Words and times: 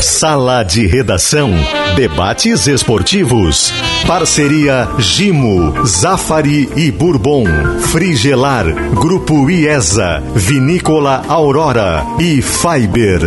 Sala 0.00 0.62
de 0.62 0.86
Redação. 0.86 1.50
Debates 1.96 2.68
esportivos. 2.68 3.72
Parceria 4.06 4.88
Gimo, 4.98 5.84
Zafari 5.84 6.68
e 6.76 6.92
Bourbon. 6.92 7.44
Frigelar. 7.80 8.64
Grupo 8.94 9.50
IESA. 9.50 10.22
Vinícola 10.36 11.24
Aurora 11.26 12.04
e 12.20 12.40
Fiber. 12.40 13.22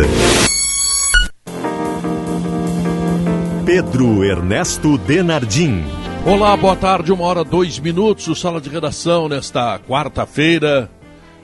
Pedro 3.66 4.24
Ernesto 4.24 4.96
Denardim. 4.96 5.84
Olá, 6.24 6.56
boa 6.56 6.76
tarde, 6.76 7.12
uma 7.12 7.24
hora, 7.24 7.44
dois 7.44 7.78
minutos, 7.78 8.28
o 8.28 8.34
Sala 8.34 8.60
de 8.60 8.70
Redação 8.70 9.28
nesta 9.28 9.78
quarta-feira, 9.80 10.88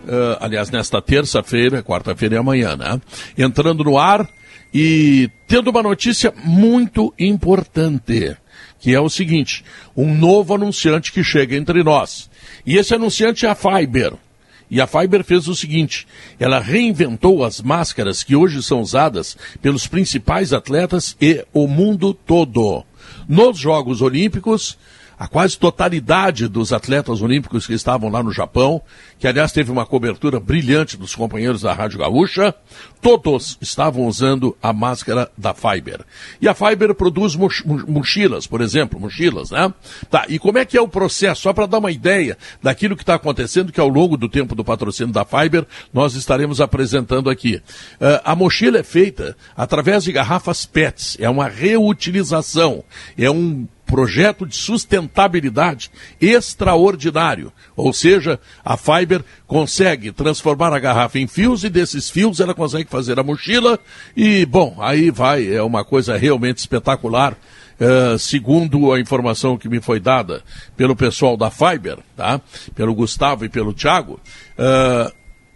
uh, 0.05 0.37
aliás, 0.41 0.71
nesta 0.71 1.03
terça-feira, 1.03 1.83
quarta-feira 1.83 2.37
é 2.37 2.39
amanhã, 2.39 2.77
né? 2.77 3.01
Entrando 3.37 3.83
no 3.83 3.99
ar 3.99 4.29
e 4.73 5.31
tendo 5.47 5.71
uma 5.71 5.83
notícia 5.83 6.33
muito 6.45 7.13
importante, 7.19 8.37
que 8.79 8.95
é 8.95 9.01
o 9.01 9.09
seguinte, 9.09 9.65
um 9.97 10.15
novo 10.15 10.55
anunciante 10.55 11.13
que 11.13 11.25
chega 11.25 11.57
entre 11.57 11.83
nós. 11.83 12.31
E 12.67 12.77
esse 12.77 12.95
anunciante 12.95 13.47
é 13.47 13.51
a 13.51 13.55
Fiber. 13.55 14.15
E 14.71 14.81
a 14.81 14.87
Fiber 14.87 15.25
fez 15.25 15.49
o 15.49 15.55
seguinte: 15.55 16.07
ela 16.39 16.61
reinventou 16.61 17.45
as 17.45 17.61
máscaras 17.61 18.23
que 18.23 18.37
hoje 18.37 18.63
são 18.63 18.81
usadas 18.81 19.37
pelos 19.63 19.87
principais 19.87 20.53
atletas 20.53 21.17
e 21.21 21.45
o 21.53 21.67
mundo 21.67 22.13
todo. 22.13 22.85
Nos 23.27 23.59
Jogos 23.59 24.03
Olímpicos, 24.03 24.79
a 25.19 25.27
quase 25.27 25.59
totalidade 25.59 26.47
dos 26.47 26.73
atletas 26.73 27.21
olímpicos 27.21 27.67
que 27.67 27.73
estavam 27.73 28.09
lá 28.09 28.23
no 28.23 28.33
Japão, 28.33 28.81
que 29.19 29.27
aliás 29.27 29.51
teve 29.51 29.73
uma 29.73 29.85
cobertura 29.85 30.39
brilhante 30.39 30.97
dos 30.97 31.15
companheiros 31.15 31.63
da 31.63 31.73
Rádio 31.73 31.99
Gaúcha, 31.99 32.55
todos 33.01 33.59
estavam 33.61 34.07
usando 34.07 34.57
a 34.63 34.73
máscara 34.73 35.31
da 35.37 35.53
Fiber. 35.53 36.01
E 36.41 36.49
a 36.49 36.55
Fiber 36.55 36.95
produz 36.95 37.35
mochilas, 37.35 38.47
por 38.47 38.61
exemplo, 38.61 39.01
mochilas, 39.01 39.51
né? 39.51 39.73
Tá, 40.09 40.25
e 40.29 40.39
como 40.39 40.59
é 40.59 40.65
que 40.65 40.77
é 40.77 40.81
o 40.81 40.89
processo? 40.89 41.43
Só 41.43 41.53
para 41.53 41.67
dar 41.67 41.79
uma 41.79 41.91
ideia 41.91 42.39
daquilo 42.63 42.97
que 42.97 43.03
está 43.03 43.15
acontecendo, 43.15 43.73
que 43.73 43.81
ao 43.81 43.89
longo 43.89 44.17
do 44.17 44.29
tempo 44.29 44.55
do 44.55 44.65
patrocínio 44.65 45.13
da 45.13 45.25
Fiber, 45.25 45.67
nós 45.93 46.15
estaremos 46.15 46.61
apresentando 46.61 47.29
aqui. 47.29 47.57
Uh, 47.57 48.21
a 48.25 48.37
mochila 48.37 48.79
é 48.79 48.83
feita 48.85 49.37
através 49.57 50.05
de 50.05 50.13
garrafas 50.13 50.65
PETs, 50.65 51.17
é 51.19 51.29
uma 51.29 51.49
reutilização, 51.49 52.85
é 53.17 53.31
um 53.31 53.67
projeto 53.89 54.47
de 54.47 54.55
sustentabilidade 54.55 55.91
extraordinário. 56.21 57.51
Ou 57.75 57.93
seja, 57.93 58.39
a 58.63 58.77
Fiber 58.77 59.25
consegue 59.47 60.13
transformar 60.13 60.75
a 60.75 60.79
garrafa 60.79 61.19
em 61.19 61.27
fios 61.27 61.65
e 61.65 61.71
desses 61.71 62.11
fios 62.11 62.39
ela 62.39 62.55
consegue 62.55 62.91
fazer 62.91 63.19
a 63.19 63.23
mochila 63.23 63.79
e, 64.15 64.45
bom, 64.45 64.77
aí 64.79 65.11
vai, 65.11 65.53
é 65.53 65.63
uma 65.63 65.85
coisa 65.85 66.17
realmente 66.17 66.59
espetacular. 66.59 67.37
Uh, 67.81 68.19
segundo 68.19 68.93
a 68.93 68.99
informação 68.99 69.57
que 69.57 69.69
me 69.69 69.81
foi 69.81 70.01
dada 70.01 70.43
pelo 70.77 70.97
pessoal 70.97 71.37
da 71.37 71.49
Fiber, 71.49 71.99
tá? 72.17 72.41
pelo 72.75 72.93
Gustavo 72.93 73.45
e 73.45 73.49
pelo 73.49 73.73
Thiago, 73.73 74.19
uh, 74.59 75.13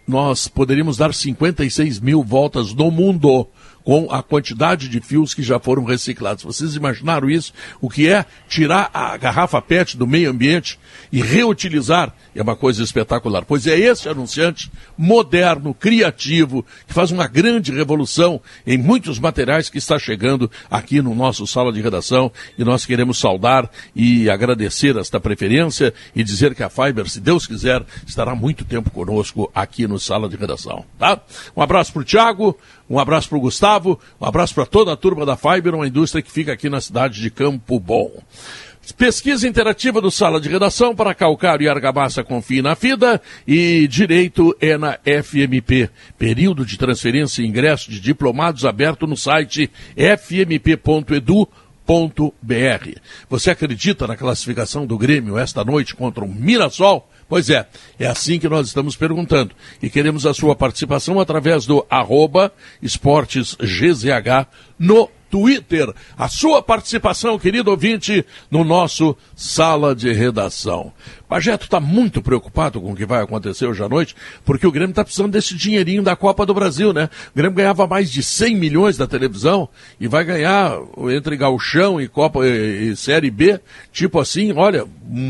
nós 0.07 0.47
poderíamos 0.47 0.95
dar 0.95 1.13
56 1.13 1.99
mil 1.99 2.23
voltas 2.23 2.73
no 2.73 2.89
mundo 2.89 3.45
com 3.83 4.11
a 4.11 4.23
quantidade 4.23 4.87
de 4.87 4.99
fios 5.01 5.33
que 5.33 5.43
já 5.43 5.59
foram 5.59 5.83
reciclados. 5.83 6.43
Vocês 6.43 6.75
imaginaram 6.75 7.29
isso? 7.29 7.53
O 7.81 7.89
que 7.89 8.07
é 8.07 8.25
tirar 8.47 8.89
a 8.93 9.15
garrafa 9.17 9.61
PET 9.61 9.97
do 9.97 10.07
meio 10.07 10.29
ambiente 10.29 10.79
e 11.11 11.21
reutilizar? 11.21 12.13
É 12.35 12.41
uma 12.41 12.55
coisa 12.55 12.83
espetacular. 12.83 13.45
Pois 13.45 13.67
é 13.67 13.77
esse 13.77 14.09
anunciante 14.09 14.71
moderno, 14.97 15.73
criativo, 15.73 16.65
que 16.87 16.93
faz 16.93 17.11
uma 17.11 17.27
grande 17.27 17.71
revolução 17.71 18.41
em 18.65 18.77
muitos 18.77 19.19
materiais 19.19 19.69
que 19.69 19.77
está 19.77 19.99
chegando 19.99 20.49
aqui 20.69 21.01
no 21.01 21.13
nosso 21.13 21.45
sala 21.45 21.71
de 21.71 21.81
redação 21.81 22.31
e 22.57 22.63
nós 22.63 22.85
queremos 22.85 23.19
saudar 23.19 23.69
e 23.95 24.29
agradecer 24.29 24.95
esta 24.97 25.19
preferência 25.19 25.93
e 26.15 26.23
dizer 26.23 26.55
que 26.55 26.63
a 26.63 26.69
Fiber, 26.69 27.07
se 27.09 27.19
Deus 27.19 27.45
quiser, 27.45 27.83
estará 28.07 28.33
muito 28.33 28.65
tempo 28.65 28.89
conosco 28.89 29.51
aqui 29.53 29.87
no 29.87 29.99
sala 29.99 30.27
de 30.27 30.35
redação, 30.35 30.85
tá? 30.97 31.19
Um 31.55 31.61
abraço 31.61 31.93
para 31.93 32.01
o 32.01 32.05
Tiago, 32.05 32.57
um 32.93 32.99
abraço 32.99 33.27
para 33.27 33.39
o 33.39 33.41
Gustavo, 33.41 33.99
um 34.21 34.25
abraço 34.25 34.53
para 34.53 34.67
toda 34.67 34.93
a 34.93 34.95
turma 34.95 35.25
da 35.25 35.35
Fiber, 35.35 35.73
uma 35.73 35.87
indústria 35.87 36.21
que 36.21 36.31
fica 36.31 36.53
aqui 36.53 36.69
na 36.69 36.79
cidade 36.79 37.19
de 37.19 37.31
Campo 37.31 37.79
Bom. 37.79 38.11
Pesquisa 38.95 39.47
interativa 39.47 39.99
do 39.99 40.11
Sala 40.11 40.39
de 40.39 40.47
Redação 40.47 40.93
para 40.93 41.15
Calcário 41.15 41.65
e 41.65 41.69
Argamassa 41.69 42.23
Confie 42.23 42.61
na 42.61 42.75
FIDA 42.75 43.19
e 43.47 43.87
Direito 43.87 44.55
é 44.61 44.77
na 44.77 44.99
FMP. 45.03 45.89
Período 46.19 46.63
de 46.63 46.77
transferência 46.77 47.41
e 47.41 47.47
ingresso 47.47 47.89
de 47.89 47.99
diplomados 47.99 48.63
aberto 48.63 49.07
no 49.07 49.17
site 49.17 49.71
fmp.edu.br. 49.95 51.47
Você 53.27 53.49
acredita 53.49 54.05
na 54.05 54.15
classificação 54.15 54.85
do 54.85 54.99
Grêmio 54.99 55.39
esta 55.39 55.63
noite 55.63 55.95
contra 55.95 56.23
o 56.23 56.27
Mirassol? 56.27 57.09
Pois 57.27 57.49
é, 57.49 57.67
é 57.99 58.07
assim 58.07 58.39
que 58.39 58.49
nós 58.49 58.67
estamos 58.67 58.95
perguntando. 58.95 59.55
E 59.81 59.89
queremos 59.89 60.25
a 60.25 60.33
sua 60.33 60.55
participação 60.55 61.19
através 61.19 61.65
do 61.65 61.85
arroba 61.89 62.51
esportesgzh 62.81 64.47
no 64.77 65.09
Twitter. 65.33 65.91
A 66.15 66.29
sua 66.29 66.61
participação, 66.61 67.39
querido 67.39 67.71
ouvinte, 67.71 68.23
no 68.51 68.63
nosso 68.63 69.17
Sala 69.35 69.95
de 69.95 70.13
Redação. 70.13 70.93
Pajeto 71.33 71.65
está 71.65 71.79
muito 71.79 72.21
preocupado 72.21 72.79
com 72.79 72.91
o 72.91 72.95
que 72.95 73.07
vai 73.07 73.23
acontecer 73.23 73.65
hoje 73.65 73.83
à 73.83 73.89
noite, 73.89 74.15
porque 74.45 74.67
o 74.67 74.71
Grêmio 74.71 74.91
está 74.91 75.03
precisando 75.03 75.31
desse 75.31 75.55
dinheirinho 75.55 76.03
da 76.03 76.15
Copa 76.15 76.45
do 76.45 76.53
Brasil, 76.53 76.93
né? 76.93 77.09
O 77.33 77.35
Grêmio 77.35 77.55
ganhava 77.55 77.87
mais 77.87 78.11
de 78.11 78.21
100 78.21 78.55
milhões 78.55 78.97
da 78.97 79.07
televisão 79.07 79.67
e 79.99 80.07
vai 80.07 80.23
ganhar 80.23 80.77
entre 81.09 81.35
Galchão 81.35 81.99
e 81.99 82.07
Copa 82.07 82.45
e, 82.45 82.91
e 82.91 82.95
Série 82.95 83.31
B, 83.31 83.59
tipo 83.91 84.19
assim, 84.19 84.53
olha, 84.53 84.85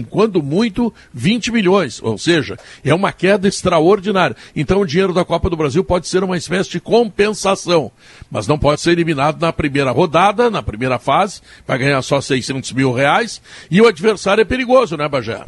quando 0.09 0.44
muito, 0.44 0.94
20 1.13 1.53
milhões. 1.53 2.03
Ou 2.03 2.18
seja, 2.18 2.59
é 2.84 2.94
uma 2.94 3.13
queda 3.13 3.47
extraordinária. 3.47 4.36
Então 4.53 4.81
o 4.81 4.86
dinheiro 4.86 5.13
da 5.13 5.24
Copa 5.24 5.50
do 5.50 5.56
Brasil 5.56 5.86
pode 5.86 6.09
ser 6.09 6.22
uma 6.22 6.36
espécie 6.36 6.69
de 6.69 6.81
compensação, 6.81 7.90
mas 8.30 8.46
não 8.46 8.59
pode 8.59 8.81
ser 8.81 8.92
eliminado 8.92 9.40
na 9.40 9.53
primeira 9.53 9.92
rodada, 9.92 10.50
na 10.50 10.62
primeira 10.62 11.00
fase, 11.00 11.40
vai 11.66 11.78
ganhar 11.78 12.02
só 12.02 12.19
600 12.19 12.74
mil 12.74 12.92
reais, 12.92 13.42
e 13.72 13.80
o 13.80 13.88
adversário 13.88 14.42
é 14.42 14.46
perigoso, 14.46 14.97
né, 14.97 15.08
Bajé? 15.08 15.46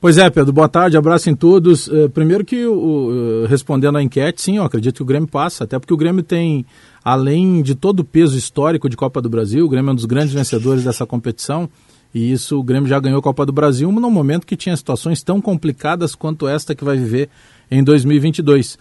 Pois 0.00 0.16
é, 0.16 0.30
Pedro, 0.30 0.52
boa 0.52 0.68
tarde, 0.68 0.96
abraço 0.96 1.28
em 1.28 1.34
todos. 1.34 1.88
Uh, 1.88 2.08
primeiro 2.08 2.44
que, 2.44 2.64
uh, 2.64 3.46
respondendo 3.48 3.98
à 3.98 4.02
enquete, 4.02 4.40
sim, 4.40 4.58
eu 4.58 4.62
acredito 4.62 4.94
que 4.94 5.02
o 5.02 5.04
Grêmio 5.04 5.28
passa, 5.28 5.64
até 5.64 5.76
porque 5.76 5.92
o 5.92 5.96
Grêmio 5.96 6.22
tem, 6.22 6.64
além 7.02 7.62
de 7.62 7.74
todo 7.74 8.00
o 8.00 8.04
peso 8.04 8.38
histórico 8.38 8.88
de 8.88 8.96
Copa 8.96 9.20
do 9.20 9.28
Brasil, 9.28 9.66
o 9.66 9.68
Grêmio 9.68 9.88
é 9.88 9.92
um 9.92 9.96
dos 9.96 10.04
grandes 10.04 10.32
vencedores 10.32 10.84
dessa 10.84 11.04
competição, 11.04 11.68
e 12.14 12.30
isso 12.30 12.60
o 12.60 12.62
Grêmio 12.62 12.88
já 12.88 13.00
ganhou 13.00 13.18
a 13.18 13.22
Copa 13.22 13.44
do 13.44 13.52
Brasil 13.52 13.90
num 13.90 14.08
momento 14.08 14.46
que 14.46 14.56
tinha 14.56 14.76
situações 14.76 15.20
tão 15.20 15.40
complicadas 15.40 16.14
quanto 16.14 16.46
esta 16.46 16.76
que 16.76 16.84
vai 16.84 16.96
viver 16.96 17.28
em 17.70 17.82
2022. 17.82 18.78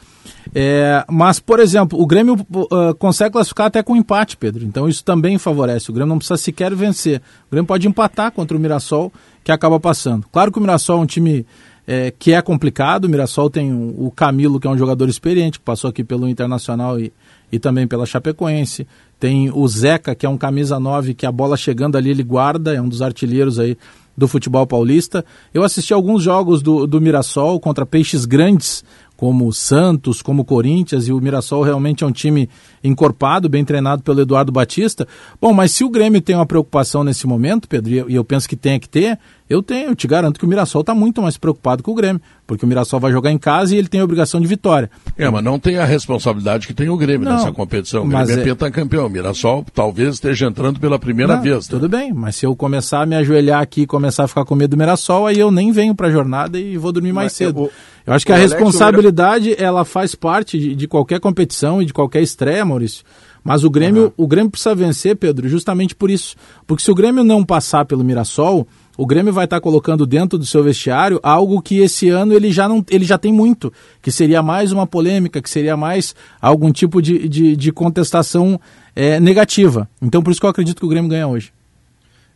É, 0.53 1.05
mas, 1.09 1.39
por 1.39 1.59
exemplo, 1.59 1.99
o 2.01 2.05
Grêmio 2.05 2.35
uh, 2.35 2.95
consegue 2.97 3.31
classificar 3.31 3.67
até 3.67 3.83
com 3.83 3.95
empate, 3.95 4.37
Pedro. 4.37 4.65
Então 4.65 4.87
isso 4.87 5.03
também 5.03 5.37
favorece. 5.37 5.89
O 5.89 5.93
Grêmio 5.93 6.09
não 6.09 6.17
precisa 6.17 6.37
sequer 6.37 6.73
vencer. 6.73 7.21
O 7.47 7.51
Grêmio 7.51 7.67
pode 7.67 7.87
empatar 7.87 8.31
contra 8.31 8.55
o 8.55 8.59
Mirassol, 8.59 9.11
que 9.43 9.51
acaba 9.51 9.79
passando. 9.79 10.25
Claro 10.31 10.51
que 10.51 10.57
o 10.57 10.61
Mirassol 10.61 10.99
é 10.99 11.01
um 11.01 11.05
time 11.05 11.45
é, 11.85 12.13
que 12.17 12.33
é 12.33 12.41
complicado. 12.41 13.05
O 13.05 13.09
Mirassol 13.09 13.49
tem 13.49 13.73
o 13.73 14.11
Camilo, 14.11 14.59
que 14.59 14.67
é 14.67 14.69
um 14.69 14.77
jogador 14.77 15.07
experiente, 15.07 15.59
que 15.59 15.65
passou 15.65 15.89
aqui 15.89 16.03
pelo 16.03 16.27
Internacional 16.27 16.99
e, 16.99 17.13
e 17.51 17.59
também 17.59 17.87
pela 17.87 18.05
Chapecoense. 18.05 18.87
Tem 19.19 19.49
o 19.49 19.67
Zeca, 19.67 20.13
que 20.13 20.25
é 20.25 20.29
um 20.29 20.37
camisa 20.37 20.79
9, 20.79 21.13
que 21.13 21.25
a 21.25 21.31
bola 21.31 21.57
chegando 21.57 21.97
ali 21.97 22.11
ele 22.11 22.23
guarda, 22.23 22.73
é 22.73 22.81
um 22.81 22.89
dos 22.89 23.01
artilheiros 23.01 23.57
aí 23.57 23.77
do 24.17 24.27
futebol 24.27 24.65
paulista. 24.65 25.23
Eu 25.53 25.63
assisti 25.63 25.93
alguns 25.93 26.23
jogos 26.23 26.63
do, 26.63 26.87
do 26.87 26.99
Mirassol 26.99 27.59
contra 27.59 27.85
peixes 27.85 28.25
grandes, 28.25 28.83
como 29.17 29.47
o 29.47 29.51
Santos, 29.51 30.21
como 30.21 30.43
o 30.43 30.45
Corinthians, 30.45 31.07
e 31.07 31.11
o 31.11 31.19
Mirassol 31.19 31.63
realmente 31.63 32.03
é 32.03 32.07
um 32.07 32.11
time 32.11 32.47
encorpado, 32.83 33.49
bem 33.49 33.65
treinado 33.65 34.03
pelo 34.03 34.21
Eduardo 34.21 34.51
Batista. 34.51 35.07
Bom, 35.41 35.51
mas 35.51 35.71
se 35.71 35.83
o 35.83 35.89
Grêmio 35.89 36.21
tem 36.21 36.35
uma 36.35 36.45
preocupação 36.45 37.03
nesse 37.03 37.25
momento, 37.25 37.67
Pedro, 37.67 38.09
e 38.09 38.15
eu 38.15 38.23
penso 38.23 38.47
que 38.47 38.55
tem 38.55 38.79
que 38.79 38.87
ter, 38.87 39.17
eu 39.49 39.63
tenho, 39.63 39.89
eu 39.89 39.95
te 39.95 40.07
garanto 40.07 40.37
que 40.37 40.45
o 40.45 40.47
Mirassol 40.47 40.81
está 40.81 40.93
muito 40.93 41.21
mais 41.21 41.37
preocupado 41.37 41.81
que 41.81 41.89
o 41.89 41.95
Grêmio, 41.95 42.21
porque 42.45 42.65
o 42.65 42.67
Mirassol 42.67 42.99
vai 42.99 43.11
jogar 43.11 43.31
em 43.31 43.37
casa 43.37 43.73
e 43.73 43.77
ele 43.77 43.87
tem 43.87 44.01
a 44.01 44.03
obrigação 44.03 44.39
de 44.39 44.47
vitória. 44.47 44.89
É, 45.17 45.29
mas 45.29 45.43
não 45.43 45.57
tem 45.57 45.77
a 45.77 45.85
responsabilidade 45.85 46.67
que 46.67 46.73
tem 46.73 46.89
o 46.89 46.97
Grêmio 46.97 47.27
não, 47.27 47.37
nessa 47.37 47.51
competição. 47.51 48.03
O 48.03 48.07
Grêmio 48.07 48.37
é, 48.37 48.41
é 48.41 48.43
pentacampeão. 48.43 49.07
O 49.07 49.09
Mirassol 49.09 49.65
talvez 49.73 50.15
esteja 50.15 50.47
entrando 50.47 50.79
pela 50.79 50.99
primeira 50.99 51.37
não, 51.37 51.41
vez. 51.41 51.67
Né? 51.67 51.79
Tudo 51.79 51.89
bem, 51.89 52.13
mas 52.13 52.35
se 52.35 52.45
eu 52.45 52.55
começar 52.55 53.01
a 53.01 53.05
me 53.05 53.15
ajoelhar 53.15 53.61
aqui 53.61 53.81
e 53.81 53.87
começar 53.87 54.25
a 54.25 54.27
ficar 54.27 54.45
com 54.45 54.53
medo 54.53 54.71
do 54.71 54.77
Mirassol, 54.77 55.27
aí 55.27 55.39
eu 55.39 55.49
nem 55.49 55.71
venho 55.71 55.95
para 55.95 56.07
a 56.07 56.11
jornada 56.11 56.59
e 56.59 56.77
vou 56.77 56.91
dormir 56.91 57.13
mais 57.13 57.27
mas 57.27 57.33
cedo. 57.33 57.61
Eu, 57.61 57.71
eu 58.07 58.13
acho 58.13 58.25
que 58.25 58.31
a 58.31 58.35
Alex, 58.35 58.53
responsabilidade, 58.53 59.53
ela 59.61 59.83
faz 59.83 60.15
parte 60.15 60.57
de, 60.57 60.73
de, 60.73 60.87
qualquer 60.87 61.19
competição 61.19 61.81
e 61.81 61.85
de 61.85 61.91
qualquer 61.91 62.21
estreia, 62.21 62.63
Maurício. 62.63 63.03
Mas 63.43 63.65
o 63.65 63.69
Grêmio, 63.69 64.05
uhum. 64.17 64.23
o 64.23 64.27
Grêmio 64.27 64.49
precisa 64.49 64.73
vencer, 64.73 65.17
Pedro, 65.17 65.49
justamente 65.49 65.93
por 65.93 66.09
isso. 66.09 66.37
Porque 66.65 66.81
se 66.81 66.89
o 66.89 66.95
Grêmio 66.95 67.21
não 67.21 67.43
passar 67.43 67.83
pelo 67.83 68.05
Mirassol, 68.05 68.65
o 68.97 69.05
Grêmio 69.05 69.33
vai 69.33 69.43
estar 69.43 69.59
colocando 69.59 70.07
dentro 70.07 70.39
do 70.39 70.45
seu 70.45 70.63
vestiário 70.63 71.19
algo 71.21 71.61
que 71.61 71.79
esse 71.79 72.07
ano 72.09 72.33
ele 72.33 72.49
já, 72.49 72.69
não, 72.69 72.83
ele 72.89 73.03
já 73.03 73.17
tem 73.17 73.33
muito, 73.33 73.73
que 74.01 74.09
seria 74.09 74.41
mais 74.41 74.71
uma 74.71 74.87
polêmica, 74.87 75.41
que 75.41 75.49
seria 75.49 75.75
mais 75.75 76.15
algum 76.41 76.71
tipo 76.71 77.01
de, 77.01 77.27
de, 77.27 77.57
de 77.57 77.71
contestação 77.73 78.57
é, 78.95 79.19
negativa. 79.19 79.87
Então 80.01 80.23
por 80.23 80.31
isso 80.31 80.39
que 80.39 80.45
eu 80.45 80.49
acredito 80.49 80.79
que 80.79 80.85
o 80.85 80.89
Grêmio 80.89 81.09
ganha 81.09 81.27
hoje. 81.27 81.51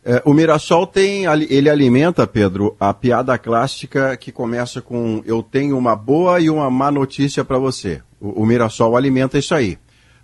É, 0.04 0.20
o 0.24 0.34
Mirassol 0.34 0.84
tem, 0.84 1.26
ele 1.48 1.70
alimenta, 1.70 2.26
Pedro, 2.26 2.76
a 2.80 2.92
piada 2.92 3.38
clássica 3.38 4.16
que 4.16 4.32
começa 4.32 4.80
com 4.80 5.22
eu 5.24 5.42
tenho 5.42 5.78
uma 5.78 5.94
boa 5.94 6.40
e 6.40 6.50
uma 6.50 6.68
má 6.68 6.90
notícia 6.90 7.44
para 7.44 7.58
você. 7.58 8.02
O, 8.20 8.42
o 8.42 8.46
Mirassol 8.46 8.96
alimenta 8.96 9.38
isso 9.38 9.54
aí. 9.54 9.78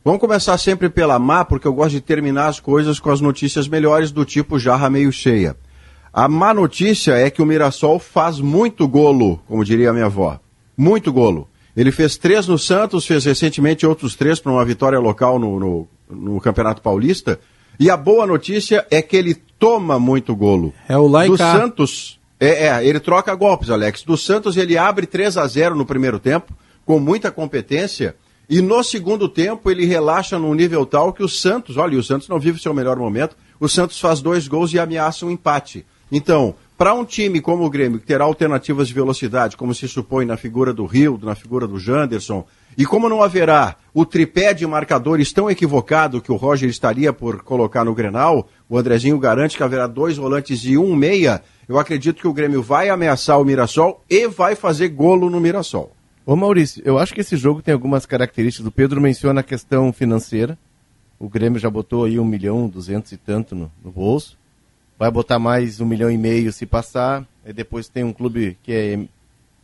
Vamos 0.04 0.20
começar 0.20 0.58
sempre 0.58 0.88
pela 0.88 1.18
má, 1.18 1.44
porque 1.44 1.68
eu 1.68 1.72
gosto 1.72 1.92
de 1.92 2.00
terminar 2.00 2.48
as 2.48 2.58
coisas 2.58 2.98
com 2.98 3.10
as 3.10 3.20
notícias 3.20 3.68
melhores 3.68 4.10
do 4.10 4.24
tipo 4.24 4.58
jarra 4.58 4.90
meio 4.90 5.12
cheia. 5.12 5.56
A 6.12 6.26
má 6.26 6.52
notícia 6.52 7.12
é 7.12 7.30
que 7.30 7.42
o 7.42 7.46
Mirassol 7.46 8.00
faz 8.00 8.40
muito 8.40 8.88
golo, 8.88 9.40
como 9.46 9.64
diria 9.64 9.90
a 9.90 9.92
minha 9.92 10.06
avó. 10.06 10.40
Muito 10.76 11.12
golo. 11.12 11.48
Ele 11.76 11.92
fez 11.92 12.16
três 12.16 12.48
no 12.48 12.58
Santos, 12.58 13.06
fez 13.06 13.24
recentemente 13.24 13.86
outros 13.86 14.16
três 14.16 14.40
para 14.40 14.50
uma 14.50 14.64
vitória 14.64 14.98
local 14.98 15.38
no, 15.38 15.60
no, 15.60 15.88
no 16.10 16.40
Campeonato 16.40 16.82
Paulista. 16.82 17.38
E 17.78 17.90
a 17.90 17.96
boa 17.96 18.26
notícia 18.26 18.86
é 18.90 19.00
que 19.00 19.16
ele 19.16 19.34
toma 19.34 19.98
muito 19.98 20.34
golo. 20.34 20.74
É 20.88 20.96
o 20.96 21.06
Laika. 21.06 21.32
Do 21.32 21.38
Santos, 21.38 22.20
é, 22.40 22.66
é, 22.66 22.86
ele 22.86 23.00
troca 23.00 23.34
golpes, 23.34 23.70
Alex. 23.70 24.02
Do 24.02 24.16
Santos 24.16 24.56
ele 24.56 24.76
abre 24.76 25.06
3 25.06 25.36
a 25.36 25.46
0 25.46 25.74
no 25.74 25.86
primeiro 25.86 26.18
tempo, 26.18 26.52
com 26.84 26.98
muita 26.98 27.30
competência. 27.30 28.16
E 28.48 28.60
no 28.60 28.82
segundo 28.82 29.28
tempo 29.28 29.70
ele 29.70 29.84
relaxa 29.84 30.38
num 30.38 30.54
nível 30.54 30.86
tal 30.86 31.12
que 31.12 31.22
o 31.22 31.28
Santos, 31.28 31.76
olha, 31.76 31.98
o 31.98 32.02
Santos 32.02 32.28
não 32.28 32.40
vive 32.40 32.60
seu 32.60 32.72
melhor 32.72 32.96
momento, 32.96 33.36
o 33.60 33.68
Santos 33.68 34.00
faz 34.00 34.20
dois 34.20 34.48
gols 34.48 34.72
e 34.72 34.78
ameaça 34.78 35.26
um 35.26 35.30
empate. 35.30 35.84
Então, 36.10 36.54
para 36.76 36.94
um 36.94 37.04
time 37.04 37.40
como 37.40 37.64
o 37.64 37.70
Grêmio, 37.70 37.98
que 37.98 38.06
terá 38.06 38.24
alternativas 38.24 38.88
de 38.88 38.94
velocidade, 38.94 39.56
como 39.56 39.74
se 39.74 39.86
supõe 39.86 40.24
na 40.24 40.36
figura 40.36 40.72
do 40.72 40.86
Rio, 40.86 41.18
na 41.22 41.34
figura 41.34 41.66
do 41.66 41.78
Janderson, 41.78 42.46
e 42.78 42.86
como 42.86 43.08
não 43.08 43.24
haverá 43.24 43.74
o 43.92 44.06
tripé 44.06 44.54
de 44.54 44.64
marcadores 44.64 45.32
tão 45.32 45.50
equivocado 45.50 46.22
que 46.22 46.30
o 46.30 46.36
Roger 46.36 46.70
estaria 46.70 47.12
por 47.12 47.42
colocar 47.42 47.84
no 47.84 47.92
Grenal, 47.92 48.48
o 48.68 48.78
Andrezinho 48.78 49.18
garante 49.18 49.56
que 49.56 49.62
haverá 49.64 49.88
dois 49.88 50.16
volantes 50.16 50.64
e 50.64 50.78
um 50.78 50.94
meia. 50.94 51.42
Eu 51.68 51.76
acredito 51.76 52.20
que 52.20 52.28
o 52.28 52.32
Grêmio 52.32 52.62
vai 52.62 52.88
ameaçar 52.88 53.40
o 53.40 53.44
Mirassol 53.44 54.04
e 54.08 54.28
vai 54.28 54.54
fazer 54.54 54.90
golo 54.90 55.28
no 55.28 55.40
Mirassol. 55.40 55.90
Ô 56.24 56.36
Maurício, 56.36 56.80
eu 56.84 57.00
acho 57.00 57.12
que 57.12 57.20
esse 57.20 57.36
jogo 57.36 57.60
tem 57.62 57.74
algumas 57.74 58.06
características. 58.06 58.68
O 58.68 58.70
Pedro 58.70 59.00
menciona 59.00 59.40
a 59.40 59.44
questão 59.44 59.92
financeira. 59.92 60.56
O 61.18 61.28
Grêmio 61.28 61.58
já 61.58 61.68
botou 61.68 62.04
aí 62.04 62.20
um 62.20 62.24
milhão, 62.24 62.68
duzentos 62.68 63.10
e 63.10 63.16
tanto 63.16 63.56
no, 63.56 63.72
no 63.84 63.90
bolso. 63.90 64.38
Vai 64.96 65.10
botar 65.10 65.40
mais 65.40 65.80
um 65.80 65.84
milhão 65.84 66.08
e 66.08 66.16
meio 66.16 66.52
se 66.52 66.64
passar. 66.64 67.26
E 67.44 67.52
depois 67.52 67.88
tem 67.88 68.04
um 68.04 68.12
clube 68.12 68.56
que 68.62 68.70
é 68.70 68.98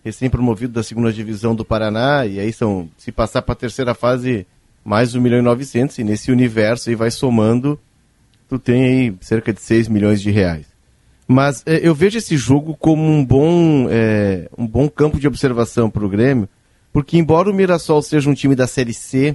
recém-promovido 0.04 0.74
da 0.74 0.82
segunda 0.82 1.12
divisão 1.12 1.54
do 1.54 1.64
Paraná, 1.64 2.26
e 2.26 2.38
aí 2.38 2.52
são, 2.52 2.88
se 2.98 3.10
passar 3.10 3.40
para 3.40 3.54
a 3.54 3.56
terceira 3.56 3.94
fase, 3.94 4.46
mais 4.84 5.14
1 5.14 5.20
milhão 5.20 5.38
e 5.38 5.42
900, 5.42 5.98
e 5.98 6.04
nesse 6.04 6.30
universo 6.30 6.90
aí 6.90 6.94
vai 6.94 7.10
somando, 7.10 7.80
tu 8.48 8.58
tem 8.58 8.84
aí 8.84 9.14
cerca 9.20 9.52
de 9.52 9.62
6 9.62 9.88
milhões 9.88 10.20
de 10.20 10.30
reais. 10.30 10.66
Mas 11.26 11.62
é, 11.64 11.80
eu 11.82 11.94
vejo 11.94 12.18
esse 12.18 12.36
jogo 12.36 12.76
como 12.78 13.02
um 13.02 13.24
bom, 13.24 13.88
é, 13.90 14.46
um 14.58 14.66
bom 14.66 14.90
campo 14.90 15.18
de 15.18 15.26
observação 15.26 15.88
para 15.88 16.04
o 16.04 16.08
Grêmio, 16.08 16.46
porque 16.92 17.16
embora 17.16 17.50
o 17.50 17.54
Mirassol 17.54 18.02
seja 18.02 18.28
um 18.28 18.34
time 18.34 18.54
da 18.54 18.66
Série 18.66 18.92
C, 18.92 19.34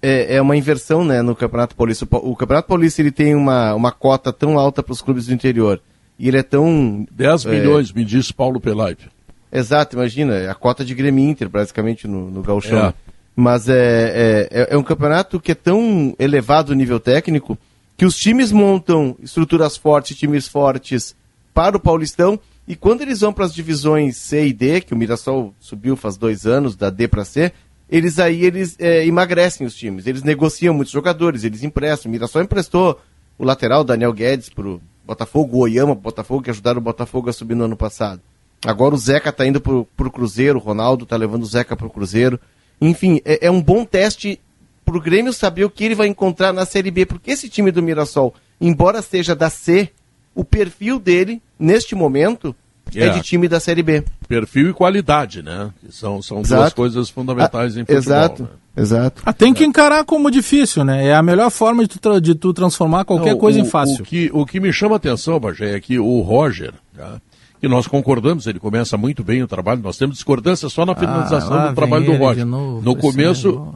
é, 0.00 0.36
é 0.36 0.40
uma 0.40 0.56
inversão 0.56 1.04
né, 1.04 1.20
no 1.20 1.34
Campeonato 1.34 1.74
Paulista. 1.74 2.06
O 2.12 2.36
Campeonato 2.36 2.68
Paulista 2.68 3.02
ele 3.02 3.10
tem 3.10 3.34
uma, 3.34 3.74
uma 3.74 3.90
cota 3.90 4.32
tão 4.32 4.56
alta 4.56 4.84
para 4.84 4.92
os 4.92 5.02
clubes 5.02 5.26
do 5.26 5.34
interior, 5.34 5.82
e 6.16 6.28
ele 6.28 6.38
é 6.38 6.44
tão... 6.44 7.04
10 7.10 7.44
milhões, 7.46 7.92
me 7.92 8.04
disse 8.04 8.32
Paulo 8.32 8.60
Pelaipe. 8.60 9.13
Exato, 9.54 9.94
imagina, 9.94 10.34
é 10.34 10.50
a 10.50 10.54
cota 10.54 10.84
de 10.84 10.96
Grêmio 10.96 11.30
Inter, 11.30 11.48
basicamente, 11.48 12.08
no, 12.08 12.28
no 12.28 12.42
Gauchão. 12.42 12.86
É. 12.86 12.94
Mas 13.36 13.68
é, 13.68 14.48
é, 14.50 14.68
é, 14.70 14.76
um 14.76 14.82
campeonato 14.82 15.38
que 15.38 15.52
é 15.52 15.54
tão 15.54 16.12
elevado 16.18 16.70
o 16.70 16.74
nível 16.74 16.98
técnico 16.98 17.56
que 17.96 18.04
os 18.04 18.16
times 18.16 18.50
montam 18.50 19.16
estruturas 19.22 19.76
fortes, 19.76 20.16
times 20.16 20.48
fortes 20.48 21.14
para 21.54 21.76
o 21.76 21.80
Paulistão, 21.80 22.38
e 22.66 22.74
quando 22.74 23.02
eles 23.02 23.20
vão 23.20 23.32
para 23.32 23.44
as 23.44 23.54
divisões 23.54 24.16
C 24.16 24.48
e 24.48 24.52
D, 24.52 24.80
que 24.80 24.92
o 24.92 24.96
Mirassol 24.96 25.54
subiu 25.60 25.94
faz 25.94 26.16
dois 26.16 26.46
anos, 26.46 26.74
da 26.74 26.90
D 26.90 27.06
para 27.06 27.24
C, 27.24 27.52
eles 27.88 28.18
aí 28.18 28.44
eles 28.44 28.74
é, 28.80 29.06
emagrecem 29.06 29.64
os 29.64 29.76
times, 29.76 30.08
eles 30.08 30.24
negociam 30.24 30.74
muitos 30.74 30.92
jogadores, 30.92 31.44
eles 31.44 31.62
emprestam. 31.62 32.10
O 32.10 32.12
Mirassol 32.12 32.42
emprestou 32.42 33.00
o 33.38 33.44
lateral 33.44 33.84
Daniel 33.84 34.12
Guedes 34.12 34.48
para 34.48 34.66
o 34.66 34.80
Botafogo, 35.06 35.58
o 35.58 35.60
Oyama 35.60 35.94
para 35.94 36.00
o 36.00 36.02
Botafogo, 36.02 36.42
que 36.42 36.50
ajudaram 36.50 36.78
o 36.78 36.84
Botafogo 36.84 37.30
a 37.30 37.32
subir 37.32 37.54
no 37.54 37.64
ano 37.64 37.76
passado. 37.76 38.20
Agora 38.64 38.94
o 38.94 38.98
Zeca 38.98 39.32
tá 39.32 39.46
indo 39.46 39.60
pro, 39.60 39.86
pro 39.96 40.10
Cruzeiro, 40.10 40.58
o 40.58 40.62
Ronaldo 40.62 41.06
tá 41.06 41.16
levando 41.16 41.42
o 41.42 41.46
Zeca 41.46 41.76
pro 41.76 41.90
Cruzeiro. 41.90 42.40
Enfim, 42.80 43.20
é, 43.24 43.46
é 43.46 43.50
um 43.50 43.62
bom 43.62 43.84
teste 43.84 44.40
pro 44.84 45.00
Grêmio 45.00 45.32
saber 45.32 45.64
o 45.64 45.70
que 45.70 45.84
ele 45.84 45.94
vai 45.94 46.06
encontrar 46.06 46.52
na 46.52 46.64
Série 46.64 46.90
B, 46.90 47.06
porque 47.06 47.30
esse 47.30 47.48
time 47.48 47.70
do 47.70 47.82
Mirassol, 47.82 48.34
embora 48.60 49.00
seja 49.02 49.34
da 49.34 49.48
C, 49.48 49.90
o 50.34 50.44
perfil 50.44 50.98
dele, 50.98 51.40
neste 51.58 51.94
momento, 51.94 52.54
é, 52.94 53.06
é 53.06 53.08
de 53.10 53.22
time 53.22 53.48
da 53.48 53.60
Série 53.60 53.82
B. 53.82 54.04
Perfil 54.28 54.70
e 54.70 54.72
qualidade, 54.72 55.42
né? 55.42 55.70
São, 55.90 56.20
são 56.20 56.42
duas 56.42 56.72
coisas 56.72 57.08
fundamentais 57.08 57.76
ah, 57.76 57.80
em 57.80 57.84
futebol. 57.84 57.98
Exato, 57.98 58.42
né? 58.42 58.48
exato. 58.76 59.22
Ah, 59.24 59.32
tem 59.32 59.54
que 59.54 59.64
encarar 59.64 60.04
como 60.04 60.30
difícil, 60.30 60.84
né? 60.84 61.06
É 61.06 61.14
a 61.14 61.22
melhor 61.22 61.50
forma 61.50 61.86
de 61.86 61.98
tu, 61.98 62.20
de 62.20 62.34
tu 62.34 62.52
transformar 62.52 63.04
qualquer 63.04 63.32
Não, 63.32 63.38
coisa 63.38 63.58
o, 63.58 63.62
em 63.62 63.68
fácil. 63.68 64.02
O 64.02 64.04
que, 64.04 64.30
o 64.32 64.44
que 64.44 64.60
me 64.60 64.72
chama 64.72 64.96
a 64.96 64.98
atenção, 64.98 65.40
Bagé, 65.40 65.76
é 65.76 65.80
que 65.80 65.98
o 65.98 66.20
Roger, 66.20 66.74
tá? 66.96 67.20
Que 67.64 67.68
nós 67.68 67.86
concordamos, 67.86 68.46
ele 68.46 68.60
começa 68.60 68.94
muito 68.98 69.24
bem 69.24 69.42
o 69.42 69.48
trabalho, 69.48 69.80
nós 69.80 69.96
temos 69.96 70.16
discordância 70.16 70.68
só 70.68 70.84
na 70.84 70.92
ah, 70.92 70.96
finalização 70.96 71.54
ah, 71.54 71.68
do 71.68 71.74
trabalho 71.74 72.04
do 72.04 72.12
Roger. 72.14 72.44
No 72.44 72.94
começo. 72.94 73.74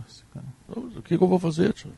o 0.69 1.03
que, 1.03 1.17
que, 1.17 1.25
eu 1.25 1.27
vou 1.27 1.39
fazer, 1.39 1.73
tio? 1.73 1.91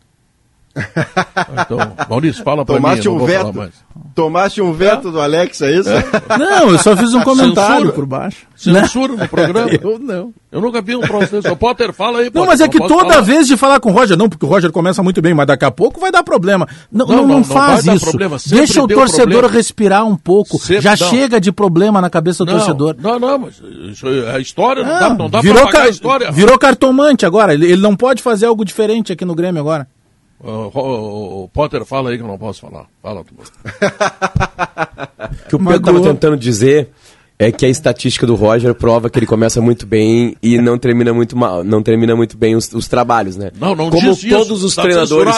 Então, 0.72 1.78
Maurício, 2.08 2.44
fala 2.44 2.64
Tomaste 2.64 3.08
mim. 3.08 3.16
Um 3.16 3.26
veto, 3.26 3.72
tomaste 4.14 4.62
um 4.62 4.72
veto 4.72 5.08
é? 5.08 5.10
do 5.10 5.20
Alex, 5.20 5.60
é 5.62 5.72
isso? 5.72 5.90
É? 5.90 6.04
Não, 6.38 6.70
eu 6.70 6.78
só 6.78 6.96
fiz 6.96 7.12
um 7.12 7.22
comentário 7.22 7.76
Censura. 7.76 7.92
por 7.92 8.06
baixo. 8.06 8.46
Censura 8.54 9.14
no 9.14 9.28
programa? 9.28 9.68
eu 9.82 9.98
não. 9.98 10.32
Eu 10.52 10.60
nunca 10.60 10.80
vi 10.80 10.94
um 10.94 11.00
troço 11.00 11.32
desse. 11.32 11.48
O 11.48 11.56
Potter, 11.56 11.92
fala 11.92 12.18
aí, 12.18 12.26
Potter, 12.26 12.40
Não, 12.40 12.46
mas 12.46 12.60
é 12.60 12.68
que 12.68 12.78
toda 12.78 13.14
falar. 13.14 13.20
vez 13.20 13.46
de 13.48 13.56
falar 13.56 13.80
com 13.80 13.90
o 13.90 13.92
Roger, 13.92 14.16
não, 14.16 14.28
porque 14.28 14.44
o 14.44 14.48
Roger 14.48 14.70
começa 14.70 15.02
muito 15.02 15.20
bem, 15.20 15.34
mas 15.34 15.46
daqui 15.46 15.64
a 15.64 15.70
pouco 15.70 16.00
vai 16.00 16.12
dar 16.12 16.22
problema. 16.22 16.68
Não, 16.90 17.06
não, 17.06 17.16
não, 17.16 17.26
não, 17.26 17.36
não 17.36 17.44
faz 17.44 17.86
isso. 17.86 18.16
Deixa 18.48 18.82
o 18.82 18.86
torcedor 18.86 19.26
problema. 19.26 19.48
respirar 19.48 20.06
um 20.06 20.16
pouco. 20.16 20.58
Sempre 20.58 20.82
Já 20.82 20.96
chega 20.96 21.40
de 21.40 21.50
problema 21.50 22.00
na 22.00 22.10
cabeça 22.10 22.44
do 22.44 22.52
torcedor. 22.52 22.94
Não, 22.98 23.18
não, 23.18 23.38
mas 23.38 23.60
isso 23.90 24.06
é 24.06 24.36
a 24.36 24.38
história, 24.38 24.84
não, 24.84 24.98
dá, 24.98 25.14
não 25.14 25.30
dá 25.30 25.40
virou 25.40 25.68
pra 25.68 25.82
a 25.82 25.88
história. 25.88 26.30
Virou 26.30 26.58
cartomante 26.58 27.26
agora, 27.26 27.54
ele, 27.54 27.66
ele 27.66 27.82
não 27.82 27.96
pode 27.96 28.22
fazer 28.22 28.46
algo 28.46 28.64
diferente 28.64 29.12
aqui 29.12 29.24
no 29.24 29.34
Grêmio 29.34 29.60
agora. 29.60 29.88
Uh, 30.42 30.70
o, 30.74 31.44
o, 31.44 31.48
Potter, 31.48 31.84
fala 31.84 32.10
aí 32.10 32.16
que 32.16 32.22
eu 32.22 32.28
não 32.28 32.38
posso 32.38 32.62
falar. 32.62 32.86
Fala, 33.02 33.22
tu. 33.22 33.34
O 33.34 33.40
que 35.48 35.56
o 35.56 35.58
Pedro 35.58 35.76
estava 35.76 36.00
tentando 36.00 36.36
dizer 36.36 36.90
é 37.40 37.50
que 37.50 37.64
a 37.64 37.68
estatística 37.70 38.26
do 38.26 38.34
Roger 38.34 38.74
prova 38.74 39.08
que 39.08 39.18
ele 39.18 39.26
começa 39.26 39.62
muito 39.62 39.86
bem 39.86 40.36
e 40.42 40.58
não 40.58 40.78
termina 40.78 41.14
muito 41.14 41.34
mal, 41.34 41.64
não 41.64 41.82
termina 41.82 42.14
muito 42.14 42.36
bem 42.36 42.54
os, 42.54 42.70
os 42.74 42.86
trabalhos, 42.86 43.34
né? 43.34 43.50
Não, 43.58 43.74
não 43.74 43.88
como 43.88 44.14
diz 44.14 44.28
todos 44.28 44.58
isso, 44.58 44.66
os 44.66 44.74
tá 44.74 44.82
treinadores, 44.82 45.34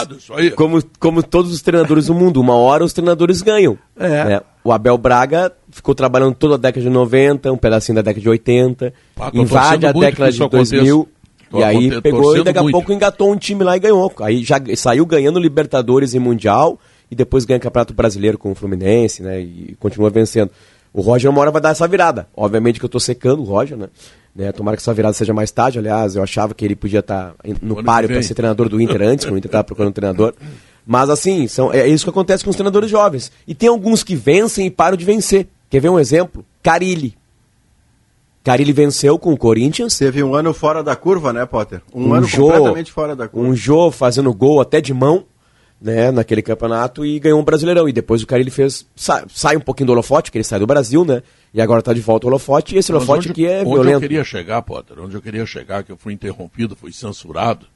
como, 0.56 0.82
como 0.98 1.22
todos 1.22 1.52
os 1.52 1.62
treinadores 1.62 2.06
do 2.06 2.14
mundo, 2.14 2.40
uma 2.40 2.56
hora 2.56 2.84
os 2.84 2.92
treinadores 2.92 3.40
ganham. 3.40 3.78
É. 3.96 4.24
Né? 4.24 4.40
O 4.64 4.72
Abel 4.72 4.98
Braga 4.98 5.52
ficou 5.70 5.94
trabalhando 5.94 6.34
toda 6.34 6.56
a 6.56 6.58
década 6.58 6.82
de 6.82 6.90
90, 6.90 7.52
um 7.52 7.56
pedacinho 7.56 7.94
da 7.94 8.02
década 8.02 8.20
de 8.20 8.28
80, 8.28 8.92
ah, 9.20 9.30
invade 9.32 9.86
a 9.86 9.92
década 9.92 10.32
de 10.32 10.38
2000. 10.38 11.08
Tô 11.52 11.60
e 11.60 11.64
aí 11.64 12.00
pegou 12.00 12.34
e 12.34 12.42
daqui 12.42 12.58
a 12.58 12.70
pouco 12.70 12.92
engatou 12.92 13.30
um 13.30 13.36
time 13.36 13.62
lá 13.62 13.76
e 13.76 13.80
ganhou. 13.80 14.10
Aí 14.22 14.42
já 14.42 14.56
saiu 14.74 15.04
ganhando 15.04 15.38
Libertadores 15.38 16.14
e 16.14 16.18
Mundial 16.18 16.80
e 17.10 17.14
depois 17.14 17.44
ganha 17.44 17.60
Campeonato 17.60 17.92
Brasileiro 17.92 18.38
com 18.38 18.52
o 18.52 18.54
Fluminense, 18.54 19.22
né? 19.22 19.38
E 19.38 19.76
continua 19.78 20.08
vencendo. 20.08 20.50
O 20.94 21.02
Roger 21.02 21.30
uma 21.30 21.42
hora 21.42 21.50
vai 21.50 21.60
dar 21.60 21.68
essa 21.68 21.86
virada. 21.86 22.26
Obviamente 22.34 22.78
que 22.78 22.84
eu 22.84 22.88
estou 22.88 23.00
secando 23.00 23.40
o 23.42 23.44
Roger, 23.44 23.76
né? 23.76 23.88
né? 24.34 24.50
Tomara 24.50 24.78
que 24.78 24.82
essa 24.82 24.94
virada 24.94 25.12
seja 25.12 25.34
mais 25.34 25.50
tarde. 25.50 25.78
Aliás, 25.78 26.16
eu 26.16 26.22
achava 26.22 26.54
que 26.54 26.64
ele 26.64 26.74
podia 26.74 27.00
estar 27.00 27.32
tá 27.32 27.34
no 27.60 27.84
páreo 27.84 28.08
para 28.08 28.22
ser 28.22 28.32
treinador 28.32 28.70
do 28.70 28.80
Inter 28.80 29.02
antes, 29.02 29.26
quando 29.26 29.34
o 29.34 29.38
Inter 29.38 29.48
estava 29.50 29.64
procurando 29.64 29.90
um 29.90 29.94
treinador. 29.94 30.32
Mas 30.86 31.10
assim, 31.10 31.46
são, 31.46 31.70
é 31.70 31.86
isso 31.86 32.04
que 32.06 32.10
acontece 32.10 32.42
com 32.42 32.50
os 32.50 32.56
treinadores 32.56 32.90
jovens. 32.90 33.30
E 33.46 33.54
tem 33.54 33.68
alguns 33.68 34.02
que 34.02 34.16
vencem 34.16 34.66
e 34.66 34.70
param 34.70 34.96
de 34.96 35.04
vencer. 35.04 35.48
Quer 35.68 35.80
ver 35.80 35.90
um 35.90 36.00
exemplo? 36.00 36.44
Carilli. 36.62 37.14
Carilli 38.44 38.72
venceu 38.72 39.18
com 39.18 39.32
o 39.32 39.36
Corinthians. 39.36 39.96
Teve 39.96 40.22
um 40.22 40.34
ano 40.34 40.52
fora 40.52 40.82
da 40.82 40.96
curva, 40.96 41.32
né, 41.32 41.46
Potter? 41.46 41.80
Um, 41.94 42.08
um 42.08 42.14
ano 42.14 42.26
Jô, 42.26 42.48
completamente 42.48 42.92
fora 42.92 43.14
da 43.14 43.28
curva. 43.28 43.48
Um 43.48 43.54
Jô 43.54 43.90
fazendo 43.90 44.32
gol 44.34 44.60
até 44.60 44.80
de 44.80 44.92
mão 44.92 45.24
né, 45.82 46.12
naquele 46.12 46.42
campeonato 46.42 47.04
e 47.04 47.18
ganhou 47.18 47.40
um 47.40 47.44
Brasileirão. 47.44 47.88
E 47.88 47.92
depois 47.92 48.22
o 48.22 48.26
cara 48.26 48.40
ele 48.40 48.50
fez. 48.50 48.86
Sai, 48.94 49.24
sai 49.28 49.56
um 49.56 49.60
pouquinho 49.60 49.88
do 49.88 49.92
holofote, 49.92 50.30
que 50.30 50.38
ele 50.38 50.44
sai 50.44 50.60
do 50.60 50.66
Brasil, 50.66 51.04
né? 51.04 51.22
E 51.52 51.60
agora 51.60 51.80
está 51.80 51.92
de 51.92 52.00
volta 52.00 52.26
o 52.26 52.30
holofote, 52.30 52.74
e 52.74 52.78
esse 52.78 52.92
Mas 52.92 53.02
holofote 53.02 53.28
onde, 53.28 53.30
aqui 53.30 53.46
é 53.46 53.60
onde 53.60 53.64
violento. 53.64 53.80
Onde 53.80 53.92
eu 53.92 54.00
queria 54.00 54.24
chegar, 54.24 54.62
Potter, 54.62 55.00
onde 55.00 55.14
eu 55.14 55.20
queria 55.20 55.44
chegar, 55.44 55.82
que 55.82 55.92
eu 55.92 55.96
fui 55.96 56.14
interrompido, 56.14 56.74
fui 56.74 56.92
censurado, 56.92 57.66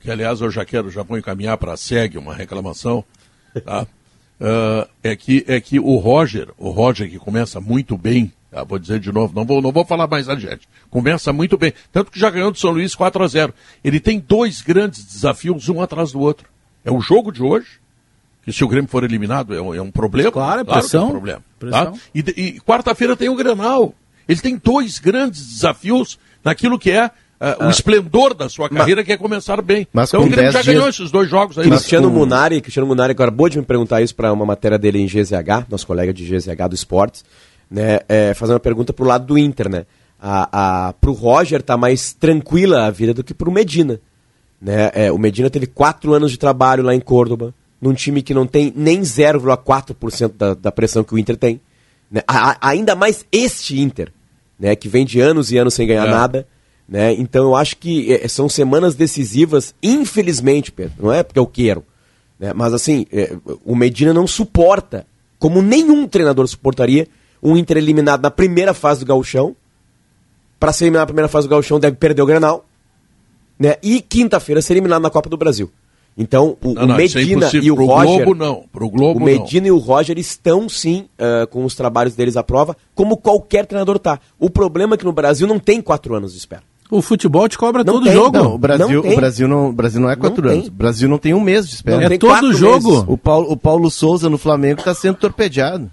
que 0.00 0.10
aliás 0.10 0.40
eu 0.40 0.50
já 0.50 0.64
quero, 0.64 0.90
já 0.90 1.02
vou 1.02 1.16
encaminhar 1.16 1.56
para 1.56 1.72
a 1.72 1.76
SEG 1.76 2.18
uma 2.18 2.34
reclamação, 2.34 3.02
tá? 3.64 3.86
uh, 4.40 4.88
é, 5.02 5.16
que, 5.16 5.42
é 5.48 5.58
que 5.60 5.80
o 5.80 5.96
Roger, 5.96 6.48
o 6.58 6.70
Roger 6.70 7.08
que 7.08 7.18
começa 7.18 7.60
muito 7.60 7.96
bem, 7.96 8.30
ah, 8.54 8.64
vou 8.64 8.78
dizer 8.78 9.00
de 9.00 9.10
novo, 9.10 9.34
não 9.34 9.44
vou, 9.44 9.60
não 9.60 9.72
vou 9.72 9.84
falar 9.84 10.06
mais 10.06 10.28
adiante. 10.28 10.68
Começa 10.88 11.32
muito 11.32 11.58
bem. 11.58 11.72
Tanto 11.92 12.10
que 12.10 12.18
já 12.18 12.30
ganhou 12.30 12.52
do 12.52 12.58
São 12.58 12.70
Luís 12.70 12.94
4 12.94 13.22
a 13.24 13.26
0 13.26 13.54
Ele 13.82 13.98
tem 13.98 14.20
dois 14.20 14.62
grandes 14.62 15.04
desafios, 15.04 15.68
um 15.68 15.80
atrás 15.80 16.12
do 16.12 16.20
outro. 16.20 16.48
É 16.84 16.90
o 16.90 17.00
jogo 17.00 17.32
de 17.32 17.42
hoje, 17.42 17.66
que 18.44 18.52
se 18.52 18.62
o 18.62 18.68
Grêmio 18.68 18.88
for 18.88 19.02
eliminado 19.02 19.54
é 19.54 19.60
um, 19.60 19.74
é 19.74 19.82
um 19.82 19.90
problema. 19.90 20.30
Claro, 20.30 20.60
é 20.60 20.64
pressão. 20.64 20.90
Claro 20.90 21.04
é 21.04 21.06
um 21.06 21.10
problema. 21.10 21.38
Tá? 21.38 21.44
Pressão. 21.58 21.92
Tá? 21.92 21.98
E, 22.14 22.20
e 22.36 22.60
quarta-feira 22.60 23.16
tem 23.16 23.28
o 23.28 23.34
Grenal. 23.34 23.94
Ele 24.28 24.40
tem 24.40 24.56
dois 24.56 24.98
grandes 24.98 25.44
desafios 25.46 26.18
naquilo 26.44 26.78
que 26.78 26.90
é 26.90 27.10
Uh, 27.34 27.66
o 27.66 27.68
esplendor 27.68 28.32
da 28.32 28.48
sua 28.48 28.70
carreira 28.70 29.00
mas, 29.00 29.06
que 29.06 29.12
é 29.12 29.16
começar 29.16 29.60
bem. 29.60 29.86
Mas 29.92 30.08
então 30.08 30.22
o 30.22 30.30
Grêmio 30.30 30.52
já 30.52 30.62
dias... 30.62 30.74
ganhou 30.74 30.88
esses 30.88 31.10
dois 31.10 31.28
jogos 31.28 31.58
aí. 31.58 31.68
Cristiano 31.68 32.08
com... 32.08 32.18
Munari, 32.18 32.60
Cristiano 32.60 32.86
Munari 32.86 33.12
acabou 33.12 33.48
de 33.48 33.58
me 33.58 33.64
perguntar 33.64 34.00
isso 34.00 34.14
para 34.14 34.32
uma 34.32 34.46
matéria 34.46 34.78
dele 34.78 35.00
em 35.00 35.06
GZH, 35.06 35.66
nosso 35.68 35.86
colega 35.86 36.14
de 36.14 36.24
GZH 36.24 36.68
do 36.68 36.74
Esportes, 36.74 37.24
né, 37.74 37.98
é, 38.08 38.32
fazendo 38.34 38.54
uma 38.54 38.60
pergunta 38.60 38.92
pro 38.92 39.04
lado 39.04 39.26
do 39.26 39.36
Inter, 39.36 39.68
né? 39.68 39.84
A, 40.20 40.86
a, 40.88 40.92
pro 40.92 41.12
Roger 41.12 41.60
tá 41.60 41.76
mais 41.76 42.12
tranquila 42.12 42.86
a 42.86 42.90
vida 42.90 43.12
do 43.12 43.24
que 43.24 43.34
pro 43.34 43.50
Medina. 43.50 44.00
Né? 44.62 44.90
É, 44.94 45.12
o 45.12 45.18
Medina 45.18 45.50
teve 45.50 45.66
quatro 45.66 46.14
anos 46.14 46.30
de 46.30 46.38
trabalho 46.38 46.84
lá 46.84 46.94
em 46.94 47.00
Córdoba, 47.00 47.52
num 47.80 47.92
time 47.92 48.22
que 48.22 48.32
não 48.32 48.46
tem 48.46 48.72
nem 48.76 49.00
0,4% 49.00 50.32
da, 50.38 50.54
da 50.54 50.70
pressão 50.70 51.02
que 51.02 51.12
o 51.14 51.18
Inter 51.18 51.36
tem. 51.36 51.60
Né? 52.08 52.22
A, 52.28 52.56
ainda 52.68 52.94
mais 52.94 53.26
este 53.32 53.80
Inter, 53.80 54.12
né? 54.56 54.76
que 54.76 54.88
vem 54.88 55.04
de 55.04 55.20
anos 55.20 55.50
e 55.50 55.58
anos 55.58 55.74
sem 55.74 55.86
ganhar 55.86 56.06
é. 56.06 56.10
nada. 56.10 56.46
Né? 56.88 57.12
Então 57.14 57.42
eu 57.42 57.56
acho 57.56 57.76
que 57.76 58.14
é, 58.14 58.28
são 58.28 58.48
semanas 58.48 58.94
decisivas, 58.94 59.74
infelizmente, 59.82 60.70
Pedro, 60.70 60.94
não 61.02 61.12
é 61.12 61.24
porque 61.24 61.40
eu 61.40 61.46
quero. 61.46 61.84
Né? 62.38 62.52
Mas 62.54 62.72
assim, 62.72 63.04
é, 63.12 63.36
o 63.64 63.74
Medina 63.74 64.14
não 64.14 64.28
suporta, 64.28 65.04
como 65.40 65.60
nenhum 65.60 66.06
treinador 66.06 66.46
suportaria, 66.46 67.08
um 67.44 67.56
Inter 67.56 67.76
eliminado 67.76 68.22
na 68.22 68.30
primeira 68.30 68.72
fase 68.72 69.00
do 69.00 69.06
gauchão. 69.06 69.54
Para 70.58 70.72
ser 70.72 70.84
eliminado 70.84 71.02
na 71.02 71.06
primeira 71.08 71.28
fase 71.28 71.46
do 71.46 71.50
gauchão 71.50 71.78
deve 71.78 71.96
perder 71.96 72.22
o 72.22 72.26
Grenal. 72.26 72.64
Né? 73.58 73.76
E 73.82 74.00
quinta-feira 74.00 74.62
ser 74.62 74.72
eliminado 74.72 75.02
na 75.02 75.10
Copa 75.10 75.28
do 75.28 75.36
Brasil. 75.36 75.70
Então, 76.16 76.56
o, 76.62 76.74
não, 76.74 76.86
não, 76.86 76.94
é 76.94 76.98
Medina 76.98 77.46
é 77.46 77.56
e 77.56 77.70
o 77.70 77.74
Pro 77.74 77.86
Roger. 77.86 78.24
Globo, 78.24 78.34
não. 78.34 78.64
Pro 78.72 78.88
Globo, 78.88 79.20
o 79.20 79.22
Medina 79.22 79.66
não. 79.66 79.68
e 79.68 79.70
o 79.72 79.78
Roger 79.78 80.16
estão 80.16 80.68
sim 80.68 81.08
uh, 81.18 81.46
com 81.48 81.64
os 81.64 81.74
trabalhos 81.74 82.14
deles 82.14 82.36
à 82.36 82.42
prova, 82.42 82.76
como 82.94 83.16
qualquer 83.16 83.66
treinador 83.66 83.98
tá. 83.98 84.20
O 84.38 84.48
problema 84.48 84.94
é 84.94 84.96
que 84.96 85.04
no 85.04 85.12
Brasil 85.12 85.46
não 85.46 85.58
tem 85.58 85.82
quatro 85.82 86.14
anos 86.14 86.32
de 86.32 86.38
espera. 86.38 86.62
O 86.88 87.02
futebol 87.02 87.48
te 87.48 87.58
cobra 87.58 87.82
não 87.82 87.94
todo 87.94 88.04
tem, 88.04 88.12
jogo. 88.12 88.38
Não, 88.38 88.54
o 88.54 88.58
Brasil 88.58 89.02
não, 89.02 89.12
o 89.12 89.16
Brasil 89.16 89.48
não, 89.48 89.68
o 89.68 89.72
Brasil 89.72 90.00
não 90.00 90.10
é 90.10 90.14
quatro 90.14 90.48
anos. 90.48 90.68
O 90.68 90.70
Brasil 90.70 91.08
não 91.08 91.18
tem 91.18 91.34
um 91.34 91.40
mês 91.40 91.68
de 91.68 91.74
espera. 91.74 92.14
é 92.14 92.18
todo 92.18 92.52
jogo. 92.52 93.04
O 93.08 93.18
Paulo, 93.18 93.50
o 93.50 93.56
Paulo 93.56 93.90
Souza 93.90 94.30
no 94.30 94.38
Flamengo 94.38 94.80
está 94.80 94.94
sendo 94.94 95.16
torpedeado. 95.16 95.90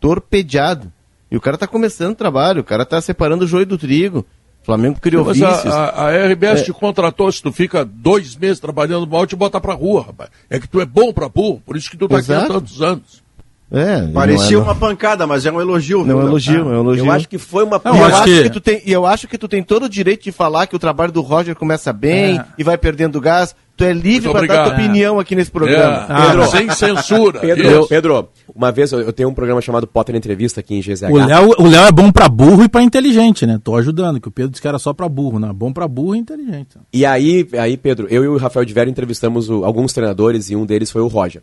Torpedeado. 0.00 0.92
E 1.30 1.36
o 1.36 1.40
cara 1.40 1.56
está 1.56 1.66
começando 1.66 2.12
o 2.12 2.16
trabalho, 2.16 2.62
o 2.62 2.64
cara 2.64 2.82
está 2.82 3.00
separando 3.00 3.44
o 3.44 3.48
joio 3.48 3.66
do 3.66 3.76
trigo. 3.76 4.24
O 4.62 4.64
Flamengo 4.64 5.00
criou 5.00 5.24
Mas 5.24 5.38
vícios. 5.38 5.72
A, 5.72 5.84
a, 5.86 6.08
a 6.08 6.26
RBS 6.26 6.60
é. 6.60 6.64
te 6.64 6.72
contratou, 6.72 7.30
se 7.30 7.42
tu 7.42 7.52
fica 7.52 7.84
dois 7.84 8.36
meses 8.36 8.60
trabalhando 8.60 9.06
mal, 9.06 9.26
te 9.26 9.36
bota 9.36 9.60
pra 9.60 9.74
rua, 9.74 10.04
rapaz. 10.06 10.30
É 10.48 10.58
que 10.58 10.68
tu 10.68 10.80
é 10.80 10.86
bom 10.86 11.12
pra 11.12 11.28
burro, 11.28 11.62
por 11.64 11.76
isso 11.76 11.90
que 11.90 11.96
tu 11.96 12.08
tá 12.08 12.18
Exato. 12.18 12.42
aqui 12.42 12.52
há 12.52 12.54
tantos 12.54 12.82
anos. 12.82 13.27
É, 13.70 14.06
Parecia 14.12 14.56
é, 14.56 14.60
uma 14.60 14.74
pancada, 14.74 15.26
mas 15.26 15.44
é 15.44 15.52
um 15.52 15.60
elogio. 15.60 16.02
Não, 16.04 16.20
é 16.20 16.24
um 16.24 16.26
elogio, 16.26 16.60
é 16.60 16.76
um 16.78 16.80
elogio. 16.80 17.04
Eu 17.04 17.12
acho 17.12 17.28
que 17.28 17.36
foi 17.36 17.64
uma 17.64 17.78
não, 17.84 17.96
eu 17.96 18.04
acho 18.04 18.24
que... 18.24 18.42
que... 18.44 18.50
tu 18.50 18.60
tem, 18.60 18.82
eu 18.86 19.06
acho 19.06 19.28
que 19.28 19.36
tu 19.36 19.46
tem 19.46 19.62
todo 19.62 19.84
o 19.84 19.88
direito 19.88 20.24
de 20.24 20.32
falar 20.32 20.66
que 20.66 20.74
o 20.74 20.78
trabalho 20.78 21.12
do 21.12 21.20
Roger 21.20 21.54
começa 21.54 21.92
bem 21.92 22.38
é. 22.38 22.44
e 22.56 22.64
vai 22.64 22.78
perdendo 22.78 23.20
gás. 23.20 23.54
Tu 23.76 23.84
é 23.84 23.92
livre 23.92 24.32
para 24.32 24.44
dar 24.44 24.64
tua 24.64 24.72
opinião 24.72 25.20
aqui 25.20 25.36
nesse 25.36 25.52
programa. 25.52 26.06
É. 26.08 26.26
Pedro, 26.26 26.42
ah, 26.42 26.46
sem 26.48 26.70
censura. 26.70 27.38
Pedro, 27.38 27.86
Pedro, 27.86 28.28
uma 28.52 28.72
vez 28.72 28.90
eu, 28.90 29.12
tenho 29.12 29.28
um 29.28 29.34
programa 29.34 29.60
chamado 29.60 29.86
Potter 29.86 30.16
Entrevista 30.16 30.58
aqui 30.58 30.74
em 30.74 30.80
GZH. 30.80 31.12
O 31.12 31.16
Léo, 31.16 31.54
o 31.58 31.68
Léo 31.68 31.86
é 31.86 31.92
bom 31.92 32.10
para 32.10 32.28
burro 32.28 32.64
e 32.64 32.68
para 32.68 32.82
inteligente, 32.82 33.46
né? 33.46 33.60
Tô 33.62 33.76
ajudando, 33.76 34.20
que 34.20 34.26
o 34.26 34.32
Pedro 34.32 34.50
disse 34.50 34.62
que 34.62 34.66
era 34.66 34.80
só 34.80 34.92
para 34.92 35.08
burro, 35.08 35.38
né? 35.38 35.52
Bom 35.54 35.72
para 35.72 35.86
burro 35.86 36.16
e 36.16 36.18
inteligente. 36.18 36.76
E 36.92 37.06
aí, 37.06 37.46
aí, 37.56 37.76
Pedro, 37.76 38.08
eu 38.10 38.24
e 38.24 38.28
o 38.28 38.36
Rafael 38.36 38.64
de 38.64 38.74
Vera 38.74 38.90
entrevistamos 38.90 39.48
o, 39.48 39.64
alguns 39.64 39.92
treinadores 39.92 40.50
e 40.50 40.56
um 40.56 40.66
deles 40.66 40.90
foi 40.90 41.02
o 41.02 41.06
Roger. 41.06 41.42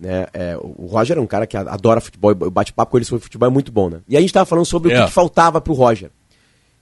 Né? 0.00 0.26
É, 0.32 0.56
o 0.58 0.86
Roger 0.86 1.18
é 1.18 1.20
um 1.20 1.26
cara 1.26 1.46
que 1.46 1.56
adora 1.56 2.00
futebol, 2.00 2.34
bate-papo 2.34 2.90
com 2.90 2.96
ele 2.98 3.04
sobre 3.04 3.22
futebol 3.22 3.46
é 3.46 3.52
muito 3.52 3.70
bom, 3.70 3.90
né? 3.90 4.00
E 4.08 4.16
a 4.16 4.20
gente 4.20 4.30
estava 4.30 4.46
falando 4.46 4.64
sobre 4.64 4.88
o 4.88 4.96
que, 4.96 5.02
é. 5.02 5.04
que 5.04 5.12
faltava 5.12 5.60
para 5.60 5.72
o 5.72 5.76
Roger. 5.76 6.10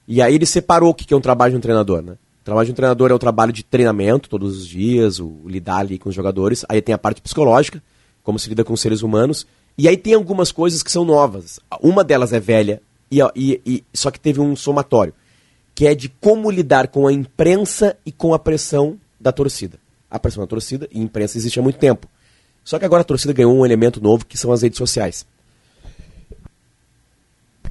E 0.07 0.23
aí 0.23 0.35
ele 0.35 0.47
separou 0.47 0.91
o 0.91 0.95
que 0.95 1.13
é 1.13 1.17
um 1.17 1.21
trabalho 1.21 1.51
de 1.51 1.59
um 1.59 1.61
treinador, 1.61 2.01
né? 2.01 2.13
O 2.13 2.45
trabalho 2.45 2.67
de 2.67 2.73
um 2.73 2.77
treinador 2.77 3.11
é 3.11 3.15
o 3.15 3.19
trabalho 3.19 3.53
de 3.53 3.65
treinamento 3.65 4.29
todos 4.29 4.57
os 4.57 4.67
dias, 4.67 5.19
o 5.19 5.43
lidar 5.47 5.79
ali 5.79 5.99
com 5.99 6.09
os 6.09 6.15
jogadores. 6.15 6.65
Aí 6.69 6.81
tem 6.81 6.95
a 6.95 6.99
parte 6.99 7.21
psicológica, 7.21 7.83
como 8.23 8.39
se 8.39 8.49
lida 8.49 8.65
com 8.65 8.73
os 8.73 8.81
seres 8.81 9.03
humanos. 9.03 9.47
E 9.77 9.89
aí 9.89 9.97
tem 9.97 10.15
algumas 10.15 10.53
coisas 10.53 10.83
que 10.83 10.91
são 10.91 11.05
novas. 11.05 11.61
Uma 11.83 12.05
delas 12.05 12.33
é 12.33 12.41
velha, 12.41 12.81
e, 13.11 13.21
e, 13.35 13.61
e 13.67 13.85
só 13.93 14.11
que 14.11 14.21
teve 14.21 14.41
um 14.41 14.55
somatório, 14.55 15.13
que 15.75 15.87
é 15.87 15.95
de 15.95 16.09
como 16.09 16.51
lidar 16.51 16.89
com 16.89 17.07
a 17.07 17.13
imprensa 17.13 17.97
e 18.07 18.13
com 18.13 18.33
a 18.33 18.39
pressão 18.39 18.99
da 19.21 19.33
torcida. 19.33 19.79
A 20.11 20.19
pressão 20.19 20.43
da 20.43 20.47
torcida 20.47 20.89
e 20.91 21.01
a 21.01 21.03
imprensa 21.03 21.37
existe 21.37 21.59
há 21.59 21.63
muito 21.63 21.79
tempo. 21.79 22.09
Só 22.69 22.79
que 22.79 22.85
agora 22.85 23.01
a 23.01 23.05
torcida 23.05 23.33
ganhou 23.33 23.57
um 23.57 23.65
elemento 23.65 23.99
novo 23.99 24.27
que 24.27 24.37
são 24.37 24.53
as 24.53 24.61
redes 24.61 24.77
sociais. 24.77 25.27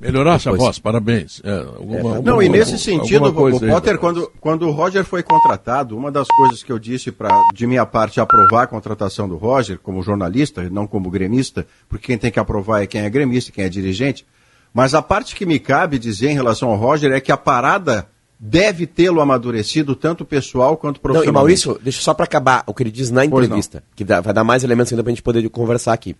Melhorasse 0.01 0.49
a 0.49 0.51
voz, 0.51 0.79
parabéns. 0.79 1.39
É, 1.43 1.51
alguma, 1.55 2.17
é, 2.17 2.21
não, 2.23 2.41
e 2.41 2.49
nesse 2.49 2.79
sentido, 2.79 3.27
o 3.27 3.31
Potter, 3.31 3.91
aí, 3.91 3.97
quando, 3.99 4.31
quando 4.41 4.67
o 4.67 4.71
Roger 4.71 5.05
foi 5.05 5.21
contratado, 5.21 5.95
uma 5.95 6.11
das 6.11 6.27
coisas 6.27 6.63
que 6.63 6.71
eu 6.71 6.79
disse 6.79 7.11
para, 7.11 7.29
de 7.53 7.67
minha 7.67 7.85
parte, 7.85 8.19
aprovar 8.19 8.63
a 8.63 8.67
contratação 8.67 9.29
do 9.29 9.37
Roger, 9.37 9.77
como 9.77 10.01
jornalista, 10.01 10.67
não 10.67 10.87
como 10.87 11.11
gremista, 11.11 11.67
porque 11.87 12.07
quem 12.07 12.17
tem 12.17 12.31
que 12.31 12.39
aprovar 12.39 12.81
é 12.81 12.87
quem 12.87 13.01
é 13.01 13.09
gremista, 13.11 13.51
quem 13.51 13.65
é 13.65 13.69
dirigente, 13.69 14.25
mas 14.73 14.95
a 14.95 15.01
parte 15.03 15.35
que 15.35 15.45
me 15.45 15.59
cabe 15.59 15.99
dizer 15.99 16.31
em 16.31 16.35
relação 16.35 16.69
ao 16.69 16.75
Roger 16.75 17.11
é 17.11 17.19
que 17.19 17.31
a 17.31 17.37
parada 17.37 18.07
deve 18.39 18.85
tê-lo 18.85 19.19
amadurecido, 19.19 19.95
tanto 19.95 20.23
pessoal 20.23 20.77
quanto 20.77 20.99
profissional. 20.99 21.33
E 21.33 21.33
Maurício, 21.33 21.79
deixa 21.81 22.01
só 22.01 22.13
para 22.13 22.25
acabar 22.25 22.63
o 22.67 22.73
que 22.73 22.83
ele 22.83 22.91
diz 22.91 23.09
na 23.09 23.25
entrevista, 23.25 23.83
que 23.95 24.03
dá, 24.03 24.21
vai 24.21 24.33
dar 24.33 24.43
mais 24.43 24.63
elementos 24.63 24.93
ainda 24.93 25.03
para 25.03 25.11
a 25.11 25.15
gente 25.15 25.23
poder 25.23 25.47
conversar 25.49 25.93
aqui. 25.93 26.15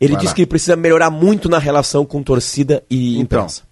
Ele 0.00 0.12
vai 0.12 0.20
diz 0.20 0.30
lá. 0.30 0.34
que 0.34 0.42
ele 0.42 0.46
precisa 0.46 0.76
melhorar 0.76 1.10
muito 1.10 1.48
na 1.48 1.58
relação 1.58 2.04
com 2.04 2.22
torcida 2.22 2.84
e 2.88 3.18
então, 3.18 3.40
imprensa. 3.40 3.62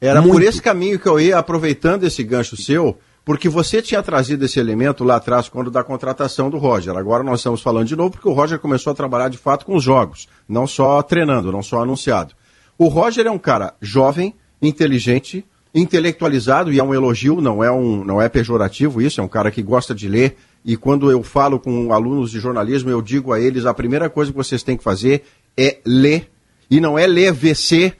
Era 0.00 0.20
muito. 0.22 0.32
por 0.32 0.42
esse 0.42 0.62
caminho 0.62 0.98
que 0.98 1.06
eu 1.06 1.20
ia 1.20 1.38
aproveitando 1.38 2.04
esse 2.04 2.24
gancho 2.24 2.56
seu, 2.56 2.98
porque 3.24 3.48
você 3.48 3.82
tinha 3.82 4.02
trazido 4.02 4.44
esse 4.46 4.58
elemento 4.58 5.04
lá 5.04 5.16
atrás 5.16 5.48
quando 5.48 5.70
da 5.70 5.84
contratação 5.84 6.48
do 6.48 6.56
Roger. 6.56 6.96
Agora 6.96 7.22
nós 7.22 7.40
estamos 7.40 7.60
falando 7.60 7.86
de 7.86 7.94
novo 7.94 8.12
porque 8.12 8.28
o 8.28 8.32
Roger 8.32 8.58
começou 8.58 8.92
a 8.92 8.96
trabalhar 8.96 9.28
de 9.28 9.36
fato 9.36 9.66
com 9.66 9.76
os 9.76 9.84
jogos, 9.84 10.26
não 10.48 10.66
só 10.66 11.02
treinando, 11.02 11.52
não 11.52 11.62
só 11.62 11.82
anunciado. 11.82 12.34
O 12.78 12.88
Roger 12.88 13.26
é 13.26 13.30
um 13.30 13.38
cara 13.38 13.74
jovem, 13.80 14.34
inteligente, 14.62 15.44
intelectualizado, 15.74 16.72
e 16.72 16.78
é 16.78 16.82
um 16.82 16.94
elogio, 16.94 17.40
não 17.40 17.62
é, 17.62 17.70
um, 17.70 18.04
não 18.04 18.20
é 18.20 18.28
pejorativo 18.28 19.00
isso, 19.00 19.20
é 19.20 19.24
um 19.24 19.28
cara 19.28 19.50
que 19.50 19.62
gosta 19.62 19.94
de 19.94 20.08
ler. 20.08 20.36
E 20.64 20.76
quando 20.76 21.10
eu 21.10 21.22
falo 21.22 21.58
com 21.58 21.92
alunos 21.92 22.30
de 22.30 22.40
jornalismo, 22.40 22.90
eu 22.90 23.00
digo 23.00 23.32
a 23.32 23.40
eles: 23.40 23.66
a 23.66 23.74
primeira 23.74 24.10
coisa 24.10 24.30
que 24.30 24.36
vocês 24.36 24.62
têm 24.62 24.76
que 24.76 24.84
fazer 24.84 25.22
é 25.56 25.78
ler. 25.84 26.28
E 26.70 26.80
não 26.80 26.98
é 26.98 27.06
ler 27.06 27.32
VC, 27.32 27.94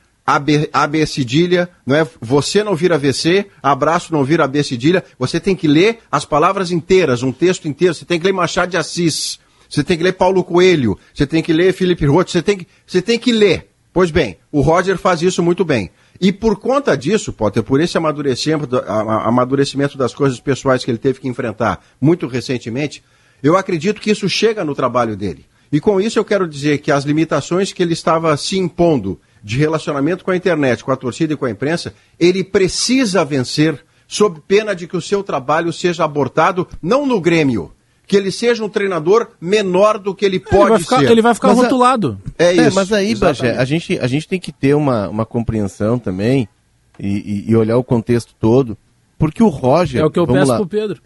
AB, 0.73 1.07
cedilha, 1.07 1.69
não 1.85 1.97
é 1.97 2.07
você 2.21 2.63
não 2.63 2.77
vira 2.77 2.99
VC, 2.99 3.47
abraço 3.63 4.13
não 4.13 4.25
vira 4.25 4.45
AB 4.45 4.63
cedilha. 4.63 5.03
Você 5.19 5.41
tem 5.41 5.57
que 5.57 5.67
ler 5.67 5.99
as 6.11 6.25
palavras 6.25 6.71
inteiras, 6.71 7.23
um 7.23 7.33
texto 7.33 7.67
inteiro. 7.67 7.95
Você 7.95 8.05
tem 8.05 8.19
que 8.19 8.27
ler 8.27 8.33
Machado 8.33 8.71
de 8.71 8.77
Assis, 8.77 9.41
você 9.69 9.83
tem 9.83 9.97
que 9.97 10.05
ler 10.05 10.13
Paulo 10.13 10.45
Coelho, 10.45 10.99
você 11.13 11.27
tem 11.27 11.43
que 11.43 11.53
ler 11.53 11.73
Felipe 11.73 12.07
Roth, 12.07 12.29
você 12.29 12.43
tem 12.43 12.59
que, 12.59 12.67
você 12.87 13.03
tem 13.03 13.19
que 13.19 13.33
ler. 13.33 13.71
Pois 13.93 14.11
bem, 14.11 14.39
o 14.53 14.61
Roger 14.61 14.97
faz 14.97 15.21
isso 15.21 15.43
muito 15.43 15.65
bem. 15.65 15.91
E 16.21 16.31
por 16.31 16.59
conta 16.59 16.95
disso, 16.97 17.33
Potter, 17.33 17.63
por 17.63 17.81
esse 17.81 17.97
amadurecimento, 17.97 18.77
amadurecimento 18.77 19.97
das 19.97 20.15
coisas 20.15 20.39
pessoais 20.39 20.85
que 20.85 20.91
ele 20.91 20.99
teve 20.99 21.19
que 21.19 21.29
enfrentar 21.29 21.83
muito 21.99 22.27
recentemente, 22.27 23.03
eu 23.43 23.57
acredito 23.57 24.01
que 24.01 24.11
isso 24.11 24.29
chega 24.29 24.63
no 24.63 24.75
trabalho 24.75 25.17
dele. 25.17 25.47
E 25.73 25.81
com 25.81 26.01
isso 26.01 26.19
eu 26.19 26.25
quero 26.25 26.47
dizer 26.47 26.79
que 26.79 26.93
as 26.93 27.05
limitações 27.05 27.73
que 27.73 27.83
ele 27.83 27.95
estava 27.95 28.37
se 28.37 28.59
impondo 28.59 29.19
de 29.43 29.57
relacionamento 29.57 30.23
com 30.23 30.31
a 30.31 30.37
internet, 30.37 30.85
com 30.85 30.93
a 30.93 30.97
torcida 30.97 31.33
e 31.33 31.37
com 31.37 31.47
a 31.47 31.51
imprensa, 31.51 31.95
ele 32.19 32.45
precisa 32.45 33.25
vencer 33.25 33.83
sob 34.07 34.43
pena 34.47 34.75
de 34.75 34.87
que 34.87 34.97
o 34.97 35.01
seu 35.01 35.23
trabalho 35.23 35.73
seja 35.73 36.05
abortado 36.05 36.69
não 36.83 37.07
no 37.07 37.21
Grêmio, 37.21 37.73
que 38.11 38.17
ele 38.17 38.33
seja 38.33 38.65
um 38.65 38.69
treinador 38.69 39.29
menor 39.41 39.97
do 39.97 40.13
que 40.13 40.25
ele 40.25 40.41
pode 40.41 40.73
ele 40.73 40.83
ficar, 40.83 40.99
ser. 40.99 41.13
Ele 41.13 41.23
vai 41.23 41.33
ficar 41.33 41.49
mas 41.55 41.59
rotulado. 41.59 42.21
A... 42.37 42.43
É, 42.43 42.47
é, 42.49 42.67
isso. 42.67 42.75
Mas 42.75 42.93
aí, 42.93 43.15
Bagé, 43.15 43.57
a 43.57 43.65
gente, 43.65 43.97
a 44.01 44.07
gente 44.09 44.27
tem 44.27 44.41
que 44.41 44.51
ter 44.51 44.75
uma, 44.75 45.09
uma 45.09 45.25
compreensão 45.25 45.97
também 45.97 46.49
e, 46.99 47.07
e, 47.07 47.45
e 47.53 47.55
olhar 47.55 47.77
o 47.77 47.85
contexto 47.85 48.35
todo, 48.41 48.77
porque 49.17 49.45
o 49.45 49.49
Roger... 49.49 50.01
É 50.01 50.05
o 50.05 50.11
que 50.11 50.19
eu 50.19 50.27
peço 50.27 50.51
lá. 50.51 50.57
pro 50.57 50.67
Pedro. 50.67 51.01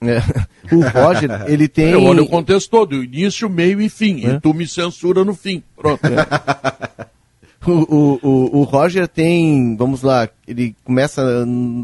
É, 0.00 0.16
o 0.74 0.80
Roger, 0.80 1.44
ele 1.46 1.68
tem... 1.68 1.90
Eu 1.90 2.02
olho 2.02 2.22
o 2.22 2.26
contexto 2.26 2.70
todo, 2.70 3.04
início, 3.04 3.50
meio 3.50 3.78
e 3.78 3.90
fim, 3.90 4.24
é. 4.24 4.30
e 4.30 4.40
tu 4.40 4.54
me 4.54 4.66
censura 4.66 5.26
no 5.26 5.34
fim. 5.34 5.62
Pronto. 5.76 6.00
É. 6.06 7.06
O, 7.70 8.18
o, 8.22 8.58
o, 8.58 8.62
Roger 8.62 9.08
tem, 9.08 9.76
vamos 9.76 10.02
lá, 10.02 10.28
ele 10.46 10.74
começa. 10.84 11.22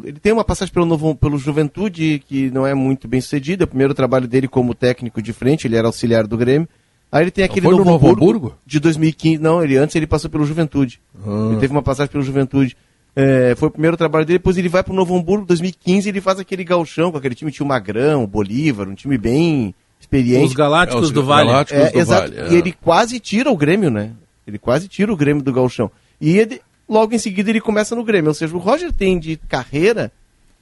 Ele 0.05 0.19
tem 0.21 0.33
uma 0.33 0.45
passagem 0.45 0.73
pelo, 0.73 0.87
novo, 0.87 1.15
pelo 1.15 1.39
Juventude 1.39 2.23
que 2.27 2.51
não 2.51 2.67
é 2.67 2.75
muito 2.75 3.09
bem 3.09 3.21
sucedida. 3.21 3.65
O 3.65 3.69
primeiro 3.69 3.95
trabalho 3.95 4.29
dele 4.29 4.49
como 4.49 4.75
técnico 4.75 5.21
de 5.21 5.33
frente, 5.33 5.67
ele 5.67 5.77
era 5.77 5.89
auxiliar 5.89 6.27
do 6.27 6.37
Grêmio. 6.37 6.69
Aí 7.11 7.25
ele 7.25 7.31
tem 7.31 7.45
aquele 7.45 7.69
Novo, 7.69 7.85
Novo 7.85 8.07
Hamburgo, 8.07 8.25
Hamburgo, 8.25 8.59
de 8.65 8.81
2015. 8.81 9.43
Não, 9.43 9.63
ele 9.63 9.77
antes 9.77 9.95
ele 9.95 10.07
passou 10.07 10.31
pelo 10.31 10.47
Juventude. 10.47 11.01
Ah. 11.25 11.49
Ele 11.51 11.61
teve 11.61 11.73
uma 11.73 11.83
passagem 11.83 12.11
pelo 12.11 12.25
Juventude. 12.25 12.77
É, 13.15 13.55
foi 13.57 13.69
o 13.69 13.71
primeiro 13.71 13.97
trabalho 13.97 14.25
dele, 14.25 14.39
depois 14.39 14.57
ele 14.57 14.71
vai 14.71 14.83
para 14.83 14.93
o 14.93 14.97
Novo 14.97 15.15
Hamburgo, 15.15 15.45
2015, 15.45 16.09
ele 16.09 16.21
faz 16.23 16.41
aquele 16.41 16.65
galchão 16.65 17.13
com 17.13 17.19
aquele 17.19 17.35
time, 17.35 17.53
tinha 17.53 17.63
o 17.63 17.69
Magrão, 17.69 18.25
o 18.25 18.27
Bolívar, 18.27 18.89
um 18.89 18.95
time 18.95 19.19
bem 19.19 19.75
experiente. 20.01 20.47
Os 20.47 20.55
Galácticos 20.55 21.03
é, 21.03 21.05
os 21.05 21.11
do 21.11 21.23
Vale. 21.23 21.49
Galácticos 21.49 21.83
é, 21.85 21.91
do 21.91 21.99
exato. 21.99 22.35
Vale, 22.35 22.49
é. 22.49 22.53
E 22.55 22.57
ele 22.57 22.73
quase 22.73 23.21
tira 23.21 23.51
o 23.51 23.57
Grêmio, 23.57 23.91
né? 23.91 24.13
Ele 24.47 24.59
quase 24.59 24.89
tira 24.89 25.13
o 25.13 25.17
Grêmio 25.17 25.43
do 25.43 25.53
galchão. 25.53 25.91
E 26.21 26.37
ele, 26.39 26.61
logo 26.89 27.15
em 27.15 27.19
seguida 27.19 27.51
ele 27.51 27.61
começa 27.61 27.95
no 27.95 28.05
Grêmio. 28.05 28.29
Ou 28.29 28.35
seja, 28.35 28.55
o 28.55 28.59
Roger 28.59 28.93
tem 28.93 29.19
de 29.19 29.37
carreira 29.37 30.13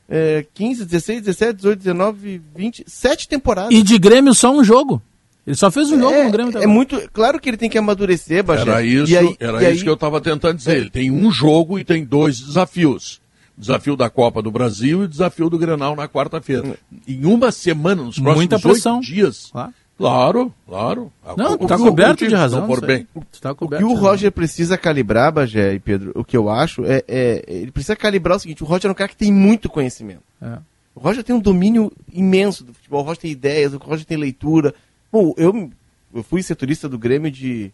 é, 0.08 0.44
15, 0.54 0.84
16, 0.84 1.22
17, 1.22 1.54
18, 1.54 1.78
19, 1.78 2.42
20, 2.56 2.84
7 2.86 3.28
temporadas. 3.28 3.72
E 3.72 3.82
de 3.82 3.98
Grêmio 3.98 4.34
só 4.34 4.52
um 4.52 4.64
jogo. 4.64 5.00
Ele 5.46 5.56
só 5.56 5.70
fez 5.70 5.90
um 5.90 5.98
jogo 5.98 6.14
é, 6.14 6.24
no 6.24 6.30
Grêmio 6.30 6.52
também. 6.52 6.68
É 6.68 6.70
muito. 6.70 7.00
Claro 7.12 7.40
que 7.40 7.48
ele 7.48 7.56
tem 7.56 7.70
que 7.70 7.78
amadurecer, 7.78 8.44
Bagé. 8.44 8.62
Era 8.62 8.82
isso, 8.82 9.16
aí, 9.16 9.36
era 9.40 9.58
isso 9.62 9.70
aí... 9.70 9.82
que 9.82 9.88
eu 9.88 9.94
estava 9.94 10.20
tentando 10.20 10.56
dizer. 10.56 10.76
Ele 10.76 10.90
tem 10.90 11.10
um 11.10 11.30
jogo 11.30 11.78
e 11.78 11.84
tem 11.84 12.04
dois 12.04 12.40
desafios. 12.40 13.20
Desafio 13.56 13.96
da 13.96 14.08
Copa 14.08 14.40
do 14.40 14.50
Brasil 14.50 15.04
e 15.04 15.08
desafio 15.08 15.50
do 15.50 15.58
Grenal 15.58 15.94
na 15.94 16.08
quarta-feira. 16.08 16.78
Em 17.06 17.24
uma 17.26 17.52
semana, 17.52 18.02
nos 18.02 18.18
próximos 18.18 18.64
oito 18.64 19.00
dias. 19.00 19.48
Claro. 19.52 19.72
Claro, 20.00 20.52
claro. 20.66 21.12
Não, 21.36 21.54
está 21.54 21.76
coberto 21.76 22.26
de 22.26 22.34
razão. 22.34 22.66
Por 22.66 22.84
bem. 22.84 23.06
Tá 23.40 23.54
coberto 23.54 23.84
o 23.84 23.88
que 23.88 23.94
o 23.94 23.96
Roger 23.96 24.32
precisa 24.32 24.78
calibrar, 24.78 25.30
Bagé 25.32 25.74
e 25.74 25.78
Pedro, 25.78 26.12
o 26.14 26.24
que 26.24 26.36
eu 26.36 26.48
acho, 26.48 26.84
é, 26.84 27.04
é, 27.06 27.44
ele 27.46 27.70
precisa 27.70 27.94
calibrar 27.94 28.36
o 28.36 28.40
seguinte, 28.40 28.62
o 28.62 28.66
Roger 28.66 28.88
é 28.88 28.92
um 28.92 28.94
cara 28.94 29.10
que 29.10 29.16
tem 29.16 29.32
muito 29.32 29.68
conhecimento. 29.68 30.22
É. 30.40 30.58
O 30.94 31.00
Roger 31.00 31.22
tem 31.22 31.36
um 31.36 31.40
domínio 31.40 31.92
imenso 32.12 32.64
do 32.64 32.72
futebol, 32.72 33.02
o 33.02 33.04
Roger 33.04 33.20
tem 33.20 33.30
ideias, 33.30 33.74
o 33.74 33.78
Roger 33.78 34.06
tem 34.06 34.16
leitura, 34.16 34.74
Bom, 35.12 35.34
eu, 35.36 35.70
eu 36.14 36.22
fui 36.22 36.42
setorista 36.42 36.88
do 36.88 36.98
Grêmio 36.98 37.30
de 37.30 37.72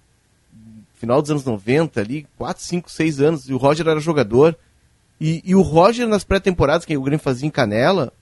final 0.95 1.21
dos 1.21 1.31
anos 1.31 1.45
90, 1.45 2.01
ali, 2.01 2.27
4, 2.39 2.63
5, 2.63 2.91
6 2.91 3.21
anos, 3.21 3.49
e 3.49 3.53
o 3.53 3.59
Roger 3.59 3.87
era 3.87 4.01
jogador. 4.01 4.57
E, 5.21 5.43
e 5.45 5.55
o 5.55 5.61
Roger, 5.61 6.09
nas 6.09 6.25
pré-temporadas 6.25 6.87
que 6.87 6.97
o 6.97 7.03
Grêmio 7.03 7.23
fazia 7.23 7.47
em 7.47 7.51
Canela, 7.51 8.13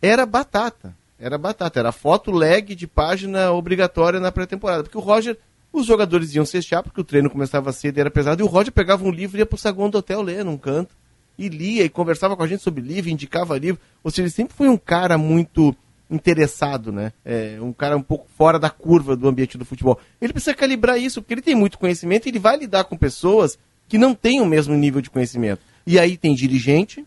era 0.00 0.24
batata. 0.24 0.94
Era 1.22 1.38
batata, 1.38 1.78
era 1.78 1.92
foto 1.92 2.32
leg 2.32 2.74
de 2.74 2.84
página 2.88 3.52
obrigatória 3.52 4.18
na 4.18 4.32
pré-temporada. 4.32 4.82
Porque 4.82 4.98
o 4.98 5.00
Roger, 5.00 5.38
os 5.72 5.86
jogadores 5.86 6.34
iam 6.34 6.44
cestear, 6.44 6.82
porque 6.82 7.00
o 7.00 7.04
treino 7.04 7.30
começava 7.30 7.72
cedo 7.72 7.96
e 7.96 8.00
era 8.00 8.10
pesado, 8.10 8.42
e 8.42 8.44
o 8.44 8.48
Roger 8.48 8.72
pegava 8.72 9.04
um 9.04 9.10
livro 9.10 9.36
e 9.36 9.38
ia 9.38 9.46
pro 9.46 9.56
saguão 9.56 9.88
do 9.88 9.98
hotel 9.98 10.20
ler 10.20 10.44
num 10.44 10.58
canto. 10.58 10.96
E 11.38 11.48
lia 11.48 11.84
e 11.84 11.88
conversava 11.88 12.36
com 12.36 12.42
a 12.42 12.46
gente 12.48 12.64
sobre 12.64 12.82
livro, 12.82 13.08
indicava 13.08 13.56
livro. 13.56 13.80
Ou 14.02 14.10
seja, 14.10 14.22
ele 14.22 14.30
sempre 14.30 14.56
foi 14.56 14.68
um 14.68 14.76
cara 14.76 15.16
muito 15.16 15.74
interessado, 16.10 16.90
né? 16.90 17.12
É, 17.24 17.56
um 17.60 17.72
cara 17.72 17.96
um 17.96 18.02
pouco 18.02 18.26
fora 18.36 18.58
da 18.58 18.68
curva 18.68 19.16
do 19.16 19.28
ambiente 19.28 19.56
do 19.56 19.64
futebol. 19.64 20.00
Ele 20.20 20.32
precisa 20.32 20.54
calibrar 20.54 20.98
isso, 20.98 21.22
porque 21.22 21.34
ele 21.34 21.40
tem 21.40 21.54
muito 21.54 21.78
conhecimento 21.78 22.26
e 22.26 22.30
ele 22.30 22.40
vai 22.40 22.56
lidar 22.56 22.84
com 22.84 22.96
pessoas 22.96 23.56
que 23.88 23.96
não 23.96 24.12
têm 24.12 24.40
o 24.40 24.46
mesmo 24.46 24.74
nível 24.74 25.00
de 25.00 25.08
conhecimento. 25.08 25.62
E 25.86 25.98
aí 25.98 26.16
tem 26.16 26.34
dirigente, 26.34 27.06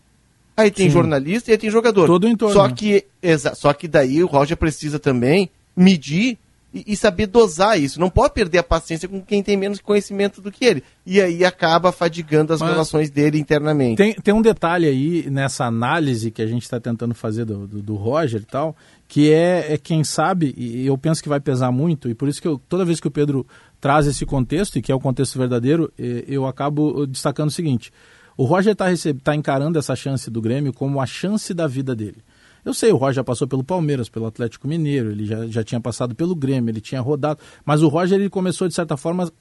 aí 0.56 0.70
tem 0.70 0.86
Sim. 0.86 0.92
jornalista 0.92 1.50
e 1.50 1.52
aí 1.52 1.58
tem 1.58 1.70
jogador. 1.70 2.06
Todo 2.06 2.24
o 2.24 2.28
entorno. 2.28 2.54
Só 2.54 2.68
que, 2.68 3.04
só 3.54 3.72
que 3.72 3.86
daí 3.86 4.22
o 4.22 4.26
Roger 4.26 4.56
precisa 4.56 4.98
também 4.98 5.50
medir 5.76 6.38
e, 6.76 6.84
e, 6.92 6.96
saber 6.96 7.26
dosar 7.26 7.80
isso. 7.80 7.98
Não 7.98 8.10
pode 8.10 8.34
perder 8.34 8.58
a 8.58 8.62
paciência 8.62 9.08
com 9.08 9.22
quem 9.22 9.42
tem 9.42 9.56
menos 9.56 9.80
conhecimento 9.80 10.42
do 10.42 10.52
que 10.52 10.64
ele. 10.64 10.82
E 11.06 11.20
aí 11.20 11.44
acaba 11.44 11.90
fadigando 11.90 12.52
as 12.52 12.60
Mas 12.60 12.70
relações 12.70 13.10
dele 13.10 13.38
internamente. 13.38 13.96
Tem, 13.96 14.14
tem 14.14 14.34
um 14.34 14.42
detalhe 14.42 14.86
aí 14.86 15.30
nessa 15.30 15.64
análise 15.64 16.30
que 16.30 16.42
a 16.42 16.46
gente 16.46 16.62
está 16.62 16.78
tentando 16.78 17.14
fazer 17.14 17.44
do, 17.44 17.66
do, 17.66 17.82
do, 17.82 17.94
Roger 17.94 18.42
e 18.42 18.44
tal, 18.44 18.76
que 19.08 19.32
é, 19.32 19.72
é 19.72 19.78
quem 19.78 20.04
sabe, 20.04 20.54
e 20.56 20.86
eu 20.86 20.98
penso 20.98 21.22
que 21.22 21.28
vai 21.28 21.40
pesar 21.40 21.70
muito, 21.70 22.10
e 22.10 22.14
por 22.14 22.28
isso 22.28 22.42
que 22.42 22.48
eu, 22.48 22.60
toda 22.68 22.84
vez 22.84 23.00
que 23.00 23.08
o 23.08 23.10
Pedro 23.10 23.46
traz 23.80 24.06
esse 24.06 24.26
contexto, 24.26 24.78
e 24.78 24.82
que 24.82 24.90
é 24.90 24.94
o 24.94 25.00
contexto 25.00 25.38
verdadeiro, 25.38 25.92
eu 25.96 26.46
acabo 26.46 27.06
destacando 27.06 27.48
o 27.48 27.52
seguinte. 27.52 27.92
O 28.36 28.44
Roger 28.44 28.72
está 28.72 28.86
tá 29.22 29.34
encarando 29.34 29.78
essa 29.78 29.96
chance 29.96 30.30
do 30.30 30.40
Grêmio 30.40 30.72
como 30.72 31.00
a 31.00 31.06
chance 31.06 31.54
da 31.54 31.66
vida 31.66 31.94
dele. 31.94 32.18
Eu 32.64 32.74
sei, 32.74 32.90
o 32.90 32.96
Roger 32.96 33.14
já 33.14 33.24
passou 33.24 33.46
pelo 33.46 33.62
Palmeiras, 33.62 34.08
pelo 34.08 34.26
Atlético 34.26 34.66
Mineiro, 34.66 35.12
ele 35.12 35.24
já, 35.24 35.46
já 35.46 35.62
tinha 35.62 35.80
passado 35.80 36.14
pelo 36.14 36.34
Grêmio, 36.34 36.70
ele 36.70 36.80
tinha 36.80 37.00
rodado, 37.00 37.38
mas 37.64 37.80
o 37.80 37.88
Roger 37.88 38.18
ele 38.18 38.28
começou, 38.28 38.66
de 38.66 38.74
certa 38.74 38.96
forma, 38.96 39.32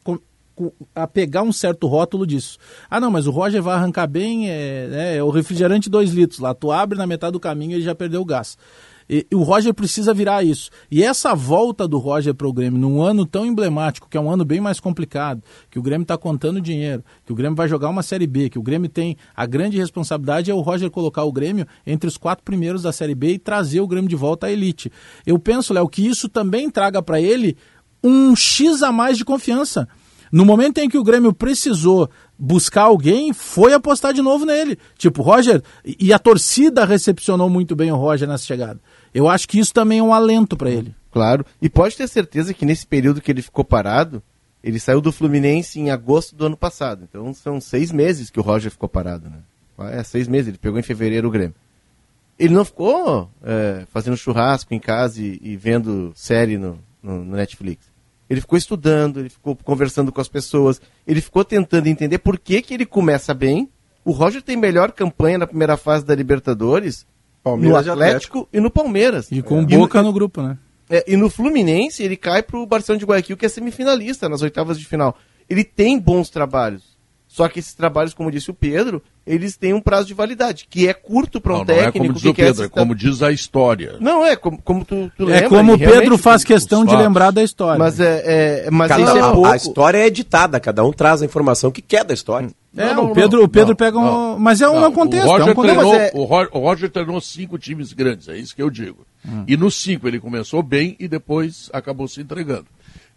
a 0.94 1.08
pegar 1.08 1.42
um 1.42 1.52
certo 1.52 1.88
rótulo 1.88 2.26
disso. 2.26 2.58
Ah, 2.90 3.00
não, 3.00 3.10
mas 3.10 3.26
o 3.26 3.32
Roger 3.32 3.64
vai 3.64 3.76
arrancar 3.76 4.08
bem, 4.08 4.50
é, 4.50 4.90
é, 4.92 5.16
é 5.18 5.24
o 5.24 5.32
refrigerante 5.32 5.90
2 5.90 6.12
litros 6.12 6.40
lá, 6.40 6.54
tu 6.54 6.72
abre 6.72 6.98
na 6.98 7.08
metade 7.08 7.34
do 7.34 7.40
caminho 7.40 7.72
e 7.72 7.74
ele 7.76 7.84
já 7.84 7.96
perdeu 7.96 8.22
o 8.22 8.26
gás. 8.26 8.58
E, 9.10 9.26
o 9.34 9.44
Roger 9.44 9.74
precisa 9.74 10.14
virar 10.14 10.44
isso. 10.44 10.70
E 10.90 11.04
essa 11.04 11.34
volta 11.34 11.88
do 11.88 11.98
Roger 11.98 12.34
para 12.34 12.48
o 12.48 12.54
Grêmio 12.54 12.80
num 12.80 13.02
ano 13.02 13.26
tão 13.26 13.46
emblemático, 13.46 14.08
que 14.10 14.18
é 14.18 14.20
um 14.20 14.32
ano 14.32 14.44
bem 14.44 14.60
mais 14.60 14.80
complicado, 14.80 15.44
que 15.70 15.78
o 15.78 15.82
Grêmio 15.82 16.04
está 16.04 16.18
contando 16.18 16.60
dinheiro, 16.60 17.04
que 17.26 17.32
o 17.32 17.36
Grêmio 17.36 17.56
vai 17.56 17.68
jogar 17.68 17.90
uma 17.90 18.04
Série 18.04 18.28
B, 18.28 18.50
que 18.50 18.60
o 18.60 18.64
Grêmio 18.64 18.90
tem 18.90 19.18
a 19.36 19.46
grande 19.46 19.78
responsabilidade 19.78 20.50
é 20.50 20.54
o 20.54 20.62
Roger 20.62 20.90
colocar 20.90 21.24
o 21.24 21.32
Grêmio 21.32 21.68
entre 21.86 22.08
os 22.08 22.18
quatro 22.18 22.44
primeiros 22.44 22.82
da 22.82 22.92
Série 22.92 23.16
B 23.16 23.34
e 23.34 23.40
trazer 23.40 23.80
o 23.80 23.88
Grêmio 23.88 24.10
de 24.10 24.16
volta 24.16 24.48
à 24.48 24.52
elite. 24.52 24.92
Eu 25.26 25.38
penso, 25.38 25.74
Léo, 25.74 25.88
que 25.88 26.06
isso 26.06 26.28
também 26.28 26.70
traga 26.70 27.02
para 27.02 27.22
ele 27.22 27.56
um 28.04 28.36
X 28.36 28.84
a 28.84 28.92
mais 28.92 29.18
de 29.18 29.26
confiança. 29.26 29.88
No 30.32 30.46
momento 30.46 30.80
em 30.80 30.90
que 30.90 30.98
o 30.98 31.04
Grêmio 31.04 31.34
precisou 31.34 32.10
buscar 32.38 32.84
alguém, 32.84 33.32
foi 33.34 33.74
apostar 33.74 34.14
de 34.14 34.22
novo 34.22 34.46
nele. 34.46 34.78
Tipo, 34.98 35.22
Roger, 35.22 35.62
e 35.84 36.12
a 36.12 36.20
torcida 36.20 36.86
recepcionou 36.86 37.50
muito 37.50 37.76
bem 37.76 37.92
o 37.92 37.96
Roger 37.96 38.28
nessa 38.28 38.46
chegada. 38.46 38.80
Eu 39.14 39.30
acho 39.30 39.48
que 39.48 39.60
isso 39.60 39.74
também 39.74 40.00
é 40.00 40.04
um 40.04 40.14
alento 40.14 40.58
para 40.58 40.70
ele. 40.70 40.94
Claro. 41.12 41.46
E 41.62 41.70
pode 41.70 41.96
ter 41.96 42.08
certeza 42.08 42.54
que 42.54 42.66
nesse 42.66 42.86
período 42.86 43.22
que 43.22 43.32
ele 43.32 43.42
ficou 43.42 43.64
parado, 43.64 44.22
ele 44.62 44.80
saiu 44.80 45.00
do 45.00 45.12
Fluminense 45.12 45.80
em 45.80 45.92
agosto 45.92 46.36
do 46.36 46.48
ano 46.48 46.58
passado. 46.58 47.08
Então 47.08 47.34
são 47.34 47.62
seis 47.62 47.92
meses 47.92 48.30
que 48.30 48.40
o 48.40 48.44
Roger 48.44 48.72
ficou 48.72 48.90
parado, 48.90 49.30
né? 49.30 49.38
É, 49.92 50.04
seis 50.04 50.28
meses. 50.28 50.50
Ele 50.50 50.58
pegou 50.58 50.80
em 50.80 50.84
fevereiro 50.84 51.28
o 51.28 51.32
Grêmio. 51.32 51.56
Ele 52.38 52.54
não 52.54 52.66
ficou 52.66 53.30
é, 53.44 53.86
fazendo 53.88 54.18
churrasco 54.18 54.74
em 54.74 54.80
casa 54.80 55.22
e, 55.22 55.40
e 55.42 55.56
vendo 55.56 56.12
série 56.16 56.58
no, 56.58 56.80
no, 57.02 57.24
no, 57.24 57.38
Netflix. 57.38 57.86
Ele 58.30 58.42
ficou 58.42 58.58
estudando, 58.58 59.20
ele 59.20 59.30
ficou 59.30 59.56
conversando 59.56 60.12
com 60.12 60.20
as 60.20 60.28
pessoas, 60.28 60.82
ele 61.06 61.22
ficou 61.22 61.44
tentando 61.46 61.88
entender 61.88 62.18
por 62.18 62.40
que, 62.40 62.62
que 62.62 62.74
ele 62.74 62.86
começa 62.86 63.34
bem. 63.34 63.70
O 64.04 64.12
Roger 64.12 64.42
tem 64.42 64.58
melhor 64.58 64.92
campanha 64.92 65.38
na 65.38 65.48
primeira 65.48 65.78
fase 65.78 66.06
da 66.06 66.16
Libertadores 66.16 67.06
Palmeiras 67.44 67.86
no 67.86 67.92
Atlético, 67.92 68.04
Atlético, 68.04 68.50
e 68.52 68.60
no 68.60 68.72
Palmeiras. 68.72 69.32
E 69.32 69.42
com 69.44 69.62
é. 69.62 69.66
Boca 69.66 70.00
e 70.00 70.02
no, 70.02 70.08
no 70.08 70.14
grupo, 70.14 70.42
né? 70.42 70.58
É, 70.90 71.04
e 71.08 71.16
no 71.16 71.30
Fluminense 71.30 72.04
ele 72.04 72.16
cai 72.16 72.42
pro 72.42 72.66
Barcelona 72.66 73.00
de 73.00 73.06
Guayaquil, 73.06 73.38
que 73.38 73.46
é 73.46 73.50
semifinalista 73.50 74.28
nas 74.28 74.42
oitavas 74.42 74.80
de 74.80 74.86
final. 74.86 75.16
Ele 75.48 75.64
tem 75.64 76.00
bons 76.00 76.30
trabalhos. 76.30 76.95
Só 77.36 77.50
que 77.50 77.60
esses 77.60 77.74
trabalhos, 77.74 78.14
como 78.14 78.32
disse 78.32 78.50
o 78.50 78.54
Pedro, 78.54 79.04
eles 79.28 79.58
têm 79.58 79.74
um 79.74 79.82
prazo 79.82 80.08
de 80.08 80.14
validade, 80.14 80.68
que 80.70 80.88
é 80.88 80.94
curto 80.94 81.42
para 81.42 81.54
um 81.54 81.58
não, 81.58 81.66
técnico. 81.66 81.98
Não 81.98 82.06
é 82.06 82.08
como 82.08 82.14
diz 82.14 82.24
o 82.24 82.34
Pedro, 82.34 82.64
é 82.64 82.70
como 82.70 82.96
diz 82.96 83.22
a 83.22 83.30
história. 83.30 83.96
Não, 84.00 84.26
é 84.26 84.38
como, 84.38 84.58
como 84.62 84.86
tu, 84.86 85.12
tu 85.18 85.30
É 85.30 85.42
como 85.42 85.74
o 85.74 85.78
Pedro 85.78 86.18
faz 86.18 86.46
questão 86.46 86.86
de 86.86 86.96
lembrar 86.96 87.32
da 87.32 87.44
história. 87.44 87.78
Mas, 87.78 88.00
é, 88.00 88.68
é 88.68 88.72
mas 88.72 88.88
cada, 88.88 89.18
é 89.20 89.22
pouco... 89.34 89.48
A 89.48 89.56
história 89.58 89.98
é 89.98 90.08
editada, 90.08 90.62
cada 90.62 90.86
um 90.86 90.94
traz 90.94 91.22
a 91.22 91.26
informação 91.26 91.72
que 91.72 91.82
quer 91.82 92.06
da 92.06 92.14
história. 92.14 92.50
É, 92.74 92.94
não, 92.94 93.12
o 93.12 93.14
Pedro, 93.14 93.40
não, 93.40 93.46
o 93.46 93.50
Pedro 93.50 93.76
pega 93.76 94.00
um. 94.00 94.40
Mas 94.40 94.62
é 94.62 94.70
um 94.70 94.90
contexto. 94.94 95.28
O 95.28 95.32
Roger, 95.32 95.48
é 95.48 95.52
um 95.52 95.56
contexto, 95.56 95.80
treinou, 95.82 95.96
é... 95.96 96.12
o, 96.14 96.24
Roger, 96.24 96.50
o 96.54 96.60
Roger 96.60 96.90
treinou 96.90 97.20
cinco 97.20 97.58
times 97.58 97.92
grandes, 97.92 98.30
é 98.30 98.38
isso 98.38 98.56
que 98.56 98.62
eu 98.62 98.70
digo. 98.70 99.06
Hum. 99.28 99.44
E 99.46 99.58
nos 99.58 99.76
cinco 99.76 100.08
ele 100.08 100.22
começou 100.22 100.64
bem 100.64 100.96
e 100.98 101.08
depois 101.08 101.70
acabou 101.74 102.08
se 102.08 102.22
entregando. 102.22 102.68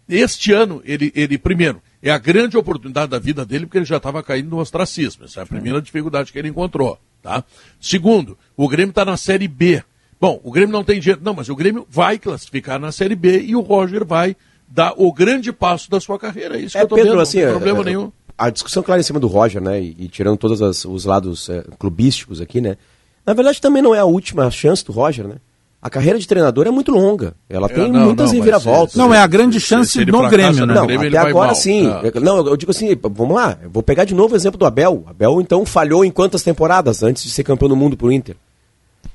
Este 0.09 0.51
ano, 0.51 0.81
ele, 0.83 1.11
ele, 1.15 1.37
primeiro, 1.37 1.79
é 2.01 2.09
a 2.09 2.17
grande 2.17 2.57
oportunidade 2.57 3.11
da 3.11 3.19
vida 3.19 3.45
dele, 3.45 3.67
porque 3.67 3.77
ele 3.77 3.85
já 3.85 3.97
estava 3.97 4.23
caindo 4.23 4.49
no 4.49 4.57
ostracismo. 4.57 5.25
Essa 5.25 5.41
é 5.41 5.43
a 5.43 5.45
primeira 5.45 5.79
dificuldade 5.79 6.31
que 6.31 6.39
ele 6.39 6.47
encontrou. 6.47 6.97
Tá? 7.21 7.43
Segundo, 7.79 8.37
o 8.57 8.67
Grêmio 8.67 8.89
está 8.89 9.05
na 9.05 9.17
Série 9.17 9.47
B. 9.47 9.83
Bom, 10.19 10.39
o 10.43 10.51
Grêmio 10.51 10.73
não 10.73 10.83
tem 10.83 10.99
dinheiro. 10.99 11.21
Não, 11.23 11.33
mas 11.33 11.47
o 11.47 11.55
Grêmio 11.55 11.85
vai 11.89 12.17
classificar 12.17 12.79
na 12.79 12.91
Série 12.91 13.15
B 13.15 13.41
e 13.41 13.55
o 13.55 13.61
Roger 13.61 14.03
vai 14.03 14.35
dar 14.67 14.93
o 14.97 15.13
grande 15.13 15.51
passo 15.51 15.91
da 15.91 15.99
sua 15.99 16.17
carreira. 16.17 16.57
É 16.57 16.61
isso 16.61 16.77
é, 16.77 16.81
que 16.81 16.85
eu 16.85 16.89
tô 16.89 16.95
Pedro, 16.95 17.11
vendo, 17.11 17.21
assim, 17.21 17.39
não 17.39 17.45
tem 17.45 17.53
problema 17.53 17.81
é, 17.81 17.85
nenhum. 17.85 18.11
A 18.37 18.49
discussão 18.49 18.81
clara 18.81 18.99
em 18.99 19.03
cima 19.03 19.19
do 19.19 19.27
Roger, 19.27 19.61
né? 19.61 19.81
E, 19.81 19.95
e 19.99 20.07
tirando 20.07 20.37
todos 20.37 20.61
as, 20.61 20.85
os 20.85 21.05
lados 21.05 21.49
é, 21.49 21.63
clubísticos 21.77 22.41
aqui, 22.41 22.59
né? 22.61 22.77
Na 23.25 23.33
verdade, 23.33 23.61
também 23.61 23.81
não 23.81 23.93
é 23.93 23.99
a 23.99 24.05
última 24.05 24.49
chance 24.49 24.83
do 24.83 24.91
Roger, 24.91 25.27
né? 25.27 25.35
A 25.81 25.89
carreira 25.89 26.19
de 26.19 26.27
treinador 26.27 26.67
é 26.67 26.71
muito 26.71 26.91
longa. 26.91 27.33
Ela 27.49 27.67
é, 27.67 27.73
tem 27.73 27.89
não, 27.89 28.07
muitas 28.07 28.33
reviravoltas. 28.33 28.95
Não, 28.95 29.13
é 29.13 29.19
a 29.19 29.27
grande 29.27 29.61
chance 29.61 29.91
se, 29.91 29.99
se 29.99 30.05
no 30.05 30.27
Grêmio, 30.29 30.65
né? 30.65 30.73
Não, 30.73 30.85
Grêmio, 30.85 31.07
até 31.07 31.17
agora 31.17 31.47
mal. 31.47 31.55
sim. 31.55 31.87
É. 31.87 32.19
Não, 32.19 32.45
eu 32.45 32.57
digo 32.57 32.71
assim, 32.71 32.97
vamos 33.01 33.33
lá, 33.33 33.57
eu 33.63 33.69
vou 33.69 33.81
pegar 33.81 34.03
de 34.03 34.13
novo 34.13 34.33
o 34.33 34.37
exemplo 34.37 34.59
do 34.59 34.65
Abel. 34.65 35.05
Abel, 35.07 35.39
então, 35.39 35.65
falhou 35.65 36.03
em 36.03 36.11
quantas 36.11 36.43
temporadas 36.43 37.01
antes 37.01 37.23
de 37.23 37.29
ser 37.29 37.45
campeão 37.45 37.69
do 37.69 37.77
mundo 37.77 37.95
pro 37.95 38.11
Inter? 38.11 38.35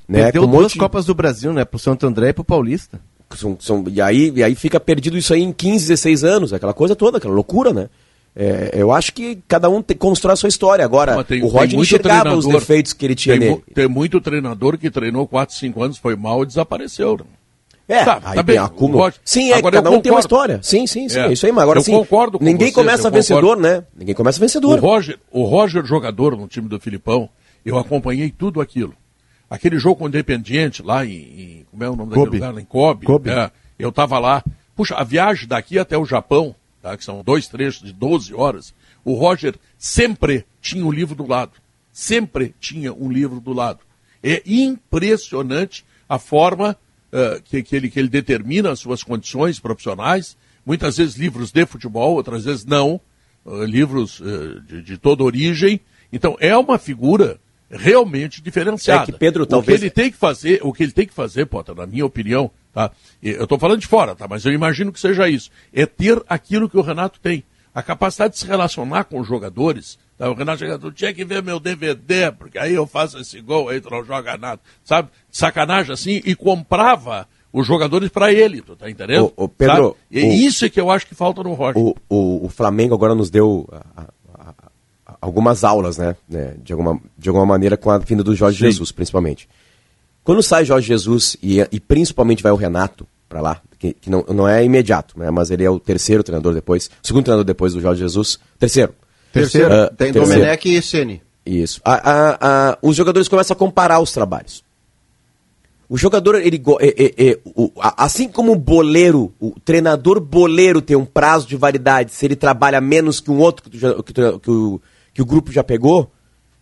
Né? 0.07 0.23
Perdeu 0.23 0.43
Com 0.43 0.57
duas 0.57 0.73
Copas 0.73 1.05
do 1.05 1.13
Brasil, 1.13 1.53
né? 1.53 1.63
Pro 1.65 1.77
Santo 1.77 2.07
André 2.07 2.29
e 2.29 2.33
pro 2.33 2.43
Paulista. 2.43 2.99
São, 3.35 3.57
são, 3.59 3.83
e, 3.87 4.01
aí, 4.01 4.31
e 4.35 4.43
aí 4.43 4.55
fica 4.55 4.79
perdido 4.79 5.17
isso 5.17 5.33
aí 5.33 5.43
em 5.43 5.51
15, 5.51 5.87
16 5.87 6.23
anos, 6.23 6.53
aquela 6.53 6.73
coisa 6.73 6.95
toda, 6.95 7.17
aquela 7.17 7.33
loucura, 7.33 7.73
né? 7.73 7.89
É, 8.35 8.71
eu 8.73 8.91
acho 8.91 9.13
que 9.13 9.39
cada 9.47 9.69
um 9.69 9.81
te, 9.81 9.95
constrói 9.95 10.33
a 10.33 10.35
sua 10.35 10.49
história. 10.49 10.83
Agora, 10.83 11.23
tem, 11.23 11.41
o 11.41 11.47
Roger 11.47 11.79
enxergava 11.79 12.35
os 12.35 12.45
defeitos 12.45 12.91
que 12.91 13.05
ele 13.05 13.15
tinha 13.15 13.39
tem, 13.39 13.49
nele. 13.49 13.63
Tem 13.73 13.87
muito 13.87 14.19
treinador 14.19 14.77
que 14.77 14.91
treinou 14.91 15.25
4, 15.25 15.55
5 15.55 15.83
anos, 15.83 15.97
foi 15.97 16.17
mal 16.17 16.43
e 16.43 16.45
desapareceu. 16.45 17.17
Né? 17.17 17.25
É, 17.87 18.03
tá, 18.03 18.19
tá 18.19 18.43
bem. 18.43 18.57
Acúmulo. 18.57 19.13
Sim, 19.23 19.51
é, 19.51 19.57
agora 19.57 19.77
cada 19.77 19.89
um 19.89 20.01
tem 20.01 20.11
uma 20.11 20.19
história. 20.19 20.59
Sim, 20.61 20.85
sim, 20.85 21.07
sim, 21.07 21.19
é. 21.19 21.31
isso 21.31 21.45
aí, 21.45 21.51
mas 21.51 21.63
agora 21.63 21.79
eu 21.79 21.83
sim. 21.83 21.93
concordo 21.93 22.37
com 22.37 22.43
Ninguém 22.43 22.67
vocês, 22.67 22.75
começa 22.75 23.09
vencedor, 23.09 23.57
né? 23.57 23.83
Ninguém 23.95 24.15
começa 24.15 24.39
vencedor. 24.39 24.79
O 24.79 24.81
Roger, 24.81 25.19
o 25.31 25.43
Roger 25.43 25.85
jogador 25.85 26.35
no 26.35 26.47
time 26.47 26.67
do 26.67 26.79
Filipão, 26.79 27.29
eu 27.63 27.77
acompanhei 27.77 28.31
tudo 28.31 28.59
aquilo. 28.59 28.93
Aquele 29.49 29.77
jogo 29.77 29.97
com 29.97 30.05
o 30.05 30.07
Independiente 30.07 30.81
lá 30.81 31.05
em, 31.05 31.11
em, 31.11 31.65
como 31.69 31.83
é 31.83 31.89
o 31.89 31.95
nome 31.95 32.13
Kobe. 32.13 32.39
daquele 32.39 32.45
lugar? 32.45 32.61
Em 32.61 32.65
Kobe. 32.65 33.05
Kobe. 33.05 33.29
É, 33.29 33.51
eu 33.77 33.89
estava 33.89 34.17
lá. 34.17 34.43
Puxa, 34.75 34.95
a 34.95 35.03
viagem 35.03 35.47
daqui 35.47 35.77
até 35.77 35.97
o 35.97 36.05
Japão, 36.05 36.55
tá, 36.85 36.95
que 36.95 37.03
são 37.03 37.23
dois 37.23 37.47
trechos 37.47 37.81
de 37.81 37.91
12 37.91 38.33
horas, 38.35 38.73
o 39.03 39.13
Roger 39.13 39.55
sempre 39.75 40.45
tinha 40.61 40.85
um 40.85 40.91
livro 40.91 41.15
do 41.15 41.27
lado. 41.27 41.53
Sempre 41.91 42.53
tinha 42.59 42.93
um 42.93 43.11
livro 43.11 43.39
do 43.39 43.53
lado. 43.53 43.79
É 44.21 44.43
impressionante 44.45 45.83
a 46.07 46.19
forma 46.19 46.77
uh, 47.11 47.41
que, 47.41 47.63
que, 47.63 47.75
ele, 47.75 47.89
que 47.89 47.97
ele 47.97 48.07
determina 48.07 48.71
as 48.71 48.79
suas 48.79 49.01
condições 49.01 49.59
profissionais, 49.59 50.37
muitas 50.63 50.97
vezes 50.97 51.15
livros 51.15 51.51
de 51.51 51.65
futebol, 51.65 52.13
outras 52.13 52.45
vezes 52.45 52.65
não, 52.65 53.01
uh, 53.43 53.63
livros 53.63 54.19
uh, 54.19 54.61
de, 54.61 54.83
de, 54.83 54.97
toda 54.97 55.23
origem. 55.23 55.79
Então 56.13 56.37
é 56.39 56.55
uma 56.55 56.77
figura 56.77 57.39
realmente 57.67 58.43
diferenciada. 58.43 59.03
É 59.03 59.05
que 59.07 59.11
Pedro 59.11 59.45
talvez 59.45 59.79
o 59.79 59.79
que 59.79 59.85
ele 59.85 59.91
tem 59.91 60.11
que 60.11 60.17
fazer, 60.17 60.59
o 60.61 60.71
que 60.71 60.83
ele 60.83 60.91
tem 60.91 61.07
que 61.07 61.13
fazer, 61.13 61.47
Potter, 61.47 61.73
na 61.73 61.87
minha 61.87 62.05
opinião, 62.05 62.51
tá? 62.75 62.91
Eu 63.23 63.43
estou 63.43 63.57
falando 63.57 63.79
de 63.79 63.87
fora, 63.87 64.13
tá? 64.13 64.27
Mas 64.29 64.45
eu 64.45 64.51
imagino 64.51 64.91
que 64.91 64.99
seja 64.99 65.27
isso. 65.27 65.49
É 65.73 65.85
ter 65.85 66.21
aquilo 66.27 66.69
que 66.69 66.77
o 66.77 66.81
Renato 66.81 67.19
tem, 67.19 67.43
a 67.73 67.81
capacidade 67.81 68.33
de 68.33 68.39
se 68.39 68.45
relacionar 68.45 69.05
com 69.05 69.19
os 69.19 69.27
jogadores, 69.27 69.97
Tá, 70.17 70.29
o 70.29 70.33
Renato 70.33 70.59
chega, 70.59 70.79
tu 70.79 70.91
tinha 70.91 71.13
que 71.13 71.25
ver 71.25 71.43
meu 71.43 71.59
DVD, 71.59 72.31
porque 72.31 72.57
aí 72.57 72.73
eu 72.73 72.87
faço 72.87 73.19
esse 73.19 73.41
gol, 73.41 73.67
aí 73.67 73.81
tu 73.81 73.89
não 73.89 74.03
joga 74.03 74.37
nada. 74.37 74.61
Sabe? 74.83 75.09
Sacanagem 75.29 75.91
assim, 75.91 76.21
e 76.23 76.33
comprava 76.33 77.27
os 77.51 77.67
jogadores 77.67 78.09
para 78.09 78.31
ele, 78.31 78.61
tu 78.61 78.77
tá 78.77 78.89
entendendo? 78.89 79.33
O, 79.35 79.43
o 79.43 79.49
Pedro. 79.49 79.75
Sabe? 79.75 79.95
E 80.09 80.23
o, 80.23 80.31
isso 80.31 80.65
é 80.65 80.69
que 80.69 80.79
eu 80.79 80.89
acho 80.89 81.05
que 81.05 81.13
falta 81.13 81.43
no 81.43 81.53
Roger. 81.53 81.77
O, 81.77 81.95
o, 82.09 82.45
o 82.45 82.49
Flamengo 82.49 82.95
agora 82.95 83.13
nos 83.13 83.29
deu 83.29 83.67
a, 83.69 84.03
a, 84.33 84.53
a, 85.05 85.17
algumas 85.19 85.65
aulas, 85.65 85.97
né? 85.97 86.15
né? 86.29 86.55
De, 86.63 86.71
alguma, 86.71 86.99
de 87.17 87.27
alguma 87.27 87.45
maneira 87.45 87.75
com 87.75 87.91
a 87.91 87.97
vinda 87.97 88.23
do 88.23 88.33
Jorge 88.33 88.57
Sim. 88.57 88.65
Jesus, 88.65 88.93
principalmente. 88.93 89.49
Quando 90.25 90.41
sai 90.41 90.65
Jorge 90.65 90.87
Jesus 90.87 91.37
e, 91.41 91.59
e 91.71 91.79
principalmente 91.79 92.41
vai 92.41 92.51
o 92.51 92.55
Renato 92.55 93.07
para 93.29 93.41
lá, 93.41 93.61
que, 93.77 93.93
que, 93.93 94.09
não, 94.09 94.25
não 94.27 94.47
é 94.47 94.65
imediato, 94.65 95.17
né? 95.19 95.29
Mas 95.29 95.51
ele 95.51 95.63
é 95.63 95.69
o 95.69 95.79
terceiro 95.79 96.23
treinador 96.23 96.53
depois, 96.53 96.89
segundo 97.03 97.25
treinador 97.25 97.45
depois 97.45 97.73
do 97.73 97.79
Jorge 97.79 98.01
Jesus, 98.01 98.39
terceiro. 98.57 98.95
Terceiro, 99.31 99.67
uh, 99.67 99.95
tem 99.95 100.11
terceiro. 100.11 100.41
Domenech 100.41 100.67
e 100.67 100.81
Sene. 100.81 101.21
Isso. 101.45 101.79
A, 101.85 101.93
a, 101.93 102.37
a, 102.71 102.77
os 102.81 102.95
jogadores 102.95 103.27
começam 103.27 103.53
a 103.53 103.57
comparar 103.57 103.99
os 103.99 104.11
trabalhos. 104.11 104.63
O 105.87 105.95
jogador, 105.95 106.35
ele, 106.35 106.59
é, 106.79 106.87
é, 106.87 107.29
é, 107.29 107.39
o, 107.45 107.71
assim 107.77 108.27
como 108.27 108.53
o 108.53 108.55
boleiro, 108.55 109.31
o 109.39 109.51
treinador 109.63 110.19
boleiro 110.19 110.81
tem 110.81 110.97
um 110.97 111.05
prazo 111.05 111.47
de 111.47 111.55
validade, 111.55 112.11
se 112.11 112.25
ele 112.25 112.35
trabalha 112.35 112.81
menos 112.81 113.19
que 113.19 113.29
um 113.29 113.37
outro 113.37 113.69
que, 113.69 113.77
que, 113.77 114.39
que, 114.39 114.49
o, 114.49 114.81
que 115.13 115.21
o 115.21 115.25
grupo 115.25 115.51
já 115.51 115.63
pegou, 115.63 116.09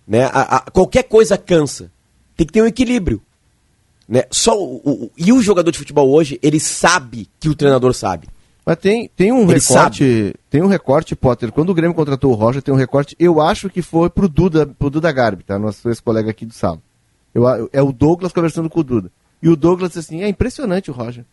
né, 0.06 0.26
a, 0.26 0.58
a, 0.58 0.60
qualquer 0.72 1.04
coisa 1.04 1.38
cansa. 1.38 1.90
Tem 2.36 2.46
que 2.46 2.52
ter 2.52 2.62
um 2.62 2.68
equilíbrio. 2.68 3.22
Né? 4.08 4.24
Só 4.30 4.58
o, 4.62 4.76
o, 4.84 5.12
e 5.18 5.32
o 5.32 5.42
jogador 5.42 5.72
de 5.72 5.78
futebol 5.78 6.10
hoje, 6.12 6.40
ele 6.42 6.60
sabe 6.60 7.30
que 7.40 7.50
o 7.50 7.56
treinador 7.56 7.94
sabe. 7.94 8.28
Mas 8.66 8.78
tem, 8.78 9.10
tem 9.16 9.32
um 9.32 9.44
Ele 9.44 9.60
recorte, 9.60 10.24
sabe. 10.24 10.36
tem 10.50 10.62
um 10.62 10.68
recorte, 10.68 11.16
Potter. 11.16 11.52
Quando 11.52 11.70
o 11.70 11.74
Grêmio 11.74 11.96
contratou 11.96 12.32
o 12.32 12.36
Roger, 12.36 12.62
tem 12.62 12.74
um 12.74 12.78
recorte, 12.78 13.16
eu 13.20 13.42
acho 13.42 13.70
que 13.70 13.82
foi 13.82 14.10
pro 14.10 14.30
Duda, 14.30 14.66
pro 14.66 14.90
Duda 14.90 15.12
Garbi, 15.12 15.44
tá? 15.44 15.60
Nosso 15.60 15.88
ex-colega 15.90 16.32
aqui 16.32 16.46
do 16.46 16.54
Salo. 16.54 16.82
Eu, 17.34 17.70
é 17.74 17.82
o 17.82 17.92
Douglas 17.92 18.32
conversando 18.32 18.70
com 18.70 18.80
o 18.80 18.84
Duda. 18.84 19.12
E 19.42 19.50
o 19.50 19.56
Douglas 19.56 19.90
disse 19.90 20.00
assim: 20.00 20.24
é 20.24 20.30
impressionante 20.30 20.90
o 20.90 20.94
Roger. 20.94 21.26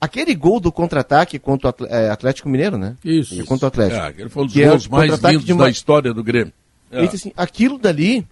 Aquele 0.00 0.34
gol 0.34 0.60
do 0.60 0.70
contra-ataque 0.70 1.38
contra 1.38 1.70
o 1.70 1.86
é, 1.86 2.10
Atlético 2.10 2.48
Mineiro, 2.48 2.76
né? 2.78 2.94
Isso. 3.04 3.34
isso. 3.34 3.44
Contra 3.46 3.66
o 3.66 3.68
Atlético. 3.68 4.00
É, 4.00 4.06
aquele 4.06 4.28
foi 4.28 4.44
um 4.44 4.46
dos 4.46 4.56
é 4.56 4.68
gols 4.68 4.86
é 4.86 4.88
mais 4.90 5.20
lindos 5.20 5.56
da 5.56 5.70
história 5.70 6.14
do 6.14 6.22
Grêmio. 6.22 6.52
É. 6.90 6.98
Ele 6.98 7.08
disse 7.08 7.28
assim: 7.28 7.32
aquilo 7.36 7.78
dali 7.78 8.24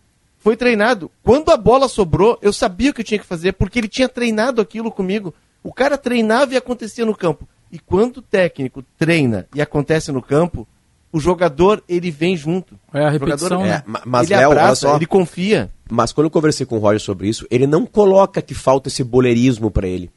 foi 0.45 0.59
treinado. 0.59 1.11
Quando 1.23 1.51
a 1.51 1.57
bola 1.57 1.89
sobrou, 1.89 2.39
eu 2.43 2.53
sabia 2.53 2.91
o 2.91 2.95
que 2.95 3.01
eu 3.01 3.05
tinha 3.05 3.19
que 3.19 3.25
fazer, 3.25 3.53
porque 3.53 3.79
ele 3.79 3.89
tinha 3.89 4.07
treinado 4.07 4.61
aquilo 4.61 4.93
comigo. 4.93 5.33
O 5.63 5.73
cara 5.73 5.97
treinava 5.97 6.53
e 6.53 6.57
acontecia 6.59 7.07
no 7.07 7.17
campo. 7.17 7.49
E 7.73 7.79
quando 7.79 8.19
o 8.19 8.23
técnico 8.23 8.85
treina 8.99 9.49
e 9.55 9.63
acontece 9.63 10.13
no 10.13 10.21
campo, 10.21 10.69
o 11.11 11.19
jogador 11.19 11.83
ele 11.89 12.11
vem 12.11 12.37
junto. 12.37 12.79
É 12.93 13.07
a 13.07 13.09
repetição. 13.09 13.49
Jogador, 13.49 13.67
é, 13.67 13.83
mas 14.05 14.31
ele 14.31 14.39
Léo, 14.39 14.53
abraça, 14.53 14.95
ele 14.95 15.07
confia. 15.07 15.71
Mas 15.91 16.13
quando 16.13 16.27
eu 16.27 16.31
conversei 16.31 16.67
com 16.67 16.77
o 16.77 16.79
Roger 16.79 17.01
sobre 17.01 17.27
isso, 17.27 17.47
ele 17.51 17.67
não 17.67 17.87
coloca 17.87 18.43
que 18.43 18.53
falta 18.53 18.89
esse 18.89 19.03
boleirismo 19.03 19.71
para 19.71 19.89
ele 19.89 20.11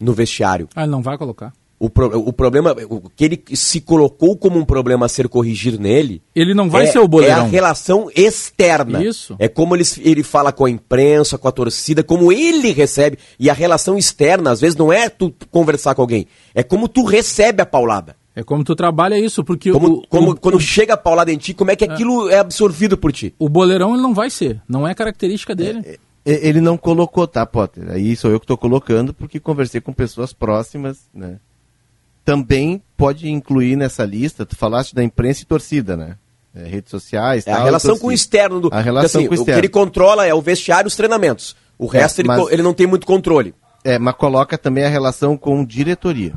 no 0.00 0.14
vestiário. 0.14 0.70
Ah, 0.74 0.84
ele 0.84 0.90
não 0.90 1.02
vai 1.02 1.18
colocar. 1.18 1.52
O, 1.78 1.90
pro, 1.90 2.06
o 2.18 2.32
problema, 2.32 2.74
o 2.88 3.10
que 3.10 3.24
ele 3.24 3.44
se 3.54 3.82
colocou 3.82 4.36
como 4.36 4.58
um 4.58 4.64
problema 4.64 5.04
a 5.04 5.08
ser 5.10 5.28
corrigido 5.28 5.78
nele. 5.78 6.22
Ele 6.34 6.54
não 6.54 6.70
vai 6.70 6.84
é, 6.84 6.86
ser 6.86 7.00
o 7.00 7.08
boleirão. 7.08 7.38
É 7.38 7.40
a 7.40 7.44
relação 7.44 8.10
externa. 8.16 9.04
Isso. 9.04 9.36
É 9.38 9.46
como 9.46 9.76
ele, 9.76 9.84
ele 9.98 10.22
fala 10.22 10.52
com 10.52 10.64
a 10.64 10.70
imprensa, 10.70 11.36
com 11.36 11.46
a 11.46 11.52
torcida, 11.52 12.02
como 12.02 12.32
ele 12.32 12.72
recebe. 12.72 13.18
E 13.38 13.50
a 13.50 13.52
relação 13.52 13.98
externa, 13.98 14.50
às 14.50 14.60
vezes, 14.60 14.76
não 14.76 14.90
é 14.90 15.10
tu 15.10 15.34
conversar 15.50 15.94
com 15.94 16.00
alguém. 16.00 16.26
É 16.54 16.62
como 16.62 16.88
tu 16.88 17.04
recebe 17.04 17.60
a 17.60 17.66
paulada. 17.66 18.16
É 18.34 18.42
como 18.42 18.62
tu 18.62 18.76
trabalha 18.76 19.18
isso, 19.18 19.42
porque 19.42 19.72
como, 19.72 19.88
o, 19.88 20.06
como 20.08 20.30
o, 20.32 20.36
quando 20.36 20.56
o, 20.56 20.60
chega 20.60 20.92
a 20.92 20.96
paulada 20.96 21.32
em 21.32 21.38
ti, 21.38 21.54
como 21.54 21.70
é 21.70 21.76
que 21.76 21.84
é. 21.84 21.90
aquilo 21.90 22.28
é. 22.28 22.34
é 22.34 22.38
absorvido 22.38 22.96
por 22.98 23.10
ti? 23.10 23.34
O 23.38 23.48
boleirão 23.48 23.94
ele 23.94 24.02
não 24.02 24.12
vai 24.12 24.28
ser, 24.28 24.60
não 24.68 24.86
é 24.86 24.94
característica 24.94 25.54
dele. 25.54 25.80
É, 25.86 25.98
é, 26.26 26.46
ele 26.46 26.60
não 26.60 26.76
colocou, 26.76 27.26
tá, 27.26 27.46
Potter? 27.46 27.90
Aí 27.90 28.14
sou 28.14 28.30
eu 28.30 28.38
que 28.38 28.44
estou 28.44 28.58
colocando, 28.58 29.14
porque 29.14 29.40
conversei 29.40 29.80
com 29.80 29.90
pessoas 29.90 30.34
próximas, 30.34 31.08
né? 31.14 31.38
Também 32.26 32.82
pode 32.96 33.30
incluir 33.30 33.76
nessa 33.76 34.04
lista, 34.04 34.44
tu 34.44 34.56
falaste 34.56 34.92
da 34.92 35.02
imprensa 35.02 35.42
e 35.42 35.46
torcida, 35.46 35.96
né? 35.96 36.16
É, 36.52 36.66
redes 36.66 36.90
sociais, 36.90 37.46
é 37.46 37.52
tal, 37.52 37.60
a 37.60 37.64
relação 37.64 37.96
com 37.96 38.08
o 38.08 38.12
externo 38.12 38.60
do 38.60 38.68
a 38.72 38.80
relação 38.80 39.20
assim, 39.20 39.28
com 39.28 39.34
o 39.34 39.34
externo. 39.34 39.58
O 39.58 39.60
que 39.60 39.66
ele 39.66 39.72
controla 39.72 40.26
é 40.26 40.34
o 40.34 40.42
vestiário 40.42 40.86
e 40.86 40.90
os 40.90 40.96
treinamentos. 40.96 41.54
O 41.78 41.86
é, 41.94 42.00
resto 42.00 42.22
é, 42.22 42.24
mas, 42.24 42.40
ele, 42.40 42.54
ele 42.54 42.62
não 42.62 42.74
tem 42.74 42.86
muito 42.86 43.06
controle. 43.06 43.54
É, 43.84 43.98
mas 43.98 44.14
coloca 44.16 44.58
também 44.58 44.84
a 44.84 44.88
relação 44.88 45.36
com 45.36 45.64
diretoria. 45.64 46.34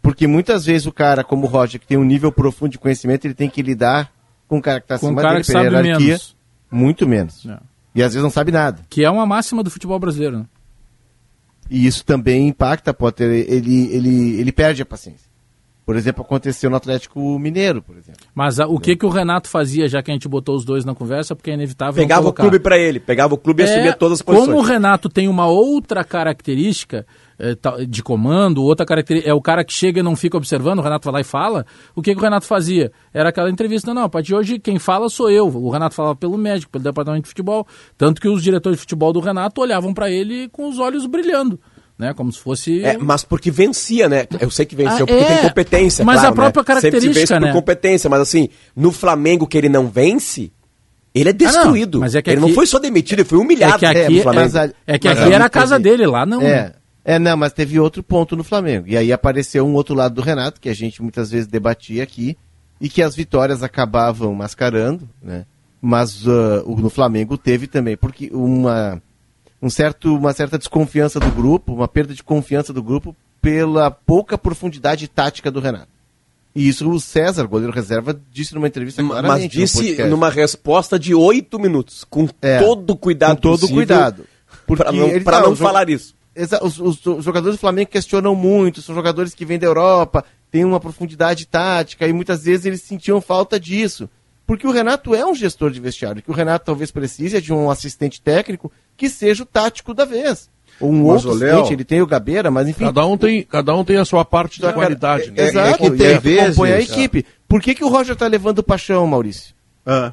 Porque 0.00 0.28
muitas 0.28 0.64
vezes 0.64 0.86
o 0.86 0.92
cara, 0.92 1.24
como 1.24 1.46
o 1.46 1.48
Roger, 1.48 1.80
que 1.80 1.86
tem 1.86 1.98
um 1.98 2.04
nível 2.04 2.30
profundo 2.30 2.70
de 2.70 2.78
conhecimento, 2.78 3.24
ele 3.24 3.34
tem 3.34 3.50
que 3.50 3.60
lidar 3.60 4.12
com 4.46 4.58
o 4.58 4.62
cara 4.62 4.78
que 4.78 4.84
está 4.84 4.94
acima 4.94 5.20
cara 5.20 5.34
dele, 5.34 5.44
que 5.44 5.52
sabe 5.52 5.82
menos. 5.82 6.36
muito 6.70 7.08
menos. 7.08 7.44
É. 7.46 7.58
E 7.94 8.02
às 8.02 8.12
vezes 8.12 8.22
não 8.22 8.30
sabe 8.30 8.52
nada. 8.52 8.84
Que 8.88 9.04
é 9.04 9.10
uma 9.10 9.26
máxima 9.26 9.64
do 9.64 9.70
futebol 9.70 9.98
brasileiro, 9.98 10.38
né? 10.38 10.44
E 11.70 11.86
isso 11.86 12.04
também 12.04 12.48
impacta, 12.48 12.94
Potter, 12.94 13.28
ele, 13.28 13.92
ele, 13.92 14.40
ele 14.40 14.52
perde 14.52 14.82
a 14.82 14.86
paciência. 14.86 15.28
Por 15.88 15.96
exemplo, 15.96 16.22
aconteceu 16.22 16.68
no 16.68 16.76
Atlético 16.76 17.38
Mineiro, 17.38 17.80
por 17.80 17.96
exemplo. 17.96 18.20
Mas 18.34 18.60
a, 18.60 18.66
o 18.66 18.78
que, 18.78 18.94
que 18.94 19.06
o 19.06 19.08
Renato 19.08 19.48
fazia, 19.48 19.88
já 19.88 20.02
que 20.02 20.10
a 20.10 20.14
gente 20.14 20.28
botou 20.28 20.54
os 20.54 20.62
dois 20.62 20.84
na 20.84 20.94
conversa, 20.94 21.34
porque 21.34 21.50
é 21.50 21.54
inevitável. 21.54 22.02
Pegava 22.02 22.28
o 22.28 22.32
clube 22.32 22.58
para 22.58 22.76
ele, 22.76 23.00
pegava 23.00 23.32
o 23.32 23.38
clube 23.38 23.62
e 23.62 23.66
é, 23.66 23.70
assumia 23.70 23.94
todas 23.94 24.18
as 24.18 24.22
posições. 24.22 24.48
Como 24.48 24.60
o 24.60 24.62
Renato 24.62 25.08
tem 25.08 25.28
uma 25.28 25.46
outra 25.46 26.04
característica 26.04 27.06
de 27.88 28.02
comando, 28.02 28.64
outra 28.64 28.84
característica, 28.84 29.30
é 29.30 29.34
o 29.34 29.40
cara 29.40 29.64
que 29.64 29.72
chega 29.72 30.00
e 30.00 30.02
não 30.02 30.16
fica 30.16 30.36
observando, 30.36 30.80
o 30.80 30.82
Renato 30.82 31.04
vai 31.04 31.14
lá 31.14 31.20
e 31.20 31.24
fala, 31.24 31.64
o 31.94 32.02
que, 32.02 32.12
que 32.12 32.20
o 32.20 32.22
Renato 32.22 32.46
fazia? 32.46 32.90
Era 33.14 33.28
aquela 33.28 33.50
entrevista, 33.50 33.88
não, 33.88 33.98
não, 33.98 34.06
a 34.06 34.08
partir 34.08 34.28
de 34.28 34.34
hoje 34.34 34.58
quem 34.58 34.78
fala 34.78 35.08
sou 35.08 35.30
eu. 35.30 35.46
O 35.46 35.70
Renato 35.70 35.94
falava 35.94 36.16
pelo 36.16 36.36
médico, 36.36 36.72
pelo 36.72 36.84
departamento 36.84 37.24
de 37.24 37.28
futebol, 37.28 37.66
tanto 37.96 38.20
que 38.20 38.28
os 38.28 38.42
diretores 38.42 38.76
de 38.76 38.80
futebol 38.80 39.12
do 39.12 39.20
Renato 39.20 39.60
olhavam 39.60 39.92
para 39.92 40.10
ele 40.10 40.48
com 40.48 40.68
os 40.68 40.78
olhos 40.78 41.06
brilhando 41.06 41.60
né? 41.98 42.14
Como 42.14 42.32
se 42.32 42.38
fosse. 42.38 42.84
É, 42.84 42.96
mas 42.96 43.24
porque 43.24 43.50
vencia, 43.50 44.08
né? 44.08 44.26
Eu 44.40 44.50
sei 44.50 44.64
que 44.64 44.76
venceu 44.76 45.04
ah, 45.04 45.06
porque 45.08 45.24
é, 45.24 45.26
tem 45.26 45.38
competência. 45.38 46.04
Mas 46.04 46.20
claro, 46.20 46.32
a 46.32 46.36
própria 46.36 46.60
né? 46.60 46.64
característica. 46.64 47.12
Sempre 47.12 47.26
se 47.26 47.34
vence 47.34 47.40
né? 47.40 47.52
por 47.52 47.58
competência, 47.58 48.08
mas 48.08 48.20
assim, 48.20 48.48
no 48.76 48.92
Flamengo 48.92 49.46
que 49.46 49.58
ele 49.58 49.68
não 49.68 49.88
vence. 49.88 50.52
Ele 51.12 51.30
é 51.30 51.32
destruído. 51.32 51.98
Ah, 51.98 52.00
mas 52.02 52.14
é 52.14 52.22
que 52.22 52.30
ele 52.30 52.38
aqui... 52.38 52.46
não 52.46 52.54
foi 52.54 52.66
só 52.66 52.78
demitido, 52.78 53.18
ele 53.18 53.28
foi 53.28 53.38
humilhado. 53.38 53.74
É 53.74 53.78
que 53.78 53.86
aqui, 53.86 54.20
é, 54.20 54.24
mas, 54.24 54.54
é 54.54 54.98
que 54.98 55.08
aqui 55.08 55.32
era 55.32 55.46
a 55.46 55.50
casa 55.50 55.78
dele, 55.78 56.06
lá 56.06 56.24
não. 56.24 56.40
É. 56.40 56.74
é, 57.08 57.18
não, 57.18 57.38
mas 57.38 57.54
teve 57.54 57.80
outro 57.80 58.02
ponto 58.02 58.36
no 58.36 58.44
Flamengo. 58.44 58.86
E 58.86 58.94
aí 58.94 59.10
apareceu 59.10 59.66
um 59.66 59.72
outro 59.72 59.94
lado 59.94 60.14
do 60.14 60.20
Renato, 60.20 60.60
que 60.60 60.68
a 60.68 60.74
gente 60.74 61.00
muitas 61.00 61.30
vezes 61.30 61.46
debatia 61.46 62.02
aqui, 62.02 62.36
e 62.78 62.86
que 62.86 63.02
as 63.02 63.16
vitórias 63.16 63.62
acabavam 63.62 64.34
mascarando, 64.34 65.08
né? 65.22 65.46
Mas 65.80 66.26
uh, 66.26 66.62
no 66.66 66.90
Flamengo 66.90 67.38
teve 67.38 67.66
também, 67.66 67.96
porque 67.96 68.28
uma 68.30 69.00
um 69.62 69.70
certo, 69.70 70.14
uma 70.14 70.34
certa 70.34 70.58
desconfiança 70.58 71.18
do 71.18 71.30
grupo, 71.30 71.72
uma 71.72 71.88
perda 71.88 72.12
de 72.12 72.22
confiança 72.22 72.74
do 72.74 72.82
grupo 72.82 73.16
pela 73.40 73.90
pouca 73.90 74.36
profundidade 74.36 75.08
tática 75.08 75.50
do 75.50 75.60
Renato. 75.60 75.88
E 76.54 76.68
isso 76.68 76.86
o 76.90 77.00
César, 77.00 77.46
goleiro 77.46 77.72
reserva, 77.72 78.20
disse 78.30 78.54
numa 78.54 78.68
entrevista 78.68 79.02
claramente. 79.02 79.44
Mas 79.44 79.50
disse 79.50 80.04
numa 80.04 80.28
resposta 80.28 80.98
de 80.98 81.14
oito 81.14 81.58
minutos, 81.58 82.04
com 82.04 82.28
é, 82.42 82.58
todo 82.58 82.90
o 82.90 82.96
cuidado 82.96 83.36
Com 83.36 83.40
todo 83.40 83.64
o 83.64 83.68
cuidado. 83.70 84.26
Para 84.68 84.92
não, 84.92 85.22
pra 85.22 85.40
não 85.40 85.56
falar 85.56 85.88
isso. 85.88 86.17
Os, 86.62 86.78
os, 86.78 87.06
os, 87.06 87.24
jogadores 87.24 87.56
do 87.56 87.60
Flamengo 87.60 87.90
questionam 87.90 88.34
muito, 88.34 88.80
são 88.80 88.94
jogadores 88.94 89.34
que 89.34 89.44
vêm 89.44 89.58
da 89.58 89.66
Europa, 89.66 90.24
têm 90.50 90.64
uma 90.64 90.78
profundidade 90.78 91.46
tática, 91.46 92.06
e 92.06 92.12
muitas 92.12 92.44
vezes 92.44 92.66
eles 92.66 92.82
sentiam 92.82 93.20
falta 93.20 93.58
disso. 93.58 94.08
Porque 94.46 94.66
o 94.66 94.70
Renato 94.70 95.14
é 95.14 95.26
um 95.26 95.34
gestor 95.34 95.70
de 95.70 95.80
vestiário, 95.80 96.22
que 96.22 96.30
o 96.30 96.34
Renato 96.34 96.64
talvez 96.64 96.90
precise 96.90 97.40
de 97.40 97.52
um 97.52 97.70
assistente 97.70 98.20
técnico 98.20 98.72
que 98.96 99.08
seja 99.10 99.42
o 99.42 99.46
tático 99.46 99.92
da 99.92 100.06
vez. 100.06 100.48
ou 100.80 100.90
um 100.90 101.06
mas 101.06 101.24
outro 101.24 101.38
Léo, 101.38 101.70
ele 101.70 101.84
tem 101.84 102.00
o 102.00 102.06
Gabeira, 102.06 102.50
mas 102.50 102.66
enfim. 102.66 102.84
Cada 102.84 103.04
um 103.04 103.18
tem, 103.18 103.42
cada 103.42 103.74
um 103.74 103.84
tem 103.84 103.98
a 103.98 104.04
sua 104.06 104.24
parte 104.24 104.60
da 104.60 104.72
qualidade. 104.72 105.28
É, 105.28 105.30
né? 105.32 105.48
Exato, 105.48 105.84
é 105.84 105.90
que 105.90 105.96
tem 105.96 106.18
vezes, 106.18 106.56
compõe 106.56 106.72
a 106.72 106.80
equipe. 106.80 107.26
Por 107.46 107.60
que, 107.60 107.74
que 107.74 107.84
o 107.84 107.88
Roger 107.88 108.14
está 108.14 108.26
levando 108.26 108.60
o 108.60 108.62
paixão, 108.62 109.06
Maurício? 109.06 109.54
Ah. 109.84 110.12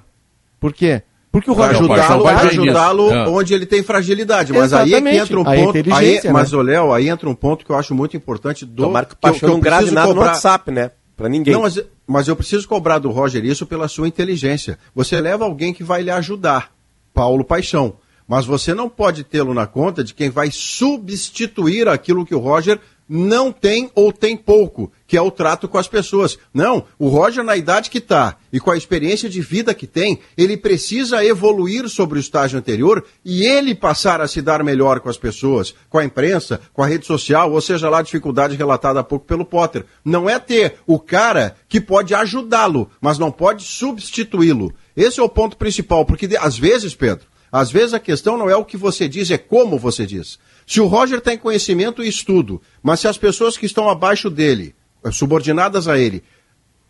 Por 0.60 0.74
quê? 0.74 1.02
Porque 1.36 1.52
o 1.52 1.54
Roger 1.54 1.76
ajudá-lo 1.76 2.28
ajudá-lo 2.28 3.12
é. 3.12 3.28
onde 3.28 3.54
ele 3.54 3.66
tem 3.66 3.84
fragilidade. 3.84 4.54
Mas 4.54 4.72
Exatamente. 4.72 4.96
aí 4.96 5.02
é 5.02 5.12
que 5.12 5.18
entra 5.18 5.40
um 5.42 5.44
ponto. 5.44 5.94
Aí, 5.94 6.22
né? 6.24 6.32
Mas, 6.32 6.52
Léo, 6.54 6.94
aí 6.94 7.10
entra 7.10 7.30
um 7.30 7.36
ponto 7.36 7.66
que 7.66 7.72
eu 7.74 7.76
acho 7.76 7.94
muito 7.94 8.16
importante 8.16 8.66
do. 8.66 8.84
Tomara 8.84 9.06
que 9.06 9.16
o 9.16 9.18
Paixão 9.18 9.50
não 9.50 9.60
grave 9.60 9.92
nada 9.92 10.08
cobrar... 10.08 10.24
no 10.24 10.30
WhatsApp, 10.30 10.72
né? 10.72 10.92
Para 11.18 11.28
ninguém. 11.28 11.54
Não, 11.54 11.64
mas, 11.64 11.78
mas 12.08 12.30
eu 12.30 12.38
preciso 12.38 12.66
cobrar 12.70 13.00
do 13.00 13.12
Roger 13.12 13.44
isso 13.44 13.66
pela 13.66 13.90
sua 13.90 14.08
inteligência. 14.08 14.80
Você 14.96 15.20
leva 15.20 15.44
alguém 15.44 15.74
que 15.74 15.84
vai 15.84 16.04
lhe 16.04 16.10
ajudar. 16.10 16.72
Paulo 17.14 17.44
Paixão. 17.44 17.96
Mas 18.26 18.46
você 18.46 18.74
não 18.74 18.88
pode 18.88 19.26
tê-lo 19.26 19.54
na 19.54 19.68
conta 19.68 20.06
de 20.06 20.14
quem 20.14 20.30
vai 20.30 20.50
substituir 20.52 21.90
aquilo 21.90 22.26
que 22.26 22.34
o 22.34 22.40
Roger 22.40 22.80
não 23.08 23.52
tem 23.52 23.90
ou 23.94 24.12
tem 24.12 24.36
pouco, 24.36 24.92
que 25.08 25.16
é 25.16 25.22
o 25.22 25.32
trato 25.32 25.68
com 25.68 25.78
as 25.78 25.88
pessoas. 25.88 26.38
Não, 26.54 26.86
o 26.98 27.08
Roger, 27.08 27.44
na 27.44 27.56
idade 27.56 27.90
que 27.90 28.00
está 28.00 28.38
e 28.52 28.60
com 28.60 28.72
a 28.72 28.78
experiência 28.78 29.30
de 29.30 29.42
vida 29.42 29.74
que 29.74 29.86
tem, 29.86 30.20
ele 30.38 30.58
precisa 30.58 31.24
evoluir 31.24 31.88
sobre 31.88 32.18
o 32.18 32.22
estágio 32.22 32.58
anterior 32.58 33.06
e 33.24 33.44
ele 33.44 33.76
passar 33.76 34.22
a 34.22 34.28
se 34.28 34.42
dar 34.42 34.64
melhor 34.64 35.00
com 35.00 35.10
as 35.10 35.18
pessoas, 35.18 35.74
com 35.90 35.98
a 35.98 36.06
imprensa, 36.06 36.60
com 36.74 36.82
a 36.82 36.88
rede 36.88 37.06
social, 37.06 37.52
ou 37.52 37.62
seja 37.62 37.90
lá 37.90 38.00
a 38.00 38.04
dificuldade 38.04 38.56
relatada 38.56 39.00
há 39.00 39.04
pouco 39.04 39.26
pelo 39.26 39.46
Potter. 39.46 39.86
Não 40.04 40.30
é 40.30 40.40
ter 40.40 40.76
o 40.88 41.00
cara 41.00 41.56
que 41.70 41.80
pode 41.80 42.16
ajudá-lo, 42.16 42.90
mas 43.00 43.20
não 43.20 43.32
pode 43.32 43.64
substituí-lo. 43.64 44.74
Esse 44.96 45.20
é 45.20 45.24
o 45.24 45.30
ponto 45.30 45.58
principal, 45.58 46.06
porque 46.06 46.30
às 46.40 46.58
vezes, 46.58 46.96
Pedro, 46.96 47.26
às 47.52 47.72
vezes 47.72 47.94
a 47.94 48.00
questão 48.00 48.38
não 48.38 48.50
é 48.50 48.56
o 48.56 48.66
que 48.66 48.78
você 48.78 49.08
diz, 49.08 49.30
é 49.32 49.38
como 49.38 49.78
você 49.78 50.06
diz. 50.06 50.40
Se 50.66 50.82
o 50.82 50.88
Roger 50.88 51.22
tem 51.22 51.38
conhecimento 51.38 52.04
e 52.04 52.08
estudo, 52.08 52.62
mas 52.82 53.00
se 53.00 53.08
as 53.08 53.18
pessoas 53.18 53.58
que 53.58 53.66
estão 53.66 53.90
abaixo 53.90 54.30
dele, 54.30 54.74
eh, 55.04 55.12
subordinadas 55.12 55.88
a 55.88 55.98
ele, 55.98 56.24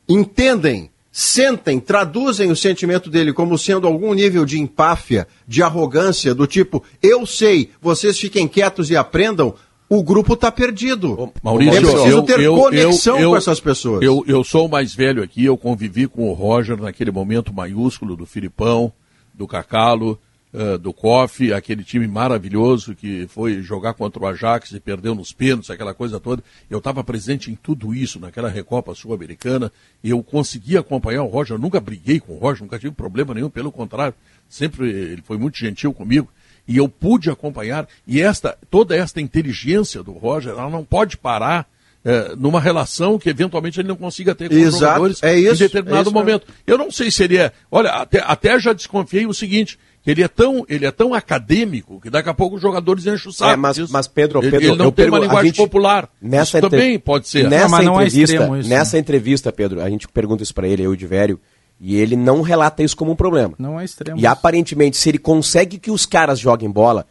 entendem, 0.08 0.90
sentem, 1.12 1.80
traduzem 1.80 2.52
o 2.52 2.56
sentimento 2.56 3.10
dele 3.10 3.34
como 3.34 3.58
sendo 3.58 3.88
algum 3.88 4.14
nível 4.14 4.46
de 4.46 4.60
empáfia, 4.60 5.28
de 5.48 5.62
arrogância, 5.62 6.34
do 6.34 6.48
tipo, 6.48 6.84
eu 7.02 7.26
sei, 7.26 7.72
vocês 7.82 8.18
fiquem 8.20 8.48
quietos 8.48 8.90
e 8.90 8.96
aprendam, 8.96 9.56
o 9.90 10.02
grupo 10.02 10.34
está 10.34 10.52
perdido. 10.52 11.14
Ô, 11.14 11.34
Maurício, 11.44 11.78
é 11.78 11.82
preciso 11.82 12.18
eu, 12.18 12.24
ter 12.24 12.40
eu, 12.40 12.56
conexão 12.56 13.20
eu, 13.20 13.32
com 13.32 13.38
essas 13.38 13.60
pessoas. 13.60 14.02
Eu, 14.02 14.24
eu 14.28 14.44
sou 14.44 14.66
o 14.66 14.70
mais 14.70 14.96
velho 14.96 15.22
aqui, 15.22 15.46
eu 15.46 15.58
convivi 15.58 16.08
com 16.08 16.30
o 16.30 16.34
Roger 16.34 16.82
naquele 16.82 17.12
momento 17.12 17.54
maiúsculo 17.54 18.16
do 18.16 18.26
Filipão, 18.26 18.92
do 19.34 19.48
Cacalo, 19.48 20.20
uh, 20.56 20.78
do 20.78 20.94
COF, 20.94 21.52
aquele 21.54 21.84
time 21.84 22.08
maravilhoso 22.08 22.96
que 22.96 23.28
foi 23.28 23.62
jogar 23.62 23.94
contra 23.94 24.24
o 24.24 24.28
Ajax 24.28 24.72
e 24.72 24.80
perdeu 24.80 25.14
nos 25.14 25.34
pênaltis, 25.34 25.70
aquela 25.70 25.94
coisa 25.94 26.20
toda. 26.20 26.44
Eu 26.70 26.78
estava 26.78 27.04
presente 27.04 27.52
em 27.52 27.56
tudo 27.56 27.94
isso, 27.94 28.20
naquela 28.20 28.50
Recopa 28.50 28.96
Sul-Americana, 28.96 29.72
e 30.04 30.10
eu 30.10 30.24
consegui 30.24 30.78
acompanhar 30.78 31.24
o 31.24 31.28
Roger. 31.28 31.56
Eu 31.56 31.62
nunca 31.62 31.80
briguei 31.80 32.20
com 32.20 32.34
o 32.34 32.40
Roger, 32.40 32.64
nunca 32.64 32.80
tive 32.80 32.94
problema 32.94 33.34
nenhum, 33.34 33.50
pelo 33.50 33.72
contrário, 33.72 34.16
sempre 34.48 34.90
ele 34.90 35.22
foi 35.22 35.38
muito 35.38 35.58
gentil 35.58 35.94
comigo. 35.94 36.30
E 36.68 36.78
eu 36.78 36.90
pude 36.90 37.30
acompanhar, 37.30 37.88
e 38.08 38.20
esta, 38.20 38.58
toda 38.72 38.96
esta 38.96 39.22
inteligência 39.22 40.02
do 40.02 40.14
Roger, 40.14 40.54
ela 40.54 40.70
não 40.70 40.84
pode 40.84 41.16
parar 41.16 41.68
é, 42.06 42.36
numa 42.38 42.62
relação 42.62 43.18
que 43.18 43.28
eventualmente 43.28 43.80
ele 43.80 43.88
não 43.88 43.96
consiga 43.96 44.36
ter 44.36 44.48
com 44.48 44.56
Exato, 44.56 44.68
os 44.68 44.80
jogadores 44.80 45.24
é 45.24 45.40
isso, 45.40 45.56
em 45.56 45.68
determinado 45.68 46.12
é 46.12 46.14
momento. 46.14 46.46
Eu 46.68 46.78
não 46.78 46.92
sei 46.92 47.10
se 47.10 47.24
ele 47.24 47.38
é. 47.38 47.52
Olha, 47.72 47.90
até, 47.90 48.22
até 48.24 48.60
já 48.60 48.74
desconfiei 48.74 49.26
o 49.26 49.34
seguinte: 49.34 49.80
ele 50.06 50.24
é 50.24 50.28
tão, 50.28 50.66
ele 50.70 50.86
é 50.86 50.92
tão 50.92 51.14
acadêmico 51.14 52.00
que 52.00 52.10
daqui 52.10 52.30
a 52.30 52.34
pouco 52.34 52.56
os 52.56 52.62
jogadores 52.62 53.06
enchem 53.06 53.30
o 53.30 53.34
saco. 53.34 53.52
É, 53.52 53.56
mas, 53.56 53.78
mas 53.90 54.08
Pedro, 54.08 54.40
Pedro, 54.40 54.58
ele, 54.58 54.68
ele 54.68 54.76
não 54.76 54.92
tem 54.92 55.08
uma 55.08 55.20
linguagem 55.20 55.52
gente, 55.52 55.58
popular. 55.58 56.10
Nessa 56.22 56.44
isso 56.44 56.58
entre... 56.58 56.70
também 56.70 57.00
pode 57.00 57.28
ser. 57.28 57.50
Nessa 57.50 57.78
não, 57.78 57.94
não 57.94 58.02
é 58.02 58.06
entrevista, 58.06 58.36
é 58.36 58.60
isso, 58.60 58.70
nessa 58.70 58.98
né? 58.98 59.02
entrevista, 59.02 59.52
Pedro, 59.52 59.82
a 59.82 59.90
gente 59.90 60.08
pergunta 60.08 60.44
isso 60.44 60.54
para 60.54 60.68
ele, 60.68 60.84
eu 60.84 60.96
de 60.96 61.08
velho, 61.08 61.40
e 61.80 61.96
ele 61.96 62.16
não 62.16 62.42
relata 62.42 62.84
isso 62.84 62.96
como 62.96 63.12
um 63.12 63.16
problema. 63.16 63.56
Não 63.58 63.80
é 63.80 63.84
extremo. 63.86 64.20
E 64.20 64.28
aparentemente, 64.28 64.96
se 64.98 65.10
ele 65.10 65.18
consegue 65.18 65.78
que 65.78 65.92
os 65.92 66.06
caras 66.06 66.40
joguem 66.40 66.70
bola, 66.70 67.06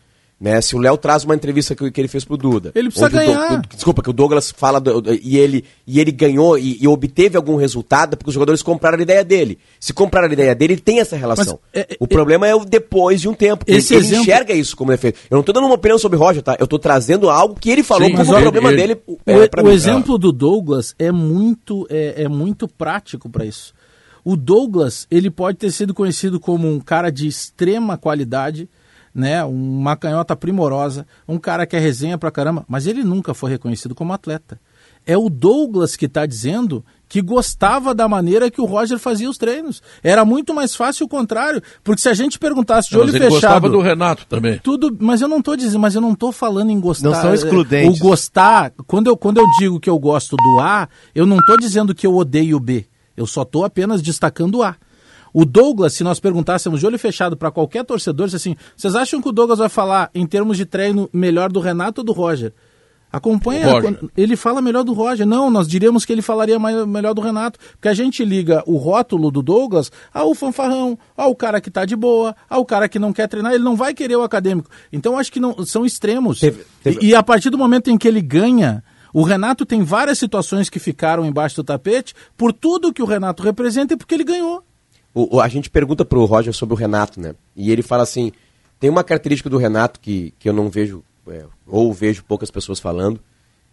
né? 0.44 0.60
Se 0.60 0.76
o 0.76 0.78
Léo 0.78 0.98
traz 0.98 1.24
uma 1.24 1.34
entrevista 1.34 1.74
que, 1.74 1.90
que 1.90 1.98
ele 1.98 2.06
fez 2.06 2.22
pro 2.22 2.36
Duda. 2.36 2.70
Ele 2.74 2.90
precisa 2.90 3.08
ganhar. 3.08 3.62
Do, 3.62 3.68
desculpa, 3.68 4.02
que 4.02 4.10
o 4.10 4.12
Douglas 4.12 4.52
fala 4.54 4.78
do, 4.78 5.02
e, 5.22 5.38
ele, 5.38 5.64
e 5.86 5.98
ele 5.98 6.12
ganhou 6.12 6.58
e, 6.58 6.76
e, 6.82 6.86
obteve 6.86 7.34
algum 7.34 7.56
resultado 7.56 8.14
porque 8.14 8.28
os 8.28 8.34
jogadores 8.34 8.62
compraram 8.62 8.98
a 8.98 9.02
ideia 9.02 9.24
dele. 9.24 9.58
Se 9.80 9.94
compraram 9.94 10.28
a 10.28 10.32
ideia 10.34 10.54
dele, 10.54 10.74
ele 10.74 10.82
tem 10.82 11.00
essa 11.00 11.16
relação. 11.16 11.58
Mas, 11.72 11.82
é, 11.82 11.96
o 11.98 12.04
é, 12.04 12.08
problema 12.08 12.46
é 12.46 12.54
o 12.54 12.62
depois 12.62 13.22
de 13.22 13.28
um 13.28 13.32
tempo. 13.32 13.64
Esse 13.66 13.94
ele, 13.94 14.04
exemplo... 14.04 14.22
enxerga 14.22 14.52
isso 14.52 14.76
como 14.76 14.90
defeito. 14.90 15.18
Eu 15.30 15.36
não 15.36 15.42
tô 15.42 15.50
dando 15.50 15.64
uma 15.64 15.76
opinião 15.76 15.98
sobre 15.98 16.18
o 16.18 16.20
Roger, 16.20 16.42
tá? 16.42 16.58
Eu 16.60 16.66
tô 16.66 16.78
trazendo 16.78 17.30
algo 17.30 17.58
que 17.58 17.70
ele 17.70 17.82
falou 17.82 18.06
Sim, 18.06 18.14
como 18.14 18.36
o 18.36 18.40
problema 18.42 18.70
ele, 18.70 18.76
dele. 18.76 19.00
É, 19.24 19.62
o, 19.62 19.64
o 19.64 19.70
exemplo 19.70 20.18
do 20.18 20.30
Douglas 20.30 20.94
é 20.98 21.10
muito, 21.10 21.86
é, 21.88 22.24
é 22.24 22.28
muito 22.28 22.68
prático 22.68 23.30
para 23.30 23.46
isso. 23.46 23.72
O 24.22 24.36
Douglas, 24.36 25.06
ele 25.10 25.30
pode 25.30 25.56
ter 25.56 25.70
sido 25.70 25.94
conhecido 25.94 26.38
como 26.38 26.70
um 26.70 26.80
cara 26.80 27.08
de 27.08 27.26
extrema 27.26 27.96
qualidade, 27.96 28.68
né, 29.14 29.44
uma 29.44 29.96
canhota 29.96 30.34
primorosa, 30.34 31.06
um 31.28 31.38
cara 31.38 31.66
que 31.66 31.76
é 31.76 31.78
resenha 31.78 32.18
pra 32.18 32.30
caramba, 32.30 32.64
mas 32.66 32.86
ele 32.86 33.04
nunca 33.04 33.32
foi 33.32 33.50
reconhecido 33.50 33.94
como 33.94 34.12
atleta. 34.12 34.58
É 35.06 35.16
o 35.16 35.28
Douglas 35.28 35.96
que 35.96 36.06
está 36.06 36.24
dizendo 36.24 36.84
que 37.08 37.20
gostava 37.20 37.94
da 37.94 38.08
maneira 38.08 38.50
que 38.50 38.60
o 38.60 38.64
Roger 38.64 38.98
fazia 38.98 39.28
os 39.28 39.36
treinos. 39.36 39.82
Era 40.02 40.24
muito 40.24 40.54
mais 40.54 40.74
fácil 40.74 41.06
o 41.06 41.08
contrário, 41.08 41.62
porque 41.84 42.00
se 42.00 42.08
a 42.08 42.14
gente 42.14 42.38
perguntasse 42.38 42.88
de 42.88 42.96
olho 42.96 43.12
mas 43.12 43.14
ele 43.14 43.24
fechado, 43.24 43.40
gostava 43.40 43.70
do 43.70 43.80
Renato 43.80 44.26
também. 44.26 44.58
Tudo, 44.58 44.96
mas 44.98 45.20
eu 45.20 45.28
não 45.28 45.38
estou 45.38 45.56
dizendo, 45.56 45.78
mas 45.78 45.94
eu 45.94 46.00
não 46.00 46.12
estou 46.12 46.32
falando 46.32 46.70
em 46.70 46.80
gostar. 46.80 47.10
Não 47.10 47.14
são 47.14 47.34
excludentes. 47.34 48.00
O 48.00 48.02
gostar, 48.02 48.72
quando 48.86 49.08
eu, 49.08 49.16
quando 49.16 49.38
eu 49.38 49.44
digo 49.58 49.78
que 49.78 49.90
eu 49.90 49.98
gosto 49.98 50.36
do 50.36 50.60
A, 50.60 50.88
eu 51.14 51.26
não 51.26 51.36
estou 51.36 51.58
dizendo 51.58 51.94
que 51.94 52.06
eu 52.06 52.16
odeio 52.16 52.56
o 52.56 52.60
B. 52.60 52.86
Eu 53.16 53.26
só 53.26 53.42
estou 53.42 53.64
apenas 53.64 54.02
destacando 54.02 54.56
o 54.56 54.62
A. 54.62 54.74
O 55.34 55.44
Douglas, 55.44 55.94
se 55.94 56.04
nós 56.04 56.20
perguntássemos 56.20 56.78
de 56.78 56.86
olho 56.86 56.96
fechado 56.96 57.36
para 57.36 57.50
qualquer 57.50 57.84
torcedor, 57.84 58.28
assim, 58.32 58.54
vocês 58.76 58.94
acham 58.94 59.20
que 59.20 59.28
o 59.28 59.32
Douglas 59.32 59.58
vai 59.58 59.68
falar 59.68 60.08
em 60.14 60.24
termos 60.24 60.56
de 60.56 60.64
treino 60.64 61.10
melhor 61.12 61.50
do 61.50 61.58
Renato 61.58 62.02
ou 62.02 62.04
do 62.04 62.12
Roger? 62.12 62.52
Acompanha, 63.14 63.70
Roger. 63.70 63.98
ele 64.16 64.36
fala 64.36 64.60
melhor 64.60 64.82
do 64.82 64.92
Roger. 64.92 65.24
Não, 65.24 65.48
nós 65.48 65.68
diríamos 65.68 66.04
que 66.04 66.12
ele 66.12 66.22
falaria 66.22 66.58
mais, 66.58 66.84
melhor 66.86 67.14
do 67.14 67.20
Renato, 67.20 67.58
porque 67.72 67.88
a 67.88 67.94
gente 67.94 68.24
liga 68.24 68.62
o 68.66 68.76
rótulo 68.76 69.30
do 69.30 69.40
Douglas 69.42 69.90
ao 70.12 70.34
fanfarrão, 70.34 70.96
ao 71.16 71.34
cara 71.34 71.60
que 71.60 71.68
está 71.68 71.84
de 71.84 71.94
boa, 71.94 72.34
ao 72.48 72.64
cara 72.64 72.88
que 72.88 72.98
não 72.98 73.12
quer 73.12 73.28
treinar, 73.28 73.54
ele 73.54 73.62
não 73.62 73.76
vai 73.76 73.92
querer 73.92 74.16
o 74.16 74.22
acadêmico. 74.22 74.68
Então 74.92 75.16
acho 75.16 75.30
que 75.30 75.38
não 75.38 75.64
são 75.64 75.84
extremos. 75.84 76.40
Teve, 76.40 76.64
teve... 76.82 76.98
E, 77.04 77.10
e, 77.10 77.14
a 77.14 77.22
partir 77.22 77.50
do 77.50 77.58
momento 77.58 77.88
em 77.88 77.96
que 77.96 78.08
ele 78.08 78.20
ganha, 78.20 78.82
o 79.12 79.22
Renato 79.22 79.64
tem 79.64 79.84
várias 79.84 80.18
situações 80.18 80.68
que 80.68 80.80
ficaram 80.80 81.24
embaixo 81.24 81.54
do 81.54 81.62
tapete 81.62 82.14
por 82.36 82.52
tudo 82.52 82.92
que 82.92 83.02
o 83.02 83.06
Renato 83.06 83.44
representa 83.44 83.94
e 83.94 83.96
porque 83.96 84.14
ele 84.14 84.24
ganhou. 84.24 84.63
O, 85.14 85.40
a 85.40 85.46
gente 85.46 85.70
pergunta 85.70 86.04
pro 86.04 86.24
Roger 86.24 86.52
sobre 86.52 86.74
o 86.74 86.76
Renato, 86.76 87.20
né? 87.20 87.34
E 87.54 87.70
ele 87.70 87.82
fala 87.82 88.02
assim: 88.02 88.32
tem 88.80 88.90
uma 88.90 89.04
característica 89.04 89.48
do 89.48 89.56
Renato 89.56 90.00
que, 90.00 90.34
que 90.38 90.48
eu 90.48 90.52
não 90.52 90.68
vejo, 90.68 91.04
é, 91.28 91.44
ou 91.66 91.92
vejo 91.92 92.24
poucas 92.24 92.50
pessoas 92.50 92.80
falando, 92.80 93.20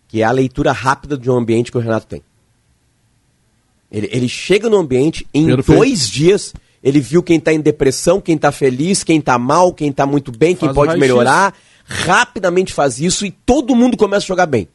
que 0.08 0.22
é 0.22 0.24
a 0.24 0.32
leitura 0.32 0.72
rápida 0.72 1.18
de 1.18 1.30
um 1.30 1.36
ambiente 1.36 1.72
que 1.72 1.78
o 1.78 1.82
Renato 1.82 2.06
tem. 2.06 2.22
Ele, 3.92 4.08
ele 4.12 4.30
chega 4.30 4.70
no 4.70 4.78
ambiente, 4.78 5.28
em 5.34 5.48
Perfeito. 5.48 5.78
dois 5.78 6.08
dias, 6.08 6.54
ele 6.84 7.00
viu 7.02 7.22
quem 7.22 7.38
está 7.38 7.52
em 7.52 7.60
depressão, 7.60 8.22
quem 8.22 8.36
está 8.36 8.52
feliz, 8.52 9.04
quem 9.04 9.20
está 9.20 9.38
mal, 9.38 9.74
quem 9.74 9.90
está 9.90 10.06
muito 10.06 10.32
bem, 10.32 10.56
quem 10.56 10.74
pode 10.74 10.98
melhorar. 10.98 11.54
Rapidamente 11.84 12.72
faz 12.72 13.00
isso 13.00 13.26
e 13.26 13.32
todo 13.32 13.76
mundo 13.76 13.98
começa 13.98 14.26
a 14.26 14.28
jogar 14.28 14.46
bem. 14.46 14.68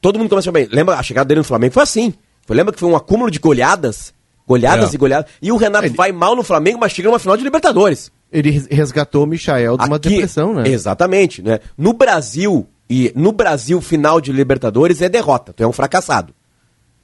Todo 0.00 0.18
mundo 0.18 0.28
começa 0.28 0.48
a 0.48 0.52
jogar 0.52 0.60
bem. 0.60 0.68
Lembra 0.70 0.96
a 0.96 1.02
chegada 1.02 1.26
dele 1.26 1.40
no 1.40 1.44
Flamengo? 1.44 1.74
Foi 1.74 1.82
assim. 1.82 2.14
Foi, 2.46 2.54
lembra 2.54 2.72
que 2.72 2.78
foi 2.78 2.88
um 2.88 2.94
acúmulo 2.94 3.30
de 3.30 3.38
goleadas? 3.38 4.14
Goleadas 4.46 4.92
é. 4.92 4.94
e 4.94 4.98
goleadas. 4.98 5.30
E 5.40 5.50
o 5.50 5.56
Renato 5.56 5.86
ele... 5.86 5.96
vai 5.96 6.12
mal 6.12 6.36
no 6.36 6.42
Flamengo, 6.42 6.78
mas 6.78 6.92
chega 6.92 7.08
numa 7.08 7.18
final 7.18 7.36
de 7.36 7.42
Libertadores. 7.42 8.12
Ele 8.30 8.50
resgatou 8.70 9.24
o 9.24 9.26
Michael 9.26 9.76
de 9.76 9.84
uma 9.84 9.96
Aqui, 9.96 10.08
depressão, 10.10 10.54
né? 10.54 10.68
Exatamente, 10.68 11.40
né? 11.40 11.60
No 11.78 11.92
Brasil, 11.92 12.66
e 12.88 13.12
no 13.14 13.32
Brasil, 13.32 13.80
final 13.80 14.20
de 14.20 14.32
Libertadores 14.32 15.00
é 15.00 15.08
derrota. 15.08 15.52
Tu 15.52 15.62
é 15.62 15.66
um 15.66 15.72
fracassado. 15.72 16.34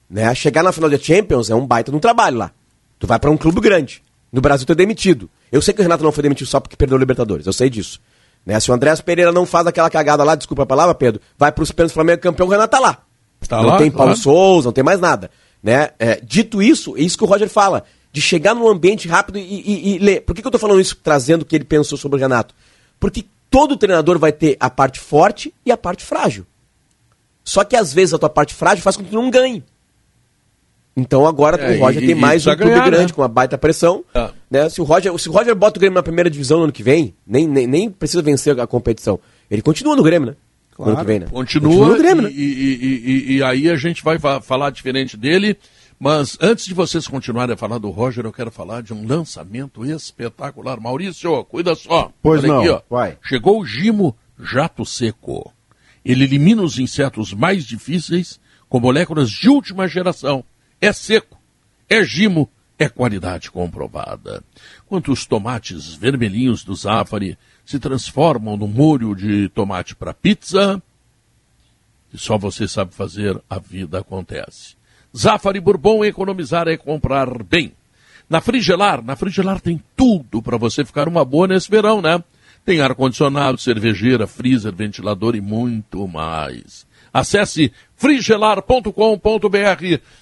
Né? 0.08 0.34
Chegar 0.34 0.62
na 0.62 0.72
final 0.72 0.90
de 0.90 0.98
Champions 0.98 1.50
é 1.50 1.54
um 1.54 1.66
baita 1.66 1.90
no 1.92 2.00
trabalho 2.00 2.36
lá. 2.36 2.50
Tu 2.98 3.06
vai 3.06 3.18
para 3.18 3.30
um 3.30 3.36
clube 3.36 3.60
grande. 3.60 4.02
No 4.32 4.40
Brasil 4.40 4.66
tu 4.66 4.72
é 4.72 4.76
demitido. 4.76 5.30
Eu 5.50 5.62
sei 5.62 5.72
que 5.72 5.80
o 5.80 5.82
Renato 5.82 6.04
não 6.04 6.12
foi 6.12 6.22
demitido 6.22 6.46
só 6.46 6.60
porque 6.60 6.76
perdeu 6.76 6.96
o 6.96 7.00
Libertadores, 7.00 7.46
eu 7.46 7.52
sei 7.52 7.70
disso. 7.70 8.00
Né? 8.44 8.58
Se 8.60 8.70
o 8.70 8.74
Andrés 8.74 9.00
Pereira 9.00 9.32
não 9.32 9.46
faz 9.46 9.66
aquela 9.66 9.90
cagada 9.90 10.22
lá, 10.22 10.34
desculpa 10.34 10.62
a 10.62 10.66
palavra, 10.66 10.94
Pedro, 10.94 11.20
vai 11.38 11.50
para 11.50 11.62
os 11.62 11.72
pênaltis 11.72 11.94
Flamengo 11.94 12.20
campeão, 12.20 12.46
o 12.46 12.50
Renato 12.50 12.70
tá 12.70 12.78
lá. 12.78 12.98
Tá 13.48 13.56
não 13.56 13.70
lá, 13.70 13.78
tem 13.78 13.90
Paulo 13.90 14.12
claro. 14.12 14.20
Souza, 14.20 14.68
não 14.68 14.72
tem 14.72 14.84
mais 14.84 15.00
nada. 15.00 15.30
Né? 15.62 15.90
É, 15.98 16.20
dito 16.22 16.62
isso, 16.62 16.96
é 16.96 17.00
isso 17.00 17.18
que 17.18 17.24
o 17.24 17.26
Roger 17.26 17.48
fala, 17.48 17.84
de 18.12 18.20
chegar 18.20 18.54
num 18.54 18.68
ambiente 18.68 19.06
rápido 19.06 19.38
e, 19.38 19.42
e, 19.42 19.94
e 19.94 19.98
ler. 19.98 20.22
Por 20.22 20.34
que, 20.34 20.42
que 20.42 20.46
eu 20.46 20.50
estou 20.50 20.60
falando 20.60 20.80
isso, 20.80 20.96
trazendo 21.02 21.42
o 21.42 21.44
que 21.44 21.54
ele 21.54 21.64
pensou 21.64 21.96
sobre 21.96 22.18
o 22.18 22.20
Renato? 22.20 22.54
Porque 22.98 23.24
todo 23.50 23.76
treinador 23.76 24.18
vai 24.18 24.32
ter 24.32 24.56
a 24.58 24.70
parte 24.70 25.00
forte 25.00 25.52
e 25.64 25.72
a 25.72 25.76
parte 25.76 26.04
frágil. 26.04 26.46
Só 27.44 27.64
que 27.64 27.76
às 27.76 27.92
vezes 27.92 28.14
a 28.14 28.18
tua 28.18 28.30
parte 28.30 28.54
frágil 28.54 28.82
faz 28.82 28.96
com 28.96 29.04
que 29.04 29.10
tu 29.10 29.16
não 29.16 29.30
ganhe. 29.30 29.64
Então 30.96 31.26
agora 31.26 31.56
é, 31.56 31.76
o 31.76 31.80
Roger 31.80 32.02
e, 32.02 32.06
tem 32.06 32.14
mais 32.14 32.46
um 32.46 32.54
clube 32.54 32.70
ganhar, 32.70 32.86
grande, 32.86 33.06
né? 33.06 33.12
com 33.14 33.22
uma 33.22 33.28
baita 33.28 33.56
pressão. 33.56 34.04
Né? 34.50 34.68
Se, 34.68 34.80
o 34.80 34.84
Roger, 34.84 35.16
se 35.18 35.28
o 35.28 35.32
Roger 35.32 35.54
bota 35.54 35.78
o 35.78 35.80
Grêmio 35.80 35.94
na 35.94 36.02
primeira 36.02 36.28
divisão 36.28 36.58
no 36.58 36.64
ano 36.64 36.72
que 36.72 36.82
vem, 36.82 37.14
nem, 37.26 37.46
nem, 37.46 37.66
nem 37.66 37.90
precisa 37.90 38.22
vencer 38.22 38.58
a 38.60 38.66
competição. 38.66 39.18
Ele 39.50 39.62
continua 39.62 39.96
no 39.96 40.02
Grêmio, 40.02 40.30
né? 40.30 40.36
Claro, 40.84 40.92
ano 40.92 41.00
que 41.00 41.06
vem, 41.06 41.20
né? 41.20 41.26
Continua, 41.26 41.72
continua 41.72 41.98
Grêmio, 41.98 42.22
né? 42.22 42.30
E, 42.30 42.42
e, 42.42 43.32
e, 43.32 43.36
e, 43.36 43.42
aí 43.42 43.68
a 43.68 43.76
gente 43.76 44.02
vai 44.02 44.18
falar 44.18 44.70
diferente 44.70 45.16
dele. 45.16 45.56
Mas 45.98 46.38
antes 46.40 46.64
de 46.64 46.72
vocês 46.72 47.06
continuarem 47.06 47.52
a 47.52 47.58
falar 47.58 47.76
do 47.76 47.90
Roger, 47.90 48.24
eu 48.24 48.32
quero 48.32 48.50
falar 48.50 48.82
de 48.82 48.94
um 48.94 49.06
lançamento 49.06 49.84
espetacular. 49.84 50.80
Maurício, 50.80 51.44
cuida 51.44 51.74
só. 51.74 52.10
Pois 52.22 52.42
Olha 52.42 52.52
não, 52.52 52.60
aqui, 52.60 52.68
ó. 52.70 52.80
vai. 52.88 53.18
Chegou 53.22 53.60
o 53.60 53.66
Gimo 53.66 54.16
Jato 54.38 54.86
Seco. 54.86 55.52
Ele 56.02 56.24
elimina 56.24 56.62
os 56.62 56.78
insetos 56.78 57.34
mais 57.34 57.66
difíceis 57.66 58.40
com 58.66 58.80
moléculas 58.80 59.28
de 59.28 59.50
última 59.50 59.86
geração. 59.86 60.42
É 60.80 60.90
seco, 60.90 61.38
é 61.86 62.02
gimo, 62.02 62.48
é 62.78 62.88
qualidade 62.88 63.50
comprovada. 63.50 64.42
Quanto 64.86 65.12
os 65.12 65.26
tomates 65.26 65.94
vermelhinhos 65.94 66.64
do 66.64 66.74
Zafari 66.74 67.36
se 67.70 67.78
transformam 67.78 68.56
no 68.56 68.66
molho 68.66 69.14
de 69.14 69.48
tomate 69.50 69.94
para 69.94 70.12
pizza, 70.12 70.82
e 72.12 72.18
só 72.18 72.36
você 72.36 72.66
sabe 72.66 72.92
fazer, 72.92 73.40
a 73.48 73.60
vida 73.60 74.00
acontece. 74.00 74.74
Zafari 75.16 75.60
Bourbon, 75.60 76.04
economizar 76.04 76.66
é 76.66 76.76
comprar 76.76 77.44
bem. 77.44 77.72
Na 78.28 78.40
Frigelar, 78.40 79.04
na 79.04 79.14
Frigelar 79.14 79.60
tem 79.60 79.80
tudo 79.96 80.42
para 80.42 80.56
você 80.56 80.84
ficar 80.84 81.06
uma 81.06 81.24
boa 81.24 81.46
nesse 81.46 81.70
verão, 81.70 82.02
né? 82.02 82.20
Tem 82.64 82.80
ar-condicionado, 82.80 83.56
cervejeira, 83.56 84.26
freezer, 84.26 84.74
ventilador 84.74 85.36
e 85.36 85.40
muito 85.40 86.08
mais. 86.08 86.84
Acesse 87.12 87.72
frigelar.com.br. 87.94 88.90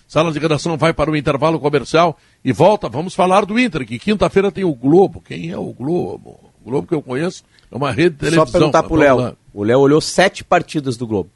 Sala 0.07 0.33
de 0.33 0.39
redação 0.39 0.77
vai 0.77 0.93
para 0.93 1.11
o 1.11 1.17
intervalo 1.17 1.59
comercial 1.59 2.19
e 2.45 2.53
volta. 2.53 2.91
Vamos 2.91 3.15
falar 3.15 3.47
do 3.47 3.59
Inter, 3.59 3.87
que 3.87 3.99
quinta-feira 3.99 4.53
tem 4.53 4.65
o 4.65 4.75
Globo. 4.75 5.23
Quem 5.23 5.51
é 5.51 5.57
o 5.57 5.73
Globo? 5.73 6.48
O 6.69 6.71
Globo 6.71 6.87
que 6.87 6.95
eu 6.95 7.01
conheço 7.01 7.45
é 7.73 7.77
uma 7.77 7.91
rede 7.91 8.11
de 8.11 8.17
televisão. 8.19 8.47
Só 8.47 8.53
perguntar 8.53 8.83
tá 8.83 8.89
pro 8.89 8.97
Léo. 8.97 9.37
O 9.55 9.65
Léo 9.65 9.81
olhou 9.81 10.01
sete 10.03 10.45
partidas 10.45 10.99
do 10.99 11.07
Globo. 11.07 11.31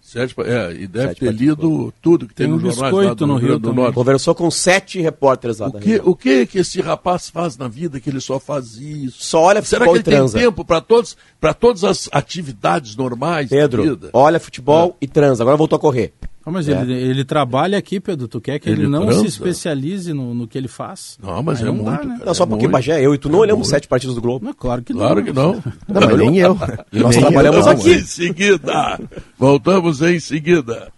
Sete, 0.00 0.34
é, 0.40 0.72
e 0.72 0.86
deve 0.86 1.08
sete 1.08 1.20
ter 1.20 1.32
lido 1.32 1.92
tudo 2.00 2.26
que 2.26 2.34
tem, 2.34 2.46
tem 2.46 2.54
um 2.54 2.58
no 2.58 2.72
jornal 2.72 3.14
do, 3.14 3.26
no 3.26 3.36
Rio 3.36 3.58
do 3.58 3.74
Norte. 3.74 3.94
Conversou 3.94 4.34
com 4.34 4.50
sete 4.50 4.98
repórteres 4.98 5.58
lá 5.58 5.68
o 5.68 5.72
que, 5.72 6.00
O 6.02 6.16
que 6.16 6.46
que 6.46 6.58
esse 6.58 6.80
rapaz 6.80 7.28
faz 7.28 7.58
na 7.58 7.68
vida 7.68 8.00
que 8.00 8.08
ele 8.08 8.20
só 8.20 8.40
faz 8.40 8.76
isso? 8.78 9.22
Só 9.22 9.42
olha 9.42 9.62
Será 9.62 9.84
futebol 9.84 10.02
que 10.02 10.10
ele 10.10 10.30
tem 10.32 10.42
tempo 10.42 10.64
para 10.64 10.80
todos, 10.80 11.16
para 11.38 11.52
todas 11.52 11.84
as 11.84 12.08
atividades 12.10 12.96
normais 12.96 13.50
Pedro, 13.50 14.10
olha 14.14 14.40
futebol 14.40 14.96
é. 15.00 15.04
e 15.04 15.06
transa. 15.06 15.44
Agora 15.44 15.58
voltou 15.58 15.76
a 15.76 15.80
correr. 15.80 16.14
Não, 16.44 16.52
mas 16.52 16.68
é. 16.68 16.80
ele, 16.80 16.94
ele, 16.94 17.24
trabalha 17.24 17.76
aqui, 17.76 18.00
Pedro. 18.00 18.26
Tu 18.26 18.40
quer 18.40 18.58
que 18.58 18.68
ele, 18.68 18.82
ele 18.82 18.88
não 18.88 19.02
transa. 19.02 19.20
se 19.20 19.26
especialize 19.26 20.12
no, 20.12 20.34
no, 20.34 20.48
que 20.48 20.56
ele 20.56 20.68
faz? 20.68 21.18
Não, 21.22 21.42
mas 21.42 21.58
Aí 21.58 21.64
é 21.64 21.66
não 21.66 21.74
muito. 21.74 21.90
Dá, 21.90 22.04
né? 22.04 22.20
Não, 22.24 22.34
só 22.34 22.44
é 22.44 22.46
porque 22.46 22.64
muito. 22.64 22.72
Bagé, 22.72 23.04
eu 23.04 23.14
e 23.14 23.18
tu 23.18 23.28
não 23.28 23.40
é 23.40 23.42
olhamos 23.42 23.66
muito. 23.66 23.70
sete 23.70 23.86
partidos 23.86 24.14
do 24.14 24.22
Globo. 24.22 24.44
Não, 24.44 24.54
claro 24.54 24.82
que 24.82 24.92
não. 24.92 25.00
Claro 25.00 25.24
que 25.24 25.32
não. 25.32 25.50
Não, 25.88 26.00
mas 26.00 26.18
nem 26.18 26.38
eu. 26.38 26.56
Nós 26.92 27.16
trabalhamos 27.16 27.66
aqui. 27.66 27.92
Em 27.92 28.04
seguida. 28.04 29.00
Voltamos 29.38 30.00
em 30.00 30.18
seguida. 30.18 30.90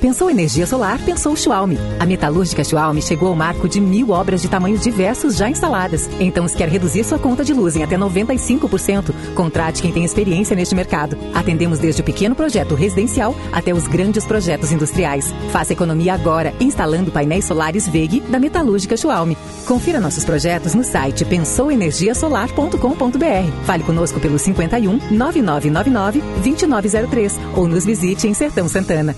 Pensou 0.00 0.30
energia 0.30 0.66
solar, 0.66 0.98
pensou 1.04 1.36
Schwalm. 1.36 1.74
A 1.98 2.06
metalúrgica 2.06 2.64
Schwalm 2.64 2.98
chegou 3.02 3.28
ao 3.28 3.36
marco 3.36 3.68
de 3.68 3.82
mil 3.82 4.08
obras 4.10 4.40
de 4.40 4.48
tamanhos 4.48 4.80
diversos 4.80 5.36
já 5.36 5.50
instaladas. 5.50 6.08
Então, 6.18 6.48
se 6.48 6.56
quer 6.56 6.70
reduzir 6.70 7.04
sua 7.04 7.18
conta 7.18 7.44
de 7.44 7.52
luz 7.52 7.76
em 7.76 7.82
até 7.82 7.98
95%, 7.98 9.12
contrate 9.34 9.82
quem 9.82 9.92
tem 9.92 10.02
experiência 10.02 10.56
neste 10.56 10.74
mercado. 10.74 11.18
Atendemos 11.34 11.78
desde 11.78 12.00
o 12.00 12.04
pequeno 12.04 12.34
projeto 12.34 12.74
residencial 12.74 13.36
até 13.52 13.74
os 13.74 13.86
grandes 13.86 14.24
projetos 14.24 14.72
industriais. 14.72 15.34
Faça 15.50 15.74
economia 15.74 16.14
agora, 16.14 16.54
instalando 16.58 17.12
painéis 17.12 17.44
solares 17.44 17.86
VEG 17.86 18.20
da 18.20 18.38
metalúrgica 18.38 18.96
Schwalm. 18.96 19.34
Confira 19.66 20.00
nossos 20.00 20.24
projetos 20.24 20.74
no 20.74 20.82
site 20.82 21.26
pensouenergiasolar.com.br. 21.26 23.66
Fale 23.66 23.82
conosco 23.82 24.18
pelo 24.18 24.38
51 24.38 24.98
9999 25.10 26.22
2903 26.42 27.38
ou 27.54 27.68
nos 27.68 27.84
visite 27.84 28.26
em 28.26 28.32
Sertão 28.32 28.66
Santana. 28.66 29.14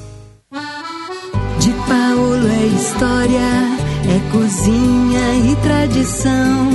É 2.62 2.64
história, 2.64 3.51
é 4.07 4.31
cozinha 4.31 5.51
e 5.51 5.57
tradição. 5.64 6.70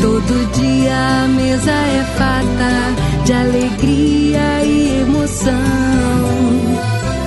Todo 0.00 0.52
dia 0.52 1.24
a 1.24 1.26
mesa 1.26 1.72
é 1.72 2.04
farta 2.16 3.24
de 3.24 3.32
alegria 3.32 4.64
e 4.64 5.00
emoção. 5.00 5.56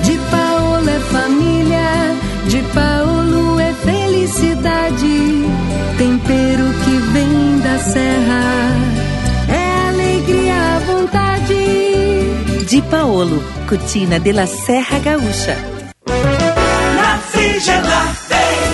De 0.02 0.16
Paulo 0.30 0.88
é 0.88 1.00
família, 1.00 2.16
de 2.46 2.62
Paulo 2.72 3.60
é 3.60 3.74
felicidade. 3.74 5.44
Tempero 5.98 6.64
que 6.84 6.98
vem 7.12 7.60
da 7.60 7.78
serra, 7.78 8.72
é 9.50 9.88
alegria 9.90 10.54
à 10.54 10.78
vontade. 10.78 12.64
De 12.66 12.80
Paolo, 12.80 13.44
Cutina 13.68 14.18
de 14.18 14.32
la 14.32 14.46
Serra 14.46 14.98
Gaúcha. 14.98 15.78
Tem. 17.58 17.87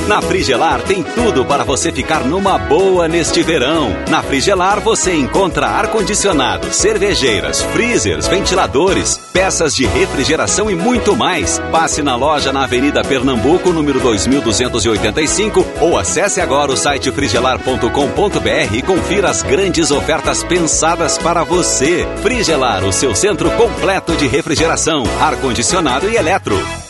Na 0.07 0.21
Frigelar 0.21 0.83
tem 0.83 1.03
tudo 1.03 1.47
para 1.47 1.65
você 1.65 1.91
ficar 1.91 2.25
numa 2.25 2.59
boa 2.59 3.09
neste 3.09 3.43
verão. 3.43 3.89
Na 4.11 4.23
Frigelar 4.23 4.79
você 4.79 5.15
encontra 5.15 5.67
ar-condicionado, 5.67 6.71
cervejeiras, 6.75 7.63
freezers, 7.63 8.27
ventiladores, 8.27 9.19
peças 9.33 9.75
de 9.75 9.87
refrigeração 9.87 10.71
e 10.71 10.75
muito 10.75 11.17
mais. 11.17 11.59
Passe 11.73 12.03
na 12.03 12.17
loja 12.17 12.53
na 12.53 12.65
Avenida 12.65 13.03
Pernambuco, 13.03 13.73
número 13.73 13.99
2285 13.99 15.65
ou 15.81 15.99
acesse 15.99 16.39
agora 16.39 16.71
o 16.71 16.77
site 16.77 17.11
frigelar.com.br 17.11 18.75
e 18.75 18.83
confira 18.83 19.31
as 19.31 19.43
grandes 19.43 19.91
ofertas 19.91 20.45
pensadas 20.45 21.17
para 21.17 21.45
você. 21.45 22.07
Frigelar, 22.21 22.85
o 22.85 22.93
seu 22.93 23.15
centro 23.15 23.51
completo 23.53 24.15
de 24.17 24.27
refrigeração, 24.27 25.05
ar-condicionado 25.19 26.11
e 26.11 26.17
eletro. 26.17 26.84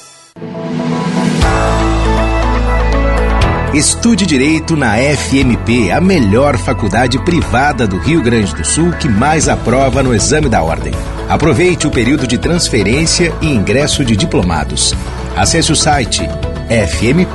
Estude 3.75 4.25
Direito 4.25 4.77
na 4.77 4.95
FMP, 4.97 5.91
a 5.91 6.01
melhor 6.01 6.57
faculdade 6.57 7.19
privada 7.25 7.89
do 7.89 7.99
Rio 7.99 8.23
Grande 8.23 8.55
do 8.55 8.65
Sul 8.65 8.93
que 8.93 9.09
mais 9.09 9.49
aprova 9.49 10.01
no 10.01 10.15
exame 10.15 10.49
da 10.49 10.63
ordem. 10.63 10.95
Aproveite 11.29 11.85
o 11.85 11.91
período 11.91 12.25
de 12.25 12.39
transferência 12.39 13.35
e 13.43 13.49
ingresso 13.49 14.05
de 14.05 14.17
diplomados. 14.17 14.95
Acesse 15.37 15.73
o 15.73 15.77
site 15.77 16.23
fmp.edu.br. 16.69 17.35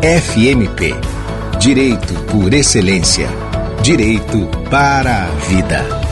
FMP 0.00 0.94
Direito 1.58 2.14
por 2.30 2.54
Excelência. 2.54 3.28
Direito 3.82 4.48
para 4.70 5.24
a 5.24 5.26
Vida. 5.46 6.03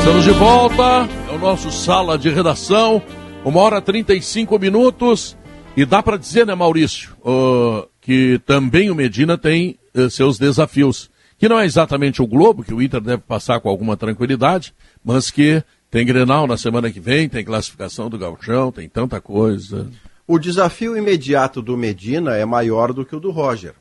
Estamos 0.00 0.24
de 0.24 0.30
volta, 0.30 1.06
é 1.30 1.34
o 1.34 1.38
nosso 1.38 1.70
sala 1.70 2.16
de 2.16 2.30
redação, 2.30 3.02
uma 3.44 3.60
hora 3.60 3.76
e 3.76 3.82
35 3.82 4.58
minutos. 4.58 5.36
E 5.76 5.84
dá 5.84 6.02
para 6.02 6.16
dizer, 6.16 6.46
né, 6.46 6.54
Maurício, 6.54 7.14
uh, 7.20 7.86
que 8.00 8.40
também 8.46 8.90
o 8.90 8.94
Medina 8.94 9.36
tem 9.36 9.78
uh, 9.94 10.08
seus 10.08 10.38
desafios. 10.38 11.10
Que 11.38 11.50
não 11.50 11.60
é 11.60 11.66
exatamente 11.66 12.22
o 12.22 12.26
Globo, 12.26 12.64
que 12.64 12.72
o 12.72 12.80
Inter 12.80 13.02
deve 13.02 13.22
passar 13.22 13.60
com 13.60 13.68
alguma 13.68 13.94
tranquilidade, 13.94 14.72
mas 15.04 15.30
que 15.30 15.62
tem 15.90 16.06
Grenal 16.06 16.46
na 16.46 16.56
semana 16.56 16.90
que 16.90 16.98
vem, 16.98 17.28
tem 17.28 17.44
classificação 17.44 18.08
do 18.08 18.18
Galchão, 18.18 18.72
tem 18.72 18.88
tanta 18.88 19.20
coisa. 19.20 19.90
O 20.26 20.38
desafio 20.38 20.96
imediato 20.96 21.60
do 21.60 21.76
Medina 21.76 22.36
é 22.36 22.46
maior 22.46 22.94
do 22.94 23.04
que 23.04 23.14
o 23.14 23.20
do 23.20 23.30
Roger. 23.30 23.74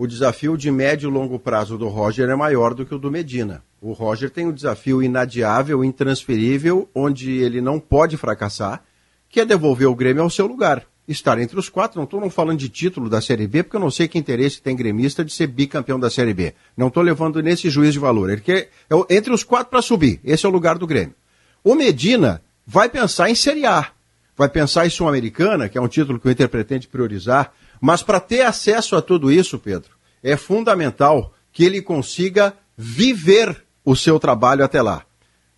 O 0.00 0.06
desafio 0.06 0.56
de 0.56 0.70
médio 0.70 1.10
e 1.10 1.12
longo 1.12 1.38
prazo 1.38 1.76
do 1.76 1.86
Roger 1.86 2.26
é 2.30 2.34
maior 2.34 2.72
do 2.72 2.86
que 2.86 2.94
o 2.94 2.98
do 2.98 3.10
Medina. 3.10 3.62
O 3.82 3.92
Roger 3.92 4.30
tem 4.30 4.46
um 4.46 4.52
desafio 4.52 5.02
inadiável, 5.02 5.84
intransferível, 5.84 6.88
onde 6.94 7.32
ele 7.32 7.60
não 7.60 7.78
pode 7.78 8.16
fracassar, 8.16 8.82
que 9.28 9.40
é 9.40 9.44
devolver 9.44 9.86
o 9.86 9.94
Grêmio 9.94 10.22
ao 10.22 10.30
seu 10.30 10.46
lugar. 10.46 10.86
Estar 11.06 11.38
entre 11.38 11.58
os 11.58 11.68
quatro, 11.68 11.98
não 11.98 12.04
estou 12.04 12.30
falando 12.30 12.58
de 12.58 12.70
título 12.70 13.10
da 13.10 13.20
Série 13.20 13.46
B, 13.46 13.62
porque 13.62 13.76
eu 13.76 13.80
não 13.80 13.90
sei 13.90 14.08
que 14.08 14.16
interesse 14.16 14.62
tem 14.62 14.74
gremista 14.74 15.22
de 15.22 15.34
ser 15.34 15.48
bicampeão 15.48 16.00
da 16.00 16.08
Série 16.08 16.32
B. 16.32 16.54
Não 16.74 16.88
estou 16.88 17.02
levando 17.02 17.42
nesse 17.42 17.68
juízo 17.68 17.92
de 17.92 17.98
valor. 17.98 18.30
Ele 18.30 18.40
quer 18.40 18.70
é 18.88 19.14
entre 19.14 19.34
os 19.34 19.44
quatro 19.44 19.68
para 19.68 19.82
subir. 19.82 20.18
Esse 20.24 20.46
é 20.46 20.48
o 20.48 20.52
lugar 20.52 20.78
do 20.78 20.86
Grêmio. 20.86 21.14
O 21.62 21.74
Medina 21.74 22.40
vai 22.66 22.88
pensar 22.88 23.28
em 23.28 23.34
Série 23.34 23.66
A. 23.66 23.88
Vai 24.34 24.48
pensar 24.48 24.86
em 24.86 24.90
Sul-Americana, 24.90 25.68
que 25.68 25.76
é 25.76 25.80
um 25.82 25.88
título 25.88 26.18
que 26.18 26.26
o 26.26 26.30
Inter 26.30 26.48
pretende 26.48 26.88
priorizar. 26.88 27.52
Mas 27.80 28.02
para 28.02 28.20
ter 28.20 28.42
acesso 28.42 28.94
a 28.94 29.02
tudo 29.02 29.32
isso, 29.32 29.58
Pedro, 29.58 29.90
é 30.22 30.36
fundamental 30.36 31.32
que 31.52 31.64
ele 31.64 31.82
consiga 31.82 32.54
viver 32.76 33.64
o 33.84 33.96
seu 33.96 34.18
trabalho 34.18 34.64
até 34.64 34.80
lá. 34.80 35.02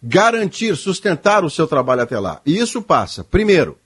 Garantir, 0.02 0.76
sustentar 0.76 1.44
o 1.44 1.50
seu 1.50 1.66
trabalho 1.66 2.02
até 2.02 2.18
lá. 2.18 2.40
E 2.44 2.58
isso 2.58 2.82
passa, 2.82 3.22
primeiro, 3.22 3.78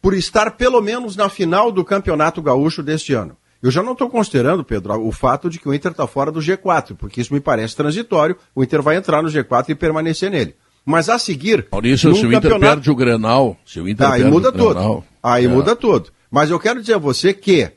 por 0.00 0.14
estar 0.14 0.52
pelo 0.52 0.80
menos 0.80 1.16
na 1.16 1.28
final 1.28 1.72
do 1.72 1.84
Campeonato 1.84 2.40
Gaúcho 2.42 2.82
deste 2.82 3.12
ano. 3.14 3.36
Eu 3.62 3.70
já 3.70 3.82
não 3.82 3.92
estou 3.92 4.10
considerando, 4.10 4.62
Pedro, 4.62 5.00
o 5.00 5.10
fato 5.10 5.48
de 5.48 5.58
que 5.58 5.66
o 5.66 5.72
Inter 5.72 5.92
está 5.92 6.06
fora 6.06 6.30
do 6.30 6.38
G4, 6.38 6.94
porque 6.96 7.22
isso 7.22 7.32
me 7.32 7.40
parece 7.40 7.74
transitório. 7.74 8.36
O 8.54 8.62
Inter 8.62 8.82
vai 8.82 8.96
entrar 8.96 9.22
no 9.22 9.30
G4 9.30 9.70
e 9.70 9.74
permanecer 9.74 10.30
nele. 10.30 10.54
Mas 10.84 11.08
a 11.08 11.18
seguir. 11.18 11.66
Maurício, 11.72 12.14
se 12.14 12.26
o 12.26 12.28
Inter 12.28 12.42
campeonato... 12.42 12.60
perde 12.60 12.90
o 12.90 12.94
Grenal, 12.94 13.56
se 13.64 13.80
o 13.80 13.88
Inter 13.88 14.06
aí 14.06 14.20
perde 14.20 14.30
muda 14.30 14.50
o 14.50 14.52
tudo. 14.52 14.74
Grenal, 14.74 15.04
aí 15.22 15.46
é. 15.46 15.48
muda 15.48 15.74
tudo. 15.74 16.10
Mas 16.30 16.50
eu 16.50 16.60
quero 16.60 16.80
dizer 16.80 16.94
a 16.94 16.98
você 16.98 17.32
que, 17.32 17.70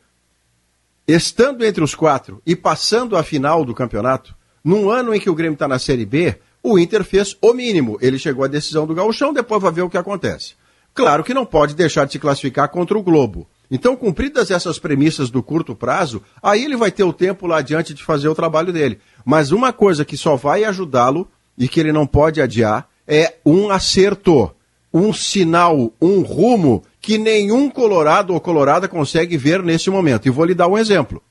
estando 1.08 1.64
entre 1.64 1.84
os 1.84 1.96
quatro 1.96 2.42
e 2.46 2.56
passando 2.56 3.16
a 3.16 3.24
final 3.24 3.64
do 3.64 3.74
campeonato, 3.74 4.36
num 4.64 4.90
ano 4.90 5.14
em 5.14 5.20
que 5.20 5.30
o 5.30 5.36
Grêmio 5.36 5.54
está 5.54 5.68
na 5.68 5.80
Série 5.80 6.06
B, 6.06 6.36
o 6.62 6.78
Inter 6.78 7.04
fez 7.04 7.38
o 7.42 7.54
mínimo. 7.54 7.98
Ele 8.02 8.20
chegou 8.20 8.44
à 8.44 8.48
decisão 8.48 8.86
do 8.86 8.94
gauchão, 8.94 9.34
depois 9.34 9.62
vai 9.62 9.72
ver 9.72 9.84
o 9.84 9.90
que 9.90 9.98
acontece. 9.98 10.56
Claro 10.94 11.24
que 11.24 11.34
não 11.34 11.46
pode 11.46 11.76
deixar 11.76 12.06
de 12.06 12.14
se 12.14 12.20
classificar 12.20 12.68
contra 12.70 12.98
o 12.98 13.04
Globo. 13.04 13.48
Então, 13.70 13.96
cumpridas 13.96 14.50
essas 14.50 14.80
premissas 14.80 15.30
do 15.30 15.44
curto 15.44 15.76
prazo, 15.76 16.24
aí 16.42 16.66
ele 16.66 16.76
vai 16.76 16.92
ter 16.92 17.04
o 17.04 17.14
tempo 17.14 17.46
lá 17.46 17.58
adiante 17.58 17.94
de 17.94 18.04
fazer 18.04 18.28
o 18.28 18.36
trabalho 18.36 18.74
dele. 18.74 19.00
Mas 19.24 19.52
uma 19.52 19.72
coisa 19.72 20.04
que 20.04 20.18
só 20.18 20.36
vai 20.36 20.64
ajudá-lo 20.64 21.30
e 21.58 21.68
que 21.68 21.80
ele 21.80 21.92
não 21.92 22.08
pode 22.08 22.42
adiar 22.42 22.90
é 23.08 23.36
um 23.46 23.70
acerto, 23.70 24.52
um 24.94 25.14
sinal, 25.14 25.94
um 26.02 26.22
rumo 26.22 26.84
que 27.08 27.18
nenhum 27.18 27.70
colorado 27.70 28.34
ou 28.34 28.42
colorada 28.42 28.86
consegue 28.86 29.38
ver 29.38 29.64
nesse 29.64 29.90
momento. 29.90 30.28
E 30.28 30.30
vou 30.30 30.44
lhe 30.44 30.54
dar 30.54 30.68
um 30.68 30.78
exemplo. 30.78 31.24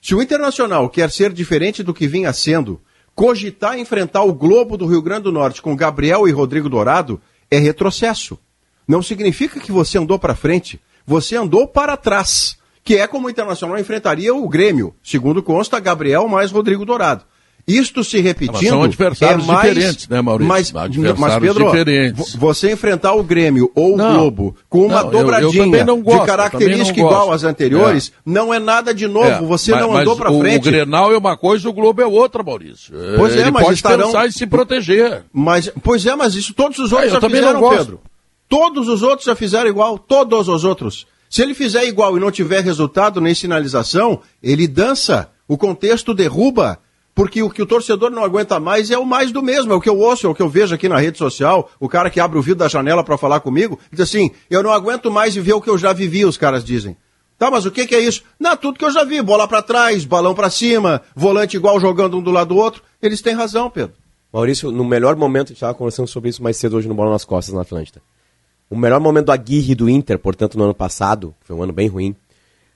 Se 0.00 0.16
o 0.16 0.20
Internacional 0.20 0.90
quer 0.90 1.12
ser 1.12 1.32
diferente 1.32 1.80
do 1.80 1.94
que 1.94 2.08
vinha 2.08 2.32
sendo, 2.32 2.80
cogitar 3.14 3.78
enfrentar 3.78 4.24
o 4.24 4.32
Globo 4.32 4.76
do 4.76 4.84
Rio 4.84 5.00
Grande 5.00 5.22
do 5.22 5.30
Norte 5.30 5.62
com 5.62 5.76
Gabriel 5.76 6.26
e 6.26 6.32
Rodrigo 6.32 6.68
Dourado 6.68 7.20
é 7.48 7.56
retrocesso. 7.56 8.36
Não 8.84 9.00
significa 9.00 9.60
que 9.60 9.70
você 9.70 9.96
andou 9.96 10.18
para 10.18 10.34
frente, 10.34 10.80
você 11.06 11.36
andou 11.36 11.68
para 11.68 11.96
trás, 11.96 12.56
que 12.82 12.96
é 12.96 13.06
como 13.06 13.28
o 13.28 13.30
Internacional 13.30 13.78
enfrentaria 13.78 14.34
o 14.34 14.48
Grêmio, 14.48 14.92
segundo 15.04 15.40
consta 15.40 15.78
Gabriel 15.78 16.26
mais 16.26 16.50
Rodrigo 16.50 16.84
Dourado. 16.84 17.24
Isto 17.66 18.02
se 18.02 18.20
repetindo. 18.20 18.54
Mas 18.54 18.68
são 18.68 18.82
adversários 18.82 19.44
é 19.44 19.46
mais, 19.46 19.74
diferentes, 19.74 20.08
né, 20.08 20.20
Maurício? 20.20 20.48
Mas, 20.48 20.72
mas 20.72 21.38
Pedro, 21.38 21.66
diferentes. 21.66 22.34
você 22.34 22.72
enfrentar 22.72 23.14
o 23.14 23.22
Grêmio 23.22 23.70
ou 23.74 23.96
não, 23.96 24.10
o 24.10 24.18
Globo 24.18 24.56
com 24.68 24.86
uma 24.86 25.04
não, 25.04 25.10
dobradinha 25.10 25.64
eu, 25.64 25.86
eu 25.86 25.96
gosto, 25.98 26.20
de 26.20 26.26
característica 26.26 26.98
igual 26.98 27.30
às 27.30 27.44
anteriores, 27.44 28.12
é. 28.14 28.20
não 28.26 28.52
é 28.52 28.58
nada 28.58 28.92
de 28.92 29.06
novo. 29.06 29.28
É, 29.28 29.40
você 29.40 29.70
mas, 29.70 29.80
não 29.80 29.96
andou 29.96 30.16
para 30.16 30.32
frente. 30.32 30.68
O 30.68 30.72
Grenal 30.72 31.12
é 31.12 31.16
uma 31.16 31.36
coisa, 31.36 31.68
o 31.68 31.72
Globo 31.72 32.02
é 32.02 32.06
outra, 32.06 32.42
Maurício. 32.42 32.92
Pois 33.16 33.36
é, 33.36 33.42
Ele 33.42 33.52
mas 33.52 33.62
pode 33.62 33.74
estarão... 33.76 34.06
pensar 34.06 34.26
em 34.26 34.32
se 34.32 34.44
proteger. 34.44 35.22
Mas, 35.32 35.70
pois 35.84 36.04
é, 36.04 36.16
mas 36.16 36.34
isso 36.34 36.52
todos 36.54 36.80
os 36.80 36.92
outros 36.92 37.12
é, 37.12 37.20
já 37.20 37.20
fizeram, 37.20 37.68
Pedro. 37.70 38.00
Todos 38.48 38.88
os 38.88 39.02
outros 39.02 39.24
já 39.24 39.36
fizeram 39.36 39.70
igual, 39.70 39.98
todos 39.98 40.48
os 40.48 40.64
outros. 40.64 41.06
Se 41.30 41.42
ele 41.42 41.54
fizer 41.54 41.84
igual 41.84 42.16
e 42.16 42.20
não 42.20 42.30
tiver 42.30 42.62
resultado 42.62 43.20
nem 43.20 43.34
sinalização, 43.34 44.20
ele 44.42 44.66
dança. 44.66 45.30
O 45.46 45.56
contexto 45.56 46.12
derruba. 46.12 46.78
Porque 47.14 47.42
o 47.42 47.50
que 47.50 47.60
o 47.60 47.66
torcedor 47.66 48.10
não 48.10 48.24
aguenta 48.24 48.58
mais 48.58 48.90
é 48.90 48.96
o 48.96 49.04
mais 49.04 49.30
do 49.30 49.42
mesmo, 49.42 49.72
é 49.72 49.76
o 49.76 49.80
que 49.80 49.88
eu 49.88 49.98
ouço, 49.98 50.26
é 50.26 50.30
o 50.30 50.34
que 50.34 50.40
eu 50.40 50.48
vejo 50.48 50.74
aqui 50.74 50.88
na 50.88 50.98
rede 50.98 51.18
social, 51.18 51.70
o 51.78 51.88
cara 51.88 52.08
que 52.08 52.18
abre 52.18 52.38
o 52.38 52.42
vidro 52.42 52.60
da 52.60 52.68
janela 52.68 53.04
para 53.04 53.18
falar 53.18 53.40
comigo, 53.40 53.78
diz 53.90 54.00
assim, 54.00 54.30
eu 54.48 54.62
não 54.62 54.72
aguento 54.72 55.10
mais 55.10 55.34
viver 55.34 55.52
o 55.52 55.60
que 55.60 55.68
eu 55.68 55.76
já 55.76 55.92
vivi, 55.92 56.24
os 56.24 56.38
caras 56.38 56.64
dizem. 56.64 56.96
Tá, 57.38 57.50
mas 57.50 57.66
o 57.66 57.70
que, 57.70 57.86
que 57.86 57.94
é 57.94 58.00
isso? 58.00 58.22
Não, 58.38 58.56
tudo 58.56 58.78
que 58.78 58.84
eu 58.84 58.90
já 58.90 59.04
vi, 59.04 59.20
bola 59.20 59.48
para 59.48 59.60
trás, 59.60 60.04
balão 60.04 60.34
para 60.34 60.48
cima, 60.48 61.02
volante 61.14 61.56
igual 61.56 61.78
jogando 61.80 62.16
um 62.16 62.22
do 62.22 62.30
lado 62.30 62.48
do 62.48 62.56
outro. 62.56 62.82
Eles 63.02 63.20
têm 63.20 63.34
razão, 63.34 63.68
Pedro. 63.68 63.96
Maurício, 64.32 64.70
no 64.70 64.84
melhor 64.84 65.16
momento, 65.16 65.46
a 65.46 65.48
gente 65.48 65.56
estava 65.56 65.74
conversando 65.74 66.06
sobre 66.06 66.30
isso 66.30 66.42
mais 66.42 66.56
cedo 66.56 66.76
hoje 66.76 66.88
no 66.88 66.94
Bola 66.94 67.10
nas 67.10 67.24
Costas, 67.24 67.54
na 67.54 67.62
Atlântida. 67.62 68.00
O 68.70 68.76
melhor 68.76 69.00
momento 69.00 69.26
do 69.26 69.32
Aguirre 69.32 69.74
do 69.74 69.90
Inter, 69.90 70.18
portanto, 70.18 70.56
no 70.56 70.64
ano 70.64 70.74
passado, 70.74 71.34
foi 71.40 71.54
um 71.54 71.62
ano 71.62 71.72
bem 71.72 71.88
ruim, 71.88 72.16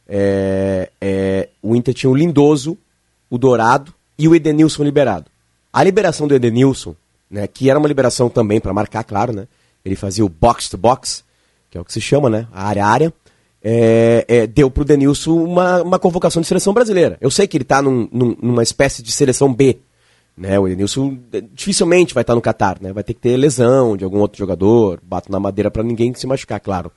é, 0.06 0.90
é, 1.00 1.48
o 1.62 1.74
Inter 1.74 1.94
tinha 1.94 2.10
o 2.10 2.14
Lindoso, 2.14 2.76
o 3.30 3.38
Dourado 3.38 3.94
e 4.18 4.28
o 4.28 4.34
Edenilson 4.34 4.82
liberado. 4.82 5.26
A 5.72 5.82
liberação 5.82 6.26
do 6.26 6.34
Edenilson, 6.34 6.94
né, 7.30 7.46
que 7.46 7.68
era 7.68 7.78
uma 7.78 7.88
liberação 7.88 8.28
também 8.28 8.60
para 8.60 8.72
marcar, 8.72 9.04
claro, 9.04 9.32
né? 9.32 9.46
Ele 9.84 9.94
fazia 9.94 10.24
o 10.24 10.28
box 10.28 10.68
to 10.68 10.76
box, 10.76 11.22
que 11.70 11.78
é 11.78 11.80
o 11.80 11.84
que 11.84 11.92
se 11.92 12.00
chama, 12.00 12.28
né? 12.28 12.48
A 12.52 12.66
área 12.66 12.86
área. 12.86 13.14
É, 13.62 14.24
é, 14.28 14.46
deu 14.46 14.70
para 14.70 14.82
o 14.82 14.84
Denilson 14.84 15.42
uma, 15.42 15.82
uma 15.82 15.98
convocação 15.98 16.40
de 16.40 16.46
seleção 16.46 16.72
brasileira. 16.72 17.18
Eu 17.20 17.30
sei 17.30 17.46
que 17.46 17.56
ele 17.56 17.62
está 17.62 17.82
num, 17.82 18.08
num, 18.12 18.36
numa 18.40 18.62
espécie 18.62 19.02
de 19.02 19.10
seleção 19.10 19.52
B. 19.52 19.78
Né? 20.36 20.58
O 20.58 20.68
Edenilson 20.68 21.18
é, 21.32 21.40
dificilmente 21.40 22.14
vai 22.14 22.22
estar 22.22 22.32
tá 22.32 22.36
no 22.36 22.42
Catar, 22.42 22.78
né? 22.80 22.92
vai 22.92 23.02
ter 23.02 23.14
que 23.14 23.20
ter 23.20 23.36
lesão 23.36 23.96
de 23.96 24.04
algum 24.04 24.18
outro 24.18 24.38
jogador, 24.38 25.00
bato 25.02 25.32
na 25.32 25.40
madeira 25.40 25.70
para 25.70 25.82
ninguém 25.82 26.14
se 26.14 26.26
machucar, 26.26 26.60
claro. 26.60 26.92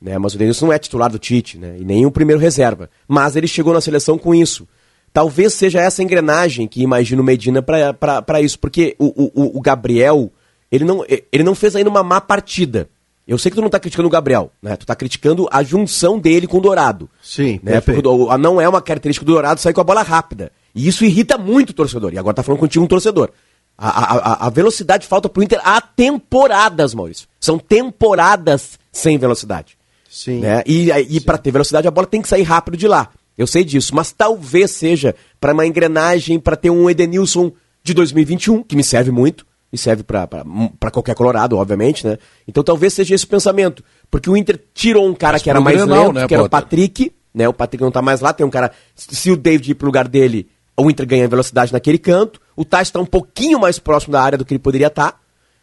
Né? 0.00 0.16
Mas 0.18 0.34
o 0.34 0.38
Denilson 0.38 0.66
não 0.66 0.72
é 0.72 0.78
titular 0.78 1.10
do 1.10 1.18
Tite, 1.18 1.58
né? 1.58 1.76
e 1.78 1.84
nem 1.84 2.06
o 2.06 2.10
primeiro 2.10 2.40
reserva. 2.40 2.90
Mas 3.08 3.34
ele 3.34 3.46
chegou 3.46 3.72
na 3.72 3.80
seleção 3.80 4.18
com 4.18 4.34
isso. 4.34 4.68
Talvez 5.12 5.52
seja 5.52 5.80
essa 5.80 6.02
engrenagem 6.02 6.66
que 6.66 6.82
imagina 6.82 7.20
o 7.20 7.24
Medina 7.24 7.62
para 7.62 8.40
isso, 8.40 8.58
porque 8.58 8.96
o, 8.98 9.30
o, 9.34 9.58
o, 9.58 9.60
Gabriel, 9.60 10.32
ele 10.70 10.84
não, 10.84 11.04
ele 11.30 11.44
não 11.44 11.54
fez 11.54 11.76
ainda 11.76 11.90
uma 11.90 12.02
má 12.02 12.20
partida. 12.20 12.88
Eu 13.28 13.38
sei 13.38 13.50
que 13.50 13.56
tu 13.56 13.60
não 13.60 13.66
está 13.66 13.78
criticando 13.78 14.08
o 14.08 14.10
Gabriel, 14.10 14.50
né? 14.60 14.74
Tu 14.74 14.82
está 14.82 14.96
criticando 14.96 15.46
a 15.50 15.62
junção 15.62 16.18
dele 16.18 16.46
com 16.46 16.58
o 16.58 16.60
Dourado. 16.60 17.08
Sim, 17.22 17.60
né? 17.62 17.80
Porque 17.80 18.02
não 18.40 18.60
é 18.60 18.68
uma 18.68 18.80
característica 18.80 19.24
do 19.24 19.32
Dourado 19.32 19.60
sair 19.60 19.74
com 19.74 19.80
a 19.80 19.84
bola 19.84 20.02
rápida. 20.02 20.50
E 20.74 20.88
isso 20.88 21.04
irrita 21.04 21.36
muito 21.36 21.70
o 21.70 21.74
torcedor. 21.74 22.12
E 22.14 22.18
agora 22.18 22.34
tá 22.34 22.42
falando 22.42 22.60
contigo 22.60 22.84
um 22.84 22.88
torcedor. 22.88 23.30
A, 23.76 23.88
a, 23.88 24.46
a 24.46 24.50
velocidade 24.50 25.06
falta 25.06 25.28
pro 25.28 25.42
Inter 25.42 25.60
há 25.62 25.80
temporadas, 25.80 26.94
Maurício. 26.94 27.28
São 27.38 27.58
temporadas 27.58 28.78
sem 28.90 29.18
velocidade. 29.18 29.76
Sim. 30.08 30.40
Né? 30.40 30.62
E, 30.66 30.90
e 30.90 31.20
para 31.20 31.38
ter 31.38 31.50
velocidade, 31.50 31.86
a 31.86 31.90
bola 31.90 32.06
tem 32.06 32.22
que 32.22 32.28
sair 32.28 32.42
rápido 32.42 32.76
de 32.76 32.88
lá. 32.88 33.08
Eu 33.36 33.46
sei 33.46 33.64
disso, 33.64 33.94
mas 33.94 34.12
talvez 34.12 34.70
seja 34.70 35.14
para 35.40 35.52
uma 35.52 35.66
engrenagem, 35.66 36.38
para 36.38 36.56
ter 36.56 36.70
um 36.70 36.88
Edenilson 36.88 37.52
de 37.82 37.94
2021, 37.94 38.62
que 38.62 38.76
me 38.76 38.84
serve 38.84 39.10
muito, 39.10 39.46
e 39.72 39.78
serve 39.78 40.02
para 40.02 40.90
qualquer 40.92 41.14
Colorado, 41.14 41.56
obviamente, 41.56 42.06
né? 42.06 42.18
Então 42.46 42.62
talvez 42.62 42.92
seja 42.92 43.14
esse 43.14 43.24
o 43.24 43.28
pensamento. 43.28 43.82
Porque 44.10 44.28
o 44.28 44.36
Inter 44.36 44.60
tirou 44.74 45.08
um 45.08 45.14
cara 45.14 45.34
mas 45.34 45.42
que 45.42 45.48
era 45.48 45.60
mais 45.60 45.78
Grenal, 45.78 46.04
lento, 46.04 46.12
né, 46.12 46.28
que 46.28 46.34
era 46.34 46.42
o 46.42 46.48
Patrick, 46.48 47.12
né? 47.34 47.48
O 47.48 47.54
Patrick 47.54 47.82
não 47.82 47.90
tá 47.90 48.02
mais 48.02 48.20
lá, 48.20 48.34
tem 48.34 48.44
um 48.44 48.50
cara. 48.50 48.70
Se 48.94 49.30
o 49.30 49.36
David 49.36 49.70
ir 49.70 49.74
pro 49.74 49.86
lugar 49.86 50.06
dele, 50.06 50.46
o 50.76 50.90
Inter 50.90 51.06
ganha 51.06 51.26
velocidade 51.26 51.72
naquele 51.72 51.96
canto. 51.96 52.38
O 52.54 52.66
Tais 52.66 52.88
está 52.88 53.00
um 53.00 53.06
pouquinho 53.06 53.58
mais 53.58 53.78
próximo 53.78 54.12
da 54.12 54.20
área 54.20 54.36
do 54.36 54.44
que 54.44 54.52
ele 54.52 54.58
poderia 54.58 54.88
estar. 54.88 55.12
Tá, 55.12 55.18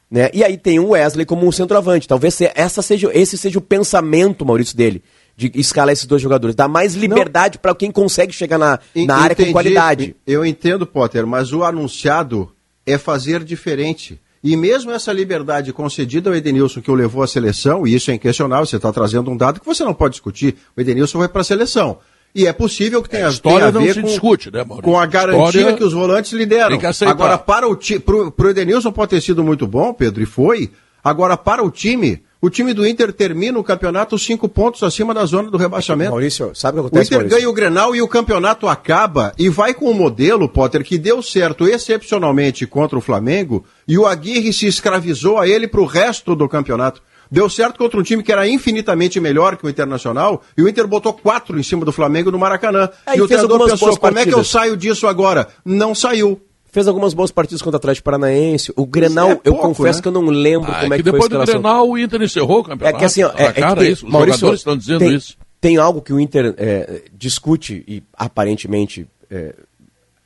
né? 0.09 0.31
E 0.33 0.43
aí 0.43 0.57
tem 0.57 0.79
o 0.79 0.89
Wesley 0.89 1.25
como 1.25 1.47
um 1.47 1.51
centroavante. 1.51 2.07
Talvez 2.07 2.35
essa 2.55 2.81
seja, 2.81 3.11
esse 3.13 3.37
seja 3.37 3.59
o 3.59 3.61
pensamento, 3.61 4.43
Maurício, 4.43 4.75
dele 4.75 5.03
de 5.39 5.51
escalar 5.55 5.93
esses 5.93 6.05
dois 6.05 6.21
jogadores. 6.21 6.53
Dá 6.53 6.67
mais 6.67 6.95
liberdade 6.95 7.57
para 7.57 7.73
quem 7.73 7.89
consegue 7.89 8.33
chegar 8.33 8.57
na, 8.57 8.77
na 8.93 9.15
área 9.15 9.35
com 9.35 9.49
qualidade. 9.53 10.13
Eu 10.27 10.45
entendo, 10.45 10.85
Potter, 10.85 11.25
mas 11.25 11.53
o 11.53 11.63
anunciado 11.63 12.51
é 12.85 12.97
fazer 12.97 13.41
diferente. 13.45 14.19
E 14.43 14.57
mesmo 14.57 14.91
essa 14.91 15.13
liberdade 15.13 15.71
concedida 15.71 16.29
ao 16.29 16.35
Edenilson 16.35 16.81
que 16.81 16.91
o 16.91 16.93
levou 16.95 17.23
à 17.23 17.27
seleção, 17.27 17.87
e 17.87 17.95
isso 17.95 18.11
é 18.11 18.15
inquestionável, 18.15 18.65
você 18.65 18.75
está 18.75 18.91
trazendo 18.91 19.31
um 19.31 19.37
dado 19.37 19.61
que 19.61 19.65
você 19.65 19.83
não 19.83 19.93
pode 19.93 20.13
discutir, 20.13 20.55
o 20.75 20.81
Edenilson 20.81 21.19
vai 21.19 21.29
para 21.29 21.41
a 21.41 21.45
seleção. 21.45 21.99
E 22.35 22.45
é 22.45 22.53
possível 22.53 23.01
que 23.01 23.09
tenha, 23.09 23.27
é, 23.27 23.31
tenha 23.31 23.65
a 23.65 23.71
ver 23.71 23.95
com, 23.95 24.07
discute, 24.07 24.51
né, 24.51 24.63
com, 24.63 24.99
a 24.99 25.05
garantia 25.05 25.47
história 25.47 25.77
que 25.77 25.83
os 25.83 25.93
volantes 25.93 26.31
lideram. 26.33 26.77
Agora, 27.07 27.37
para 27.37 27.67
o, 27.67 27.75
pro, 27.75 28.33
o 28.37 28.49
Edenilson 28.49 28.91
pode 28.91 29.11
ter 29.11 29.21
sido 29.21 29.43
muito 29.43 29.65
bom, 29.65 29.93
Pedro, 29.93 30.21
e 30.21 30.25
foi. 30.25 30.69
Agora, 31.03 31.35
para 31.35 31.63
o 31.63 31.71
time, 31.71 32.21
o 32.41 32.49
time 32.49 32.73
do 32.73 32.87
Inter 32.87 33.11
termina 33.11 33.59
o 33.59 33.63
campeonato 33.63 34.17
cinco 34.17 34.47
pontos 34.47 34.81
acima 34.81 35.13
da 35.13 35.25
zona 35.25 35.51
do 35.51 35.57
rebaixamento. 35.57 36.11
Maurício, 36.11 36.51
sabe 36.53 36.79
o 36.79 36.83
que 36.83 36.87
acontece? 36.87 37.01
O 37.01 37.07
Inter 37.07 37.17
Maurício? 37.17 37.37
ganha 37.37 37.49
o 37.49 37.53
Grenal 37.53 37.95
e 37.95 38.01
o 38.01 38.07
campeonato 38.07 38.67
acaba 38.67 39.33
e 39.37 39.49
vai 39.49 39.73
com 39.73 39.85
o 39.91 39.93
modelo, 39.93 40.47
Potter, 40.47 40.83
que 40.83 40.97
deu 40.97 41.21
certo 41.21 41.67
excepcionalmente 41.67 42.65
contra 42.65 42.97
o 42.97 43.01
Flamengo 43.01 43.65
e 43.87 43.97
o 43.97 44.05
Aguirre 44.05 44.53
se 44.53 44.67
escravizou 44.67 45.37
a 45.37 45.47
ele 45.47 45.67
para 45.67 45.81
o 45.81 45.85
resto 45.85 46.35
do 46.35 46.47
campeonato. 46.47 47.01
Deu 47.31 47.47
certo 47.47 47.77
contra 47.77 47.99
um 47.99 48.03
time 48.03 48.23
que 48.23 48.31
era 48.31 48.47
infinitamente 48.47 49.19
melhor 49.19 49.55
que 49.55 49.65
o 49.65 49.69
Internacional 49.69 50.41
e 50.57 50.63
o 50.63 50.67
Inter 50.67 50.87
botou 50.87 51.13
quatro 51.13 51.59
em 51.59 51.63
cima 51.63 51.85
do 51.85 51.91
Flamengo 51.91 52.31
no 52.31 52.39
Maracanã. 52.39 52.89
É, 53.05 53.15
e, 53.15 53.17
e 53.17 53.21
o 53.21 53.27
treinador 53.27 53.69
pensou, 53.69 53.97
como 53.97 54.17
é 54.17 54.25
que 54.25 54.33
eu 54.33 54.43
saio 54.43 54.75
disso 54.75 55.07
agora? 55.07 55.47
Não 55.63 55.93
saiu 55.93 56.41
fez 56.71 56.87
algumas 56.87 57.13
boas 57.13 57.31
partidas 57.31 57.61
contra 57.61 57.77
o 57.77 57.79
Atlético 57.79 58.05
Paranaense. 58.05 58.71
O 58.75 58.85
Grenal, 58.85 59.31
é 59.31 59.35
pouco, 59.35 59.49
eu 59.49 59.55
confesso 59.57 59.99
né? 59.99 60.01
que 60.01 60.07
eu 60.07 60.11
não 60.11 60.25
lembro 60.25 60.71
ah, 60.71 60.81
como 60.81 60.93
é, 60.93 60.97
que, 60.97 61.03
que 61.03 61.11
depois 61.11 61.29
do 61.29 61.39
Grenal 61.39 61.89
o 61.89 61.97
Inter 61.97 62.21
encerrou 62.21 62.59
o 62.59 62.63
campeonato. 62.63 62.95
É 62.95 62.99
que 62.99 63.05
assim, 63.05 63.23
ó, 63.23 63.31
é, 63.35 63.51
cara, 63.53 63.85
é 63.85 63.89
isso, 63.89 64.05
os 64.05 64.11
Maurício, 64.11 64.39
jogadores 64.39 64.59
estão 64.59 64.77
dizendo 64.77 64.99
tem, 64.99 65.15
isso. 65.15 65.37
Tem 65.59 65.77
algo 65.77 66.01
que 66.01 66.13
o 66.13 66.19
Inter 66.19 66.53
é, 66.57 67.03
discute 67.13 67.83
e 67.87 68.03
aparentemente 68.13 69.07
é, 69.29 69.53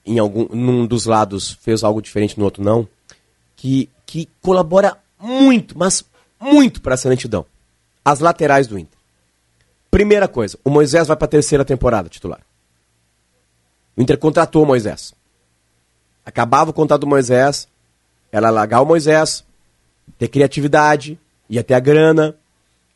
em 0.06 0.20
algum 0.20 0.48
num 0.54 0.86
dos 0.86 1.06
lados 1.06 1.58
fez 1.62 1.84
algo 1.84 2.02
diferente 2.02 2.38
no 2.38 2.46
outro 2.46 2.64
não, 2.64 2.88
que 3.56 3.90
que 4.06 4.30
colabora 4.42 4.98
muito, 5.20 5.78
mas 5.78 6.04
muito 6.40 6.82
para 6.82 6.94
essa 6.94 7.10
lentidão. 7.10 7.46
As 8.06 8.20
laterais 8.20 8.68
do 8.68 8.78
Inter. 8.78 9.00
Primeira 9.90 10.28
coisa, 10.28 10.58
o 10.64 10.70
Moisés 10.70 11.08
vai 11.08 11.16
para 11.16 11.26
a 11.26 11.30
terceira 11.30 11.64
temporada 11.64 12.10
titular. 12.10 12.42
O 13.96 14.02
Inter 14.02 14.18
contratou 14.18 14.64
o 14.64 14.66
Moisés. 14.66 15.14
Acabava 16.26 16.72
o 16.72 16.74
contrato 16.74 17.02
do 17.02 17.08
Moisés, 17.08 17.68
ela 18.32 18.50
largar 18.50 18.82
o 18.82 18.86
Moisés, 18.86 19.44
ter 20.18 20.28
criatividade, 20.28 21.20
ia 21.50 21.64
ter 21.64 21.74
a 21.74 21.80
grana, 21.80 22.36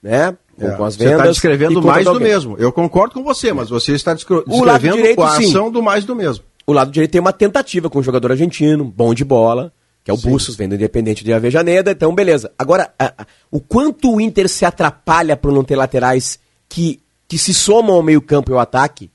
né? 0.01 0.36
É, 0.59 0.71
com 0.71 0.84
as 0.84 0.95
vendas. 0.95 1.13
Você 1.13 1.19
está 1.19 1.32
descrevendo 1.32 1.82
mais 1.84 2.05
do 2.05 2.19
mesmo. 2.19 2.55
Eu 2.57 2.71
concordo 2.71 3.13
com 3.13 3.23
você, 3.23 3.53
mas 3.53 3.69
você 3.69 3.93
está 3.93 4.13
descrevendo 4.13 4.95
direito, 4.95 5.21
a 5.21 5.38
ação 5.38 5.65
sim. 5.67 5.71
do 5.71 5.84
mais 5.84 6.03
do 6.03 6.15
mesmo. 6.15 6.43
O 6.65 6.73
lado 6.73 6.91
direito 6.91 7.11
tem 7.11 7.21
uma 7.21 7.34
tentativa 7.34 7.89
com 7.89 7.99
um 7.99 8.03
jogador 8.03 8.32
argentino, 8.32 8.84
bom 8.84 9.13
de 9.13 9.23
bola, 9.23 9.71
que 10.03 10.09
é 10.09 10.13
o 10.13 10.17
Bustos, 10.17 10.55
vendo 10.55 10.73
Independente 10.73 11.23
de 11.23 11.32
Avejaneda, 11.32 11.91
então 11.91 12.13
beleza. 12.15 12.51
Agora, 12.57 12.91
a, 12.97 13.05
a, 13.05 13.25
o 13.51 13.59
quanto 13.59 14.15
o 14.15 14.19
Inter 14.19 14.49
se 14.49 14.65
atrapalha 14.65 15.38
por 15.38 15.51
não 15.51 15.63
ter 15.63 15.75
laterais 15.75 16.39
que 16.67 16.99
que 17.28 17.38
se 17.38 17.53
somam 17.53 17.95
ao 17.95 18.01
meio-campo 18.01 18.51
e 18.51 18.53
ao 18.53 18.59
ataque 18.59 19.11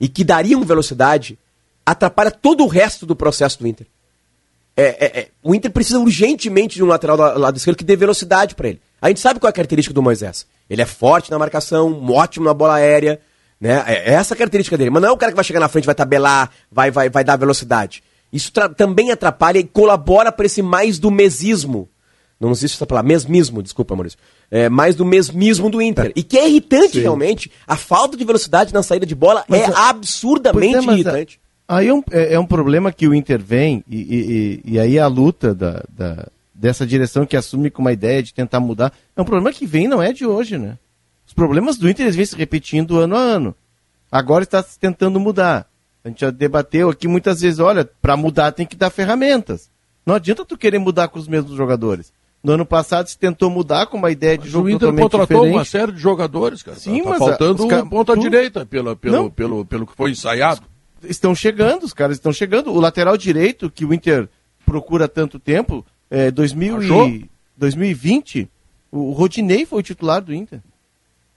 e 0.00 0.08
que 0.08 0.24
dariam 0.24 0.64
velocidade, 0.64 1.38
atrapalha 1.84 2.30
todo 2.30 2.64
o 2.64 2.68
resto 2.68 3.06
do 3.06 3.16
processo 3.16 3.58
do 3.58 3.66
Inter. 3.66 3.86
É, 4.76 4.82
é, 4.82 5.20
é, 5.20 5.28
o 5.42 5.54
Inter 5.54 5.70
precisa 5.70 5.98
urgentemente 5.98 6.76
de 6.76 6.82
um 6.82 6.86
lateral 6.86 7.16
do 7.16 7.38
lado 7.38 7.56
esquerdo 7.56 7.76
que 7.76 7.84
dê 7.84 7.94
velocidade 7.94 8.54
para 8.54 8.68
ele. 8.68 8.80
A 9.00 9.08
gente 9.08 9.20
sabe 9.20 9.38
qual 9.38 9.48
é 9.48 9.50
a 9.50 9.54
característica 9.54 9.92
do 9.92 10.02
Moisés. 10.02 10.46
Ele 10.70 10.80
é 10.80 10.86
forte 10.86 11.30
na 11.30 11.38
marcação, 11.38 12.02
ótimo 12.10 12.46
na 12.46 12.54
bola 12.54 12.76
aérea, 12.76 13.20
né? 13.60 13.84
É, 13.86 14.10
é 14.10 14.14
essa 14.14 14.34
a 14.34 14.36
característica 14.36 14.78
dele. 14.78 14.90
Mas 14.90 15.02
não 15.02 15.10
é 15.10 15.12
o 15.12 15.16
cara 15.16 15.32
que 15.32 15.36
vai 15.36 15.44
chegar 15.44 15.60
na 15.60 15.68
frente, 15.68 15.84
vai 15.84 15.94
tabelar, 15.94 16.50
vai, 16.70 16.90
vai, 16.90 17.10
vai 17.10 17.22
dar 17.22 17.36
velocidade. 17.36 18.02
Isso 18.32 18.50
também 18.76 19.10
atrapalha 19.10 19.58
e 19.58 19.64
colabora 19.64 20.32
para 20.32 20.46
esse 20.46 20.62
mais 20.62 20.98
do 20.98 21.10
mesismo. 21.10 21.88
Não 22.40 22.50
existe 22.50 22.74
essa 22.74 22.86
palavra, 22.86 23.08
mesmismo, 23.08 23.62
desculpa, 23.62 23.94
Maurício. 23.94 24.18
É, 24.50 24.68
mais 24.68 24.96
do 24.96 25.04
mesmismo 25.04 25.70
do 25.70 25.80
Inter. 25.80 26.06
É. 26.06 26.12
E 26.16 26.22
que 26.24 26.36
é 26.36 26.48
irritante 26.48 26.94
Sim. 26.94 27.00
realmente. 27.02 27.52
A 27.66 27.76
falta 27.76 28.16
de 28.16 28.24
velocidade 28.24 28.74
na 28.74 28.82
saída 28.82 29.06
de 29.06 29.14
bola 29.14 29.44
mas, 29.46 29.60
é 29.60 29.72
absurdamente 29.76 30.88
é, 30.88 30.92
irritante. 30.92 31.40
Aí 31.66 31.88
é 31.88 31.94
um, 31.94 32.02
é, 32.10 32.34
é 32.34 32.38
um, 32.38 32.46
problema 32.46 32.92
que 32.92 33.06
o 33.06 33.14
Inter 33.14 33.42
vem, 33.42 33.84
e, 33.88 34.60
e, 34.64 34.72
e 34.72 34.78
aí 34.78 34.98
a 34.98 35.06
luta 35.06 35.54
da, 35.54 35.82
da, 35.88 36.28
dessa 36.52 36.86
direção 36.86 37.24
que 37.24 37.36
assume 37.36 37.70
com 37.70 37.80
uma 37.80 37.92
ideia 37.92 38.22
de 38.22 38.34
tentar 38.34 38.60
mudar, 38.60 38.92
é 39.16 39.22
um 39.22 39.24
problema 39.24 39.52
que 39.52 39.66
vem, 39.66 39.88
não 39.88 40.02
é 40.02 40.12
de 40.12 40.26
hoje, 40.26 40.58
né? 40.58 40.76
Os 41.26 41.32
problemas 41.32 41.78
do 41.78 41.88
Inter 41.88 42.12
vêm 42.12 42.26
se 42.26 42.36
repetindo 42.36 42.98
ano 42.98 43.16
a 43.16 43.20
ano. 43.20 43.54
Agora 44.10 44.44
está 44.44 44.62
se 44.62 44.78
tentando 44.78 45.18
mudar. 45.18 45.66
A 46.04 46.08
gente 46.08 46.20
já 46.20 46.30
debateu 46.30 46.90
aqui 46.90 47.06
muitas 47.08 47.40
vezes, 47.40 47.58
olha, 47.58 47.84
para 47.84 48.16
mudar 48.16 48.52
tem 48.52 48.66
que 48.66 48.76
dar 48.76 48.90
ferramentas. 48.90 49.70
Não 50.04 50.16
adianta 50.16 50.44
tu 50.44 50.58
querer 50.58 50.78
mudar 50.78 51.08
com 51.08 51.18
os 51.18 51.28
mesmos 51.28 51.56
jogadores. 51.56 52.12
No 52.42 52.52
ano 52.52 52.66
passado 52.66 53.08
se 53.08 53.16
tentou 53.16 53.48
mudar 53.48 53.86
com 53.86 53.96
uma 53.96 54.10
ideia 54.10 54.36
de 54.36 54.44
mas 54.44 54.52
jogo 54.52 54.66
o 54.66 54.70
Inter 54.70 54.92
contratou 54.92 55.26
diferente. 55.26 55.54
uma 55.54 55.64
série 55.64 55.92
de 55.92 55.98
jogadores, 56.00 56.62
cara. 56.62 56.76
Sim, 56.76 57.02
tá, 57.02 57.10
mas 57.10 57.18
faltando 57.18 57.62
a, 57.72 57.82
um 57.82 57.88
ponta 57.88 58.14
tu... 58.14 58.20
direita 58.20 58.66
pelo, 58.66 58.96
pelo, 58.96 59.30
pelo, 59.30 59.64
pelo 59.64 59.86
que 59.86 59.94
foi 59.94 60.10
ensaiado. 60.10 60.62
Estão 61.04 61.34
chegando, 61.34 61.84
os 61.84 61.92
caras 61.92 62.16
estão 62.16 62.32
chegando. 62.32 62.72
O 62.72 62.80
lateral 62.80 63.16
direito 63.16 63.70
que 63.70 63.84
o 63.84 63.92
Inter 63.92 64.28
procura 64.64 65.06
há 65.06 65.08
tanto 65.08 65.38
tempo, 65.38 65.84
é, 66.10 66.30
2000 66.30 66.82
e, 66.82 67.30
2020, 67.56 68.48
o 68.90 69.12
Rodinei 69.12 69.66
foi 69.66 69.80
o 69.80 69.82
titular 69.82 70.22
do 70.22 70.34
Inter. 70.34 70.60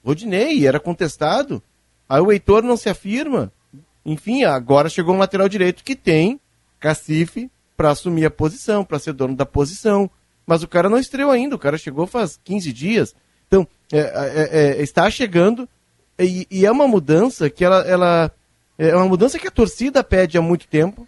Rodinei, 0.03 0.68
era 0.68 0.80
contestado. 0.80 1.61
Aí 2.07 2.22
o 2.22 2.32
Heitor 2.32 2.63
não 2.63 2.78
se 2.78 2.89
afirma. 2.89 3.51
Enfim, 4.05 4.43
agora 4.43 4.89
chegou 4.89 5.16
um 5.16 5.18
lateral 5.20 5.49
direito 5.49 5.84
que 5.84 5.95
tem 5.95 6.39
cacife 6.80 7.49
para 7.76 7.89
assumir 7.89 8.26
a 8.26 8.32
posição, 8.32 8.86
para 8.86 8.99
ser 8.99 9.13
dono 9.13 9.36
da 9.36 9.45
posição. 9.45 10.09
Mas 10.45 10.61
o 10.61 10.68
cara 10.68 10.89
não 10.89 10.99
estreou 10.99 11.32
ainda, 11.32 11.55
o 11.55 11.59
cara 11.59 11.78
chegou 11.78 12.05
faz 12.05 12.39
15 12.43 12.72
dias. 12.72 13.16
Então, 13.47 13.68
é, 13.91 13.99
é, 13.99 14.49
é, 14.80 14.82
está 14.84 15.09
chegando 15.09 15.68
e, 16.20 16.47
e, 16.49 16.66
é 16.66 16.72
uma 16.72 16.88
mudança 16.88 17.49
que 17.49 17.63
ela, 17.63 17.82
ela. 17.82 18.32
É 18.78 18.95
uma 18.95 19.07
mudança 19.07 19.39
que 19.39 19.47
a 19.47 19.51
torcida 19.51 20.03
pede 20.03 20.38
há 20.38 20.41
muito 20.41 20.67
tempo. 20.67 21.07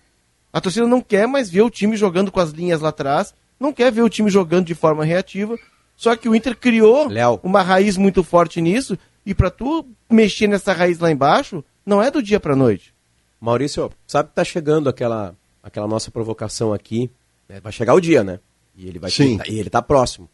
A 0.51 0.61
torcida 0.61 0.87
não 0.87 1.01
quer 1.01 1.27
mais 1.27 1.49
ver 1.49 1.61
o 1.61 1.69
time 1.69 1.97
jogando 1.97 2.31
com 2.31 2.39
as 2.39 2.51
linhas 2.51 2.81
lá 2.81 2.89
atrás, 2.89 3.33
não 3.59 3.73
quer 3.73 3.91
ver 3.91 4.01
o 4.01 4.09
time 4.09 4.29
jogando 4.29 4.65
de 4.65 4.73
forma 4.73 5.03
reativa. 5.03 5.57
Só 5.95 6.15
que 6.15 6.29
o 6.29 6.35
Inter 6.35 6.55
criou 6.55 7.07
Léo. 7.07 7.39
uma 7.43 7.61
raiz 7.61 7.97
muito 7.97 8.23
forte 8.23 8.61
nisso 8.61 8.97
e 9.25 9.33
para 9.33 9.49
tu 9.49 9.85
mexer 10.09 10.47
nessa 10.47 10.71
raiz 10.71 10.99
lá 10.99 11.11
embaixo, 11.11 11.63
não 11.85 12.01
é 12.01 12.09
do 12.09 12.23
dia 12.23 12.39
para 12.39 12.55
noite. 12.55 12.93
Maurício, 13.41 13.91
sabe 14.05 14.29
que 14.29 14.35
tá 14.35 14.43
chegando 14.43 14.89
aquela, 14.89 15.35
aquela 15.61 15.87
nossa 15.87 16.09
provocação 16.09 16.71
aqui. 16.71 17.09
Né? 17.47 17.59
Vai 17.59 17.71
chegar 17.71 17.93
o 17.93 17.99
dia, 17.99 18.23
né? 18.23 18.39
E 18.75 18.87
ele 18.87 18.99
vai 18.99 19.09
Sim. 19.09 19.39
e 19.47 19.59
ele 19.59 19.69
tá 19.69 19.81
próximo. 19.81 20.29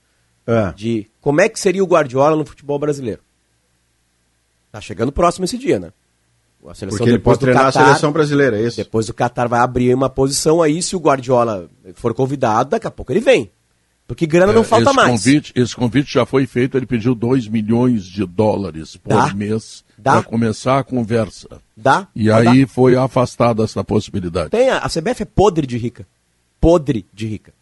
É. 0.45 0.71
De 0.73 1.09
como 1.21 1.41
é 1.41 1.47
que 1.47 1.59
seria 1.59 1.83
o 1.83 1.87
Guardiola 1.87 2.35
no 2.35 2.45
futebol 2.45 2.77
brasileiro. 2.77 3.21
Tá 4.71 4.81
chegando 4.81 5.11
próximo 5.11 5.45
esse 5.45 5.57
dia, 5.57 5.79
né? 5.79 5.93
A 6.67 6.73
seleção 6.73 6.97
Porque 6.97 7.09
ele 7.09 7.19
pode 7.19 7.39
treinar 7.39 7.65
Qatar, 7.65 7.83
a 7.83 7.85
seleção 7.87 8.11
brasileira, 8.11 8.57
é 8.57 8.65
isso? 8.65 8.77
Depois 8.77 9.09
o 9.09 9.13
Qatar 9.13 9.49
vai 9.49 9.59
abrir 9.59 9.93
uma 9.93 10.09
posição 10.09 10.61
aí, 10.61 10.81
se 10.81 10.95
o 10.95 10.99
Guardiola 10.99 11.69
for 11.95 12.13
convidado, 12.13 12.71
daqui 12.71 12.87
a 12.87 12.91
pouco 12.91 13.11
ele 13.11 13.19
vem. 13.19 13.51
Porque 14.07 14.25
grana 14.25 14.51
é, 14.51 14.55
não 14.55 14.63
falta 14.63 14.89
esse 14.89 14.95
mais. 14.95 15.09
Convite, 15.09 15.53
esse 15.55 15.75
convite 15.75 16.13
já 16.13 16.25
foi 16.25 16.45
feito, 16.45 16.77
ele 16.77 16.85
pediu 16.85 17.15
2 17.15 17.47
milhões 17.47 18.03
de 18.03 18.25
dólares 18.25 18.97
por 18.97 19.09
Dá? 19.09 19.33
mês 19.33 19.83
para 20.01 20.23
começar 20.23 20.79
a 20.79 20.83
conversa. 20.83 21.47
Dá? 21.75 22.07
E 22.15 22.29
aí 22.29 22.65
foi 22.65 22.95
afastada 22.95 23.63
essa 23.63 23.83
possibilidade. 23.83 24.49
Tem, 24.49 24.69
a, 24.69 24.79
a 24.79 24.89
CBF 24.89 25.23
é 25.23 25.25
podre 25.25 25.65
de 25.65 25.77
rica. 25.77 26.05
Podre 26.59 27.05
de 27.13 27.27
rica. 27.27 27.53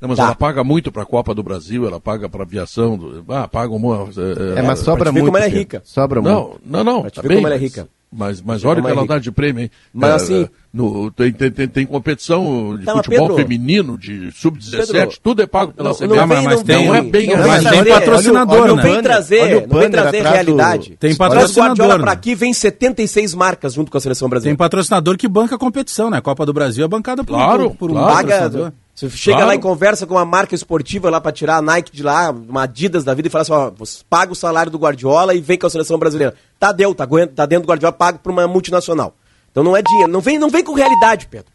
Não, 0.00 0.08
mas 0.08 0.18
Dá. 0.18 0.24
ela 0.24 0.34
paga 0.34 0.62
muito 0.62 0.92
para 0.92 1.02
a 1.02 1.06
Copa 1.06 1.34
do 1.34 1.42
Brasil, 1.42 1.86
ela 1.86 1.98
paga 1.98 2.28
para 2.28 2.42
aviação. 2.42 2.96
Do, 2.96 3.24
ah, 3.28 3.48
paga 3.48 3.72
uma. 3.72 4.08
É, 4.56 4.60
é 4.60 4.62
mas 4.62 4.80
sobra 4.80 5.10
muito. 5.10 5.26
como 5.26 5.36
ela 5.36 5.46
é 5.46 5.48
rica. 5.48 5.82
Sobra 5.84 6.20
não, 6.20 6.42
muito. 6.42 6.60
Não, 6.64 6.84
não, 6.84 7.02
não. 7.02 7.10
Tá 7.10 7.22
bem, 7.22 7.36
como 7.36 7.46
ela 7.46 7.56
é 7.56 7.58
rica. 7.58 7.88
Mas, 8.10 8.40
mas 8.40 8.64
olha 8.64 8.80
o 8.80 8.84
que 8.84 8.90
ela 8.90 9.06
dá 9.06 9.18
de 9.18 9.30
prêmio, 9.30 9.64
hein? 9.64 9.70
Mas 9.92 10.10
é, 10.10 10.14
assim. 10.14 10.48
No, 10.72 11.10
tem, 11.10 11.32
tem, 11.32 11.50
tem, 11.50 11.68
tem 11.68 11.86
competição 11.86 12.76
de 12.78 12.84
não, 12.84 12.96
futebol 12.96 13.28
Pedro, 13.28 13.42
feminino, 13.42 13.98
de 13.98 14.30
sub-17, 14.32 15.18
tudo 15.22 15.42
é 15.42 15.46
pago 15.46 15.72
pela 15.72 15.94
CBF. 15.94 16.06
Não, 16.08 16.26
mas, 16.26 16.44
mas 16.44 16.62
tem, 16.62 16.86
não 16.86 16.94
é 16.94 17.02
bem 17.02 17.26
não, 17.28 17.46
mas 17.46 17.64
tem 17.64 17.84
patrocinador, 17.84 18.54
olha, 18.54 18.72
olha, 18.72 18.76
né? 18.76 18.82
Não 18.82 18.92
vem 18.92 19.02
trazer, 19.02 19.66
não 19.66 19.78
vem 19.78 19.90
trazer 19.90 20.22
realidade. 20.22 20.96
Tem 21.00 21.16
patrocinador. 21.16 21.68
Guardiola 21.68 21.98
né? 21.98 22.02
pra 22.04 22.12
aqui 22.12 22.34
vem 22.34 22.52
76 22.52 23.34
marcas 23.34 23.74
junto 23.74 23.90
com 23.90 23.96
a 23.96 24.00
seleção 24.00 24.28
brasileira. 24.28 24.56
Tem 24.56 24.58
patrocinador 24.58 25.16
que 25.16 25.26
banca 25.26 25.56
a 25.56 25.58
competição, 25.58 26.10
né? 26.10 26.18
A 26.18 26.22
Copa 26.22 26.44
do 26.44 26.52
Brasil 26.52 26.84
é 26.84 26.88
bancada 26.88 27.24
por, 27.24 27.32
claro, 27.32 27.70
por, 27.70 27.76
por 27.76 27.90
um 27.90 27.94
claro. 27.94 28.28
patrocinador. 28.28 28.72
Você 28.98 29.08
chega 29.10 29.36
claro. 29.36 29.48
lá 29.48 29.54
e 29.54 29.60
conversa 29.60 30.08
com 30.08 30.14
uma 30.14 30.24
marca 30.24 30.56
esportiva 30.56 31.08
lá 31.08 31.20
para 31.20 31.30
tirar 31.30 31.58
a 31.58 31.62
Nike 31.62 31.92
de 31.92 32.02
lá, 32.02 32.30
uma 32.30 32.64
Adidas 32.64 33.04
da 33.04 33.14
vida 33.14 33.28
e 33.28 33.30
fala 33.30 33.42
assim, 33.42 33.52
ó, 33.52 33.70
você 33.70 34.00
paga 34.10 34.32
o 34.32 34.34
salário 34.34 34.72
do 34.72 34.78
Guardiola 34.78 35.34
e 35.34 35.40
vem 35.40 35.56
com 35.56 35.68
a 35.68 35.70
seleção 35.70 35.96
brasileira. 36.00 36.34
Tá 36.58 36.72
deu, 36.72 36.92
tá, 36.92 37.06
tá 37.06 37.46
dentro 37.46 37.64
do 37.64 37.70
Guardiola, 37.70 37.92
pago 37.92 38.18
para 38.18 38.32
uma 38.32 38.48
multinacional. 38.48 39.14
Então 39.52 39.62
não 39.62 39.76
é 39.76 39.82
dinheiro, 39.82 40.10
não 40.10 40.20
vem, 40.20 40.36
não 40.36 40.50
vem 40.50 40.64
com 40.64 40.72
realidade, 40.72 41.28
Pedro. 41.30 41.46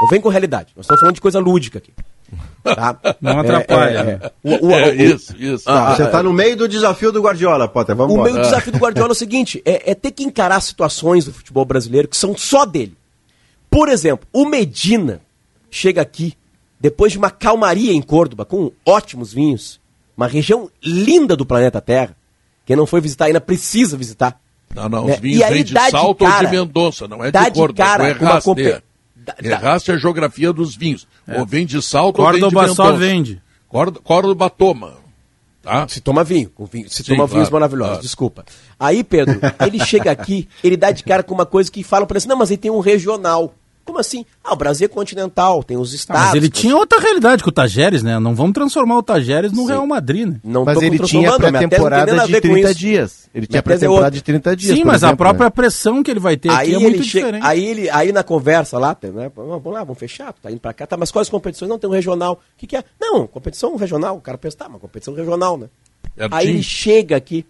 Não 0.00 0.08
vem 0.08 0.20
com 0.20 0.28
realidade. 0.28 0.72
Nós 0.76 0.84
estamos 0.84 1.00
falando 1.00 1.14
de 1.16 1.20
coisa 1.20 1.40
lúdica 1.40 1.78
aqui. 1.78 1.92
Tá? 2.62 2.96
Não 3.20 3.40
atrapalha. 3.40 3.98
É, 3.98 4.50
é, 4.50 4.54
é. 4.54 4.58
O, 4.64 4.68
o, 4.68 4.72
é 4.72 4.94
isso, 4.94 5.36
isso. 5.36 5.64
Ah, 5.68 5.94
você 5.94 6.04
está 6.04 6.22
no 6.22 6.32
meio 6.32 6.56
do 6.56 6.66
desafio 6.66 7.12
do 7.12 7.20
Guardiola, 7.20 7.68
Potter. 7.68 7.94
Vamos 7.94 8.12
O 8.12 8.14
embora. 8.14 8.32
meio 8.32 8.42
do 8.42 8.48
desafio 8.48 8.72
do 8.72 8.78
Guardiola 8.78 9.10
é 9.10 9.12
o 9.12 9.16
seguinte: 9.16 9.62
é, 9.64 9.90
é 9.90 9.94
ter 9.94 10.12
que 10.12 10.24
encarar 10.24 10.60
situações 10.60 11.24
do 11.24 11.32
futebol 11.32 11.64
brasileiro 11.64 12.08
que 12.08 12.16
são 12.16 12.36
só 12.36 12.64
dele. 12.64 12.96
Por 13.68 13.88
exemplo, 13.88 14.26
o 14.32 14.44
Medina 14.44 15.20
chega 15.70 16.00
aqui 16.00 16.34
depois 16.82 17.12
de 17.12 17.18
uma 17.18 17.30
calmaria 17.30 17.92
em 17.92 18.02
Córdoba, 18.02 18.44
com 18.44 18.72
ótimos 18.84 19.32
vinhos, 19.32 19.80
uma 20.16 20.26
região 20.26 20.68
linda 20.82 21.36
do 21.36 21.46
planeta 21.46 21.80
Terra, 21.80 22.16
quem 22.66 22.74
não 22.74 22.86
foi 22.86 23.00
visitar 23.00 23.26
ainda 23.26 23.40
precisa 23.40 23.96
visitar. 23.96 24.40
Não, 24.74 24.88
não, 24.88 25.06
né? 25.06 25.14
os 25.14 25.20
vinhos 25.20 25.48
vêm 25.48 25.62
de 25.62 25.72
Salto 25.90 26.24
ou 26.24 26.38
de 26.40 26.48
Mendonça, 26.48 27.06
não 27.06 27.24
é 27.24 27.30
de 27.30 27.38
Córdoba, 27.38 27.72
cara 27.74 28.08
é 28.08 28.10
Erraste. 28.10 28.44
Comp... 28.44 28.58
Erraste 28.58 29.92
é 29.92 29.94
a 29.94 29.96
geografia 29.96 30.52
dos 30.52 30.74
vinhos. 30.74 31.06
É. 31.28 31.38
Ou 31.38 31.46
vem 31.46 31.64
de 31.64 31.80
Salto 31.80 32.16
Córdoba 32.16 32.46
ou 32.46 32.50
vem 32.50 32.60
de 32.60 32.68
Mendonça. 32.68 32.82
só 32.82 32.92
vende. 32.92 33.42
Córdoba 34.02 34.50
toma. 34.50 34.94
Tá? 35.62 35.86
Se 35.86 36.00
toma 36.00 36.24
vinho, 36.24 36.50
vinho 36.72 36.90
se 36.90 37.04
Sim, 37.04 37.12
toma 37.12 37.18
claro, 37.18 37.32
vinhos 37.34 37.50
maravilhosos, 37.50 37.92
claro. 37.92 38.02
desculpa. 38.02 38.44
Aí, 38.80 39.04
Pedro, 39.04 39.38
ele 39.64 39.78
chega 39.86 40.10
aqui, 40.10 40.48
ele 40.64 40.76
dá 40.76 40.90
de 40.90 41.04
cara 41.04 41.22
com 41.22 41.32
uma 41.32 41.46
coisa 41.46 41.70
que 41.70 41.84
fala 41.84 42.04
para 42.04 42.16
ele 42.16 42.18
assim, 42.18 42.28
não, 42.28 42.36
mas 42.36 42.50
ele 42.50 42.58
tem 42.58 42.72
um 42.72 42.80
regional. 42.80 43.54
Como 43.84 43.98
assim? 43.98 44.24
Ah, 44.44 44.52
o 44.52 44.56
Brasil 44.56 44.84
é 44.84 44.88
continental, 44.88 45.62
tem 45.64 45.76
os 45.76 45.92
estados. 45.92 46.22
Ah, 46.22 46.26
mas 46.26 46.34
ele 46.34 46.48
tinha 46.48 46.76
outra 46.76 47.00
realidade 47.00 47.42
que 47.42 47.48
o 47.48 47.52
Tajeres, 47.52 48.02
né? 48.02 48.18
Não 48.18 48.34
vamos 48.34 48.52
transformar 48.52 48.96
o 48.96 49.02
Tajeres 49.02 49.50
no 49.50 49.62
Sim. 49.62 49.68
Real 49.68 49.86
Madrid, 49.86 50.28
né? 50.28 50.40
Não 50.44 50.64
mas 50.64 50.80
ele 50.80 50.98
tinha 51.00 51.36
pré-temporada 51.36 52.26
de 52.26 52.40
30 52.40 52.74
dias. 52.74 53.28
Ele 53.34 53.46
tinha 53.46 53.62
pré-temporada 53.62 54.10
de 54.10 54.22
30 54.22 54.56
dias. 54.56 54.76
Sim, 54.76 54.84
mas 54.84 55.02
exemplo, 55.02 55.14
a 55.14 55.16
própria 55.16 55.46
né? 55.46 55.50
pressão 55.50 56.02
que 56.02 56.10
ele 56.10 56.20
vai 56.20 56.36
ter 56.36 56.50
aí 56.50 56.56
aqui 56.56 56.74
é 56.74 56.78
muito 56.78 57.02
chega, 57.02 57.26
diferente. 57.26 57.46
Aí, 57.46 57.64
ele, 57.64 57.90
aí 57.90 58.12
na 58.12 58.22
conversa 58.22 58.78
lá, 58.78 58.96
né? 59.02 59.30
Vamos 59.34 59.72
lá, 59.72 59.82
vamos 59.82 59.98
fechar, 59.98 60.32
tá 60.32 60.50
indo 60.50 60.60
pra 60.60 60.72
cá, 60.72 60.86
tá, 60.86 60.96
mas 60.96 61.10
quais 61.10 61.28
competições? 61.28 61.68
Não, 61.68 61.78
tem 61.78 61.90
um 61.90 61.92
regional. 61.92 62.34
O 62.34 62.58
que, 62.58 62.66
que 62.66 62.76
é? 62.76 62.84
Não, 63.00 63.26
competição 63.26 63.74
regional. 63.76 64.16
O 64.16 64.20
cara 64.20 64.38
pensa, 64.38 64.58
tá, 64.58 64.68
uma 64.68 64.78
competição 64.78 65.14
regional, 65.14 65.58
né? 65.58 65.66
É 66.16 66.28
aí 66.30 66.48
ele 66.48 66.62
chega 66.62 67.16
aqui 67.16 67.44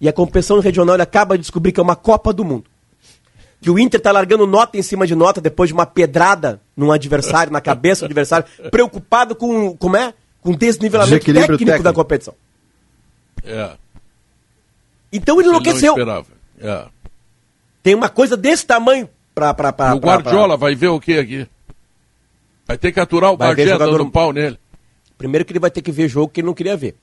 e 0.00 0.08
a 0.08 0.12
competição 0.12 0.60
regional 0.60 0.94
ele 0.96 1.02
acaba 1.02 1.36
de 1.36 1.42
descobrir 1.42 1.72
que 1.72 1.80
é 1.80 1.82
uma 1.82 1.96
Copa 1.96 2.32
do 2.32 2.44
Mundo 2.44 2.64
que 3.60 3.70
o 3.70 3.78
Inter 3.78 4.00
tá 4.00 4.12
largando 4.12 4.46
nota 4.46 4.76
em 4.76 4.82
cima 4.82 5.06
de 5.06 5.14
nota 5.14 5.40
depois 5.40 5.68
de 5.68 5.74
uma 5.74 5.86
pedrada 5.86 6.60
num 6.76 6.92
adversário, 6.92 7.52
na 7.52 7.60
cabeça 7.60 8.02
do 8.02 8.06
adversário, 8.06 8.46
preocupado 8.70 9.34
com, 9.34 9.76
como 9.76 9.96
é? 9.96 10.14
Com 10.40 10.52
desnivelamento 10.52 11.24
técnico, 11.24 11.58
técnico, 11.58 11.82
da 11.82 11.92
competição. 11.92 12.34
É. 13.42 13.70
Então 15.12 15.40
ele 15.40 15.48
enlouqueceu. 15.48 15.94
Ele 15.96 16.04
não 16.04 16.24
é. 16.60 16.86
Tem 17.82 17.94
uma 17.94 18.08
coisa 18.08 18.36
desse 18.36 18.66
tamanho 18.66 19.08
pra... 19.34 19.54
pra, 19.54 19.72
pra 19.72 19.94
o 19.94 19.98
Guardiola 19.98 20.56
pra... 20.58 20.66
vai 20.66 20.74
ver 20.74 20.88
o 20.88 21.00
que 21.00 21.18
aqui? 21.18 21.48
Vai 22.66 22.76
ter 22.76 22.92
que 22.92 23.00
aturar 23.00 23.32
o 23.32 23.36
Bagé 23.36 23.78
dando 23.78 24.10
pau 24.10 24.32
nele. 24.32 24.58
Primeiro 25.16 25.44
que 25.44 25.52
ele 25.52 25.60
vai 25.60 25.70
ter 25.70 25.82
que 25.82 25.92
ver 25.92 26.08
jogo 26.08 26.28
que 26.28 26.40
ele 26.40 26.46
não 26.46 26.54
queria 26.54 26.76
ver. 26.76 26.96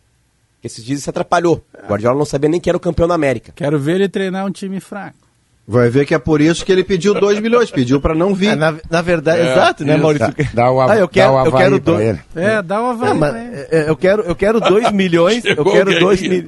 Porque 0.55 0.67
esses 0.67 0.83
dias 0.83 1.03
se 1.03 1.09
atrapalhou. 1.09 1.63
O 1.83 1.87
Guardiola 1.87 2.17
não 2.17 2.25
sabia 2.25 2.49
nem 2.49 2.59
que 2.59 2.69
era 2.69 2.77
o 2.77 2.81
campeão 2.81 3.07
da 3.07 3.15
América. 3.15 3.51
Quero 3.55 3.79
ver 3.79 3.95
ele 3.95 4.09
treinar 4.09 4.45
um 4.45 4.51
time 4.51 4.79
fraco. 4.79 5.22
Vai 5.65 5.89
ver 5.89 6.05
que 6.05 6.13
é 6.13 6.19
por 6.19 6.41
isso 6.41 6.65
que 6.65 6.71
ele 6.71 6.83
pediu 6.83 7.13
2 7.13 7.39
milhões, 7.39 7.71
pediu 7.71 8.01
para 8.01 8.13
não 8.13 8.35
vir. 8.35 8.49
É, 8.49 8.55
na, 8.55 8.75
na, 8.89 9.01
verdade, 9.01 9.39
é, 9.39 9.51
exato, 9.51 9.85
né, 9.85 9.95
Maurício? 9.95 10.27
Dá, 10.53 10.63
dá 10.65 10.71
o, 10.71 10.81
ah, 10.81 10.97
eu 10.97 11.07
quero, 11.07 11.45
eu 11.45 11.51
quero 11.53 11.79
do... 11.79 12.01
ele. 12.01 12.19
É, 12.35 12.61
dá 12.61 12.81
o 12.81 12.87
Havaí. 12.87 13.11
É, 13.11 13.13
mas, 13.13 13.35
é, 13.35 13.85
eu 13.87 13.95
quero, 13.95 14.23
eu 14.23 14.35
quero 14.35 14.59
2 14.59 14.91
milhões, 14.93 15.45
eu 15.45 15.63
quero 15.63 15.97
2 15.97 16.21
mil... 16.21 16.47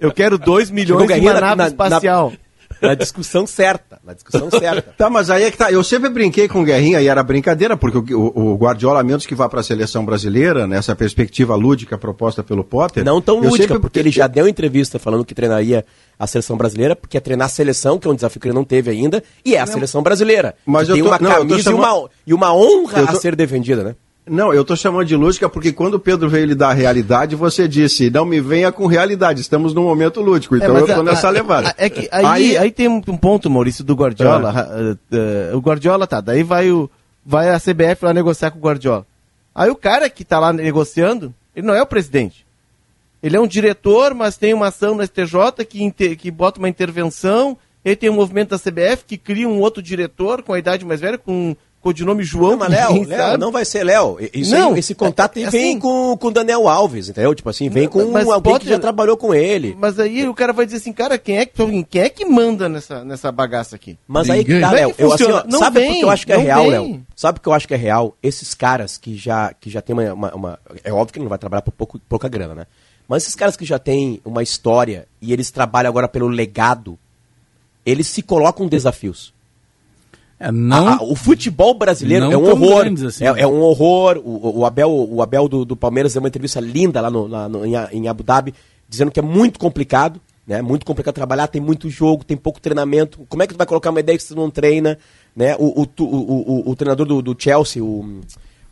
eu 0.00 0.12
quero 0.12 0.36
2 0.36 0.70
milhões 0.72 1.06
de 1.06 1.20
uma 1.20 1.40
nave 1.40 1.62
espacial. 1.68 2.30
Na, 2.30 2.45
na 2.80 2.94
discussão 2.94 3.46
certa. 3.46 3.98
Na 4.04 4.12
discussão 4.12 4.50
certa. 4.50 4.94
tá, 4.96 5.10
mas 5.10 5.30
aí 5.30 5.44
é 5.44 5.50
que 5.50 5.56
tá. 5.56 5.70
Eu 5.70 5.82
sempre 5.82 6.08
brinquei 6.08 6.48
com 6.48 6.62
o 6.62 6.64
Guerrinha 6.64 7.00
e 7.00 7.08
era 7.08 7.22
brincadeira, 7.22 7.76
porque 7.76 8.14
o, 8.14 8.32
o, 8.34 8.56
Guardiola, 8.56 9.02
menos 9.02 9.26
que 9.26 9.34
vá 9.34 9.48
para 9.48 9.60
a 9.60 9.62
seleção 9.62 10.04
brasileira, 10.04 10.66
nessa 10.66 10.94
perspectiva 10.94 11.54
lúdica 11.54 11.96
proposta 11.98 12.42
pelo 12.42 12.64
Potter. 12.64 13.04
Não 13.04 13.20
tão 13.20 13.36
lúdica, 13.36 13.68
sempre... 13.68 13.80
porque 13.80 13.98
ele 13.98 14.10
já 14.10 14.26
deu 14.26 14.48
entrevista 14.48 14.98
falando 14.98 15.24
que 15.24 15.34
treinaria 15.34 15.84
a 16.18 16.26
seleção 16.26 16.56
brasileira, 16.56 16.96
porque 16.96 17.16
é 17.16 17.20
treinar 17.20 17.46
a 17.46 17.50
seleção, 17.50 17.98
que 17.98 18.08
é 18.08 18.10
um 18.10 18.14
desafio 18.14 18.40
que 18.40 18.48
ele 18.48 18.54
não 18.54 18.64
teve 18.64 18.90
ainda, 18.90 19.22
e 19.44 19.54
é 19.54 19.60
a 19.60 19.66
não, 19.66 19.72
seleção 19.72 20.02
brasileira. 20.02 20.54
Mas 20.64 20.88
tem 20.88 21.02
tô, 21.02 21.08
uma 21.08 21.18
não, 21.18 21.30
camisa 21.30 21.70
chamando... 21.70 21.82
e, 21.82 21.84
uma, 21.84 22.10
e 22.26 22.34
uma 22.34 22.54
honra 22.54 23.06
tô... 23.06 23.12
a 23.12 23.20
ser 23.20 23.36
defendida, 23.36 23.84
né? 23.84 23.94
Não, 24.28 24.52
eu 24.52 24.62
estou 24.62 24.76
chamando 24.76 25.06
de 25.06 25.14
lúdica 25.14 25.48
porque 25.48 25.72
quando 25.72 25.94
o 25.94 26.00
Pedro 26.00 26.28
veio 26.28 26.46
lhe 26.46 26.54
dar 26.54 26.70
a 26.70 26.72
realidade, 26.72 27.36
você 27.36 27.68
disse, 27.68 28.10
não 28.10 28.24
me 28.24 28.40
venha 28.40 28.72
com 28.72 28.86
realidade, 28.86 29.40
estamos 29.40 29.72
num 29.72 29.84
momento 29.84 30.20
lúdico, 30.20 30.56
então 30.56 30.76
é, 30.76 30.80
eu 30.80 30.86
estou 30.86 31.04
nessa 31.04 31.30
levada. 31.30 31.72
É 31.78 31.88
que 31.88 32.08
aí, 32.10 32.24
aí, 32.24 32.58
aí, 32.58 32.70
tem 32.72 32.88
um 32.88 33.00
ponto, 33.00 33.48
Maurício, 33.48 33.84
do 33.84 33.94
Guardiola. 33.94 34.52
Uh, 34.52 35.54
uh, 35.54 35.56
o 35.56 35.60
Guardiola 35.60 36.08
tá, 36.08 36.20
daí 36.20 36.42
vai, 36.42 36.72
o, 36.72 36.90
vai 37.24 37.50
a 37.50 37.60
CBF 37.60 38.04
lá 38.04 38.12
negociar 38.12 38.50
com 38.50 38.58
o 38.58 38.62
Guardiola. 38.62 39.06
Aí 39.54 39.70
o 39.70 39.76
cara 39.76 40.10
que 40.10 40.22
está 40.22 40.40
lá 40.40 40.52
negociando, 40.52 41.32
ele 41.54 41.66
não 41.66 41.74
é 41.74 41.80
o 41.80 41.86
presidente. 41.86 42.44
Ele 43.22 43.36
é 43.36 43.40
um 43.40 43.46
diretor, 43.46 44.12
mas 44.12 44.36
tem 44.36 44.52
uma 44.52 44.68
ação 44.68 44.96
na 44.96 45.06
STJ 45.06 45.64
que, 45.68 46.16
que 46.16 46.30
bota 46.32 46.58
uma 46.58 46.68
intervenção, 46.68 47.56
ele 47.84 47.94
tem 47.96 48.10
um 48.10 48.14
movimento 48.14 48.50
da 48.50 48.58
CBF 48.58 49.04
que 49.06 49.16
cria 49.16 49.48
um 49.48 49.60
outro 49.60 49.80
diretor 49.80 50.42
com 50.42 50.52
a 50.52 50.58
idade 50.58 50.84
mais 50.84 51.00
velha, 51.00 51.16
com 51.16 51.56
codinome 51.86 52.24
João. 52.24 52.52
Não, 52.52 52.58
mas 52.58 52.70
Léo, 52.70 53.06
Léo 53.06 53.38
não 53.38 53.52
vai 53.52 53.64
ser 53.64 53.84
Léo. 53.84 54.18
Isso 54.34 54.50
não, 54.50 54.72
aí, 54.72 54.80
esse 54.80 54.92
contato 54.92 55.36
é, 55.36 55.42
é 55.42 55.50
vem 55.50 55.70
assim, 55.70 55.78
com 55.78 56.18
o 56.20 56.30
Daniel 56.32 56.68
Alves, 56.68 57.08
entendeu? 57.08 57.32
Tipo 57.32 57.48
assim, 57.48 57.68
vem 57.68 57.88
com 57.88 58.10
mas 58.10 58.26
alguém 58.26 58.54
pode, 58.54 58.64
que 58.64 58.70
já 58.70 58.78
trabalhou 58.78 59.16
com 59.16 59.32
ele. 59.32 59.76
Mas 59.78 60.00
aí 60.00 60.28
o 60.28 60.34
cara 60.34 60.52
vai 60.52 60.66
dizer 60.66 60.78
assim, 60.78 60.92
cara, 60.92 61.16
quem 61.16 61.38
é 61.38 61.46
que, 61.46 61.84
quem 61.84 62.02
é 62.02 62.08
que 62.08 62.24
manda 62.24 62.68
nessa, 62.68 63.04
nessa 63.04 63.30
bagaça 63.30 63.76
aqui? 63.76 63.96
Mas 64.08 64.28
aí 64.28 64.44
tá, 64.44 64.72
Léo. 64.72 64.94
Eu, 64.98 65.12
assim, 65.12 65.24
não 65.48 65.60
sabe 65.60 65.80
vem, 65.80 66.00
eu 66.00 66.10
acho 66.10 66.26
que 66.26 66.32
é 66.32 66.36
real, 66.36 66.66
Léo? 66.66 67.06
Sabe 67.14 67.38
porque 67.38 67.48
eu 67.48 67.52
acho 67.52 67.68
que 67.68 67.74
é 67.74 67.78
real? 67.78 68.16
Esses 68.20 68.52
caras 68.52 68.98
que 68.98 69.16
já, 69.16 69.52
que 69.52 69.70
já 69.70 69.80
tem 69.80 69.94
uma, 69.94 70.12
uma, 70.12 70.34
uma, 70.34 70.58
É 70.82 70.92
óbvio 70.92 71.14
que 71.14 71.20
não 71.20 71.28
vai 71.28 71.38
trabalhar 71.38 71.62
por 71.62 71.72
pouco, 71.72 72.00
pouca 72.08 72.28
grana, 72.28 72.54
né? 72.54 72.66
Mas 73.08 73.22
esses 73.22 73.36
caras 73.36 73.56
que 73.56 73.64
já 73.64 73.78
têm 73.78 74.20
uma 74.24 74.42
história 74.42 75.06
e 75.22 75.32
eles 75.32 75.52
trabalham 75.52 75.88
agora 75.88 76.08
pelo 76.08 76.26
legado, 76.26 76.98
eles 77.84 78.08
se 78.08 78.22
colocam 78.22 78.66
desafios. 78.66 79.35
É, 80.38 80.52
não, 80.52 80.88
ah, 80.88 80.98
o 81.02 81.16
futebol 81.16 81.72
brasileiro 81.74 82.30
é 82.30 82.36
um 82.36 82.44
horror. 82.44 82.86
Assim, 83.06 83.24
é, 83.24 83.40
é, 83.40 83.46
um 83.46 83.60
horror. 83.60 84.18
O, 84.18 84.60
o 84.60 84.66
Abel, 84.66 84.90
o 84.90 85.22
Abel 85.22 85.48
do, 85.48 85.64
do, 85.64 85.76
Palmeiras 85.76 86.12
deu 86.12 86.20
uma 86.20 86.28
entrevista 86.28 86.60
linda 86.60 87.00
lá, 87.00 87.10
no, 87.10 87.26
lá 87.26 87.48
no, 87.48 87.64
em, 87.64 88.06
Abu 88.06 88.22
Dhabi, 88.22 88.54
dizendo 88.86 89.10
que 89.10 89.18
é 89.18 89.22
muito 89.22 89.58
complicado. 89.58 90.20
Né? 90.46 90.62
Muito 90.62 90.86
complicado 90.86 91.14
trabalhar, 91.14 91.48
tem 91.48 91.60
muito 91.60 91.90
jogo, 91.90 92.22
tem 92.22 92.36
pouco 92.36 92.60
treinamento. 92.60 93.26
Como 93.28 93.42
é 93.42 93.46
que 93.46 93.54
tu 93.54 93.58
vai 93.58 93.66
colocar 93.66 93.90
uma 93.90 93.98
ideia 93.98 94.16
que 94.16 94.22
você 94.22 94.34
não 94.34 94.50
treina? 94.50 94.98
Né? 95.34 95.56
O, 95.58 95.82
o, 95.82 95.88
o, 96.04 96.70
o, 96.70 96.76
treinador 96.76 97.04
do, 97.06 97.20
do 97.20 97.36
Chelsea, 97.36 97.82
o, 97.82 98.20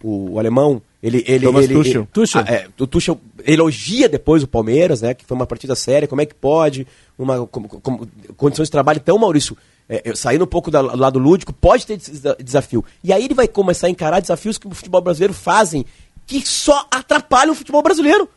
o, 0.03 0.39
alemão, 0.39 0.81
ele. 1.03 1.25
ele, 1.27 1.47
Thomas 1.47 1.65
ele, 1.65 1.75
Tuchel. 1.75 2.03
Ele, 2.03 2.09
Tuchel. 2.13 2.45
Ah, 2.47 2.53
é, 2.53 2.69
o 2.79 2.87
Tuchel 2.87 3.21
elogia 3.45 4.09
depois 4.09 4.43
o 4.43 4.47
Palmeiras, 4.47 5.03
né? 5.03 5.15
Que 5.15 5.25
foi 5.25 5.35
uma 5.35 5.47
partida 5.47 5.75
séria. 5.75 6.07
Como 6.07 6.21
é 6.21 6.27
que 6.27 6.35
pode? 6.35 6.87
Uma, 7.19 7.45
com, 7.47 7.63
com, 7.65 8.07
condições 8.37 8.69
de 8.69 8.73
trabalho. 8.73 9.01
Então, 9.03 9.19
Maurício, 9.19 9.57
é, 9.89 10.15
saindo 10.15 10.45
um 10.45 10.49
pouco 10.49 10.71
do 10.71 10.81
lado 10.81 11.19
lúdico, 11.19 11.53
pode 11.53 11.87
ter 11.87 11.99
desafio. 12.43 12.85
E 13.03 13.13
aí 13.13 13.25
ele 13.25 13.35
vai 13.35 13.47
começar 13.47 13.87
a 13.87 13.91
encarar 13.91 14.21
desafios 14.21 14.59
que 14.59 14.67
o 14.67 14.71
futebol 14.71 15.01
brasileiro 15.01 15.35
fazem 15.35 15.85
que 16.27 16.47
só 16.47 16.87
atrapalham 16.91 17.53
o 17.53 17.55
futebol 17.55 17.83
brasileiro. 17.83 18.29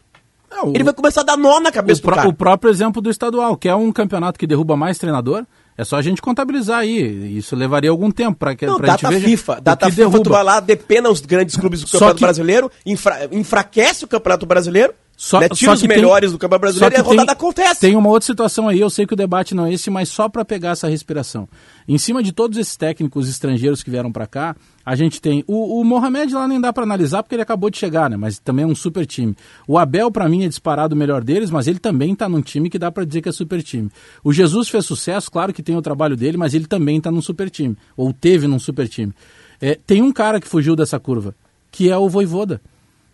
É, 0.52 0.62
o, 0.62 0.70
ele 0.70 0.84
vai 0.84 0.93
começar 0.93 1.22
a 1.22 1.24
dar 1.24 1.38
nó 1.38 1.60
na 1.60 1.72
cabeça 1.72 2.00
o 2.00 2.04
do 2.04 2.10
cara. 2.10 2.28
O 2.28 2.34
próprio 2.34 2.72
exemplo 2.72 3.02
do 3.02 3.10
estadual, 3.10 3.56
que 3.58 3.68
é 3.68 3.76
um 3.76 3.91
campeonato 3.91 4.39
que 4.39 4.48
derruba 4.48 4.76
mais 4.76 4.98
treinador. 4.98 5.45
É 5.78 5.84
só 5.84 5.95
a 5.95 6.02
gente 6.02 6.22
contabilizar 6.22 6.80
aí. 6.80 7.38
Isso 7.38 7.56
levaria 7.56 7.91
algum 7.91 8.10
tempo 8.10 8.38
para 8.38 8.56
que 8.56 8.66
Não, 8.66 8.78
pra 8.78 8.88
data 8.88 9.12
gente 9.12 9.24
FIFA. 9.24 9.62
Data 9.62 9.86
FIFA, 9.86 9.95
derruba. 9.95 10.24
tu 10.24 10.30
vai 10.32 10.43
lá, 10.43 10.60
depena 10.60 11.10
os 11.10 11.22
grandes 11.22 11.56
clubes 11.56 11.82
do 11.82 11.88
Campeonato 11.88 12.16
que... 12.16 12.24
Brasileiro, 12.24 12.72
enfra... 12.86 13.30
enfraquece 13.32 14.04
o 14.04 14.08
Campeonato 14.08 14.45
Brasileiro 14.45 14.93
só, 15.18 15.39
né? 15.39 15.49
Tira 15.49 15.74
os 15.74 15.82
melhores 15.82 16.30
tem, 16.30 16.38
do 16.38 16.39
Campeonato 16.39 16.61
Brasileiro 16.61 16.95
e 16.95 16.99
a 16.99 17.01
rodada 17.01 17.26
tem, 17.26 17.34
acontece. 17.34 17.82
Tem 17.82 17.95
uma 17.95 18.07
outra 18.07 18.28
situação 18.28 18.70
aí, 18.70 18.80
eu 18.80 18.88
sei 18.88 19.07
que 19.07 19.13
o 19.13 19.18
debate 19.18 19.55
não 19.55 19.65
é 19.65 19.74
esse, 19.74 19.89
mas 19.89 20.09
só 20.09 20.30
para 20.30 20.45
pegar 20.45 20.70
essa 20.70 20.88
respiração. 20.88 21.49
Em 21.88 21.97
cima 21.97 22.22
de 22.22 22.32
todos 22.32 22.55
esses 22.55 22.78
técnicos 22.78 23.28
estrangeiros 23.28 23.82
que 23.82 23.89
vieram 23.89 24.11
para 24.11 24.28
cá, 24.28 24.55
a 24.86 24.95
gente 24.95 25.20
tem 25.20 25.43
o, 25.47 25.82
o 25.82 25.84
Mohamed 25.84 26.32
lá 26.36 26.47
nem 26.47 26.61
dá 26.61 26.72
para 26.72 26.84
analisar 26.84 27.24
porque 27.24 27.34
ele 27.34 27.41
acabou 27.41 27.72
de 27.72 27.80
chegar, 27.80 28.11
né? 28.11 28.15
Mas 28.15 28.38
também 28.38 28.61
é 28.61 28.68
um 28.68 28.76
super 28.76 29.07
time. 29.07 29.36
O 29.68 29.80
Abel 29.80 30.11
para 30.11 30.30
mim 30.30 30.45
é 30.45 30.47
disparado 30.47 30.93
o 30.93 30.97
melhor 30.97 31.24
deles, 31.24 31.49
mas 31.49 31.65
ele 31.65 31.80
também 31.80 32.13
está 32.13 32.30
num 32.30 32.41
time 32.41 32.70
que 32.70 32.78
dá 32.78 32.91
para 32.91 33.03
dizer 33.03 33.22
que 33.22 33.30
é 33.30 33.32
super 33.32 33.63
time. 33.63 33.89
O 34.24 34.32
Jesus 34.32 34.70
fez 34.70 34.86
sucesso, 34.86 35.32
claro 35.32 35.51
que 35.51 35.63
tem 35.63 35.76
o 35.76 35.82
trabalho 35.82 36.15
dele, 36.15 36.38
mas 36.38 36.53
ele 36.53 36.68
também 36.68 36.99
está 36.99 37.11
num 37.11 37.24
super 37.24 37.49
time 37.49 37.76
ou 37.97 38.13
teve 38.13 38.45
num 38.45 38.59
super 38.59 38.88
time. 38.88 39.11
É, 39.59 39.74
tem 39.74 40.03
um 40.03 40.11
cara 40.11 40.39
que 40.39 40.47
fugiu 40.47 40.76
dessa 40.76 40.99
curva, 40.99 41.34
que 41.72 41.89
é 41.89 41.97
o 41.97 42.07
Voivoda 42.07 42.61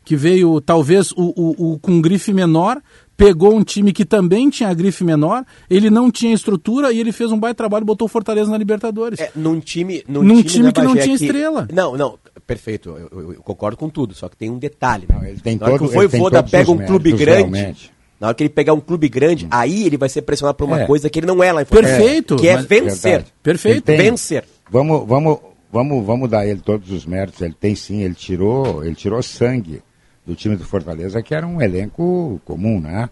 que 0.04 0.16
veio 0.16 0.60
talvez 0.60 1.12
o, 1.12 1.34
o, 1.36 1.74
o, 1.74 1.80
com 1.80 2.01
grife 2.01 2.34
menor, 2.34 2.82
pegou 3.16 3.56
um 3.56 3.64
time 3.64 3.93
que 3.93 4.06
também 4.06 4.49
tinha 4.49 4.74
grife 4.74 5.04
menor, 5.04 5.45
ele 5.70 5.89
não 5.89 6.12
tinha 6.12 6.34
estrutura 6.34 6.91
e 6.91 6.99
ele 6.99 7.12
fez 7.12 7.32
um 7.32 7.39
baita 7.39 7.56
trabalho, 7.56 7.86
botou 7.86 8.08
Fortaleza 8.08 8.49
na 8.49 8.58
Libertadores. 8.58 9.20
É, 9.20 9.32
num 9.36 9.60
time, 9.60 10.04
num, 10.08 10.24
num 10.24 10.36
time, 10.36 10.43
time 10.43 10.64
né, 10.66 10.72
que 10.72 10.82
não 10.82 10.95
tinha 10.95 11.16
estrela. 11.16 11.68
Não, 11.72 11.95
não, 11.95 12.18
perfeito, 12.45 12.89
eu, 12.89 13.10
eu, 13.12 13.34
eu, 13.34 13.41
concordo 13.41 13.78
com 13.78 13.89
tudo, 13.89 14.14
só 14.14 14.28
que 14.28 14.36
tem 14.36 14.49
um 14.49 14.58
detalhe. 14.58 15.08
Não, 15.10 15.24
ele 15.24 15.39
tem 15.39 15.58
na 15.58 15.68
hora 15.68 15.78
todo, 15.78 15.89
que 15.89 15.95
o 15.95 15.97
Voivoda 15.97 16.43
pega 16.43 16.72
um 16.72 16.78
clube 16.78 17.12
grande, 17.12 17.58
realmente. 17.58 17.91
na 18.20 18.28
hora 18.28 18.36
que 18.36 18.43
ele 18.43 18.49
pegar 18.49 18.74
um 18.74 18.82
clube 18.82 19.08
grande, 19.08 19.45
hum. 19.45 19.49
aí 19.51 19.86
ele 19.86 19.97
vai 19.97 20.10
ser 20.10 20.24
pressionado 20.24 20.58
por 20.58 20.66
uma 20.66 20.82
é. 20.82 20.86
coisa 20.86 21.10
que 21.10 21.20
ele 21.20 21.28
não 21.28 21.41
é 21.43 21.51
lá 21.51 21.62
em 21.62 21.66
Fortaleza. 21.66 21.97
Perfeito. 21.97 22.36
Que 22.36 22.47
é 22.47 22.58
vencer. 22.58 23.12
Verdade. 23.12 23.34
Perfeito. 23.41 23.84
Tem, 23.84 23.97
vencer. 23.97 24.43
Vamos, 24.70 25.08
vamos, 25.08 25.38
vamos, 25.72 26.06
vamos 26.06 26.30
dar 26.30 26.47
ele 26.47 26.60
todos 26.60 26.89
os 26.91 27.06
méritos, 27.06 27.41
ele 27.41 27.56
tem 27.58 27.76
sim, 27.76 28.01
ele 28.01 28.16
tirou, 28.16 28.84
ele 28.84 28.95
tirou 28.95 29.22
sangue 29.22 29.82
do 30.26 30.36
time 30.36 30.56
do 30.56 30.64
Fortaleza, 30.64 31.22
que 31.22 31.34
era 31.36 31.46
um 31.46 31.62
elenco 31.62 32.40
comum, 32.46 32.80
né? 32.80 33.10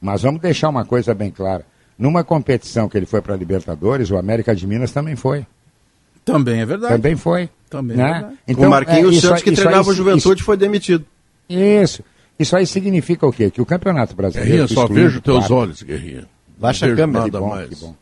Mas 0.00 0.22
vamos 0.22 0.40
deixar 0.40 0.68
uma 0.68 0.84
coisa 0.84 1.14
bem 1.14 1.30
clara. 1.30 1.64
Numa 1.98 2.24
competição 2.24 2.88
que 2.88 2.96
ele 2.96 3.06
foi 3.06 3.20
para 3.20 3.34
a 3.34 3.36
Libertadores, 3.36 4.10
o 4.10 4.16
América 4.16 4.54
de 4.54 4.66
Minas 4.66 4.92
também 4.92 5.16
foi. 5.16 5.46
Também 6.24 6.60
é 6.60 6.66
verdade. 6.66 6.94
Também 6.94 7.16
foi. 7.16 7.48
Também 7.68 7.96
né? 7.96 8.30
é. 8.30 8.52
Então, 8.52 8.66
o 8.66 8.70
Marquinhos 8.70 9.16
é, 9.16 9.20
Santos, 9.20 9.42
que 9.42 9.52
treinava 9.52 9.90
o 9.90 9.94
Juventude, 9.94 10.36
isso, 10.36 10.44
foi 10.44 10.56
demitido. 10.56 11.04
Isso. 11.48 12.02
Isso 12.38 12.56
aí 12.56 12.66
significa 12.66 13.26
o 13.26 13.32
quê? 13.32 13.50
Que 13.50 13.60
o 13.60 13.66
Campeonato 13.66 14.16
Brasileiro... 14.16 14.50
Guerrinha, 14.50 14.68
só 14.68 14.86
vejo 14.86 15.20
teus 15.20 15.50
olhos, 15.50 15.82
Guerrinha. 15.82 16.26
Baixa 16.58 16.86
a 16.86 16.96
câmera. 16.96 17.26
Nada 17.26 17.40
bom, 17.40 17.48
mais. 17.50 17.80
bom. 17.80 17.94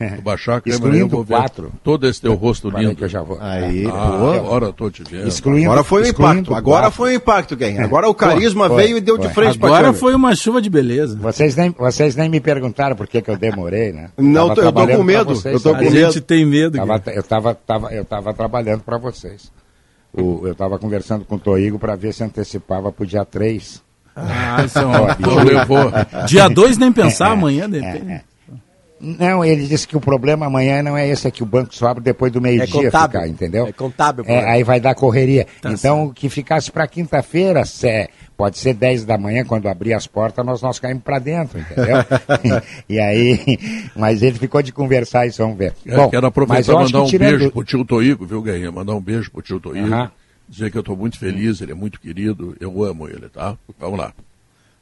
É. 0.00 0.16
baixar 0.16 0.56
a 0.56 0.60
câmera, 0.62 0.82
Excluindo 0.82 1.26
quatro. 1.26 1.72
Todo 1.84 2.08
esse 2.08 2.22
teu 2.22 2.32
rosto 2.34 2.70
lindo. 2.70 2.96
Que 2.96 3.04
eu 3.04 3.08
já 3.08 3.20
vou. 3.20 3.36
Aí, 3.38 3.86
ah, 3.86 4.36
agora 4.36 4.64
eu 4.64 4.72
tô 4.72 4.90
te 4.90 5.04
vendo. 5.04 5.28
Excluindo, 5.28 5.66
agora 5.66 5.84
foi 5.84 6.02
o 6.04 6.06
impacto. 6.06 6.54
Agora 6.54 6.90
foi 6.90 7.12
o 7.12 7.16
impacto, 7.16 7.54
Guerrinha. 7.54 7.84
Agora 7.84 8.08
o 8.08 8.14
carisma 8.14 8.66
foi, 8.68 8.82
veio 8.82 8.96
e 8.96 9.00
deu 9.02 9.16
foi. 9.16 9.28
de 9.28 9.34
frente 9.34 9.58
para 9.58 9.68
Agora 9.68 9.92
foi 9.92 10.14
uma 10.14 10.34
chuva 10.34 10.62
de 10.62 10.70
beleza. 10.70 11.18
Vocês 11.18 11.54
nem, 11.54 11.70
vocês 11.70 12.16
nem 12.16 12.30
me 12.30 12.40
perguntaram 12.40 12.96
por 12.96 13.06
que, 13.06 13.20
que 13.20 13.30
eu 13.30 13.36
demorei, 13.36 13.92
né? 13.92 14.08
Não, 14.16 14.48
eu 14.48 14.54
tô 14.54 14.72
com 14.72 15.04
medo. 15.04 15.34
Eu 15.44 15.60
tô 15.60 15.74
com 15.74 15.84
a 15.84 15.90
gente 15.90 16.18
tem 16.22 16.46
medo. 16.46 16.78
Tava, 16.78 17.02
eu, 17.08 17.22
tava, 17.22 17.54
tava, 17.54 17.92
eu 17.92 18.04
tava 18.06 18.32
trabalhando 18.32 18.80
para 18.80 18.96
vocês. 18.96 19.52
O, 20.14 20.46
eu 20.46 20.52
estava 20.52 20.78
conversando 20.78 21.26
com 21.26 21.34
o 21.34 21.38
Toigo 21.38 21.78
para 21.78 21.94
ver 21.94 22.14
se 22.14 22.24
antecipava 22.24 22.90
para 22.90 23.04
o 23.04 23.06
dia 23.06 23.24
3. 23.26 23.82
Ah, 24.16 24.64
isso 24.64 24.78
é 24.78 24.86
uma... 24.86 26.24
Dia 26.26 26.48
2 26.48 26.78
nem 26.78 26.90
pensar, 26.90 27.28
é, 27.30 27.32
amanhã 27.32 27.68
depende. 27.68 28.29
Não, 29.00 29.42
ele 29.42 29.66
disse 29.66 29.88
que 29.88 29.96
o 29.96 30.00
problema 30.00 30.46
amanhã 30.46 30.82
não 30.82 30.96
é 30.96 31.08
esse, 31.08 31.26
é 31.26 31.30
que 31.30 31.42
o 31.42 31.46
banco 31.46 31.74
só 31.74 31.88
abre 31.88 32.04
depois 32.04 32.30
do 32.30 32.40
meio-dia 32.40 32.88
é 32.88 32.90
ficar, 32.90 33.26
entendeu? 33.26 33.66
É 33.66 33.72
contábil. 33.72 34.24
É, 34.26 34.44
aí 34.50 34.62
vai 34.62 34.78
dar 34.78 34.94
correria. 34.94 35.46
Tá 35.62 35.72
então, 35.72 36.04
certo. 36.04 36.14
que 36.14 36.28
ficasse 36.28 36.70
para 36.70 36.86
quinta-feira, 36.86 37.62
pode 38.36 38.58
ser 38.58 38.74
10 38.74 39.06
da 39.06 39.16
manhã, 39.16 39.42
quando 39.44 39.68
abrir 39.68 39.94
as 39.94 40.06
portas, 40.06 40.44
nós, 40.44 40.60
nós 40.60 40.78
caímos 40.78 41.02
para 41.02 41.18
dentro, 41.18 41.58
entendeu? 41.58 41.96
e 42.88 43.00
aí, 43.00 43.58
mas 43.96 44.22
ele 44.22 44.38
ficou 44.38 44.60
de 44.60 44.70
conversar 44.70 45.26
isso, 45.26 45.42
vamos 45.42 45.56
ver. 45.56 45.74
É, 45.86 45.96
Bom, 45.96 46.10
quero 46.10 46.26
aproveitar 46.26 46.72
e 46.72 46.76
mandar 46.76 47.02
um 47.02 47.06
tirando... 47.06 47.38
beijo 47.38 47.50
pro 47.52 47.64
tio 47.64 47.84
Toigo, 47.86 48.26
viu, 48.26 48.42
Guerrinha? 48.42 48.70
Mandar 48.70 48.94
um 48.94 49.00
beijo 49.00 49.30
pro 49.30 49.40
tio 49.40 49.58
Toigo. 49.58 49.86
Uh 49.86 49.90
-huh. 49.90 50.10
Dizer 50.46 50.70
que 50.70 50.76
eu 50.76 50.80
estou 50.80 50.96
muito 50.96 51.18
feliz, 51.18 51.60
ele 51.60 51.72
é 51.72 51.74
muito 51.74 52.00
querido, 52.00 52.56
eu 52.60 52.84
amo 52.84 53.08
ele, 53.08 53.28
tá? 53.28 53.56
Vamos 53.78 53.98
lá. 53.98 54.12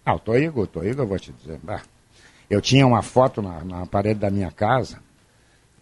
Ah, 0.04 0.14
o 0.14 0.18
Toigo, 0.18 0.62
o 0.62 0.66
Toigo 0.66 1.02
eu 1.02 1.06
vou 1.06 1.18
te 1.18 1.32
dizer. 1.32 1.60
Ah. 1.68 1.80
Eu 2.50 2.60
tinha 2.60 2.86
uma 2.86 3.02
foto 3.02 3.42
na, 3.42 3.64
na 3.64 3.86
parede 3.86 4.20
da 4.20 4.30
minha 4.30 4.50
casa 4.50 4.98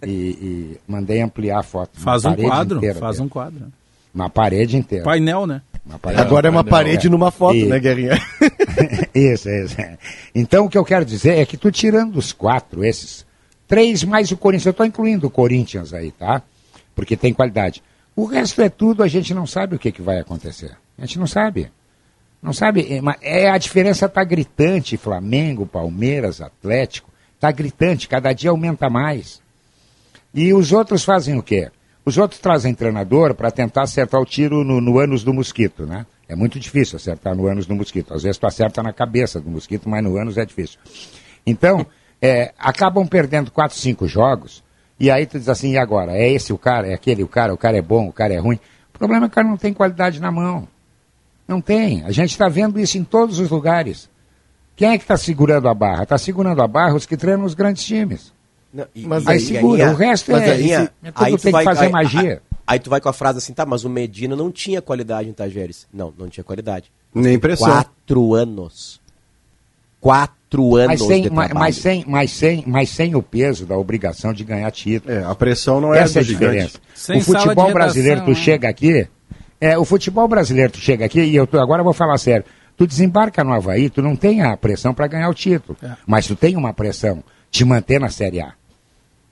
e, 0.03 0.11
e 0.11 0.81
mandei 0.87 1.21
ampliar 1.21 1.61
a 1.61 1.63
foto. 1.63 1.99
Faz 2.01 2.25
um 2.25 2.35
quadro, 2.35 2.79
inteira, 2.79 2.99
faz 2.99 3.21
um 3.21 3.29
quadro. 3.29 3.73
Uma 4.15 4.31
parede 4.31 4.77
inteira. 4.77 5.05
Painel, 5.05 5.47
né? 5.47 5.63
Parede, 6.03 6.21
Agora 6.21 6.49
é 6.49 6.51
uma 6.51 6.65
painel, 6.65 6.85
parede 6.85 7.07
é. 7.07 7.11
numa 7.11 7.31
foto, 7.31 7.57
e... 7.57 7.67
né, 7.67 7.79
Guerrinha? 7.79 8.19
isso, 9.15 9.49
isso. 9.49 9.77
Então 10.35 10.65
o 10.65 10.69
que 10.69 10.77
eu 10.77 10.85
quero 10.85 11.05
dizer 11.05 11.39
é 11.39 11.47
que 11.47 11.57
tu 11.57 11.71
tirando 11.71 12.17
os 12.17 12.33
quatro, 12.33 12.85
esses, 12.85 13.25
Três 13.67 14.05
mais 14.05 14.31
o 14.31 14.37
Corinthians. 14.37 14.67
Eu 14.67 14.71
estou 14.71 14.87
incluindo 14.87 15.27
o 15.27 15.31
Corinthians 15.31 15.93
aí, 15.93 16.11
tá? 16.13 16.43
Porque 16.95 17.17
tem 17.17 17.33
qualidade. 17.33 17.83
O 18.15 18.25
resto 18.25 18.63
é 18.63 18.69
tudo, 18.69 19.03
a 19.03 19.09
gente 19.09 19.35
não 19.35 19.47
sabe 19.47 19.77
o 19.77 19.79
que, 19.79 19.93
que 19.93 20.01
vai 20.01 20.19
acontecer. 20.19 20.77
A 20.97 21.05
gente 21.05 21.19
não 21.19 21.27
sabe. 21.27 21.71
Não 22.43 22.53
sabe? 22.53 23.01
É, 23.23 23.45
é 23.45 23.51
a 23.51 23.59
diferença 23.59 24.07
está 24.07 24.23
gritante. 24.25 24.97
Flamengo, 24.97 25.67
Palmeiras, 25.67 26.41
Atlético. 26.41 27.11
Está 27.35 27.51
gritante, 27.51 28.09
cada 28.09 28.33
dia 28.33 28.51
aumenta 28.51 28.89
mais. 28.89 29.43
E 30.33 30.55
os 30.55 30.73
outros 30.73 31.05
fazem 31.05 31.39
o 31.39 31.43
quê? 31.43 31.71
Os 32.05 32.17
outros 32.17 32.41
trazem 32.41 32.75
treinador 32.75 33.35
para 33.35 33.51
tentar 33.51 33.83
acertar 33.83 34.21
o 34.21 34.25
tiro 34.25 34.65
no, 34.65 34.81
no 34.81 34.99
ânus 34.99 35.23
do 35.23 35.35
mosquito, 35.35 35.85
né? 35.85 36.07
É 36.29 36.35
muito 36.35 36.59
difícil 36.59 36.97
acertar 36.97 37.35
no 37.35 37.47
ânus 37.47 37.67
do 37.67 37.75
mosquito. 37.75 38.15
Às 38.15 38.23
vezes 38.23 38.39
tu 38.39 38.47
acerta 38.47 38.83
na 38.83 38.93
cabeça 38.93 39.41
do 39.41 39.51
mosquito, 39.51 39.89
mas 39.89 40.03
no 40.03 40.17
ânus 40.17 40.39
é 40.39 40.45
difícil. 40.45 40.79
Então, 41.47 41.87
é, 42.21 42.53
acabam 42.59 43.07
perdendo 43.07 43.51
quatro, 43.51 43.77
cinco 43.77 44.09
jogos, 44.09 44.65
e 44.99 45.11
aí 45.11 45.27
tu 45.27 45.39
diz 45.39 45.49
assim, 45.49 45.73
e 45.73 45.79
agora? 45.79 46.13
É 46.13 46.31
esse 46.31 46.53
o 46.53 46.59
cara? 46.59 46.89
É 46.89 46.95
aquele 46.95 47.23
o 47.23 47.29
cara? 47.29 47.53
O 47.53 47.59
cara 47.59 47.77
é 47.77 47.83
bom? 47.83 48.09
O 48.09 48.13
cara 48.13 48.33
é 48.33 48.39
ruim? 48.39 48.59
O 48.95 48.99
problema 48.99 49.27
é 49.27 49.29
que 49.29 49.33
o 49.33 49.35
cara 49.35 49.49
não 49.49 49.57
tem 49.57 49.75
qualidade 49.75 50.21
na 50.21 50.31
mão. 50.31 50.67
Não 51.47 51.61
tem. 51.61 52.03
A 52.05 52.11
gente 52.11 52.31
está 52.31 52.49
vendo 52.49 52.79
isso 52.79 52.99
em 52.99 53.05
todos 53.05 53.39
os 53.39 53.51
lugares. 53.51 54.09
Quem 54.75 54.91
é 54.91 54.99
que 54.99 55.05
está 55.05 55.17
segurando 55.17 55.69
a 55.69 55.75
barra? 55.75 56.03
Está 56.03 56.19
segurando 56.19 56.61
a 56.61 56.67
barra 56.67 56.95
os 56.95 57.07
que 57.07 57.17
treinam 57.17 57.45
os 57.45 57.55
grandes 57.55 57.85
times. 57.85 58.33
Não, 58.73 58.87
e, 58.95 59.07
mas 59.07 59.27
aí, 59.27 59.39
aí 59.39 59.41
segura, 59.41 59.89
aí, 59.89 59.95
o 59.95 59.97
resto 59.97 60.33
é, 60.33 60.51
aí, 60.51 60.71
é 60.73 60.91
tudo 61.11 61.39
tem 61.39 61.53
vai, 61.53 61.65
que 61.65 61.75
fazer 61.75 61.89
magia. 61.89 62.43
Aí, 62.67 62.79
tu 62.79 62.91
vai 62.91 63.01
com 63.01 63.09
a 63.09 63.13
frase 63.13 63.39
assim, 63.39 63.55
tá, 63.55 63.65
mas 63.65 63.85
o 63.85 63.89
Medina 63.89 64.35
não 64.35 64.51
tinha 64.51 64.83
qualidade 64.83 65.29
em 65.29 65.33
Tajeres. 65.33 65.87
Não, 65.93 66.13
não 66.19 66.29
tinha 66.29 66.43
qualidade. 66.43 66.91
Nem 67.15 67.39
pressão. 67.39 67.69
Quatro 67.69 68.35
anos. 68.35 69.01
Quatro 70.01 70.77
anos 70.77 71.01
mas 71.01 71.09
sem, 71.09 71.23
de 71.23 71.31
mas, 71.31 71.53
mas, 71.53 71.77
sem, 71.77 72.05
mas, 72.07 72.31
sem, 72.33 72.65
mas 72.67 72.91
sem 72.91 73.15
o 73.15 73.23
peso 73.23 73.65
da 73.67 73.79
obrigação 73.79 74.33
de 74.33 74.45
ganhar 74.45 74.71
título. 74.73 75.13
É, 75.15 75.25
a 75.25 75.35
pressão 75.35 75.81
não 75.81 75.95
é 75.95 76.01
Essa 76.01 76.19
é 76.19 76.23
a 76.23 76.25
diferença. 76.25 76.79
o 77.15 77.21
futebol 77.21 77.73
brasileiro, 77.73 78.23
tu 78.23 78.31
né? 78.31 78.35
chega 78.35 78.69
aqui, 78.69 79.09
é, 79.61 79.79
o 79.79 79.85
futebol 79.85 80.29
brasileiro, 80.29 80.73
tu 80.73 80.79
chega 80.79 81.05
aqui, 81.05 81.21
e 81.21 81.37
eu 81.37 81.47
tô, 81.47 81.59
agora 81.59 81.81
eu 81.81 81.85
vou 81.85 81.95
falar 81.95 82.19
sério. 82.19 82.45
Tu 82.77 82.87
desembarca 82.87 83.43
no 83.43 83.55
Havaí, 83.55 83.89
tu 83.89 84.03
não 84.03 84.15
tem 84.15 84.43
a 84.43 84.57
pressão 84.57 84.93
para 84.93 85.07
ganhar 85.07 85.29
o 85.31 85.35
título. 85.35 85.79
É. 85.83 85.93
Mas 86.07 86.27
tu 86.27 86.37
tem 86.37 86.57
uma 86.57 86.75
pressão 86.75 87.25
te 87.51 87.65
manter 87.65 87.99
na 87.99 88.11
Série 88.11 88.41
A. 88.41 88.53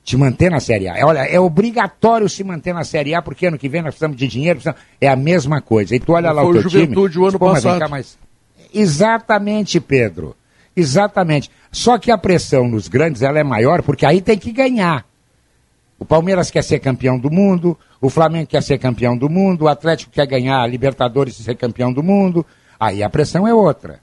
Te 0.03 0.17
manter 0.17 0.49
na 0.49 0.59
Série 0.59 0.87
A. 0.87 0.97
É, 0.97 1.05
olha, 1.05 1.19
é 1.19 1.39
obrigatório 1.39 2.27
se 2.27 2.43
manter 2.43 2.73
na 2.73 2.83
Série 2.83 3.13
A, 3.13 3.21
porque 3.21 3.45
ano 3.45 3.57
que 3.57 3.69
vem 3.69 3.83
nós 3.83 3.91
precisamos 3.91 4.17
de 4.17 4.27
dinheiro, 4.27 4.59
precisamos... 4.59 4.81
é 4.99 5.07
a 5.07 5.15
mesma 5.15 5.61
coisa. 5.61 5.95
E 5.95 5.99
tu 5.99 6.13
olha 6.13 6.31
lá 6.31 6.43
o 6.43 6.53
teu 6.53 6.63
Juventude 6.63 7.13
time... 7.13 7.25
o 7.25 7.27
ano 7.27 7.39
passado. 7.39 7.89
Mas... 7.89 8.17
Exatamente, 8.73 9.79
Pedro. 9.79 10.35
Exatamente. 10.75 11.51
Só 11.71 11.97
que 11.99 12.11
a 12.11 12.17
pressão 12.17 12.67
nos 12.67 12.87
grandes 12.87 13.21
ela 13.21 13.39
é 13.39 13.43
maior, 13.43 13.83
porque 13.83 14.05
aí 14.05 14.21
tem 14.21 14.37
que 14.37 14.51
ganhar. 14.51 15.05
O 16.05 16.07
Palmeiras 16.07 16.51
quer 16.51 16.63
ser 16.63 16.77
campeão 16.77 17.17
do 17.17 17.31
mundo, 17.31 17.75
o 17.99 18.11
Flamengo 18.11 18.45
quer 18.45 18.61
ser 18.61 18.77
campeão 18.77 19.17
do 19.17 19.27
mundo, 19.27 19.63
o 19.63 19.67
Atlético 19.67 20.11
quer 20.11 20.27
ganhar 20.27 20.61
a 20.61 20.67
Libertadores 20.67 21.39
e 21.39 21.43
ser 21.43 21.55
campeão 21.55 21.91
do 21.91 22.03
mundo. 22.03 22.45
Aí 22.79 23.01
a 23.01 23.09
pressão 23.09 23.47
é 23.47 23.53
outra. 23.55 23.99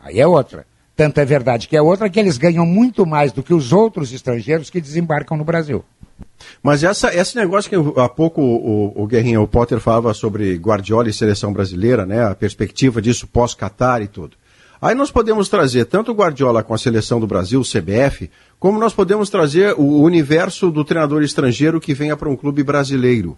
Aí 0.00 0.18
é 0.18 0.26
outra. 0.26 0.64
Tanto 0.96 1.20
é 1.20 1.24
verdade 1.26 1.68
que 1.68 1.76
é 1.76 1.82
outra 1.82 2.08
que 2.08 2.18
eles 2.18 2.38
ganham 2.38 2.64
muito 2.64 3.04
mais 3.04 3.32
do 3.32 3.42
que 3.42 3.52
os 3.52 3.70
outros 3.70 4.14
estrangeiros 4.14 4.70
que 4.70 4.80
desembarcam 4.80 5.36
no 5.36 5.44
Brasil. 5.44 5.84
Mas 6.62 6.82
essa, 6.82 7.14
esse 7.14 7.36
negócio 7.36 7.68
que 7.68 8.00
há 8.00 8.08
pouco 8.08 8.40
o, 8.40 9.02
o 9.02 9.06
Guerrinha, 9.06 9.42
o 9.42 9.46
Potter 9.46 9.80
falava 9.80 10.14
sobre 10.14 10.56
Guardiola 10.56 11.10
e 11.10 11.12
seleção 11.12 11.52
brasileira, 11.52 12.06
né? 12.06 12.24
A 12.24 12.34
perspectiva 12.34 13.02
disso 13.02 13.26
pós-Qatar 13.26 14.00
e 14.00 14.08
tudo. 14.08 14.38
Aí 14.84 14.94
nós 14.94 15.10
podemos 15.10 15.48
trazer 15.48 15.86
tanto 15.86 16.12
o 16.12 16.14
Guardiola 16.14 16.62
com 16.62 16.74
a 16.74 16.76
seleção 16.76 17.18
do 17.18 17.26
Brasil, 17.26 17.58
o 17.58 17.64
CBF, 17.64 18.30
como 18.58 18.78
nós 18.78 18.92
podemos 18.92 19.30
trazer 19.30 19.72
o 19.78 20.02
universo 20.02 20.70
do 20.70 20.84
treinador 20.84 21.22
estrangeiro 21.22 21.80
que 21.80 21.94
venha 21.94 22.14
para 22.18 22.28
um 22.28 22.36
clube 22.36 22.62
brasileiro. 22.62 23.34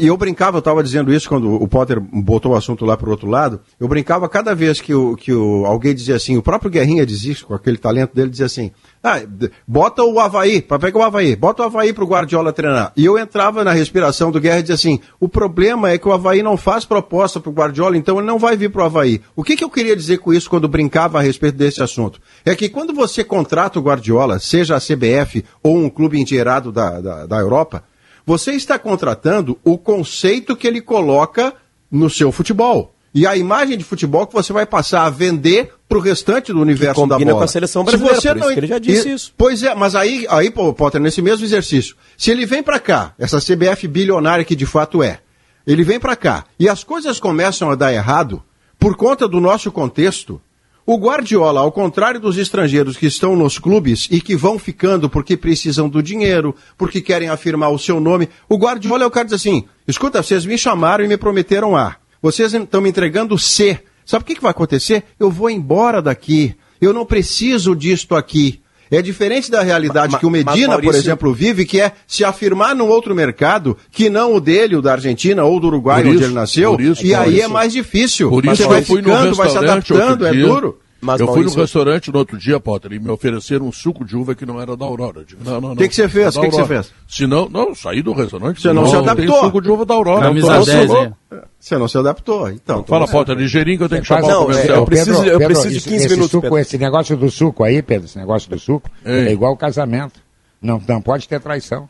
E 0.00 0.04
eu 0.08 0.16
brincava, 0.16 0.56
eu 0.56 0.58
estava 0.58 0.82
dizendo 0.82 1.14
isso 1.14 1.28
quando 1.28 1.48
o 1.48 1.68
Potter 1.68 2.00
botou 2.00 2.50
o 2.50 2.56
assunto 2.56 2.84
lá 2.84 2.96
para 2.96 3.06
o 3.06 3.12
outro 3.12 3.28
lado. 3.28 3.60
Eu 3.78 3.86
brincava 3.86 4.28
cada 4.28 4.52
vez 4.52 4.80
que, 4.80 4.92
o, 4.92 5.14
que 5.14 5.32
o, 5.32 5.64
alguém 5.64 5.94
dizia 5.94 6.16
assim, 6.16 6.36
o 6.36 6.42
próprio 6.42 6.72
Guerrinha 6.72 7.06
dizia 7.06 7.30
isso, 7.30 7.46
com 7.46 7.54
aquele 7.54 7.78
talento 7.78 8.12
dele, 8.12 8.28
dizia 8.28 8.46
assim: 8.46 8.72
ah, 9.02 9.20
bota 9.66 10.04
o 10.04 10.20
Havaí, 10.20 10.62
para 10.62 10.78
pegar 10.78 11.00
o 11.00 11.02
Havaí, 11.02 11.34
bota 11.34 11.62
o 11.62 11.66
Havaí 11.66 11.92
para 11.92 12.04
o 12.04 12.06
Guardiola 12.06 12.52
treinar. 12.52 12.92
E 12.96 13.04
eu 13.04 13.18
entrava 13.18 13.64
na 13.64 13.72
respiração 13.72 14.30
do 14.30 14.40
Guerra 14.40 14.60
e 14.60 14.62
dizia 14.62 14.76
assim: 14.76 15.00
o 15.18 15.28
problema 15.28 15.90
é 15.90 15.98
que 15.98 16.08
o 16.08 16.12
Havaí 16.12 16.42
não 16.42 16.56
faz 16.56 16.84
proposta 16.84 17.40
para 17.40 17.50
o 17.50 17.52
Guardiola, 17.52 17.96
então 17.96 18.18
ele 18.18 18.26
não 18.26 18.38
vai 18.38 18.56
vir 18.56 18.70
para 18.70 18.82
o 18.82 18.86
Havaí. 18.86 19.20
O 19.34 19.42
que, 19.42 19.56
que 19.56 19.64
eu 19.64 19.70
queria 19.70 19.96
dizer 19.96 20.18
com 20.18 20.32
isso 20.32 20.48
quando 20.48 20.68
brincava 20.68 21.18
a 21.18 21.22
respeito 21.22 21.56
desse 21.56 21.82
assunto? 21.82 22.20
É 22.44 22.54
que 22.54 22.68
quando 22.68 22.94
você 22.94 23.24
contrata 23.24 23.78
o 23.78 23.82
Guardiola, 23.82 24.38
seja 24.38 24.76
a 24.76 24.80
CBF 24.80 25.44
ou 25.62 25.76
um 25.76 25.90
clube 25.90 26.20
engenheirado 26.20 26.70
da, 26.70 27.00
da, 27.00 27.26
da 27.26 27.36
Europa 27.38 27.84
você 28.24 28.52
está 28.52 28.78
contratando 28.78 29.58
o 29.64 29.76
conceito 29.76 30.56
que 30.56 30.66
ele 30.66 30.80
coloca 30.80 31.52
no 31.90 32.08
seu 32.08 32.30
futebol. 32.30 32.94
E 33.14 33.26
a 33.26 33.36
imagem 33.36 33.76
de 33.76 33.84
futebol 33.84 34.26
que 34.26 34.32
você 34.32 34.52
vai 34.52 34.64
passar 34.64 35.04
a 35.04 35.10
vender 35.10 35.72
para 35.92 35.98
o 35.98 36.00
restante 36.00 36.52
do 36.52 36.60
universo 36.60 37.06
da 37.06 37.18
bola. 37.18 37.32
com 37.32 37.42
a 37.42 37.46
seleção 37.46 37.84
brasileira, 37.84 38.16
se 38.18 38.28
você 38.28 38.34
não... 38.34 38.50
ele 38.50 38.66
já 38.66 38.78
disse 38.78 39.10
e... 39.10 39.12
isso. 39.12 39.34
Pois 39.36 39.62
é, 39.62 39.74
mas 39.74 39.94
aí, 39.94 40.26
aí 40.30 40.50
Potter, 40.50 41.00
nesse 41.00 41.20
mesmo 41.20 41.44
exercício, 41.44 41.94
se 42.16 42.30
ele 42.30 42.46
vem 42.46 42.62
para 42.62 42.78
cá, 42.78 43.12
essa 43.18 43.38
CBF 43.38 43.86
bilionária 43.86 44.44
que 44.44 44.56
de 44.56 44.64
fato 44.64 45.02
é, 45.02 45.20
ele 45.66 45.84
vem 45.84 46.00
para 46.00 46.16
cá 46.16 46.44
e 46.58 46.66
as 46.66 46.82
coisas 46.82 47.20
começam 47.20 47.70
a 47.70 47.74
dar 47.74 47.92
errado 47.92 48.42
por 48.78 48.96
conta 48.96 49.28
do 49.28 49.38
nosso 49.38 49.70
contexto, 49.70 50.40
o 50.86 50.96
Guardiola, 50.96 51.60
ao 51.60 51.70
contrário 51.70 52.18
dos 52.18 52.38
estrangeiros 52.38 52.96
que 52.96 53.06
estão 53.06 53.36
nos 53.36 53.58
clubes 53.58 54.08
e 54.10 54.20
que 54.20 54.34
vão 54.34 54.58
ficando 54.58 55.10
porque 55.10 55.36
precisam 55.36 55.88
do 55.88 56.02
dinheiro, 56.02 56.56
porque 56.76 57.00
querem 57.00 57.28
afirmar 57.28 57.68
o 57.68 57.78
seu 57.78 58.00
nome, 58.00 58.30
o 58.48 58.56
Guardiola 58.56 59.04
é 59.04 59.06
o 59.06 59.10
cara 59.10 59.26
que 59.26 59.34
diz 59.34 59.40
assim: 59.40 59.64
escuta, 59.86 60.22
vocês 60.22 60.46
me 60.46 60.56
chamaram 60.56 61.04
e 61.04 61.08
me 61.08 61.18
prometeram 61.18 61.76
A. 61.76 61.96
Vocês 62.20 62.54
estão 62.54 62.80
me 62.80 62.88
entregando 62.88 63.38
C. 63.38 63.80
Sabe 64.04 64.22
o 64.22 64.26
que, 64.26 64.34
que 64.34 64.42
vai 64.42 64.50
acontecer? 64.50 65.04
Eu 65.18 65.30
vou 65.30 65.50
embora 65.50 66.02
daqui. 66.02 66.54
Eu 66.80 66.92
não 66.92 67.06
preciso 67.06 67.74
disto 67.76 68.14
aqui. 68.14 68.60
É 68.90 69.00
diferente 69.00 69.50
da 69.50 69.62
realidade 69.62 70.12
ma, 70.12 70.18
que 70.18 70.26
o 70.26 70.30
Medina, 70.30 70.68
Maurício... 70.68 70.92
por 70.92 70.94
exemplo, 70.94 71.32
vive, 71.32 71.64
que 71.64 71.80
é 71.80 71.92
se 72.06 72.24
afirmar 72.24 72.76
num 72.76 72.88
outro 72.88 73.14
mercado 73.14 73.74
que 73.90 74.10
não 74.10 74.34
o 74.34 74.40
dele, 74.40 74.76
o 74.76 74.82
da 74.82 74.92
Argentina 74.92 75.42
ou 75.44 75.58
do 75.58 75.68
Uruguai, 75.68 76.06
onde 76.06 76.22
ele 76.24 76.34
nasceu. 76.34 76.76
E 77.02 77.14
aí 77.14 77.40
é 77.40 77.48
mais 77.48 77.72
difícil. 77.72 78.28
Por 78.28 78.44
isso 78.44 78.56
Você 78.56 78.68
vai 78.68 78.82
ficando, 78.82 79.34
vai 79.34 79.48
se 79.48 79.56
adaptando, 79.56 80.26
é 80.26 80.34
duro. 80.34 80.78
Mas, 81.02 81.20
eu 81.20 81.26
Maurício... 81.26 81.50
fui 81.50 81.56
no 81.56 81.62
restaurante 81.62 82.12
no 82.12 82.18
outro 82.20 82.38
dia, 82.38 82.60
Potter, 82.60 82.92
e 82.92 83.00
me 83.00 83.10
ofereceram 83.10 83.66
um 83.66 83.72
suco 83.72 84.04
de 84.04 84.16
uva 84.16 84.36
que 84.36 84.46
não 84.46 84.60
era 84.60 84.76
da 84.76 84.84
Aurora. 84.84 85.24
Digo, 85.24 85.42
não, 85.44 85.54
não, 85.54 85.60
não. 85.60 85.72
O 85.72 85.76
que, 85.76 85.88
que 85.88 85.96
você 85.96 86.08
fez? 86.08 86.36
O 86.36 86.40
que, 86.40 86.48
que 86.48 86.54
você 86.54 86.64
fez? 86.64 86.92
Se 87.08 87.26
não, 87.26 87.48
não, 87.48 87.74
saí 87.74 88.00
do 88.02 88.12
restaurante. 88.12 88.62
Você 88.62 88.68
não, 88.72 88.82
não 88.82 88.88
se 88.88 88.94
adaptou. 88.94 89.26
Tem 89.26 89.40
suco 89.40 89.60
de 89.60 89.68
uva 89.68 89.84
da 89.84 89.94
Aurora. 89.94 90.26
Camisa 90.26 90.58
não, 90.58 90.64
10, 90.64 90.90
é. 90.92 91.12
Você 91.58 91.76
não 91.76 91.88
se 91.88 91.98
adaptou, 91.98 92.48
então. 92.48 92.84
Fala, 92.84 93.08
Potter, 93.08 93.36
ligeirinho 93.36 93.78
que 93.78 93.84
eu 93.84 93.88
tenho 93.88 94.02
que 94.02 94.06
chamar 94.06 94.28
não, 94.28 94.42
o 94.42 94.46
comercial. 94.46 94.76
eu 94.76 94.84
preciso, 94.84 95.22
Pedro, 95.24 95.32
eu 95.32 95.46
preciso 95.48 95.74
de 95.74 95.80
15 95.80 95.96
esse 95.96 96.08
minutos, 96.10 96.30
suco, 96.30 96.58
Esse 96.58 96.78
negócio 96.78 97.16
do 97.16 97.30
suco 97.32 97.64
aí, 97.64 97.82
Pedro, 97.82 98.06
esse 98.06 98.18
negócio 98.18 98.48
do 98.48 98.58
suco, 98.60 98.88
Ei. 99.04 99.28
é 99.28 99.32
igual 99.32 99.52
o 99.52 99.56
casamento. 99.56 100.20
Não, 100.60 100.80
não 100.86 101.02
pode 101.02 101.26
ter 101.26 101.40
traição. 101.40 101.88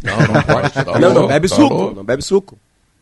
Não, 0.00 0.16
não 0.16 0.42
pode. 0.44 0.72
Tá 0.72 0.98
não, 1.00 1.12
não 1.12 1.26
bebe 1.26 1.48
tá 1.48 1.56
suco. 1.56 1.92
Não 1.96 2.04
bebe 2.04 2.22
suco. 2.22 2.56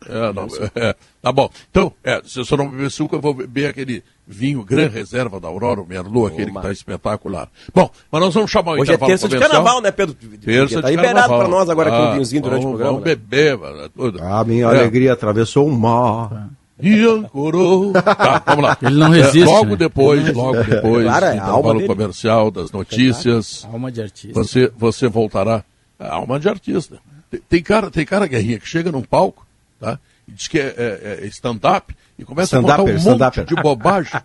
É, 0.09 0.33
não, 0.33 0.47
é, 0.75 0.95
tá 1.21 1.33
bom. 1.33 1.51
Então, 1.71 1.93
é, 2.03 2.21
se 2.25 2.39
eu 2.39 2.45
só 2.45 2.57
não 2.57 2.69
beber 2.69 2.91
suco, 2.91 3.17
eu 3.17 3.21
vou 3.21 3.35
beber 3.35 3.71
aquele 3.71 4.03
vinho 4.27 4.65
Gran 4.65 4.89
Reserva 4.89 5.39
da 5.39 5.49
Aurora, 5.49 5.81
o 5.81 5.87
Merlot, 5.87 6.33
aquele 6.33 6.51
que 6.51 6.57
está 6.57 6.73
espetacular. 6.73 7.49
Bom, 7.75 7.91
mas 8.11 8.21
nós 8.21 8.35
vamos 8.35 8.51
chamar 8.51 8.73
o 8.73 8.81
Hoje 8.81 8.93
é 8.93 8.97
terça 8.99 9.29
de 9.29 9.39
carnaval, 9.39 9.81
né, 9.81 9.91
Pedro? 9.91 10.15
Terça 10.15 10.83
tá 10.83 10.91
de 10.91 10.97
liberado 10.97 11.37
para 11.37 11.49
nós 11.49 11.69
agora 11.69 11.91
ah, 11.91 11.99
com 11.99 12.09
o 12.09 12.13
vinhozinho 12.13 12.43
durante 12.43 12.63
vamos, 12.63 12.75
o 12.75 12.77
programa. 12.77 12.99
Vamos 12.99 13.09
né? 13.09 13.15
beber, 13.15 13.59
mano, 13.59 13.89
tudo. 13.89 14.23
A 14.23 14.45
minha 14.45 14.65
é. 14.65 14.69
alegria 14.69 15.13
atravessou 15.13 15.67
o 15.67 15.73
mar. 15.73 16.51
E 16.81 17.03
ancorou. 17.05 17.93
Tá, 17.93 18.43
vamos 18.47 18.65
lá. 18.65 18.77
Ele 18.83 18.97
não 18.97 19.11
resiste. 19.11 19.43
É, 19.43 19.45
logo 19.47 19.71
né? 19.71 19.77
depois, 19.77 20.35
logo 20.35 20.63
depois, 20.63 21.05
claro, 21.05 21.25
é, 21.25 21.37
intervalo 21.37 21.87
comercial 21.87 22.51
das 22.51 22.71
notícias. 22.71 23.67
Alma 23.73 23.91
de 23.91 24.03
artista. 24.03 24.35
Você, 24.35 24.71
você 24.77 25.09
voltará. 25.09 25.65
É, 25.99 26.07
alma 26.07 26.39
de 26.39 26.49
artista. 26.49 26.99
Tem, 27.31 27.41
tem, 27.49 27.63
cara, 27.63 27.91
tem 27.91 28.05
cara 28.05 28.27
guerrinha 28.27 28.59
que 28.59 28.69
chega 28.69 28.93
num 28.93 29.03
palco, 29.03 29.46
tá? 29.87 29.99
E 30.27 30.33
diz 30.33 30.49
que 30.49 30.59
é, 30.59 30.75
é, 30.77 31.19
é 31.23 31.27
stand-up 31.27 31.95
e 32.19 32.25
começa 32.25 32.59
a 32.59 32.61
contar 32.61 32.81
um 32.81 32.99
monte 32.99 33.45
de 33.45 33.55
bobagem. 33.55 34.21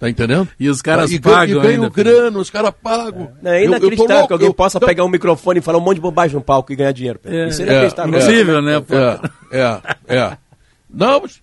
Tá 0.00 0.10
entendendo? 0.10 0.48
E 0.58 0.68
os 0.68 0.82
caras 0.82 1.12
e 1.12 1.20
pagam. 1.20 1.60
E 1.60 1.62
ganham 1.62 1.88
grana, 1.88 2.36
os 2.38 2.50
caras 2.50 2.72
pagam. 2.82 3.32
É, 3.44 3.62
é 3.62 3.64
inacreditável 3.64 4.16
eu, 4.16 4.20
eu 4.22 4.26
que 4.26 4.32
alguém 4.32 4.48
eu, 4.48 4.54
possa 4.54 4.78
eu, 4.78 4.86
pegar 4.86 5.04
um 5.04 5.08
microfone 5.08 5.60
e 5.60 5.62
falar 5.62 5.78
um 5.78 5.80
monte 5.80 5.96
de 5.96 6.00
bobagem 6.00 6.34
no 6.34 6.42
palco 6.42 6.72
e 6.72 6.76
ganhar 6.76 6.92
dinheiro. 6.92 7.20
É, 7.24 7.48
Isso 7.48 7.62
é 7.62 7.66
inacreditável. 7.66 8.14
É, 8.14 8.16
Impossível, 8.18 8.62
né? 8.62 8.84
É, 9.52 9.80
é, 10.08 10.16
é. 10.16 10.38
Não, 10.90 11.20
mas. 11.20 11.42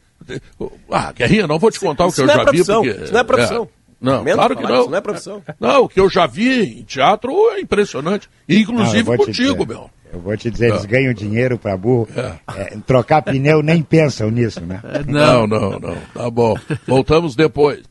Ah, 0.91 1.11
Guerrinha, 1.13 1.47
não 1.47 1.57
vou 1.57 1.71
te 1.71 1.79
contar 1.79 2.07
isso 2.07 2.21
o 2.21 2.25
que 2.25 2.31
eu 2.31 2.35
já 2.35 2.51
vi. 2.51 2.63
Porque, 2.63 3.03
isso 3.03 3.13
não 3.13 3.19
é 3.19 3.23
profissão. 3.23 3.69
Não, 4.01 4.23
claro 4.23 4.55
que 4.55 4.63
não. 4.63 4.79
Isso 4.81 4.89
não 4.89 4.97
é 4.97 5.01
profissão. 5.01 5.43
Não, 5.59 5.83
o 5.83 5.89
que 5.89 5.99
eu 5.99 6.09
já 6.09 6.27
vi 6.27 6.79
em 6.79 6.83
teatro 6.83 7.31
é 7.51 7.61
impressionante. 7.61 8.29
Inclusive 8.49 9.09
não, 9.09 9.17
contigo, 9.17 9.65
meu. 9.65 9.89
Eu 10.13 10.19
vou 10.19 10.35
te 10.35 10.49
dizer, 10.49 10.69
eles 10.69 10.85
ganham 10.85 11.13
dinheiro 11.13 11.57
para 11.57 11.77
burro. 11.77 12.07
É. 12.15 12.61
É, 12.61 12.77
trocar 12.85 13.21
pneu 13.21 13.61
nem 13.61 13.81
pensam 13.81 14.29
nisso, 14.29 14.61
né? 14.61 14.81
Não, 15.07 15.47
não, 15.47 15.79
não. 15.79 15.95
Tá 16.13 16.29
bom. 16.29 16.55
Voltamos 16.87 17.35
depois. 17.35 17.90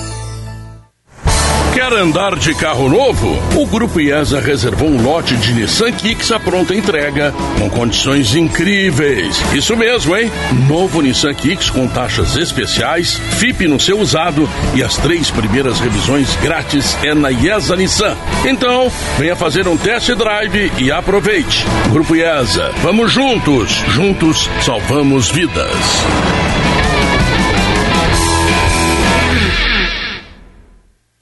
Quer 1.73 1.93
andar 1.93 2.35
de 2.35 2.53
carro 2.53 2.89
novo? 2.89 3.39
O 3.55 3.65
Grupo 3.65 4.01
IESA 4.01 4.41
reservou 4.41 4.89
um 4.89 5.01
lote 5.01 5.37
de 5.37 5.53
Nissan 5.53 5.93
Kicks 5.93 6.29
à 6.29 6.37
pronta 6.37 6.75
entrega, 6.75 7.33
com 7.57 7.69
condições 7.69 8.35
incríveis. 8.35 9.41
Isso 9.53 9.77
mesmo, 9.77 10.15
hein? 10.17 10.29
Novo 10.67 11.01
Nissan 11.01 11.33
Kicks 11.33 11.69
com 11.69 11.87
taxas 11.87 12.35
especiais, 12.35 13.15
FIP 13.37 13.69
no 13.69 13.79
seu 13.79 13.97
usado 13.99 14.49
e 14.75 14.83
as 14.83 14.97
três 14.97 15.31
primeiras 15.31 15.79
revisões 15.79 16.35
grátis 16.41 16.97
é 17.03 17.13
na 17.13 17.31
IESA 17.31 17.77
Nissan. 17.77 18.17
Então, 18.45 18.91
venha 19.17 19.35
fazer 19.37 19.65
um 19.65 19.77
test 19.77 20.09
drive 20.11 20.73
e 20.77 20.91
aproveite. 20.91 21.65
Grupo 21.89 22.17
IESA, 22.17 22.71
vamos 22.83 23.13
juntos. 23.13 23.81
Juntos 23.87 24.49
salvamos 24.61 25.31
vidas. 25.31 25.71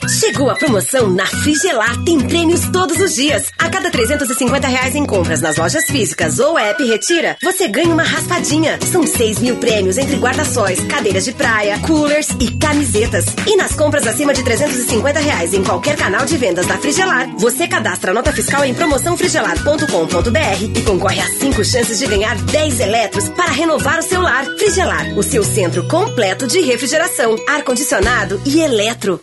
Chegou 0.08 0.50
a 0.50 0.56
promoção 0.56 1.10
na 1.10 1.26
Frigelar. 1.26 2.04
Tem 2.04 2.20
prêmios 2.20 2.62
todos 2.72 3.00
os 3.00 3.14
dias. 3.14 3.52
A 3.58 3.70
cada 3.70 3.92
350 3.92 4.68
reais 4.68 4.96
em 4.96 5.06
compras 5.06 5.42
nas 5.42 5.58
lojas 5.58 5.86
físicas 5.86 6.40
ou 6.40 6.58
app 6.58 6.84
Retira, 6.84 7.38
você 7.44 7.68
ganha 7.68 7.94
uma 7.94 8.04
raspadinha. 8.04 8.80
São 8.92 9.06
6 9.06 9.40
mil 9.40 9.58
prêmios 9.58 9.98
entre 9.98 10.16
guarda-sóis, 10.16 10.80
cadeiras 10.86 11.26
de 11.26 11.34
praia, 11.34 11.78
coolers 11.80 12.30
e 12.40 12.58
camisetas. 12.58 13.26
E 13.46 13.56
nas 13.56 13.76
compras 13.76 14.08
acima 14.08 14.34
de 14.34 14.44
350 14.44 15.20
reais 15.20 15.54
em 15.54 15.64
qualquer 15.64 15.96
canal 15.96 16.26
de 16.26 16.38
vendas 16.38 16.66
da 16.66 16.78
Frigelar, 16.78 17.30
você 17.38 17.68
cadastra 17.68 18.12
a 18.12 18.14
nota 18.14 18.32
fiscal 18.32 18.66
em 18.66 18.74
promoçãofrigelar.com.br 18.74 20.64
e 20.76 20.82
concorre 20.82 21.22
a 21.22 21.28
5 21.28 21.64
chances 21.64 22.00
de 22.00 22.08
ganhar 22.08 22.36
10 22.36 22.80
eletros 22.80 23.30
para 23.30 23.52
renovar 23.52 24.00
o 24.00 24.04
seu 24.04 24.22
lar. 24.22 24.46
Frigelar, 24.58 25.18
o 25.18 25.24
seu 25.24 25.44
centro 25.44 25.88
completo 25.88 26.48
de 26.48 26.62
refrigeração, 26.62 27.36
ar-condicionado 27.48 28.42
e 28.46 28.62
eletro. 28.62 29.20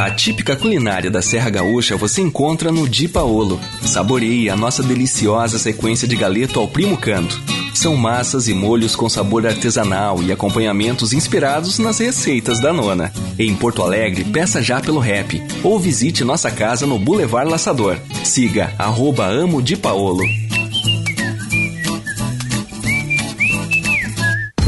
A 0.00 0.10
típica 0.10 0.56
culinária 0.56 1.10
da 1.10 1.20
Serra 1.20 1.50
Gaúcha 1.50 1.96
você 1.96 2.22
encontra 2.22 2.72
no 2.72 2.88
Di 2.88 3.08
Paolo. 3.08 3.60
Saboreie 3.84 4.48
a 4.48 4.56
nossa 4.56 4.82
deliciosa 4.82 5.58
sequência 5.58 6.08
de 6.08 6.16
galeto 6.16 6.60
ao 6.60 6.68
primo 6.68 6.96
canto. 6.96 7.40
São 7.74 7.96
massas 7.96 8.48
e 8.48 8.54
molhos 8.54 8.96
com 8.96 9.08
sabor 9.08 9.46
artesanal 9.46 10.22
e 10.22 10.32
acompanhamentos 10.32 11.12
inspirados 11.12 11.78
nas 11.78 11.98
receitas 11.98 12.58
da 12.60 12.72
nona. 12.72 13.12
Em 13.38 13.54
Porto 13.54 13.82
Alegre, 13.82 14.24
peça 14.24 14.62
já 14.62 14.80
pelo 14.80 14.98
rap 14.98 15.40
ou 15.62 15.78
visite 15.78 16.24
nossa 16.24 16.50
casa 16.50 16.86
no 16.86 16.98
Boulevard 16.98 17.50
Laçador. 17.50 17.98
Siga 18.24 18.72
arroba 18.78 19.26
amo 19.26 19.62
Paolo. 19.76 20.47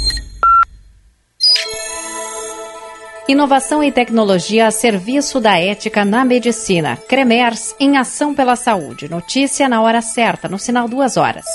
Inovação 3.29 3.85
e 3.85 3.93
tecnologia 3.93 4.67
a 4.67 4.73
serviço 4.73 5.39
da 5.39 5.61
ética 5.61 6.05
na 6.05 6.25
medicina. 6.25 6.99
Cremers 7.09 7.73
em 7.79 7.99
ação 7.99 8.35
pela 8.35 8.57
saúde. 8.57 9.09
Notícia 9.09 9.69
na 9.69 9.81
hora 9.81 10.03
certa, 10.03 10.49
no 10.49 10.59
sinal 10.59 10.89
duas 10.89 11.17
horas. 11.17 11.47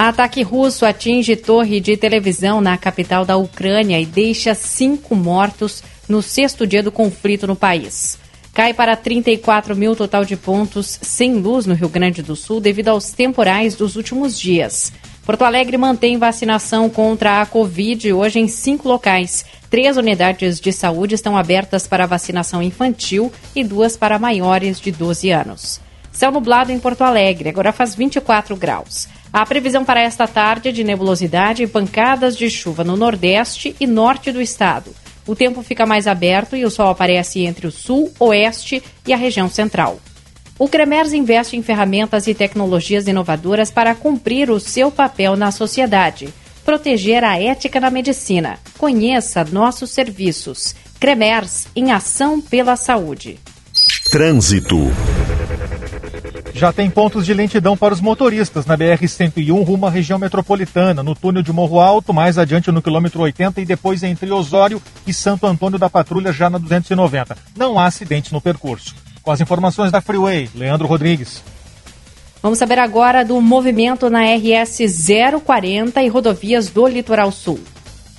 Ataque 0.00 0.44
russo 0.44 0.86
atinge 0.86 1.34
torre 1.34 1.80
de 1.80 1.96
televisão 1.96 2.60
na 2.60 2.78
capital 2.78 3.24
da 3.24 3.36
Ucrânia 3.36 4.00
e 4.00 4.06
deixa 4.06 4.54
cinco 4.54 5.16
mortos 5.16 5.82
no 6.08 6.22
sexto 6.22 6.64
dia 6.64 6.84
do 6.84 6.92
conflito 6.92 7.48
no 7.48 7.56
país. 7.56 8.16
Cai 8.54 8.72
para 8.72 8.94
34 8.94 9.74
mil 9.74 9.96
total 9.96 10.24
de 10.24 10.36
pontos 10.36 11.00
sem 11.02 11.34
luz 11.34 11.66
no 11.66 11.74
Rio 11.74 11.88
Grande 11.88 12.22
do 12.22 12.36
Sul 12.36 12.60
devido 12.60 12.90
aos 12.90 13.10
temporais 13.10 13.74
dos 13.74 13.96
últimos 13.96 14.38
dias. 14.38 14.92
Porto 15.26 15.42
Alegre 15.42 15.76
mantém 15.76 16.16
vacinação 16.16 16.88
contra 16.88 17.42
a 17.42 17.46
Covid 17.46 18.12
hoje 18.12 18.38
em 18.38 18.46
cinco 18.46 18.86
locais. 18.86 19.44
Três 19.68 19.96
unidades 19.96 20.60
de 20.60 20.72
saúde 20.72 21.16
estão 21.16 21.36
abertas 21.36 21.88
para 21.88 22.06
vacinação 22.06 22.62
infantil 22.62 23.32
e 23.52 23.64
duas 23.64 23.96
para 23.96 24.16
maiores 24.16 24.80
de 24.80 24.92
12 24.92 25.28
anos. 25.32 25.80
Céu 26.12 26.30
nublado 26.30 26.70
em 26.70 26.78
Porto 26.78 27.02
Alegre, 27.02 27.48
agora 27.48 27.72
faz 27.72 27.96
24 27.96 28.56
graus. 28.56 29.08
A 29.32 29.44
previsão 29.44 29.84
para 29.84 30.00
esta 30.00 30.26
tarde 30.26 30.70
é 30.70 30.72
de 30.72 30.82
nebulosidade 30.82 31.62
e 31.62 31.66
pancadas 31.66 32.36
de 32.36 32.48
chuva 32.48 32.82
no 32.82 32.96
nordeste 32.96 33.76
e 33.78 33.86
norte 33.86 34.32
do 34.32 34.40
estado. 34.40 34.94
O 35.26 35.36
tempo 35.36 35.62
fica 35.62 35.84
mais 35.84 36.06
aberto 36.06 36.56
e 36.56 36.64
o 36.64 36.70
sol 36.70 36.88
aparece 36.88 37.44
entre 37.44 37.66
o 37.66 37.70
sul, 37.70 38.10
oeste 38.18 38.82
e 39.06 39.12
a 39.12 39.16
região 39.16 39.48
central. 39.48 40.00
O 40.58 40.66
Cremers 40.66 41.12
investe 41.12 41.56
em 41.56 41.62
ferramentas 41.62 42.26
e 42.26 42.34
tecnologias 42.34 43.06
inovadoras 43.06 43.70
para 43.70 43.94
cumprir 43.94 44.50
o 44.50 44.58
seu 44.58 44.90
papel 44.90 45.36
na 45.36 45.52
sociedade, 45.52 46.32
proteger 46.64 47.22
a 47.22 47.38
ética 47.38 47.78
na 47.78 47.90
medicina. 47.90 48.58
Conheça 48.76 49.44
nossos 49.44 49.90
serviços. 49.90 50.74
Cremers 50.98 51.68
em 51.76 51.92
ação 51.92 52.40
pela 52.40 52.74
saúde. 52.74 53.38
Trânsito. 54.10 54.90
Já 56.58 56.72
tem 56.72 56.90
pontos 56.90 57.24
de 57.24 57.32
lentidão 57.32 57.76
para 57.76 57.94
os 57.94 58.00
motoristas 58.00 58.66
na 58.66 58.76
BR-101 58.76 59.64
rumo 59.64 59.86
à 59.86 59.90
região 59.90 60.18
metropolitana, 60.18 61.04
no 61.04 61.14
túnel 61.14 61.40
de 61.40 61.52
Morro 61.52 61.78
Alto, 61.78 62.12
mais 62.12 62.36
adiante 62.36 62.72
no 62.72 62.82
quilômetro 62.82 63.20
80 63.20 63.60
e 63.60 63.64
depois 63.64 64.02
entre 64.02 64.28
Osório 64.32 64.82
e 65.06 65.14
Santo 65.14 65.46
Antônio 65.46 65.78
da 65.78 65.88
Patrulha, 65.88 66.32
já 66.32 66.50
na 66.50 66.58
290. 66.58 67.36
Não 67.56 67.78
há 67.78 67.86
acidentes 67.86 68.32
no 68.32 68.40
percurso. 68.40 68.92
Com 69.22 69.30
as 69.30 69.40
informações 69.40 69.92
da 69.92 70.00
Freeway, 70.00 70.50
Leandro 70.52 70.88
Rodrigues. 70.88 71.44
Vamos 72.42 72.58
saber 72.58 72.80
agora 72.80 73.24
do 73.24 73.40
movimento 73.40 74.10
na 74.10 74.22
RS 74.22 74.80
040 75.44 76.02
e 76.02 76.08
rodovias 76.08 76.70
do 76.70 76.88
Litoral 76.88 77.30
Sul. 77.30 77.60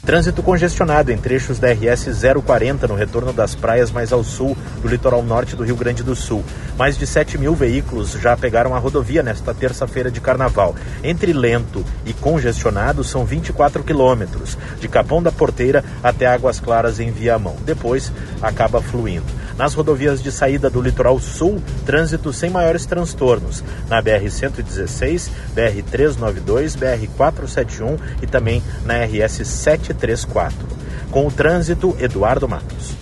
Trânsito 0.05 0.41
congestionado 0.41 1.11
em 1.11 1.17
trechos 1.17 1.59
da 1.59 1.67
RS 1.71 2.07
040 2.43 2.87
no 2.87 2.95
retorno 2.95 3.33
das 3.33 3.53
praias 3.53 3.91
mais 3.91 4.13
ao 4.13 4.23
sul 4.23 4.57
do 4.81 4.87
litoral 4.87 5.21
norte 5.21 5.55
do 5.55 5.63
Rio 5.63 5.75
Grande 5.75 6.01
do 6.01 6.15
Sul. 6.15 6.43
Mais 6.77 6.97
de 6.97 7.05
7 7.05 7.37
mil 7.37 7.53
veículos 7.53 8.13
já 8.13 8.35
pegaram 8.35 8.73
a 8.73 8.79
rodovia 8.79 9.21
nesta 9.21 9.53
terça-feira 9.53 10.09
de 10.09 10.21
carnaval. 10.21 10.73
Entre 11.03 11.33
lento 11.33 11.85
e 12.05 12.13
congestionado 12.13 13.03
são 13.03 13.25
24 13.25 13.83
quilômetros, 13.83 14.57
de 14.79 14.87
Capão 14.87 15.21
da 15.21 15.31
Porteira 15.31 15.83
até 16.01 16.25
Águas 16.25 16.59
Claras 16.59 16.99
em 16.99 17.11
Viamão. 17.11 17.57
Depois 17.65 18.11
acaba 18.41 18.81
fluindo. 18.81 19.48
Nas 19.59 19.73
rodovias 19.73 20.23
de 20.23 20.31
saída 20.31 20.69
do 20.69 20.81
litoral 20.81 21.19
sul, 21.19 21.61
trânsito 21.85 22.31
sem 22.31 22.49
maiores 22.49 22.85
transtornos. 22.85 23.61
Na 23.89 24.01
BR-116, 24.01 25.29
BR-392, 25.53 26.77
BR-471 26.77 27.99
e 28.23 28.25
também 28.25 28.63
na 28.85 29.03
RS 29.03 29.45
734. 29.45 30.65
Com 31.11 31.27
o 31.27 31.31
trânsito, 31.31 31.93
Eduardo 31.99 32.47
Matos. 32.47 32.93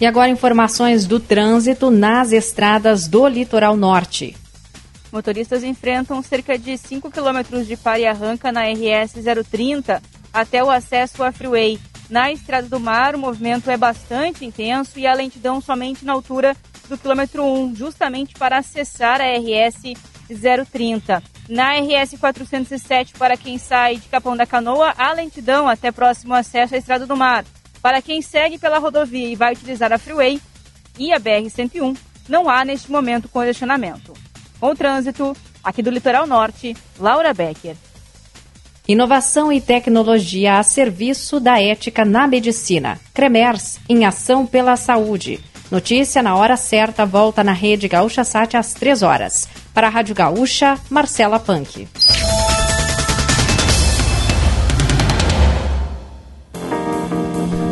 E 0.00 0.06
agora 0.06 0.30
informações 0.30 1.06
do 1.06 1.20
trânsito 1.20 1.90
nas 1.90 2.32
estradas 2.32 3.06
do 3.06 3.28
litoral 3.28 3.76
norte. 3.76 4.34
Motoristas 5.12 5.62
enfrentam 5.62 6.22
cerca 6.22 6.58
de 6.58 6.78
5 6.78 7.10
quilômetros 7.10 7.66
de 7.66 7.76
pare 7.76 8.04
e 8.04 8.06
arranca 8.06 8.50
na 8.50 8.62
RS 8.62 9.16
030 9.50 10.02
até 10.32 10.64
o 10.64 10.70
acesso 10.70 11.22
à 11.22 11.30
Freeway. 11.30 11.78
Na 12.08 12.30
Estrada 12.30 12.68
do 12.68 12.78
Mar, 12.78 13.14
o 13.14 13.18
movimento 13.18 13.70
é 13.70 13.76
bastante 13.76 14.44
intenso 14.44 14.98
e 14.98 15.06
a 15.06 15.14
lentidão 15.14 15.60
somente 15.60 16.04
na 16.04 16.12
altura 16.12 16.54
do 16.88 16.98
quilômetro 16.98 17.42
1, 17.42 17.74
justamente 17.74 18.34
para 18.34 18.58
acessar 18.58 19.20
a 19.20 19.24
RS 19.24 19.94
030. 20.70 21.22
Na 21.48 21.72
RS 21.74 22.18
407, 22.18 23.14
para 23.14 23.36
quem 23.36 23.58
sai 23.58 23.96
de 23.96 24.08
Capão 24.08 24.36
da 24.36 24.46
Canoa, 24.46 24.94
há 24.96 25.12
lentidão 25.12 25.68
até 25.68 25.90
próximo 25.90 26.34
acesso 26.34 26.74
à 26.74 26.78
Estrada 26.78 27.06
do 27.06 27.16
Mar. 27.16 27.44
Para 27.80 28.00
quem 28.00 28.22
segue 28.22 28.58
pela 28.58 28.78
rodovia 28.78 29.28
e 29.28 29.36
vai 29.36 29.52
utilizar 29.52 29.92
a 29.92 29.98
Freeway 29.98 30.40
e 30.98 31.12
a 31.12 31.18
BR-101, 31.18 31.96
não 32.28 32.48
há 32.48 32.64
neste 32.64 32.90
momento 32.90 33.28
congestionamento. 33.28 34.14
Com 34.60 34.70
o 34.70 34.74
trânsito, 34.74 35.36
aqui 35.62 35.82
do 35.82 35.90
Litoral 35.90 36.26
Norte, 36.26 36.76
Laura 36.98 37.34
Becker. 37.34 37.76
Inovação 38.86 39.50
e 39.50 39.62
tecnologia 39.62 40.58
a 40.58 40.62
serviço 40.62 41.40
da 41.40 41.58
ética 41.58 42.04
na 42.04 42.26
medicina. 42.26 43.00
Cremers, 43.14 43.80
em 43.88 44.04
ação 44.04 44.44
pela 44.44 44.76
saúde. 44.76 45.40
Notícia 45.70 46.22
na 46.22 46.36
hora 46.36 46.54
certa, 46.54 47.06
volta 47.06 47.42
na 47.42 47.52
rede 47.52 47.88
Gaúcha 47.88 48.22
Sat 48.24 48.54
às 48.58 48.74
3 48.74 49.02
horas. 49.02 49.48
Para 49.72 49.86
a 49.86 49.90
Rádio 49.90 50.14
Gaúcha, 50.14 50.78
Marcela 50.90 51.40
Punk. 51.40 51.88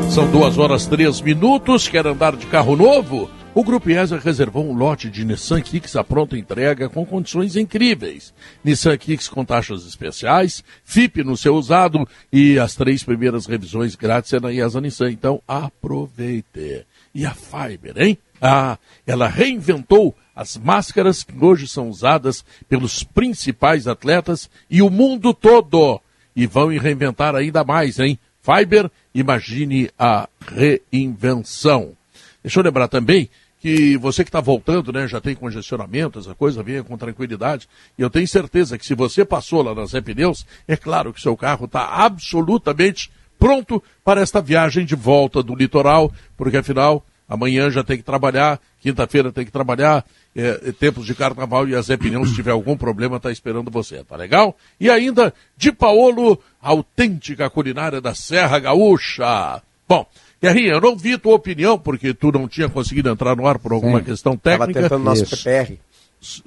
São 0.09 0.31
duas 0.31 0.57
horas 0.57 0.87
três 0.87 1.21
minutos. 1.21 1.89
Quer 1.89 2.07
andar 2.07 2.37
de 2.37 2.47
carro 2.47 2.75
novo? 2.75 3.29
O 3.55 3.63
Grupo 3.63 3.91
IESA 3.91 4.19
reservou 4.19 4.67
um 4.67 4.73
lote 4.73 5.11
de 5.11 5.27
Nissan 5.27 5.61
Kicks 5.61 5.95
à 5.95 6.03
pronta 6.03 6.39
entrega 6.39 6.89
com 6.89 7.05
condições 7.05 7.55
incríveis. 7.55 8.33
Nissan 8.65 8.97
Kicks 8.97 9.29
com 9.29 9.45
taxas 9.45 9.85
especiais, 9.87 10.65
FIP 10.87 11.23
no 11.23 11.37
seu 11.37 11.55
usado 11.55 12.09
e 12.33 12.59
as 12.59 12.75
três 12.75 13.05
primeiras 13.05 13.45
revisões 13.45 13.95
grátis 13.95 14.33
é 14.33 14.41
na 14.41 14.51
IESA 14.51 14.81
Nissan. 14.81 15.11
Então 15.11 15.43
aproveite. 15.47 16.87
E 17.15 17.27
a 17.27 17.35
Fiber, 17.35 17.93
hein? 17.99 18.17
Ah, 18.41 18.79
ela 19.07 19.29
reinventou 19.29 20.17
as 20.35 20.57
máscaras 20.57 21.23
que 21.23 21.35
hoje 21.45 21.69
são 21.69 21.91
usadas 21.91 22.43
pelos 22.71 23.03
principais 23.03 23.87
atletas 23.87 24.49
e 24.71 24.81
o 24.81 24.89
mundo 24.89 25.35
todo. 25.35 26.01
E 26.35 26.47
vão 26.47 26.69
reinventar 26.69 27.35
ainda 27.35 27.63
mais, 27.63 27.99
hein? 27.99 28.19
Fiber, 28.41 28.91
imagine 29.15 29.91
a 29.99 30.27
reinvenção. 30.41 31.95
Deixa 32.43 32.59
eu 32.59 32.65
lembrar 32.65 32.89
também 32.89 33.31
que 33.63 33.97
você 33.97 34.25
que 34.25 34.29
está 34.29 34.41
voltando, 34.41 34.93
né, 34.93 35.07
já 35.07 35.21
tem 35.21 35.37
congestionamento, 35.37 36.19
essa 36.19 36.35
coisa, 36.35 36.65
venha 36.65 36.83
com 36.83 36.99
tranquilidade. 36.99 37.69
E 37.97 38.03
eu 38.03 38.11
tenho 38.11 38.27
certeza 38.27 38.77
que 38.77 38.85
se 38.85 38.93
você 38.93 39.25
passou 39.25 39.63
lá 39.63 39.73
nas 39.73 39.91
Zé 39.91 40.01
Pneus, 40.01 40.45
é 40.67 40.77
claro 40.77 41.13
que 41.13 41.21
seu 41.21 41.37
carro 41.37 41.67
está 41.67 41.85
absolutamente 41.87 43.09
pronto 43.39 43.81
para 44.05 44.21
esta 44.21 44.41
viagem 44.41 44.85
de 44.85 44.97
volta 44.97 45.45
do 45.45 45.55
litoral, 45.55 46.13
porque 46.37 46.57
afinal, 46.57 47.07
amanhã 47.29 47.71
já 47.71 47.85
tem 47.85 47.97
que 47.97 48.03
trabalhar, 48.03 48.61
quinta-feira 48.81 49.31
tem 49.31 49.45
que 49.45 49.53
trabalhar, 49.53 50.05
é, 50.35 50.61
é 50.65 50.73
tempos 50.73 51.07
de 51.07 51.15
carnaval 51.15 51.69
e 51.69 51.77
a 51.77 51.83
Zé 51.83 51.97
Pneus, 51.97 52.31
se 52.31 52.35
tiver 52.35 52.51
algum 52.51 52.77
problema, 52.77 53.19
está 53.19 53.31
esperando 53.31 53.71
você, 53.71 54.03
tá 54.03 54.17
legal? 54.17 54.57
E 54.81 54.91
ainda, 54.91 55.33
de 55.57 55.71
Paolo, 55.71 56.37
autêntica 56.61 57.49
culinária 57.49 58.01
da 58.01 58.13
Serra 58.13 58.59
Gaúcha. 58.59 59.63
Bom, 59.89 60.05
Guerrinha, 60.43 60.73
eu 60.73 60.81
não 60.81 60.97
vi 60.97 61.17
tua 61.17 61.35
opinião, 61.35 61.79
porque 61.79 62.13
tu 62.13 62.33
não 62.33 62.49
tinha 62.49 62.69
conseguido 62.69 63.09
entrar 63.09 63.37
no 63.37 63.47
ar 63.47 63.61
por 63.61 63.73
alguma 63.73 64.01
Sim. 64.01 64.07
questão 64.07 64.37
técnica. 64.37 64.81
Estava 64.81 64.83
tentando 64.83 65.05
nosso 65.05 65.25
PPR. 65.25 65.79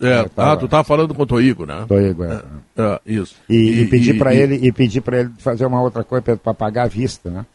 É, 0.02 0.24
tava... 0.24 0.54
Ah, 0.54 0.58
tu 0.58 0.66
estava 0.66 0.84
falando 0.84 1.14
com 1.14 1.24
o 1.24 1.26
Toigo, 1.26 1.66
né? 1.66 1.86
Toigo, 1.88 2.24
é. 2.26 2.41
é, 2.78 2.84
é 2.84 3.00
isso. 3.06 3.36
E, 3.50 3.56
e, 3.56 3.82
e 3.82 3.88
pedir 3.88 4.18
para 4.18 4.34
ele 4.34 4.56
e 4.56 4.72
pedir 4.72 5.02
para 5.02 5.22
ele 5.22 5.32
fazer 5.38 5.66
uma 5.66 5.82
outra 5.82 6.04
coisa 6.04 6.36
para 6.36 6.54
pagar 6.54 6.84
a 6.84 6.88
vista, 6.88 7.30
né? 7.30 7.46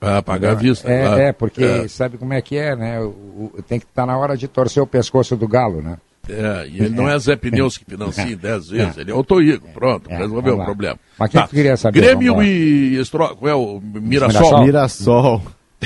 Ah, 0.00 0.22
pagar 0.22 0.52
a 0.52 0.54
vista. 0.54 0.90
É, 0.90 1.02
claro. 1.02 1.20
é 1.20 1.32
porque 1.32 1.64
é. 1.64 1.88
sabe 1.88 2.18
como 2.18 2.32
é 2.32 2.40
que 2.40 2.56
é, 2.56 2.74
né? 2.74 3.00
O, 3.00 3.52
o, 3.56 3.62
tem 3.66 3.78
que 3.78 3.84
estar 3.84 4.02
tá 4.02 4.06
na 4.06 4.16
hora 4.16 4.36
de 4.36 4.48
torcer 4.48 4.82
o 4.82 4.86
pescoço 4.86 5.36
do 5.36 5.46
galo, 5.46 5.82
né? 5.82 5.98
É, 6.28 6.68
e 6.68 6.78
ele 6.78 6.90
não 6.90 7.08
é 7.08 7.18
Zé 7.18 7.34
Pneus 7.34 7.76
que 7.76 7.84
financia 7.84 8.24
dez 8.36 8.68
vezes, 8.68 8.96
ele 8.96 9.10
é 9.10 9.14
o 9.14 9.24
Toigo, 9.24 9.68
pronto, 9.74 10.08
resolveu 10.08 10.58
o 10.58 10.64
problema. 10.64 10.98
Mas 11.18 11.30
quem 11.30 11.40
tá. 11.40 11.48
queria 11.48 11.76
saber? 11.76 12.00
Grêmio 12.00 12.42
e 12.42 12.96
Estro... 13.00 13.36
qual 13.36 13.50
é 13.50 13.54
o 13.54 13.80
Mirassol? 13.80 14.40
Mirassol. 14.40 14.64
Mirassol. 14.64 15.42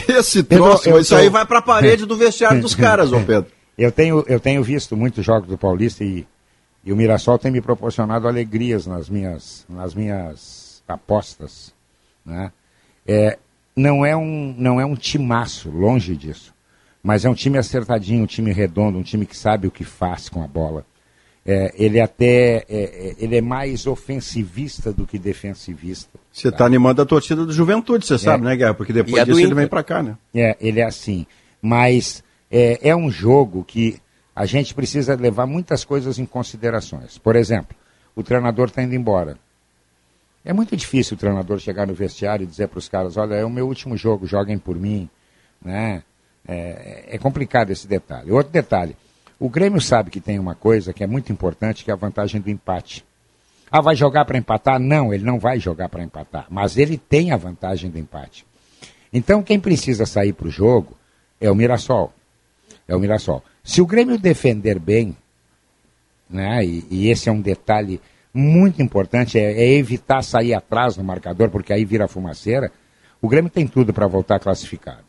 Esse 0.09 0.43
troço, 0.43 0.99
isso 0.99 1.15
aí 1.15 1.29
vai 1.29 1.47
para 1.47 1.59
a 1.59 1.63
parede 1.63 2.05
do 2.05 2.17
vestiário 2.17 2.61
dos 2.61 2.75
caras, 2.77 3.13
ô 3.13 3.21
Pedro. 3.21 3.51
Eu 3.77 3.91
tenho, 3.91 4.25
eu 4.29 4.39
tenho 4.39 4.63
visto 4.63 4.97
muitos 4.97 5.25
jogos 5.25 5.49
do 5.49 5.59
Paulista 5.59 6.05
e, 6.05 6.27
e 6.85 6.93
o 6.93 6.97
Mirassol 6.97 7.39
tem 7.39 7.51
me 7.51 7.61
proporcionado 7.61 8.29
alegrias 8.29 8.87
nas 8.87 9.09
minhas, 9.09 9.65
nas 9.69 9.95
minhas 9.95 10.83
apostas. 10.87 11.75
Né? 12.25 12.53
É, 13.07 13.39
não, 13.75 14.05
é 14.07 14.17
um, 14.17 14.55
não 14.57 14.81
é 14.81 14.87
um 14.87 14.95
timaço, 14.95 15.71
longe 15.71 16.17
disso. 16.17 16.55
Mas 17.03 17.25
é 17.25 17.29
um 17.29 17.35
time 17.35 17.59
acertadinho, 17.59 18.23
um 18.23 18.27
time 18.27 18.53
redondo, 18.53 18.99
um 18.99 19.03
time 19.03 19.27
que 19.27 19.37
sabe 19.37 19.67
o 19.67 19.71
que 19.71 19.85
faz 19.85 20.29
com 20.29 20.43
a 20.43 20.47
bola. 20.47 20.87
É, 21.47 21.75
ele 21.77 22.01
até 22.01 22.57
é, 22.57 22.65
é 22.69 23.15
ele 23.19 23.37
é 23.37 23.41
mais 23.43 23.87
ofensivista 23.87 24.93
do 24.93 25.07
que 25.07 25.19
defensivista. 25.19 26.19
Você 26.33 26.49
está 26.49 26.59
tá 26.59 26.65
animando 26.65 27.03
a 27.03 27.07
torcida 27.07 27.45
do 27.45 27.53
Juventude, 27.53 28.07
você 28.07 28.15
é. 28.15 28.19
sabe, 28.19 28.45
né, 28.45 28.57
Guerra? 28.57 28.75
Porque 28.75 28.93
depois 28.93 29.25
disso 29.25 29.41
ele 29.41 29.55
vem 29.55 29.69
para 29.69 29.83
cá, 29.83 30.03
né? 30.03 30.17
É, 30.35 30.57
ele 30.61 30.81
é 30.81 30.85
assim. 30.85 31.27
Mas 31.61 32.25
é, 32.51 32.89
é 32.89 32.97
um 32.97 33.11
jogo 33.11 33.63
que 33.63 34.01
a 34.35 34.47
gente 34.47 34.75
precisa 34.75 35.15
levar 35.15 35.47
muitas 35.47 35.85
coisas 35.85 36.19
em 36.19 36.27
considerações. 36.27 37.19
Por 37.19 37.37
exemplo, 37.37 37.77
o 38.17 38.23
treinador 38.23 38.67
está 38.67 38.83
indo 38.83 38.95
embora. 38.95 39.39
É 40.45 40.53
muito 40.53 40.77
difícil 40.77 41.15
o 41.15 41.19
treinador 41.19 41.59
chegar 41.59 41.87
no 41.87 41.95
vestiário 41.95 42.45
e 42.45 42.47
dizer 42.47 42.69
para 42.69 42.79
os 42.79 42.89
caras: 42.89 43.17
olha, 43.17 43.35
é 43.35 43.45
o 43.45 43.51
meu 43.51 43.67
último 43.67 43.97
jogo, 43.97 44.27
joguem 44.27 44.59
por 44.59 44.77
mim. 44.77 45.09
Né? 45.65 46.03
É, 46.47 47.05
é 47.17 47.19
complicado 47.19 47.71
esse 47.71 47.87
detalhe. 47.87 48.31
Outro 48.31 48.53
detalhe: 48.53 48.97
o 49.39 49.49
Grêmio 49.49 49.81
sabe 49.81 50.11
que 50.11 50.21
tem 50.21 50.39
uma 50.39 50.55
coisa 50.55 50.93
que 50.93 51.03
é 51.03 51.07
muito 51.07 51.33
importante, 51.33 51.85
que 51.85 51.91
é 51.91 51.95
a 51.95 51.97
vantagem 51.97 52.41
do 52.41 52.51
empate. 52.51 53.05
Ah, 53.71 53.81
vai 53.81 53.97
jogar 53.97 54.25
para 54.25 54.39
empatar? 54.39 54.79
Não, 54.79 55.13
ele 55.13 55.25
não 55.25 55.39
vai 55.39 55.59
jogar 55.59 55.89
para 55.89 56.05
empatar, 56.05 56.47
mas 56.49 56.77
ele 56.77 56.97
tem 56.97 57.33
a 57.33 57.37
vantagem 57.37 57.91
do 57.91 57.99
empate. 57.99 58.47
Então, 59.13 59.43
quem 59.43 59.59
precisa 59.59 60.07
sair 60.07 60.33
para 60.33 60.49
o 60.49 60.51
jogo 60.51 60.97
é 61.41 61.51
o 61.51 61.55
Mirassol. 61.55 62.13
É 62.87 62.95
o 62.95 63.01
Mirassol. 63.01 63.43
Se 63.63 63.81
o 63.81 63.87
Grêmio 63.87 64.19
defender 64.19 64.79
bem, 64.79 65.17
né, 66.29 66.65
e, 66.65 66.87
e 66.91 67.11
esse 67.11 67.29
é 67.29 67.33
um 67.33 67.41
detalhe 67.41 68.01
muito 68.33 68.83
importante, 68.83 69.39
é, 69.39 69.53
é, 69.53 69.73
evitar 69.75 70.23
sair 70.23 70.55
atrás 70.55 70.97
no 70.97 71.05
marcador, 71.05 71.51
porque 71.51 71.73
aí 71.73 71.85
vira 71.85 72.09
fumaceira, 72.09 72.73
o 73.23 73.29
Grêmio 73.29 73.51
tem 73.51 73.67
tudo 73.67 73.93
para 73.93 74.07
voltar 74.07 74.39
classificado. 74.41 75.05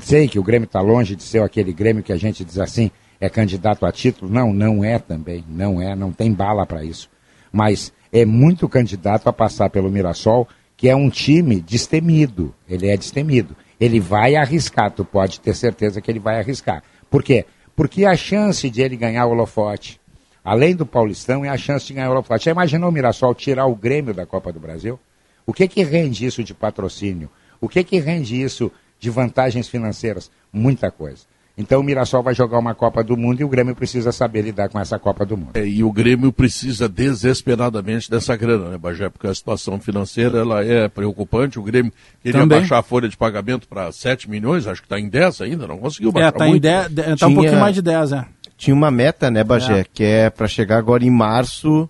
Sei 0.00 0.28
que 0.28 0.38
o 0.38 0.42
Grêmio 0.42 0.66
está 0.66 0.80
longe 0.80 1.16
de 1.16 1.22
ser 1.22 1.42
aquele 1.42 1.72
Grêmio 1.72 2.02
que 2.02 2.12
a 2.12 2.16
gente 2.16 2.44
diz 2.44 2.58
assim, 2.58 2.90
é 3.20 3.28
candidato 3.28 3.84
a 3.84 3.92
título? 3.92 4.32
Não, 4.32 4.52
não 4.52 4.82
é 4.82 4.98
também, 4.98 5.44
não 5.48 5.80
é, 5.80 5.94
não 5.94 6.10
tem 6.10 6.32
bala 6.32 6.64
para 6.64 6.82
isso. 6.82 7.10
Mas 7.52 7.92
é 8.12 8.24
muito 8.24 8.68
candidato 8.68 9.28
a 9.28 9.32
passar 9.32 9.68
pelo 9.70 9.90
Mirassol, 9.90 10.48
que 10.76 10.88
é 10.88 10.96
um 10.96 11.10
time 11.10 11.60
destemido, 11.60 12.54
ele 12.68 12.88
é 12.88 12.96
destemido. 12.96 13.54
Ele 13.78 14.00
vai 14.00 14.36
arriscar, 14.36 14.90
tu 14.90 15.04
pode 15.04 15.40
ter 15.40 15.54
certeza 15.54 16.00
que 16.00 16.10
ele 16.10 16.18
vai 16.18 16.38
arriscar. 16.38 16.82
Por 17.10 17.22
quê? 17.22 17.44
Porque 17.76 18.04
a 18.04 18.16
chance 18.16 18.68
de 18.68 18.82
ele 18.82 18.96
ganhar 18.96 19.26
o 19.26 19.30
holofote, 19.30 20.00
além 20.44 20.74
do 20.74 20.84
Paulistão, 20.86 21.44
é 21.44 21.48
a 21.48 21.56
chance 21.56 21.86
de 21.86 21.94
ganhar 21.94 22.08
o 22.08 22.12
holofote. 22.12 22.46
Já 22.46 22.50
imaginou 22.50 22.88
o 22.88 22.92
Mirassol 22.92 23.34
tirar 23.34 23.66
o 23.66 23.74
Grêmio 23.74 24.14
da 24.14 24.26
Copa 24.26 24.52
do 24.52 24.60
Brasil? 24.60 24.98
O 25.46 25.52
que 25.52 25.66
que 25.66 25.82
rende 25.82 26.26
isso 26.26 26.44
de 26.44 26.54
patrocínio? 26.54 27.30
O 27.60 27.68
que 27.68 27.82
que 27.82 27.98
rende 27.98 28.40
isso 28.40 28.70
de 28.98 29.10
vantagens 29.10 29.68
financeiras? 29.68 30.30
Muita 30.52 30.90
coisa. 30.90 31.24
Então 31.56 31.80
o 31.80 31.82
Mirassol 31.82 32.22
vai 32.22 32.34
jogar 32.34 32.58
uma 32.58 32.74
Copa 32.74 33.04
do 33.04 33.16
Mundo 33.16 33.40
e 33.40 33.44
o 33.44 33.48
Grêmio 33.48 33.74
precisa 33.74 34.12
saber 34.12 34.42
lidar 34.42 34.68
com 34.68 34.80
essa 34.80 34.98
Copa 34.98 35.26
do 35.26 35.36
Mundo. 35.36 35.50
É, 35.54 35.66
e 35.66 35.84
o 35.84 35.92
Grêmio 35.92 36.32
precisa 36.32 36.88
desesperadamente 36.88 38.10
dessa 38.10 38.34
grana, 38.36 38.70
né, 38.70 38.78
Bagé? 38.78 39.10
Porque 39.10 39.26
a 39.26 39.34
situação 39.34 39.78
financeira 39.78 40.38
ela 40.38 40.64
é 40.64 40.88
preocupante. 40.88 41.58
O 41.58 41.62
Grêmio 41.62 41.92
queria 42.22 42.40
Também. 42.40 42.60
baixar 42.60 42.78
a 42.78 42.82
folha 42.82 43.08
de 43.08 43.16
pagamento 43.16 43.68
para 43.68 43.92
7 43.92 44.30
milhões, 44.30 44.66
acho 44.66 44.80
que 44.80 44.86
está 44.86 44.98
em 44.98 45.08
10 45.08 45.40
ainda, 45.42 45.66
não 45.66 45.78
conseguiu 45.78 46.12
baixar. 46.12 46.28
É, 46.28 46.30
está 46.30 46.48
em 46.48 46.58
10, 46.58 46.86
está 47.14 47.26
um 47.26 47.34
pouquinho 47.34 47.60
mais 47.60 47.74
de 47.74 47.82
10, 47.82 48.12
é. 48.12 48.24
Tinha 48.56 48.74
uma 48.74 48.90
meta, 48.90 49.30
né, 49.30 49.42
Bagé, 49.44 49.80
é. 49.80 49.84
que 49.92 50.04
é 50.04 50.30
para 50.30 50.46
chegar 50.46 50.78
agora 50.78 51.04
em 51.04 51.10
março 51.10 51.88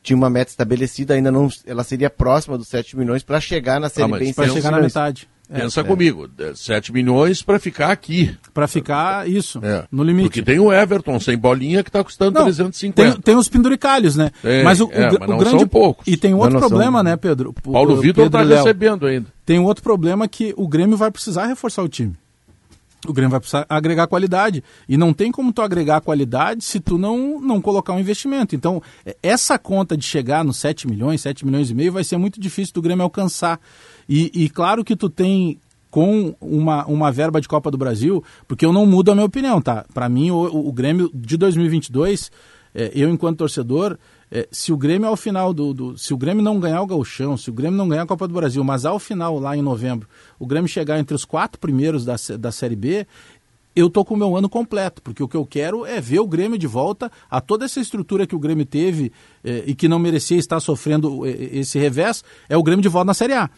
tinha 0.00 0.16
uma 0.16 0.30
meta 0.30 0.50
estabelecida, 0.50 1.12
ainda 1.12 1.30
não, 1.30 1.48
ela 1.66 1.84
seria 1.84 2.08
próxima 2.08 2.56
dos 2.56 2.68
7 2.68 2.96
milhões 2.96 3.22
para 3.22 3.40
chegar 3.40 3.78
na 3.78 3.90
Série 3.90 4.14
ah, 4.14 4.18
B. 4.18 4.32
Para 4.32 4.48
chegar 4.48 4.70
na 4.70 4.80
metade. 4.80 5.28
É, 5.50 5.60
Pensa 5.60 5.80
é. 5.80 5.84
comigo, 5.84 6.28
7 6.54 6.92
milhões 6.92 7.42
para 7.42 7.58
ficar 7.58 7.90
aqui. 7.90 8.36
Para 8.52 8.68
ficar, 8.68 9.26
isso, 9.26 9.58
é. 9.64 9.86
no 9.90 10.02
limite. 10.02 10.28
Porque 10.28 10.42
tem 10.42 10.58
o 10.58 10.70
Everton 10.70 11.18
sem 11.18 11.38
bolinha 11.38 11.82
que 11.82 11.88
está 11.88 12.04
custando 12.04 12.32
não, 12.32 12.44
350. 12.44 13.12
Tem, 13.12 13.20
tem 13.20 13.34
os 13.34 13.48
penduricalhos, 13.48 14.14
né? 14.14 14.30
Tem, 14.42 14.62
mas 14.62 14.78
o, 14.80 14.90
é, 14.92 15.08
o, 15.08 15.20
mas 15.20 15.30
o 15.30 15.36
grande. 15.38 15.66
poucos. 15.66 16.06
E 16.06 16.16
tem 16.18 16.34
outro 16.34 16.58
problema, 16.58 16.98
são... 16.98 17.04
né, 17.04 17.16
Pedro? 17.16 17.54
Paulo 17.54 17.96
Vitor 17.96 18.26
está 18.26 18.42
recebendo 18.42 19.06
ainda. 19.06 19.26
Tem 19.46 19.58
outro 19.58 19.82
problema 19.82 20.28
que 20.28 20.52
o 20.56 20.68
Grêmio 20.68 20.98
vai 20.98 21.10
precisar 21.10 21.46
reforçar 21.46 21.82
o 21.82 21.88
time. 21.88 22.14
O 23.06 23.12
Grêmio 23.12 23.30
vai 23.30 23.40
precisar 23.40 23.64
agregar 23.68 24.06
qualidade. 24.06 24.62
E 24.88 24.96
não 24.96 25.12
tem 25.12 25.30
como 25.30 25.52
tu 25.52 25.62
agregar 25.62 26.00
qualidade 26.00 26.64
se 26.64 26.80
tu 26.80 26.98
não, 26.98 27.40
não 27.40 27.60
colocar 27.60 27.92
um 27.92 28.00
investimento. 28.00 28.56
Então, 28.56 28.82
é, 29.06 29.16
essa 29.22 29.58
conta 29.58 29.96
de 29.96 30.04
chegar 30.04 30.44
nos 30.44 30.56
7 30.58 30.88
milhões, 30.88 31.20
7 31.20 31.46
milhões 31.46 31.70
e 31.70 31.74
meio, 31.74 31.92
vai 31.92 32.02
ser 32.02 32.16
muito 32.16 32.40
difícil 32.40 32.74
do 32.74 32.82
Grêmio 32.82 33.04
alcançar. 33.04 33.60
E, 34.08 34.30
e 34.34 34.48
claro 34.48 34.84
que 34.84 34.96
tu 34.96 35.10
tem 35.10 35.58
com 35.90 36.34
uma, 36.40 36.86
uma 36.86 37.10
verba 37.10 37.40
de 37.40 37.48
Copa 37.48 37.70
do 37.70 37.78
Brasil, 37.78 38.22
porque 38.46 38.64
eu 38.64 38.72
não 38.72 38.86
mudo 38.86 39.10
a 39.10 39.14
minha 39.14 39.26
opinião, 39.26 39.60
tá? 39.60 39.84
Para 39.92 40.08
mim, 40.08 40.30
o, 40.30 40.68
o, 40.68 40.72
Grêmio 40.72 41.10
de 41.14 41.36
2022, 41.36 42.30
é, 42.74 42.92
eu 42.94 43.08
enquanto 43.08 43.38
torcedor, 43.38 43.98
é, 44.30 44.46
se 44.50 44.72
o 44.72 44.76
Grêmio 44.76 45.08
ao 45.08 45.16
final 45.16 45.54
do, 45.54 45.72
do, 45.72 45.98
Se 45.98 46.12
o 46.12 46.16
Grêmio 46.16 46.42
não 46.42 46.60
ganhar 46.60 46.82
o 46.82 46.86
Gauchão, 46.86 47.36
se 47.36 47.48
o 47.48 47.52
Grêmio 47.52 47.78
não 47.78 47.88
ganhar 47.88 48.02
a 48.02 48.06
Copa 48.06 48.28
do 48.28 48.34
Brasil, 48.34 48.62
mas 48.62 48.84
ao 48.84 48.98
final, 48.98 49.38
lá 49.38 49.56
em 49.56 49.62
novembro, 49.62 50.06
o 50.38 50.46
Grêmio 50.46 50.68
chegar 50.68 50.98
entre 50.98 51.14
os 51.14 51.24
quatro 51.24 51.58
primeiros 51.58 52.04
da, 52.04 52.16
da 52.38 52.52
Série 52.52 52.76
B, 52.76 53.06
eu 53.74 53.88
tô 53.88 54.04
com 54.04 54.14
o 54.14 54.16
meu 54.16 54.36
ano 54.36 54.48
completo, 54.48 55.00
porque 55.00 55.22
o 55.22 55.28
que 55.28 55.36
eu 55.36 55.46
quero 55.46 55.86
é 55.86 56.00
ver 56.00 56.18
o 56.18 56.26
Grêmio 56.26 56.58
de 56.58 56.66
volta 56.66 57.10
a 57.30 57.40
toda 57.40 57.64
essa 57.64 57.80
estrutura 57.80 58.26
que 58.26 58.34
o 58.34 58.38
Grêmio 58.38 58.66
teve 58.66 59.12
eh, 59.44 59.62
e 59.66 59.74
que 59.74 59.86
não 59.86 60.00
merecia 60.00 60.36
estar 60.36 60.58
sofrendo 60.58 61.24
eh, 61.24 61.50
esse 61.52 61.78
revés, 61.78 62.24
é 62.48 62.56
o 62.56 62.62
Grêmio 62.62 62.82
de 62.82 62.88
volta 62.88 63.06
na 63.06 63.14
Série 63.14 63.34
A. 63.34 63.48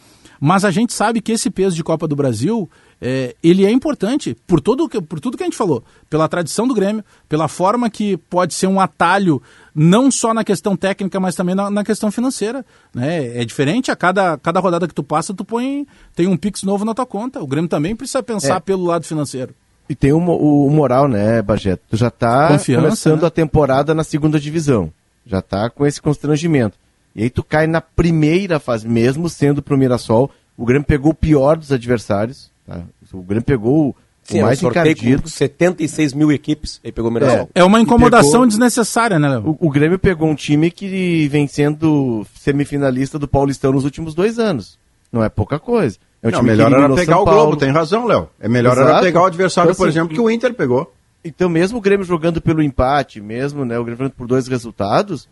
Mas 0.43 0.65
a 0.65 0.71
gente 0.71 0.91
sabe 0.91 1.21
que 1.21 1.31
esse 1.31 1.51
peso 1.51 1.75
de 1.75 1.83
Copa 1.83 2.07
do 2.07 2.15
Brasil, 2.15 2.67
é, 2.99 3.35
ele 3.43 3.63
é 3.63 3.69
importante 3.69 4.35
por, 4.47 4.59
todo, 4.59 4.89
por 4.89 5.19
tudo 5.19 5.37
que 5.37 5.43
a 5.43 5.45
gente 5.45 5.55
falou. 5.55 5.83
Pela 6.09 6.27
tradição 6.27 6.67
do 6.67 6.73
Grêmio, 6.73 7.05
pela 7.29 7.47
forma 7.47 7.91
que 7.91 8.17
pode 8.17 8.55
ser 8.55 8.65
um 8.65 8.79
atalho, 8.79 9.39
não 9.75 10.09
só 10.09 10.33
na 10.33 10.43
questão 10.43 10.75
técnica, 10.75 11.19
mas 11.19 11.35
também 11.35 11.53
na, 11.53 11.69
na 11.69 11.83
questão 11.83 12.11
financeira. 12.11 12.65
Né? 12.91 13.39
É 13.39 13.45
diferente, 13.45 13.91
a 13.91 13.95
cada, 13.95 14.35
cada 14.35 14.59
rodada 14.59 14.87
que 14.87 14.95
tu 14.95 15.03
passa, 15.03 15.31
tu 15.31 15.45
põe, 15.45 15.85
tem 16.15 16.25
um 16.25 16.35
Pix 16.35 16.63
novo 16.63 16.83
na 16.83 16.95
tua 16.95 17.05
conta. 17.05 17.39
O 17.39 17.45
Grêmio 17.45 17.69
também 17.69 17.95
precisa 17.95 18.23
pensar 18.23 18.55
é. 18.55 18.59
pelo 18.59 18.83
lado 18.83 19.05
financeiro. 19.05 19.53
E 19.87 19.93
tem 19.93 20.11
o, 20.11 20.17
o, 20.17 20.71
moral, 20.71 21.07
né, 21.07 21.39
Bajeto? 21.43 21.83
Tu 21.87 21.97
já 21.97 22.07
está 22.07 22.47
começando 22.47 23.21
né? 23.21 23.27
a 23.27 23.29
temporada 23.29 23.93
na 23.93 24.03
segunda 24.03 24.39
divisão. 24.39 24.91
Já 25.23 25.37
está 25.37 25.69
com 25.69 25.85
esse 25.85 26.01
constrangimento. 26.01 26.80
E 27.15 27.23
aí 27.23 27.29
tu 27.29 27.43
cai 27.43 27.67
na 27.67 27.81
primeira 27.81 28.59
fase, 28.59 28.87
mesmo 28.87 29.29
sendo 29.29 29.61
pro 29.61 29.77
Mirassol. 29.77 30.31
O 30.57 30.65
Grêmio 30.65 30.85
pegou 30.85 31.11
o 31.11 31.15
pior 31.15 31.57
dos 31.57 31.71
adversários. 31.71 32.51
Tá? 32.65 32.81
O 33.13 33.21
Grêmio 33.21 33.43
pegou 33.43 33.95
Sim, 34.23 34.41
o 34.41 34.45
mais 34.45 34.61
encardido. 34.61 35.23
Com 35.23 35.27
76 35.27 36.13
mil 36.13 36.31
equipes, 36.31 36.79
aí 36.83 36.91
pegou 36.91 37.09
o 37.09 37.13
Mirassol. 37.13 37.49
É, 37.53 37.61
é 37.61 37.63
uma 37.63 37.79
incomodação 37.79 38.31
pegou, 38.31 38.47
desnecessária, 38.47 39.19
né, 39.19 39.29
Léo? 39.29 39.57
O, 39.59 39.67
o, 39.67 39.69
Grêmio 39.69 39.99
pegou 39.99 40.29
um 40.29 40.35
time 40.35 40.71
que 40.71 41.27
vem 41.27 41.47
sendo 41.47 42.25
semifinalista 42.35 43.19
do 43.19 43.27
Paulistão 43.27 43.71
nos 43.73 43.83
últimos 43.83 44.13
dois 44.13 44.39
anos. 44.39 44.77
Não 45.11 45.23
é 45.23 45.29
pouca 45.29 45.59
coisa. 45.59 45.97
É 46.23 46.27
um 46.27 46.31
Não, 46.31 46.43
melhor 46.43 46.71
era 46.71 46.93
pegar 46.93 47.19
o 47.19 47.25
Globo, 47.25 47.57
tem 47.57 47.71
razão, 47.71 48.05
Léo. 48.05 48.29
É 48.39 48.47
melhor 48.47 48.73
Exato. 48.73 48.89
era 48.89 49.01
pegar 49.01 49.23
o 49.23 49.25
adversário, 49.25 49.71
então, 49.71 49.77
por 49.77 49.87
assim, 49.87 49.97
exemplo, 49.97 50.15
que 50.15 50.21
o 50.21 50.29
Inter 50.29 50.53
pegou. 50.53 50.93
Então, 51.25 51.49
mesmo 51.49 51.79
o 51.79 51.81
Grêmio 51.81 52.05
jogando 52.05 52.39
pelo 52.39 52.61
empate, 52.61 53.19
mesmo 53.19 53.65
né, 53.65 53.77
o 53.77 53.83
Grêmio 53.83 53.97
jogando 53.97 54.13
por 54.13 54.27
dois 54.27 54.47
resultados, 54.47 55.27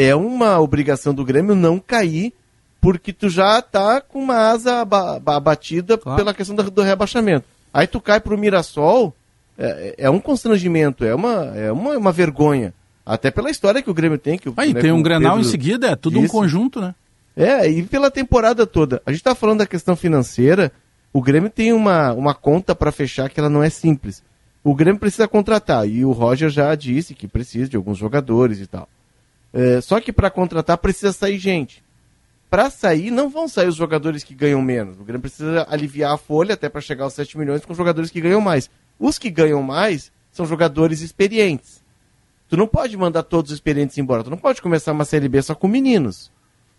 é 0.00 0.14
uma 0.14 0.60
obrigação 0.60 1.12
do 1.12 1.24
Grêmio 1.24 1.56
não 1.56 1.80
cair, 1.80 2.32
porque 2.80 3.12
tu 3.12 3.28
já 3.28 3.60
tá 3.60 4.00
com 4.00 4.22
uma 4.22 4.36
asa 4.36 4.86
abatida 5.26 5.98
claro. 5.98 6.16
pela 6.16 6.32
questão 6.32 6.54
do, 6.54 6.82
rebaixamento. 6.82 7.44
Aí 7.74 7.88
tu 7.88 8.00
cai 8.00 8.20
pro 8.20 8.38
Mirassol, 8.38 9.12
é, 9.58 9.96
é, 9.98 10.10
um 10.10 10.20
constrangimento, 10.20 11.04
é 11.04 11.12
uma, 11.12 11.52
é 11.56 11.72
uma, 11.72 11.98
uma 11.98 12.12
vergonha. 12.12 12.72
Até 13.04 13.30
pela 13.32 13.50
história 13.50 13.82
que 13.82 13.90
o 13.90 13.94
Grêmio 13.94 14.18
tem. 14.18 14.38
Que, 14.38 14.52
Aí 14.56 14.72
né, 14.72 14.80
tem 14.80 14.92
um 14.92 15.02
Grenal 15.02 15.32
Pedro 15.32 15.48
em 15.48 15.50
seguida, 15.50 15.88
é 15.88 15.96
tudo 15.96 16.20
disse. 16.20 16.26
um 16.26 16.38
conjunto, 16.38 16.80
né? 16.80 16.94
É, 17.36 17.68
e 17.68 17.82
pela 17.82 18.10
temporada 18.10 18.66
toda. 18.66 19.02
A 19.04 19.10
gente 19.10 19.24
tá 19.24 19.34
falando 19.34 19.58
da 19.58 19.66
questão 19.66 19.96
financeira, 19.96 20.70
o 21.12 21.20
Grêmio 21.20 21.50
tem 21.50 21.72
uma, 21.72 22.12
uma 22.12 22.34
conta 22.34 22.72
para 22.72 22.92
fechar 22.92 23.28
que 23.28 23.40
ela 23.40 23.48
não 23.48 23.64
é 23.64 23.70
simples. 23.70 24.22
O 24.62 24.74
Grêmio 24.74 25.00
precisa 25.00 25.26
contratar, 25.26 25.88
e 25.88 26.04
o 26.04 26.12
Roger 26.12 26.50
já 26.50 26.72
disse 26.76 27.14
que 27.14 27.26
precisa 27.26 27.68
de 27.68 27.76
alguns 27.76 27.98
jogadores 27.98 28.60
e 28.60 28.66
tal. 28.66 28.88
É, 29.52 29.80
só 29.80 30.00
que 30.00 30.12
para 30.12 30.30
contratar 30.30 30.78
precisa 30.78 31.12
sair 31.12 31.38
gente. 31.38 31.82
Para 32.50 32.70
sair, 32.70 33.10
não 33.10 33.28
vão 33.28 33.46
sair 33.46 33.68
os 33.68 33.76
jogadores 33.76 34.24
que 34.24 34.34
ganham 34.34 34.62
menos. 34.62 34.98
O 34.98 35.04
Grêmio 35.04 35.20
precisa 35.20 35.66
aliviar 35.68 36.14
a 36.14 36.18
folha 36.18 36.54
até 36.54 36.68
para 36.68 36.80
chegar 36.80 37.04
aos 37.04 37.12
7 37.12 37.36
milhões 37.36 37.64
com 37.64 37.74
jogadores 37.74 38.10
que 38.10 38.20
ganham 38.20 38.40
mais. 38.40 38.70
Os 38.98 39.18
que 39.18 39.30
ganham 39.30 39.62
mais 39.62 40.10
são 40.32 40.46
jogadores 40.46 41.00
experientes. 41.00 41.82
Tu 42.48 42.56
não 42.56 42.66
pode 42.66 42.96
mandar 42.96 43.22
todos 43.22 43.50
os 43.50 43.56
experientes 43.56 43.98
embora. 43.98 44.24
Tu 44.24 44.30
não 44.30 44.38
pode 44.38 44.62
começar 44.62 44.92
uma 44.92 45.04
Série 45.04 45.28
B 45.28 45.42
só 45.42 45.54
com 45.54 45.68
meninos. 45.68 46.30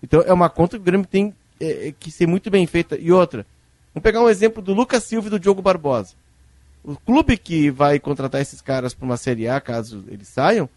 Então 0.01 0.21
é 0.21 0.33
uma 0.33 0.49
conta 0.49 0.77
que 0.77 0.81
o 0.81 0.85
Grêmio 0.85 1.05
tem 1.05 1.35
é, 1.59 1.89
é 1.89 1.91
que 1.91 2.09
ser 2.09 2.25
muito 2.25 2.49
bem 2.49 2.65
feita. 2.65 2.97
E 2.97 3.11
outra, 3.11 3.45
vamos 3.93 4.03
pegar 4.03 4.21
um 4.21 4.29
exemplo 4.29 4.63
do 4.63 4.73
Lucas 4.73 5.03
Silva 5.03 5.27
e 5.27 5.31
do 5.31 5.39
Diogo 5.39 5.61
Barbosa. 5.61 6.15
O 6.83 6.95
clube 6.95 7.37
que 7.37 7.69
vai 7.69 7.99
contratar 7.99 8.41
esses 8.41 8.61
caras 8.61 8.93
para 8.93 9.05
uma 9.05 9.17
Série 9.17 9.47
A, 9.47 9.61
caso 9.61 10.03
eles 10.07 10.29
saiam, 10.29 10.67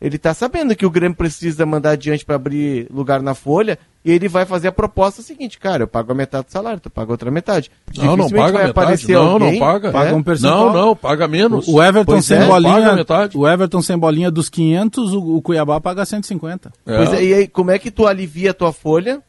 ele 0.00 0.16
está 0.16 0.32
sabendo 0.32 0.76
que 0.76 0.86
o 0.86 0.90
Grêmio 0.90 1.16
precisa 1.16 1.66
mandar 1.66 1.90
adiante 1.90 2.24
para 2.24 2.36
abrir 2.36 2.86
lugar 2.90 3.20
na 3.20 3.34
folha 3.34 3.78
e 4.04 4.12
ele 4.12 4.28
vai 4.28 4.46
fazer 4.46 4.68
a 4.68 4.72
proposta 4.72 5.22
seguinte, 5.22 5.58
cara, 5.58 5.82
eu 5.82 5.88
pago 5.88 6.12
a 6.12 6.14
metade 6.14 6.46
do 6.46 6.52
salário, 6.52 6.78
tu 6.78 6.88
paga 6.88 7.10
outra 7.10 7.30
metade. 7.30 7.70
Não, 7.96 8.16
não 8.16 8.30
paga 8.30 8.64
metade. 8.64 9.12
Não, 9.12 9.22
alguém, 9.32 9.52
não 9.52 9.58
paga. 9.58 9.90
Paga 9.90 10.14
um 10.14 10.22
percentual. 10.22 10.72
Não, 10.72 10.86
não, 10.86 10.96
paga 10.96 11.26
menos. 11.26 11.66
O 11.66 11.82
Everton 11.82 12.22
sem 12.22 12.38
é, 12.38 12.46
bolinha, 12.46 13.06
o 13.34 13.48
Everton 13.48 13.82
sem 13.82 13.98
bolinha 13.98 14.30
dos 14.30 14.48
500, 14.48 15.14
o, 15.14 15.36
o 15.36 15.42
Cuiabá 15.42 15.80
paga 15.80 16.06
150. 16.06 16.72
É. 16.86 16.96
Pois 16.96 17.12
é, 17.12 17.24
e 17.24 17.34
aí 17.34 17.48
como 17.48 17.72
é 17.72 17.78
que 17.78 17.90
tu 17.90 18.06
alivia 18.06 18.52
a 18.52 18.54
tua 18.54 18.72
folha 18.72 19.20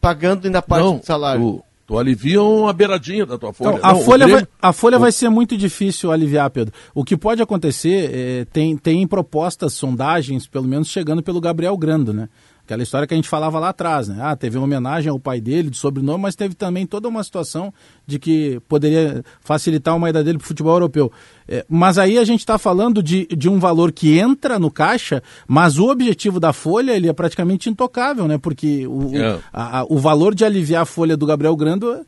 pagando 0.00 0.46
ainda 0.46 0.62
parte 0.62 0.84
não, 0.84 0.96
do 0.96 1.04
salário? 1.04 1.42
O 1.42 1.64
Tu 1.90 1.98
aliviam 1.98 2.68
a 2.68 2.72
beiradinha 2.72 3.26
da 3.26 3.36
tua 3.36 3.52
folha. 3.52 3.78
Então, 3.78 3.90
a, 3.90 3.92
Não, 3.92 4.00
folha 4.02 4.24
Grêmio... 4.24 4.46
vai, 4.46 4.70
a 4.70 4.72
folha 4.72 4.96
o... 4.96 5.00
vai 5.00 5.10
ser 5.10 5.28
muito 5.28 5.56
difícil 5.56 6.12
aliviar, 6.12 6.48
Pedro. 6.48 6.72
O 6.94 7.02
que 7.02 7.16
pode 7.16 7.42
acontecer, 7.42 8.12
é, 8.14 8.44
tem, 8.44 8.76
tem 8.76 9.04
propostas, 9.08 9.72
sondagens, 9.72 10.46
pelo 10.46 10.68
menos 10.68 10.86
chegando 10.86 11.20
pelo 11.20 11.40
Gabriel 11.40 11.76
Grando, 11.76 12.12
né? 12.12 12.28
Aquela 12.70 12.84
história 12.84 13.04
que 13.04 13.12
a 13.12 13.16
gente 13.16 13.28
falava 13.28 13.58
lá 13.58 13.70
atrás, 13.70 14.06
né? 14.06 14.18
Ah, 14.20 14.36
teve 14.36 14.56
uma 14.56 14.62
homenagem 14.62 15.10
ao 15.10 15.18
pai 15.18 15.40
dele, 15.40 15.70
de 15.70 15.76
sobrenome, 15.76 16.22
mas 16.22 16.36
teve 16.36 16.54
também 16.54 16.86
toda 16.86 17.08
uma 17.08 17.24
situação 17.24 17.74
de 18.06 18.16
que 18.16 18.60
poderia 18.68 19.24
facilitar 19.40 19.96
uma 19.96 20.08
ida 20.08 20.22
dele 20.22 20.38
para 20.38 20.44
o 20.44 20.46
futebol 20.46 20.74
europeu. 20.74 21.10
É, 21.48 21.66
mas 21.68 21.98
aí 21.98 22.16
a 22.16 22.22
gente 22.22 22.38
está 22.38 22.58
falando 22.58 23.02
de, 23.02 23.26
de 23.26 23.48
um 23.48 23.58
valor 23.58 23.90
que 23.90 24.16
entra 24.16 24.56
no 24.56 24.70
caixa, 24.70 25.20
mas 25.48 25.80
o 25.80 25.90
objetivo 25.90 26.38
da 26.38 26.52
folha 26.52 26.92
ele 26.92 27.08
é 27.08 27.12
praticamente 27.12 27.68
intocável, 27.68 28.28
né? 28.28 28.38
Porque 28.38 28.86
o, 28.86 29.16
é. 29.16 29.40
a, 29.52 29.80
a, 29.80 29.84
o 29.88 29.98
valor 29.98 30.32
de 30.32 30.44
aliviar 30.44 30.82
a 30.82 30.86
folha 30.86 31.16
do 31.16 31.26
Gabriel 31.26 31.56
Grando 31.56 32.06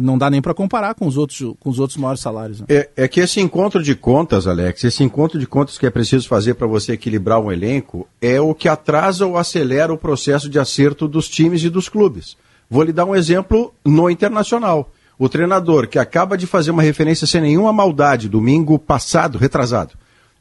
não 0.00 0.16
dá 0.16 0.30
nem 0.30 0.40
para 0.40 0.54
comparar 0.54 0.94
com 0.94 1.06
os 1.06 1.16
outros, 1.16 1.54
com 1.58 1.68
os 1.68 1.78
outros 1.78 1.96
maiores 1.96 2.20
salários. 2.20 2.60
Né? 2.60 2.66
É, 2.68 2.90
é, 2.96 3.08
que 3.08 3.20
esse 3.20 3.40
encontro 3.40 3.82
de 3.82 3.94
contas, 3.94 4.46
Alex, 4.46 4.84
esse 4.84 5.02
encontro 5.02 5.38
de 5.38 5.46
contas 5.46 5.76
que 5.76 5.86
é 5.86 5.90
preciso 5.90 6.28
fazer 6.28 6.54
para 6.54 6.66
você 6.66 6.92
equilibrar 6.92 7.40
um 7.40 7.50
elenco, 7.50 8.08
é 8.20 8.40
o 8.40 8.54
que 8.54 8.68
atrasa 8.68 9.26
ou 9.26 9.36
acelera 9.36 9.92
o 9.92 9.98
processo 9.98 10.48
de 10.48 10.58
acerto 10.58 11.08
dos 11.08 11.28
times 11.28 11.62
e 11.64 11.68
dos 11.68 11.88
clubes. 11.88 12.36
Vou 12.70 12.82
lhe 12.82 12.92
dar 12.92 13.04
um 13.04 13.14
exemplo 13.14 13.74
no 13.84 14.08
Internacional. 14.08 14.90
O 15.18 15.28
treinador 15.28 15.88
que 15.88 15.98
acaba 15.98 16.38
de 16.38 16.46
fazer 16.46 16.70
uma 16.70 16.82
referência 16.82 17.26
sem 17.26 17.40
nenhuma 17.40 17.72
maldade, 17.72 18.28
domingo 18.28 18.78
passado, 18.78 19.36
retrasado, 19.36 19.92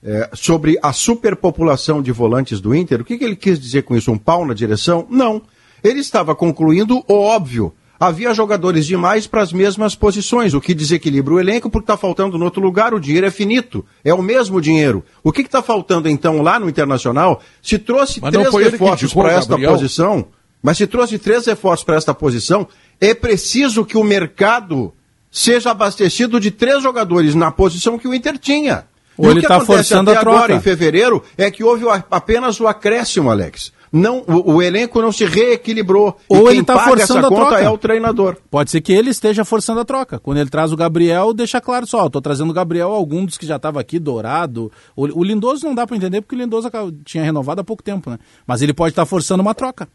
é, 0.03 0.29
sobre 0.33 0.79
a 0.81 0.93
superpopulação 0.93 2.01
de 2.01 2.11
volantes 2.11 2.61
do 2.61 2.73
Inter, 2.73 3.01
o 3.01 3.03
que, 3.03 3.17
que 3.17 3.23
ele 3.23 3.35
quis 3.35 3.59
dizer 3.59 3.83
com 3.83 3.95
isso? 3.95 4.11
Um 4.11 4.17
pau 4.17 4.45
na 4.45 4.53
direção? 4.53 5.05
Não. 5.09 5.41
Ele 5.83 5.99
estava 5.99 6.35
concluindo 6.35 7.03
o 7.07 7.13
óbvio 7.13 7.73
havia 8.01 8.33
jogadores 8.33 8.87
demais 8.87 9.27
para 9.27 9.43
as 9.43 9.53
mesmas 9.53 9.93
posições, 9.93 10.55
o 10.55 10.59
que 10.59 10.73
desequilibra 10.73 11.35
o 11.35 11.39
elenco 11.39 11.69
porque 11.69 11.83
está 11.83 11.95
faltando 11.95 12.35
no 12.35 12.45
outro 12.45 12.59
lugar, 12.59 12.95
o 12.95 12.99
dinheiro 12.99 13.27
é 13.27 13.29
finito, 13.29 13.85
é 14.03 14.11
o 14.11 14.23
mesmo 14.23 14.59
dinheiro. 14.59 15.05
O 15.23 15.31
que 15.31 15.41
está 15.41 15.61
faltando 15.61 16.09
então 16.09 16.41
lá 16.41 16.59
no 16.59 16.67
Internacional? 16.67 17.43
Se 17.61 17.77
trouxe 17.77 18.19
mas 18.19 18.31
três 18.31 18.71
reforços 18.71 19.13
para 19.13 19.33
esta 19.33 19.55
posição, 19.55 20.25
mas 20.63 20.77
se 20.79 20.87
trouxe 20.87 21.19
três 21.19 21.45
reforços 21.45 21.85
para 21.85 21.95
esta 21.95 22.11
posição, 22.11 22.67
é 22.99 23.13
preciso 23.13 23.85
que 23.85 23.95
o 23.95 24.03
mercado 24.03 24.91
seja 25.29 25.69
abastecido 25.69 26.39
de 26.39 26.49
três 26.49 26.81
jogadores 26.81 27.35
na 27.35 27.51
posição 27.51 27.99
que 27.99 28.07
o 28.07 28.15
Inter 28.15 28.39
tinha. 28.39 28.85
Ou 29.15 29.27
e 29.27 29.29
ele 29.29 29.39
está 29.41 29.59
forçando 29.59 30.09
a 30.09 30.15
troca. 30.15 30.37
agora, 30.37 30.53
em 30.55 30.59
fevereiro, 30.59 31.23
é 31.37 31.51
que 31.51 31.63
houve 31.63 31.85
apenas 32.09 32.59
o 32.59 32.67
acréscimo, 32.67 33.29
Alex. 33.29 33.71
Não, 33.91 34.23
o, 34.25 34.53
o 34.53 34.61
elenco 34.61 35.01
não 35.01 35.11
se 35.11 35.25
reequilibrou. 35.25 36.17
Ou 36.29 36.49
ele 36.49 36.61
está 36.61 36.79
forçando 36.79 37.27
a 37.27 37.29
troca. 37.29 37.59
é 37.59 37.69
o 37.69 37.77
treinador. 37.77 38.37
Pode 38.49 38.71
ser 38.71 38.79
que 38.79 38.93
ele 38.93 39.09
esteja 39.09 39.43
forçando 39.43 39.81
a 39.81 39.85
troca. 39.85 40.17
Quando 40.17 40.37
ele 40.37 40.49
traz 40.49 40.71
o 40.71 40.77
Gabriel, 40.77 41.33
deixa 41.33 41.59
claro 41.59 41.85
só, 41.85 42.07
estou 42.07 42.21
trazendo 42.21 42.51
o 42.51 42.53
Gabriel, 42.53 42.91
algum 42.91 43.25
dos 43.25 43.37
que 43.37 43.45
já 43.45 43.57
estava 43.57 43.81
aqui, 43.81 43.99
Dourado. 43.99 44.71
O, 44.95 45.19
o 45.19 45.23
Lindoso 45.23 45.65
não 45.65 45.75
dá 45.75 45.85
para 45.85 45.97
entender 45.97 46.21
porque 46.21 46.35
o 46.35 46.37
Lindoso 46.37 46.69
tinha 47.03 47.23
renovado 47.23 47.59
há 47.59 47.63
pouco 47.63 47.83
tempo, 47.83 48.09
né? 48.09 48.17
Mas 48.47 48.61
ele 48.61 48.73
pode 48.73 48.93
estar 48.93 49.01
tá 49.03 49.05
forçando 49.05 49.41
uma 49.41 49.53
troca. 49.53 49.89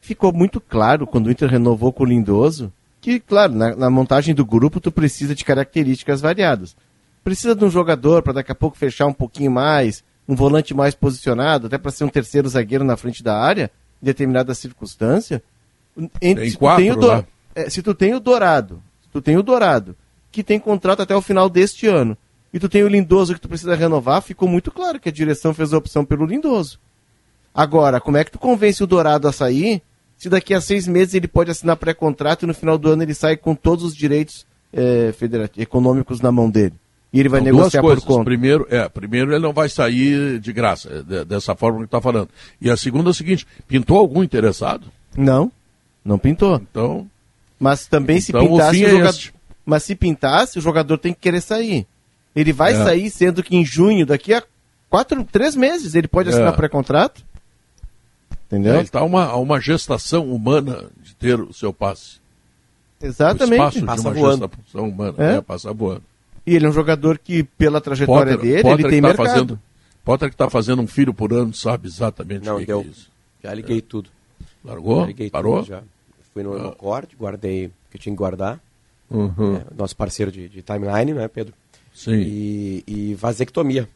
Ficou 0.00 0.32
muito 0.32 0.60
claro 0.60 1.06
quando 1.06 1.26
o 1.26 1.30
Inter 1.30 1.50
renovou 1.50 1.92
com 1.92 2.04
o 2.04 2.06
Lindoso 2.06 2.72
que, 3.00 3.18
claro, 3.20 3.52
na, 3.52 3.74
na 3.74 3.90
montagem 3.90 4.34
do 4.34 4.46
grupo 4.46 4.80
tu 4.80 4.92
precisa 4.92 5.34
de 5.34 5.44
características 5.44 6.20
variadas. 6.20 6.76
Precisa 7.24 7.54
de 7.54 7.64
um 7.64 7.70
jogador 7.70 8.22
para 8.22 8.34
daqui 8.34 8.52
a 8.52 8.54
pouco 8.54 8.76
fechar 8.76 9.06
um 9.06 9.12
pouquinho 9.12 9.50
mais, 9.50 10.04
um 10.28 10.34
volante 10.34 10.74
mais 10.74 10.94
posicionado, 10.94 11.66
até 11.66 11.78
para 11.78 11.90
ser 11.90 12.04
um 12.04 12.08
terceiro 12.08 12.48
zagueiro 12.48 12.84
na 12.84 12.96
frente 12.96 13.22
da 13.22 13.38
área, 13.38 13.70
em 14.02 14.06
determinada 14.06 14.54
circunstância. 14.54 15.42
Tem 16.18 16.50
se, 16.50 16.56
quatro, 16.56 16.84
tu 16.84 17.00
tem 17.00 17.08
o 17.08 17.26
é, 17.54 17.70
se 17.70 17.82
tu 17.82 17.94
tem 17.94 18.14
o 18.14 18.20
Dourado, 18.20 18.82
se 19.02 19.08
tu 19.10 19.22
tem 19.22 19.36
o 19.36 19.42
Dourado, 19.42 19.96
que 20.32 20.42
tem 20.42 20.58
contrato 20.58 21.02
até 21.02 21.14
o 21.14 21.22
final 21.22 21.48
deste 21.48 21.86
ano, 21.86 22.16
e 22.52 22.58
tu 22.58 22.68
tem 22.68 22.82
o 22.82 22.88
Lindoso 22.88 23.34
que 23.34 23.40
tu 23.40 23.48
precisa 23.48 23.74
renovar, 23.74 24.22
ficou 24.22 24.48
muito 24.48 24.70
claro 24.70 24.98
que 24.98 25.08
a 25.08 25.12
direção 25.12 25.54
fez 25.54 25.72
a 25.72 25.78
opção 25.78 26.04
pelo 26.04 26.26
Lindoso. 26.26 26.80
Agora, 27.54 28.00
como 28.00 28.16
é 28.16 28.24
que 28.24 28.32
tu 28.32 28.38
convence 28.38 28.82
o 28.82 28.86
Dourado 28.86 29.28
a 29.28 29.32
sair 29.32 29.82
se 30.16 30.28
daqui 30.28 30.54
a 30.54 30.60
seis 30.60 30.88
meses 30.88 31.14
ele 31.14 31.28
pode 31.28 31.50
assinar 31.50 31.76
pré-contrato 31.76 32.44
e 32.44 32.46
no 32.46 32.54
final 32.54 32.78
do 32.78 32.90
ano 32.90 33.02
ele 33.02 33.14
sai 33.14 33.36
com 33.36 33.54
todos 33.54 33.84
os 33.84 33.94
direitos 33.94 34.46
é, 34.72 35.12
econômicos 35.56 36.20
na 36.20 36.32
mão 36.32 36.50
dele. 36.50 36.74
E 37.14 37.20
ele 37.20 37.28
vai 37.28 37.40
São 37.40 37.44
negociar 37.44 37.80
por 37.80 38.00
conta. 38.00 38.24
Primeiro, 38.24 38.66
é, 38.68 38.88
primeiro, 38.88 39.32
ele 39.32 39.38
não 39.38 39.52
vai 39.52 39.68
sair 39.68 40.40
de 40.40 40.52
graça, 40.52 40.88
é, 40.90 41.02
de, 41.02 41.24
dessa 41.24 41.54
forma 41.54 41.78
que 41.78 41.84
está 41.84 42.00
falando. 42.00 42.28
E 42.60 42.68
a 42.68 42.76
segunda 42.76 43.10
é 43.10 43.12
o 43.12 43.14
seguinte: 43.14 43.46
pintou 43.68 43.98
algum 43.98 44.20
interessado? 44.20 44.88
Não, 45.16 45.52
não 46.04 46.18
pintou. 46.18 46.56
Então. 46.56 47.08
Mas 47.56 47.86
também 47.86 48.18
então, 48.18 48.42
se 48.42 48.48
pintasse 48.48 48.84
o, 48.84 48.86
o 48.88 48.90
jogador. 48.90 49.18
É 49.28 49.34
mas 49.64 49.84
se 49.84 49.94
pintasse, 49.94 50.58
o 50.58 50.62
jogador 50.62 50.98
tem 50.98 51.14
que 51.14 51.20
querer 51.20 51.40
sair. 51.40 51.86
Ele 52.34 52.52
vai 52.52 52.72
é. 52.72 52.84
sair, 52.84 53.08
sendo 53.08 53.44
que 53.44 53.56
em 53.56 53.64
junho, 53.64 54.04
daqui 54.04 54.34
a 54.34 54.42
quatro, 54.90 55.22
três 55.22 55.54
meses, 55.54 55.94
ele 55.94 56.08
pode 56.08 56.30
assinar 56.30 56.52
é. 56.52 56.56
pré-contrato. 56.56 57.24
Entendeu? 58.48 58.74
Ele 58.74 58.82
está 58.82 59.04
uma, 59.04 59.36
uma 59.36 59.60
gestação 59.60 60.28
humana 60.32 60.86
de 61.00 61.14
ter 61.14 61.40
o 61.40 61.52
seu 61.52 61.72
passe. 61.72 62.16
Exatamente. 63.00 63.62
O 63.62 63.68
espaço 63.68 63.86
passa 63.86 64.02
de 64.02 64.08
uma 64.08 64.14
voando. 64.14 64.50
gestação 64.50 64.88
humana. 64.88 65.14
É? 65.18 65.36
é, 65.36 65.40
passa 65.40 65.72
voando. 65.72 66.02
E 66.46 66.54
ele 66.54 66.66
é 66.66 66.68
um 66.68 66.72
jogador 66.72 67.18
que, 67.18 67.42
pela 67.42 67.80
trajetória 67.80 68.34
Potter, 68.34 68.50
dele, 68.50 68.62
Potter 68.62 68.80
ele 68.80 68.88
tem 68.90 69.00
tá 69.00 69.08
mercado. 69.08 69.26
Fazendo, 69.26 69.60
Potter 70.04 70.28
que 70.28 70.34
está 70.34 70.50
fazendo 70.50 70.82
um 70.82 70.86
filho 70.86 71.14
por 71.14 71.32
ano, 71.32 71.54
sabe 71.54 71.88
exatamente 71.88 72.44
Não, 72.44 72.56
o 72.56 72.60
que, 72.60 72.66
deu. 72.66 72.80
é 72.80 72.84
isso. 72.84 73.10
Já 73.42 73.54
liguei 73.54 73.78
é. 73.78 73.80
tudo. 73.80 74.10
Largou? 74.64 75.00
Já 75.00 75.06
liguei 75.06 75.30
Parou? 75.30 75.58
Tudo, 75.58 75.68
já. 75.68 75.82
Fui 76.32 76.42
no, 76.42 76.58
no 76.58 76.72
corte, 76.74 77.16
guardei 77.16 77.66
o 77.66 77.72
que 77.90 77.96
eu 77.96 78.00
tinha 78.00 78.12
que 78.12 78.18
guardar. 78.18 78.60
Uhum. 79.10 79.56
É, 79.56 79.64
nosso 79.76 79.96
parceiro 79.96 80.32
de, 80.32 80.48
de, 80.48 80.62
timeline, 80.62 81.12
né, 81.12 81.28
Pedro? 81.28 81.54
Sim. 81.94 82.16
E, 82.16 82.84
e 82.86 83.14
vasectomia. 83.14 83.88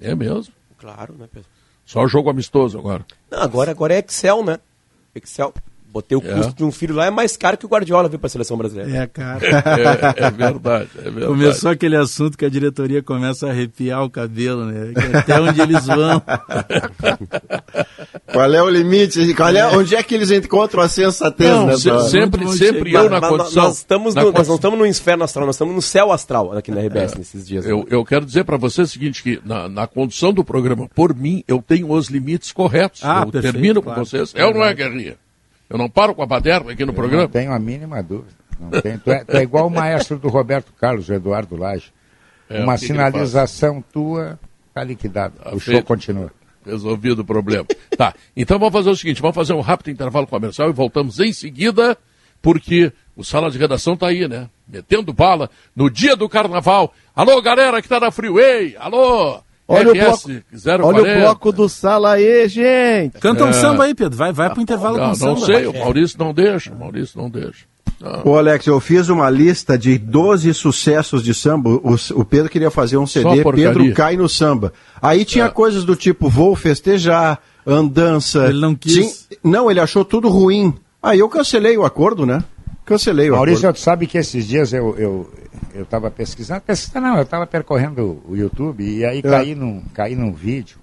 É 0.00 0.14
mesmo? 0.14 0.52
Claro, 0.78 1.14
né, 1.14 1.28
Pedro? 1.32 1.48
Só 1.86 2.06
jogo 2.08 2.30
amistoso 2.30 2.78
agora. 2.78 3.06
Não, 3.30 3.40
agora, 3.40 3.70
agora 3.70 3.94
é 3.94 3.98
Excel, 3.98 4.44
né? 4.44 4.58
Excel. 5.14 5.54
Botei 5.94 6.18
o 6.18 6.22
é. 6.26 6.34
custo 6.34 6.56
de 6.56 6.64
um 6.64 6.72
filho 6.72 6.92
lá, 6.92 7.06
é 7.06 7.10
mais 7.10 7.36
caro 7.36 7.56
que 7.56 7.64
o 7.64 7.68
Guardiola 7.68 8.08
viu 8.08 8.18
para 8.18 8.26
a 8.26 8.30
seleção 8.30 8.56
brasileira. 8.56 9.04
É, 9.04 9.06
cara. 9.06 9.38
é, 9.46 10.24
é, 10.24 10.30
verdade, 10.32 10.88
é 10.98 11.02
verdade. 11.02 11.26
Começou 11.26 11.70
aquele 11.70 11.94
assunto 11.94 12.36
que 12.36 12.44
a 12.44 12.48
diretoria 12.48 13.00
começa 13.00 13.46
a 13.46 13.50
arrepiar 13.50 14.02
o 14.02 14.10
cabelo, 14.10 14.64
né? 14.64 14.92
Até 15.16 15.40
onde 15.40 15.60
eles 15.60 15.86
vão. 15.86 16.20
Qual 18.32 18.52
é 18.52 18.60
o 18.60 18.68
limite? 18.68 19.32
Qual 19.34 19.50
é, 19.50 19.64
onde 19.68 19.94
é 19.94 20.02
que 20.02 20.16
eles 20.16 20.32
encontram 20.32 20.82
a 20.82 20.88
sensatez? 20.88 21.48
Não, 21.48 21.68
né, 21.68 21.76
se, 21.76 22.10
sempre, 22.10 22.48
sempre 22.48 22.92
eu 22.92 23.08
na 23.08 23.20
condição. 23.20 23.62
Nós, 23.62 23.76
estamos 23.76 24.16
no, 24.16 24.32
nós 24.32 24.48
não 24.48 24.56
estamos 24.56 24.76
no 24.76 24.84
inferno 24.84 25.22
astral, 25.22 25.46
nós 25.46 25.54
estamos 25.54 25.76
no 25.76 25.82
céu 25.82 26.10
astral 26.10 26.58
aqui 26.58 26.72
na 26.72 26.80
RBS 26.80 27.12
é, 27.12 27.18
nesses 27.18 27.46
dias. 27.46 27.64
Eu, 27.64 27.86
eu 27.88 28.04
quero 28.04 28.26
dizer 28.26 28.42
para 28.42 28.56
você 28.56 28.82
o 28.82 28.86
seguinte, 28.88 29.22
que 29.22 29.40
na, 29.44 29.68
na 29.68 29.86
condução 29.86 30.32
do 30.32 30.42
programa, 30.42 30.88
por 30.92 31.14
mim, 31.14 31.44
eu 31.46 31.62
tenho 31.64 31.88
os 31.92 32.08
limites 32.08 32.50
corretos. 32.50 33.00
Ah, 33.04 33.22
eu 33.24 33.30
perfeito, 33.30 33.52
termino 33.52 33.80
claro, 33.80 34.00
com 34.00 34.04
vocês. 34.04 34.32
É 34.34 34.44
ou 34.44 34.52
não 34.52 34.64
é, 34.64 34.74
Guerrinha? 34.74 35.22
Eu 35.74 35.78
não 35.78 35.90
paro 35.90 36.14
com 36.14 36.22
a 36.22 36.26
baderna 36.26 36.70
aqui 36.70 36.84
no 36.84 36.92
eu 36.92 36.94
programa? 36.94 37.24
Não 37.24 37.28
tenho 37.28 37.52
a 37.52 37.58
mínima 37.58 38.00
dúvida. 38.00 38.30
Não 38.60 38.80
tenho. 38.80 38.96
Tu, 39.00 39.10
é, 39.10 39.24
tu 39.24 39.36
é 39.36 39.42
igual 39.42 39.66
o 39.66 39.70
maestro 39.70 40.16
do 40.20 40.28
Roberto 40.28 40.72
Carlos, 40.80 41.10
Eduardo 41.10 41.56
Lage. 41.56 41.92
É, 42.48 42.62
Uma 42.62 42.78
que 42.78 42.86
sinalização 42.86 43.82
que 43.82 43.92
tua 43.92 44.38
está 44.68 44.84
liquidado. 44.84 45.34
Tá 45.34 45.52
o 45.52 45.58
feito. 45.58 45.78
show 45.78 45.82
continua. 45.82 46.32
Resolvido 46.64 47.22
o 47.22 47.24
problema. 47.24 47.66
tá, 47.98 48.14
então 48.36 48.56
vamos 48.56 48.72
fazer 48.72 48.88
o 48.88 48.94
seguinte, 48.94 49.20
vamos 49.20 49.34
fazer 49.34 49.52
um 49.52 49.60
rápido 49.60 49.90
intervalo 49.90 50.28
comercial 50.28 50.70
e 50.70 50.72
voltamos 50.72 51.18
em 51.18 51.32
seguida, 51.32 51.98
porque 52.40 52.92
o 53.16 53.24
Sala 53.24 53.50
de 53.50 53.58
Redação 53.58 53.94
está 53.94 54.06
aí, 54.06 54.28
né? 54.28 54.48
Metendo 54.68 55.12
bala 55.12 55.50
no 55.74 55.90
dia 55.90 56.14
do 56.14 56.28
Carnaval. 56.28 56.94
Alô, 57.16 57.42
galera 57.42 57.80
que 57.80 57.86
está 57.86 57.98
na 57.98 58.12
Freeway, 58.12 58.76
alô! 58.78 59.42
Olha, 59.66 59.90
o 59.90 59.94
bloco, 59.94 60.30
olha 60.82 61.02
o 61.02 61.20
bloco 61.20 61.52
do 61.52 61.68
sala 61.68 62.12
aí, 62.12 62.46
gente. 62.48 63.18
Canta 63.18 63.44
um 63.44 63.48
é. 63.48 63.52
samba 63.54 63.84
aí, 63.84 63.94
Pedro. 63.94 64.16
Vai, 64.16 64.30
vai 64.30 64.50
pro 64.50 64.60
intervalo 64.60 64.98
não, 64.98 65.08
com 65.08 65.14
samba. 65.14 65.30
Não 65.32 65.46
sei, 65.46 65.66
o 65.66 65.72
Maurício 65.72 66.18
não 66.18 66.34
deixa. 66.34 66.72
O 66.72 66.78
Maurício 66.78 67.18
não 67.18 67.30
deixa. 67.30 67.64
Não. 67.98 68.32
Ô 68.32 68.36
Alex, 68.36 68.66
eu 68.66 68.78
fiz 68.80 69.08
uma 69.08 69.30
lista 69.30 69.78
de 69.78 69.96
12 69.96 70.52
sucessos 70.52 71.24
de 71.24 71.32
samba. 71.32 71.70
O, 71.70 71.96
o 72.14 72.24
Pedro 72.24 72.50
queria 72.50 72.70
fazer 72.70 72.98
um 72.98 73.06
CD, 73.06 73.42
Pedro 73.42 73.94
cai 73.94 74.16
no 74.16 74.28
samba. 74.28 74.72
Aí 75.00 75.24
tinha 75.24 75.46
é. 75.46 75.50
coisas 75.50 75.84
do 75.84 75.96
tipo, 75.96 76.28
vou 76.28 76.54
festejar, 76.54 77.40
andança. 77.66 78.46
Ele 78.46 78.60
não 78.60 78.74
quis. 78.74 79.26
Tinha... 79.28 79.38
Não, 79.42 79.70
ele 79.70 79.80
achou 79.80 80.04
tudo 80.04 80.28
ruim. 80.28 80.74
Aí 81.02 81.20
eu 81.20 81.28
cancelei 81.28 81.78
o 81.78 81.84
acordo, 81.84 82.26
né? 82.26 82.44
Cancelei 82.84 83.30
o 83.30 83.34
Maurício, 83.34 83.60
acordo. 83.60 83.76
tu 83.76 83.80
sabe 83.80 84.06
que 84.06 84.18
esses 84.18 84.46
dias 84.46 84.74
eu, 84.74 84.94
eu, 84.98 85.32
eu 85.74 85.82
estava 85.82 86.10
pesquisando, 86.10 86.60
pesquisando 86.60 87.06
não, 87.06 87.16
eu 87.16 87.22
estava 87.22 87.46
percorrendo 87.46 88.22
o 88.28 88.36
YouTube 88.36 88.84
e 88.84 89.04
aí 89.04 89.18
é. 89.18 89.22
caí, 89.22 89.54
num, 89.54 89.82
caí 89.92 90.14
num 90.14 90.32
vídeo, 90.32 90.78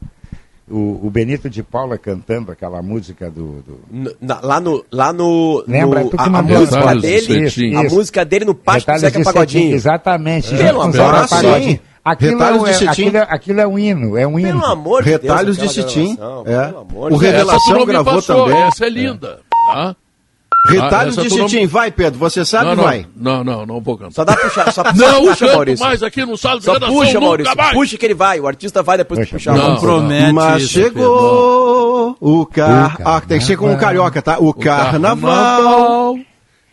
o, 0.69 1.05
o, 1.05 1.09
Benito 1.09 1.49
de 1.49 1.63
Paula 1.63 1.97
cantando 1.97 2.51
aquela 2.51 2.81
música 2.81 3.29
do... 3.29 3.61
do... 3.61 4.15
Na, 4.21 4.39
lá 4.41 4.59
no... 4.59 4.85
Lá 4.91 5.11
no, 5.11 5.63
Lembra? 5.67 6.03
No, 6.03 6.11
a, 6.17 6.23
a 6.23 6.41
música 6.41 6.95
dele, 6.95 7.45
isso, 7.45 7.61
isso. 7.61 7.77
a 7.77 7.83
música 7.83 8.25
dele 8.25 8.45
no 8.45 8.55
Pátio 8.55 8.93
do 8.93 8.99
Zeca 8.99 9.23
Pagodinho. 9.23 9.73
Exatamente. 9.73 10.53
É. 10.53 10.57
Pelo 10.57 10.81
amor 10.81 10.93
de 10.93 11.41
Deus. 11.41 11.79
Aquilo, 12.03 12.67
é, 12.67 12.73
de 12.73 12.87
aquilo, 12.87 13.17
é, 13.17 13.27
aquilo 13.29 13.61
é 13.61 13.67
um 13.67 13.77
hino, 13.77 14.17
é 14.17 14.25
um 14.25 14.39
hino. 14.39 14.59
Pelo 14.59 14.65
amor 14.65 15.03
de 15.03 15.11
Retalhos 15.11 15.57
Deus. 15.57 15.73
de 15.73 15.83
Citim. 15.83 16.17
É. 16.45 16.73
O 16.95 17.15
Revelação 17.15 17.85
gravou 17.85 18.15
passou, 18.15 18.45
também. 18.45 18.61
Essa 18.63 18.85
é 18.85 18.89
linda. 18.89 19.39
É. 19.69 19.73
Tá? 19.73 19.95
Retalhos 20.65 21.17
ah, 21.17 21.23
de 21.23 21.29
Citim, 21.29 21.61
não... 21.61 21.67
vai, 21.67 21.91
Pedro, 21.91 22.19
você 22.19 22.45
sabe, 22.45 22.65
não, 22.65 22.75
não, 22.75 22.83
vai. 22.83 23.07
Não, 23.15 23.43
não, 23.43 23.65
não 23.65 23.81
vou 23.81 23.97
cantar. 23.97 24.11
Só 24.11 24.23
dá 24.23 24.35
puxar, 24.35 24.69
só 24.73 24.83
Não 24.95 25.25
puxa, 25.25 25.47
Maurício. 25.47 25.85
mais 25.85 26.03
aqui 26.03 26.23
no 26.23 26.37
sala 26.37 26.59
de 26.59 26.65
só 26.65 26.79
puxa, 26.79 27.19
Maurício, 27.19 27.53
puxa 27.73 27.97
que 27.97 28.05
ele 28.05 28.13
vai, 28.13 28.39
o 28.39 28.47
artista 28.47 28.83
vai 28.83 28.97
depois 28.97 29.21
puxa, 29.21 29.31
puxar. 29.31 29.55
Não, 29.55 29.79
promete 29.79 30.31
Mas 30.33 30.63
isso, 30.63 30.73
chegou 30.73 32.15
o 32.19 32.45
carro, 32.45 33.01
ah, 33.03 33.21
tem 33.21 33.39
que 33.39 33.45
ser 33.45 33.57
com 33.57 33.71
um 33.71 33.77
carioca, 33.77 34.21
tá? 34.21 34.37
O, 34.39 34.49
o 34.49 34.53
carnaval. 34.53 35.31
carnaval. 35.31 36.19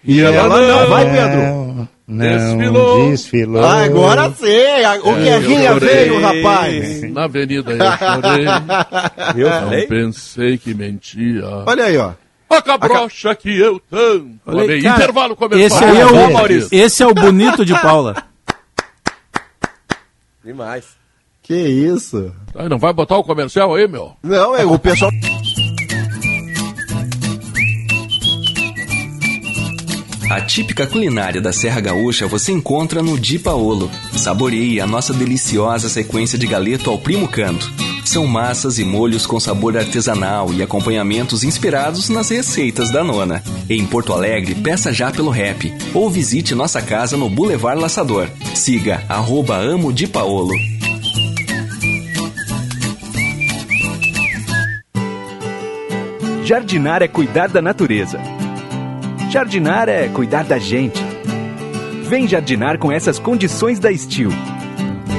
E 0.04 0.20
ela, 0.20 0.36
ela 0.36 0.82
não, 0.82 0.88
vai, 0.88 1.10
Pedro. 1.10 1.88
Não, 2.06 2.26
desfilou. 2.26 3.10
desfilou. 3.10 3.62
Ah, 3.62 3.84
agora 3.84 4.30
sim, 4.30 4.46
o 4.46 5.10
é, 5.10 5.22
Guerrinha 5.22 5.74
veio, 5.74 6.20
rapaz. 6.20 7.02
Na 7.12 7.24
avenida 7.24 7.70
eu 7.70 7.78
chorei. 7.78 8.46
eu 9.44 9.60
não 9.60 9.86
pensei 9.88 10.56
que 10.56 10.72
mentia. 10.72 11.44
Olha 11.66 11.84
aí, 11.84 11.98
ó. 11.98 12.12
A 12.48 12.62
cabrocha 12.62 13.34
que 13.34 13.58
eu 13.58 13.78
tanto 13.90 14.38
cara, 14.44 14.76
Intervalo 14.78 15.36
comercial. 15.36 15.90
Esse, 15.90 16.00
é 16.00 16.06
o, 16.06 16.32
Maurício. 16.32 16.68
esse 16.72 17.02
é 17.02 17.06
o 17.06 17.14
bonito 17.14 17.64
de 17.64 17.74
Paula. 17.80 18.24
Demais. 20.42 20.96
Que 21.42 21.54
isso? 21.54 22.34
Aí 22.54 22.68
não 22.68 22.78
vai 22.78 22.92
botar 22.92 23.16
o 23.16 23.24
comercial 23.24 23.74
aí, 23.74 23.86
meu? 23.86 24.16
Não, 24.22 24.56
é 24.56 24.64
o 24.64 24.78
pessoal... 24.78 25.10
A 30.30 30.42
típica 30.42 30.86
culinária 30.86 31.40
da 31.40 31.52
Serra 31.52 31.80
Gaúcha 31.80 32.26
você 32.26 32.52
encontra 32.52 33.02
no 33.02 33.18
Di 33.18 33.38
Paolo. 33.38 33.90
Saboreie 34.14 34.78
a 34.78 34.86
nossa 34.86 35.14
deliciosa 35.14 35.88
sequência 35.88 36.38
de 36.38 36.46
galeto 36.46 36.90
ao 36.90 36.98
primo 36.98 37.26
canto. 37.26 37.66
São 38.08 38.26
massas 38.26 38.78
e 38.78 38.86
molhos 38.86 39.26
com 39.26 39.38
sabor 39.38 39.76
artesanal 39.76 40.50
e 40.54 40.62
acompanhamentos 40.62 41.44
inspirados 41.44 42.08
nas 42.08 42.30
receitas 42.30 42.90
da 42.90 43.04
nona. 43.04 43.42
Em 43.68 43.84
Porto 43.84 44.14
Alegre, 44.14 44.54
peça 44.54 44.90
já 44.94 45.12
pelo 45.12 45.28
rap 45.28 45.70
ou 45.92 46.08
visite 46.08 46.54
nossa 46.54 46.80
casa 46.80 47.18
no 47.18 47.28
Boulevard 47.28 47.78
Laçador. 47.78 48.26
Siga 48.54 49.04
arroba 49.10 49.56
Amo 49.56 49.92
de 49.92 50.06
Paolo. 50.06 50.54
Jardinar 56.44 57.02
é 57.02 57.08
cuidar 57.08 57.48
da 57.48 57.60
natureza. 57.60 58.18
Jardinar 59.30 59.86
é 59.86 60.08
cuidar 60.08 60.44
da 60.44 60.58
gente. 60.58 60.98
Vem 62.08 62.26
jardinar 62.26 62.78
com 62.78 62.90
essas 62.90 63.18
condições 63.18 63.78
da 63.78 63.94
Steel. 63.94 64.30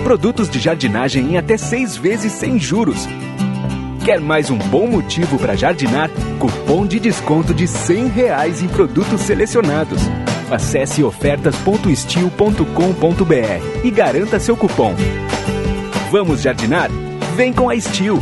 Produtos 0.04 0.50
de 0.50 0.60
jardinagem 0.60 1.34
em 1.34 1.38
até 1.38 1.56
seis 1.58 1.96
vezes 1.96 2.34
sem 2.34 2.60
juros. 2.60 3.08
Quer 4.06 4.20
mais 4.20 4.50
um 4.50 4.58
bom 4.58 4.88
motivo 4.88 5.38
para 5.38 5.56
jardinar? 5.56 6.10
Cupom 6.40 6.88
de 6.88 7.00
desconto 7.00 7.54
de 7.54 7.68
100 7.68 8.08
reais 8.08 8.64
em 8.64 8.68
produtos 8.68 9.22
selecionados. 9.22 10.02
Acesse 10.50 11.04
ofertas.estil.com.br 11.04 13.84
e 13.84 13.92
garanta 13.92 14.40
seu 14.40 14.58
cupom. 14.58 14.96
Vamos 16.10 16.42
jardinar? 16.42 16.90
Vem 17.36 17.54
com 17.54 17.70
a 17.70 17.80
Steel. 17.80 18.18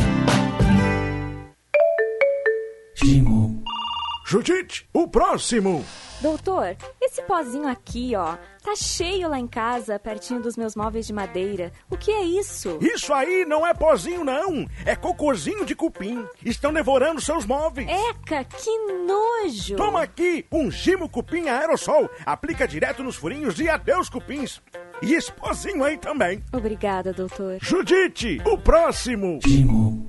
Judite, 4.28 4.86
o 4.92 5.08
próximo! 5.08 5.82
Doutor, 6.20 6.76
esse 7.00 7.22
pozinho 7.22 7.68
aqui, 7.68 8.16
ó, 8.16 8.36
tá 8.62 8.74
cheio 8.74 9.28
lá 9.28 9.38
em 9.38 9.46
casa, 9.46 9.98
pertinho 10.00 10.42
dos 10.42 10.56
meus 10.56 10.74
móveis 10.74 11.06
de 11.06 11.12
madeira. 11.12 11.72
O 11.88 11.96
que 11.96 12.10
é 12.10 12.24
isso? 12.24 12.76
Isso 12.80 13.14
aí 13.14 13.44
não 13.44 13.64
é 13.64 13.72
pozinho, 13.72 14.24
não. 14.24 14.66
É 14.84 14.96
cocôzinho 14.96 15.64
de 15.64 15.76
cupim. 15.76 16.26
Estão 16.44 16.72
devorando 16.72 17.20
seus 17.20 17.46
móveis. 17.46 17.88
Eca, 17.88 18.42
que 18.44 18.70
nojo! 19.06 19.76
Toma 19.76 20.02
aqui 20.02 20.44
um 20.50 20.70
Gimo 20.70 21.08
Cupim 21.08 21.48
Aerosol. 21.48 22.10
Aplica 22.26 22.66
direto 22.66 23.04
nos 23.04 23.14
furinhos 23.14 23.60
e 23.60 23.68
adeus 23.68 24.08
cupins. 24.08 24.60
E 25.00 25.14
esse 25.14 25.32
pozinho 25.32 25.84
aí 25.84 25.96
também. 25.96 26.42
Obrigada, 26.52 27.12
doutor. 27.12 27.58
Judite, 27.60 28.42
o 28.44 28.58
próximo! 28.58 29.38
Gimo. 29.46 30.08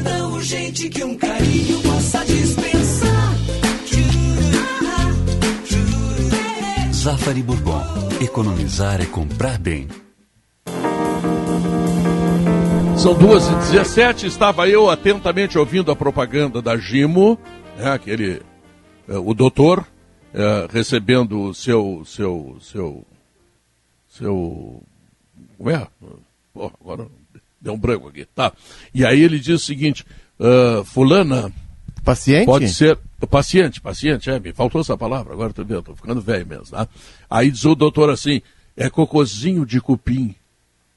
Nada 0.00 0.10
tão 0.10 0.32
urgente 0.32 0.88
que 0.88 1.04
um 1.04 1.16
carinho 1.16 1.82
possa 1.82 2.24
dispensar. 2.24 3.34
Zafari 6.92 7.42
Bourbon. 7.42 7.82
Economizar 8.20 9.00
é 9.00 9.06
comprar 9.06 9.58
bem. 9.58 9.88
São 12.96 13.14
duas 13.14 13.46
e 13.48 13.54
17 13.72 14.26
estava 14.26 14.68
eu 14.68 14.90
atentamente 14.90 15.58
ouvindo 15.58 15.90
a 15.90 15.96
propaganda 15.96 16.60
da 16.60 16.76
Gimo, 16.76 17.38
né, 17.78 17.92
aquele, 17.92 18.42
eh, 19.08 19.16
o 19.16 19.32
doutor, 19.32 19.86
eh, 20.34 20.68
recebendo 20.70 21.40
o 21.40 21.54
seu, 21.54 22.02
seu, 22.04 22.58
seu, 22.60 23.06
seu, 24.06 24.82
como 25.56 25.70
é? 25.70 25.86
Pô, 26.52 26.70
agora 26.78 27.06
deu 27.60 27.74
um 27.74 27.78
branco 27.78 28.08
aqui, 28.08 28.24
tá. 28.24 28.52
E 28.94 29.04
aí 29.04 29.20
ele 29.20 29.38
diz 29.38 29.62
o 29.62 29.64
seguinte, 29.64 30.04
ah, 30.38 30.82
fulana... 30.84 31.52
Paciente? 32.02 32.46
Pode 32.46 32.68
ser, 32.70 32.98
paciente, 33.30 33.78
paciente, 33.78 34.30
é, 34.30 34.40
me 34.40 34.54
faltou 34.54 34.80
essa 34.80 34.96
palavra, 34.96 35.34
agora 35.34 35.52
tô 35.52 35.62
vendo, 35.62 35.82
tô 35.82 35.94
ficando 35.94 36.18
velho 36.18 36.46
mesmo, 36.46 36.64
tá? 36.64 36.88
Aí 37.28 37.50
diz 37.50 37.62
o 37.66 37.74
doutor 37.74 38.08
assim, 38.08 38.40
é 38.74 38.88
cocôzinho 38.88 39.66
de 39.66 39.82
cupim. 39.82 40.34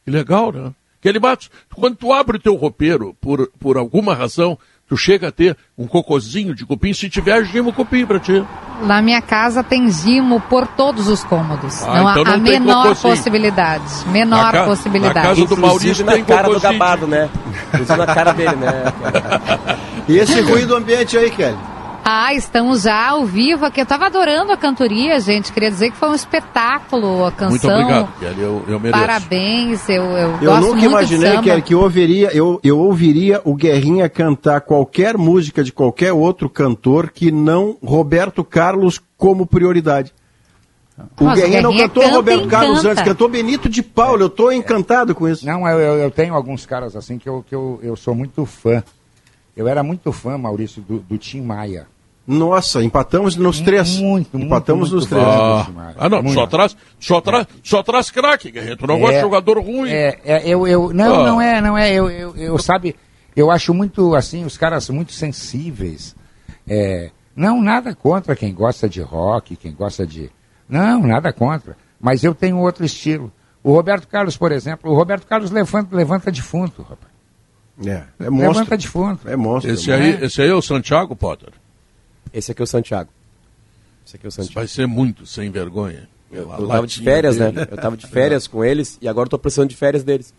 Que 0.06 0.12
legal, 0.12 0.54
né? 0.54 0.74
Kelly 1.02 1.20
Matos, 1.20 1.52
quando 1.76 1.98
tu 1.98 2.14
abre 2.14 2.38
o 2.38 2.40
teu 2.40 2.56
roupeiro, 2.56 3.14
por, 3.20 3.52
por 3.60 3.76
alguma 3.78 4.16
razão, 4.16 4.58
tu 4.94 4.98
chega 4.98 5.30
a 5.30 5.32
ter 5.32 5.58
um 5.76 5.88
cocôzinho 5.88 6.54
de 6.54 6.64
cupim, 6.68 6.94
se 6.94 7.10
tiver 7.10 7.44
gimo 7.46 7.74
cupim 7.74 8.06
pra 8.06 8.20
ti. 8.20 8.46
Na 8.84 9.02
minha 9.02 9.22
casa 9.24 9.64
tem 9.64 9.90
gimo 9.90 10.40
por 10.42 10.68
todos 10.68 11.08
os 11.08 11.24
cômodos. 11.24 11.82
Ah, 11.82 11.88
não 11.88 12.12
então 12.12 12.12
há 12.12 12.16
não 12.16 12.22
a 12.22 12.40
tem 12.40 12.60
menor 12.60 12.84
cocôzinho. 12.84 13.16
possibilidade. 13.16 13.84
Menor 14.08 14.44
Na 14.46 14.52
ca- 14.52 14.64
possibilidade. 14.66 15.16
na 15.16 15.22
casa 15.24 15.46
do 15.48 15.58
Maurício 15.58 16.06
na 16.06 16.12
tem 16.14 16.24
cara 16.24 16.48
do 16.48 16.60
gabado, 16.60 17.08
né? 17.08 17.28
Inclusive 17.74 17.98
na 17.98 18.06
cara 18.06 18.34
dele, 18.34 18.56
né? 18.56 18.84
E 20.08 20.18
esse 20.20 20.40
ruído 20.42 20.76
ambiente 20.76 21.18
aí, 21.18 21.32
Kelly? 21.32 21.58
Ah, 22.06 22.34
estamos 22.34 22.82
já 22.82 23.10
ao 23.12 23.26
vivo 23.26 23.66
aqui. 23.66 23.80
Eu 23.80 23.86
tava 23.86 24.08
adorando 24.08 24.52
a 24.52 24.58
cantoria, 24.58 25.18
gente. 25.22 25.54
Queria 25.54 25.72
dizer 25.72 25.90
que 25.90 25.96
foi 25.96 26.10
um 26.10 26.14
espetáculo 26.14 27.26
a 27.26 27.32
canção. 27.32 27.50
Muito 27.50 27.68
obrigado, 27.70 28.20
Kelly, 28.20 28.42
eu, 28.42 28.66
eu 28.68 28.80
mereço. 28.80 29.00
Parabéns, 29.00 29.90
eu, 29.90 30.04
eu, 30.04 30.32
Eu 30.42 30.52
gosto 30.52 30.62
nunca 30.62 30.76
muito 30.76 30.86
imaginei. 30.86 31.42
Kelly, 31.42 31.62
que 31.62 31.74
eu 31.74 31.80
ouviria, 31.80 32.30
eu, 32.36 32.60
eu 32.62 32.78
ouviria 32.78 33.42
o 33.46 33.56
Guerrinha 33.56 34.10
cantar 34.10 34.62
qualquer 34.62 35.18
música 35.18 35.64
de 35.64 35.72
qualquer 35.72 36.12
outro 36.12 36.50
cantor 36.50 37.10
que 37.10 37.32
não 37.32 37.78
Roberto 37.82 38.44
Carlos 38.44 39.02
como 39.18 39.46
prioridade. 39.46 40.14
O 41.20 41.24
Mas 41.24 41.38
o 41.38 41.42
Guerrinha 41.42 41.62
não 41.62 41.70
Guerrinha 41.70 41.88
cantou 41.88 42.04
canta 42.04 42.16
Roberto 42.16 42.48
Carlos 42.50 42.80
encanta. 42.80 42.92
antes, 42.92 43.04
cantou 43.04 43.30
Benito 43.30 43.70
de 43.70 43.82
Paulo. 43.82 44.24
Eu 44.24 44.28
estou 44.28 44.52
encantado 44.52 45.16
com 45.16 45.28
isso. 45.28 45.46
Não, 45.46 45.66
eu, 45.68 45.80
eu, 45.80 45.94
eu 46.00 46.12
tenho 46.12 46.34
alguns 46.36 46.66
caras 46.66 46.98
assim 46.98 47.18
que, 47.18 47.30
eu, 47.30 47.46
que 47.48 47.56
eu, 47.56 47.80
eu 47.82 47.96
sou 47.96 48.14
muito 48.14 48.46
fã. 48.46 48.84
Eu 49.56 49.68
era 49.68 49.82
muito 49.84 50.12
fã, 50.12 50.38
Maurício, 50.38 50.82
do, 50.82 51.00
do 51.00 51.18
Tim 51.18 51.42
Maia. 51.42 51.88
Nossa, 52.26 52.82
empatamos 52.82 53.36
nos 53.36 53.60
três. 53.60 53.98
Muito, 53.98 54.38
Empatamos 54.38 54.92
muito, 54.92 55.02
nos 55.02 55.10
muito 55.12 55.26
três. 55.26 55.38
Ah, 55.38 55.94
ah, 55.98 56.10
não, 56.10 56.28
só 56.30 56.48
traz, 56.48 56.76
só 56.98 57.20
traz, 57.20 57.46
só 57.62 57.84
traz 57.84 58.10
craque, 58.10 58.50
Guerreiro. 58.50 58.78
Tu 58.78 58.88
não 58.88 58.96
É, 58.96 59.00
gosta 59.00 59.16
de 59.16 59.22
jogador 59.22 59.60
ruim. 59.60 59.90
É, 59.90 60.20
é, 60.24 60.48
eu, 60.48 60.66
eu, 60.66 60.94
não, 60.94 61.22
Ah. 61.22 61.28
não 61.28 61.42
é, 61.42 61.62
não 61.62 61.78
é. 61.78 61.92
Eu, 61.94 62.10
eu, 62.10 62.36
eu, 62.38 62.58
sabe, 62.58 62.96
eu 63.36 63.52
acho 63.52 63.74
muito, 63.74 64.16
assim, 64.16 64.46
os 64.46 64.58
caras 64.58 64.90
muito 64.90 65.12
sensíveis. 65.12 66.16
É, 66.66 67.12
não, 67.36 67.62
nada 67.62 67.94
contra 67.94 68.36
quem 68.38 68.54
gosta 68.54 68.88
de 68.88 69.02
rock, 69.02 69.58
quem 69.58 69.74
gosta 69.74 70.08
de. 70.08 70.32
Não, 70.70 71.02
nada 71.06 71.34
contra. 71.34 71.76
Mas 72.00 72.24
eu 72.24 72.34
tenho 72.34 72.58
outro 72.58 72.86
estilo. 72.86 73.32
O 73.62 73.74
Roberto 73.74 74.08
Carlos, 74.08 74.38
por 74.38 74.52
exemplo, 74.52 74.92
o 74.92 74.96
Roberto 74.96 75.26
Carlos 75.28 75.52
levanta, 75.52 75.94
levanta 75.96 76.32
defunto, 76.32 76.84
rapaz. 76.84 77.12
É, 77.86 78.04
é 78.20 78.30
Levanta 78.30 78.78
defunto. 78.78 79.28
É 79.28 79.36
monstro. 79.36 79.74
Esse 79.74 79.92
aí, 79.92 80.24
esse 80.24 80.42
aí 80.42 80.50
é 80.50 80.54
o 80.54 80.62
Santiago 80.62 81.16
Potter. 81.16 81.50
Esse 82.34 82.52
aqui 82.52 82.62
é 82.62 82.66
o 82.66 82.68
Santiago. 82.68 83.10
Esse 84.06 84.16
aqui 84.16 84.26
é 84.26 84.30
o 84.30 84.32
Santiago. 84.32 84.56
Vai 84.56 84.68
ser 84.68 84.88
muito 84.88 85.26
sem 85.26 85.50
vergonha. 85.52 86.10
Eu, 86.32 86.50
eu 86.60 86.68
tava 86.68 86.88
de 86.88 87.02
férias, 87.02 87.38
né? 87.38 87.52
dele. 87.52 87.68
Eu 87.72 87.78
tava 87.78 87.96
de 87.96 88.08
férias 88.08 88.48
com 88.48 88.66
eles 88.66 88.98
e 89.02 89.08
agora 89.08 89.28
eu 89.28 89.30
tô 89.30 89.38
precisando 89.38 89.70
de 89.70 89.76
férias 89.76 90.04
deles. 90.04 90.34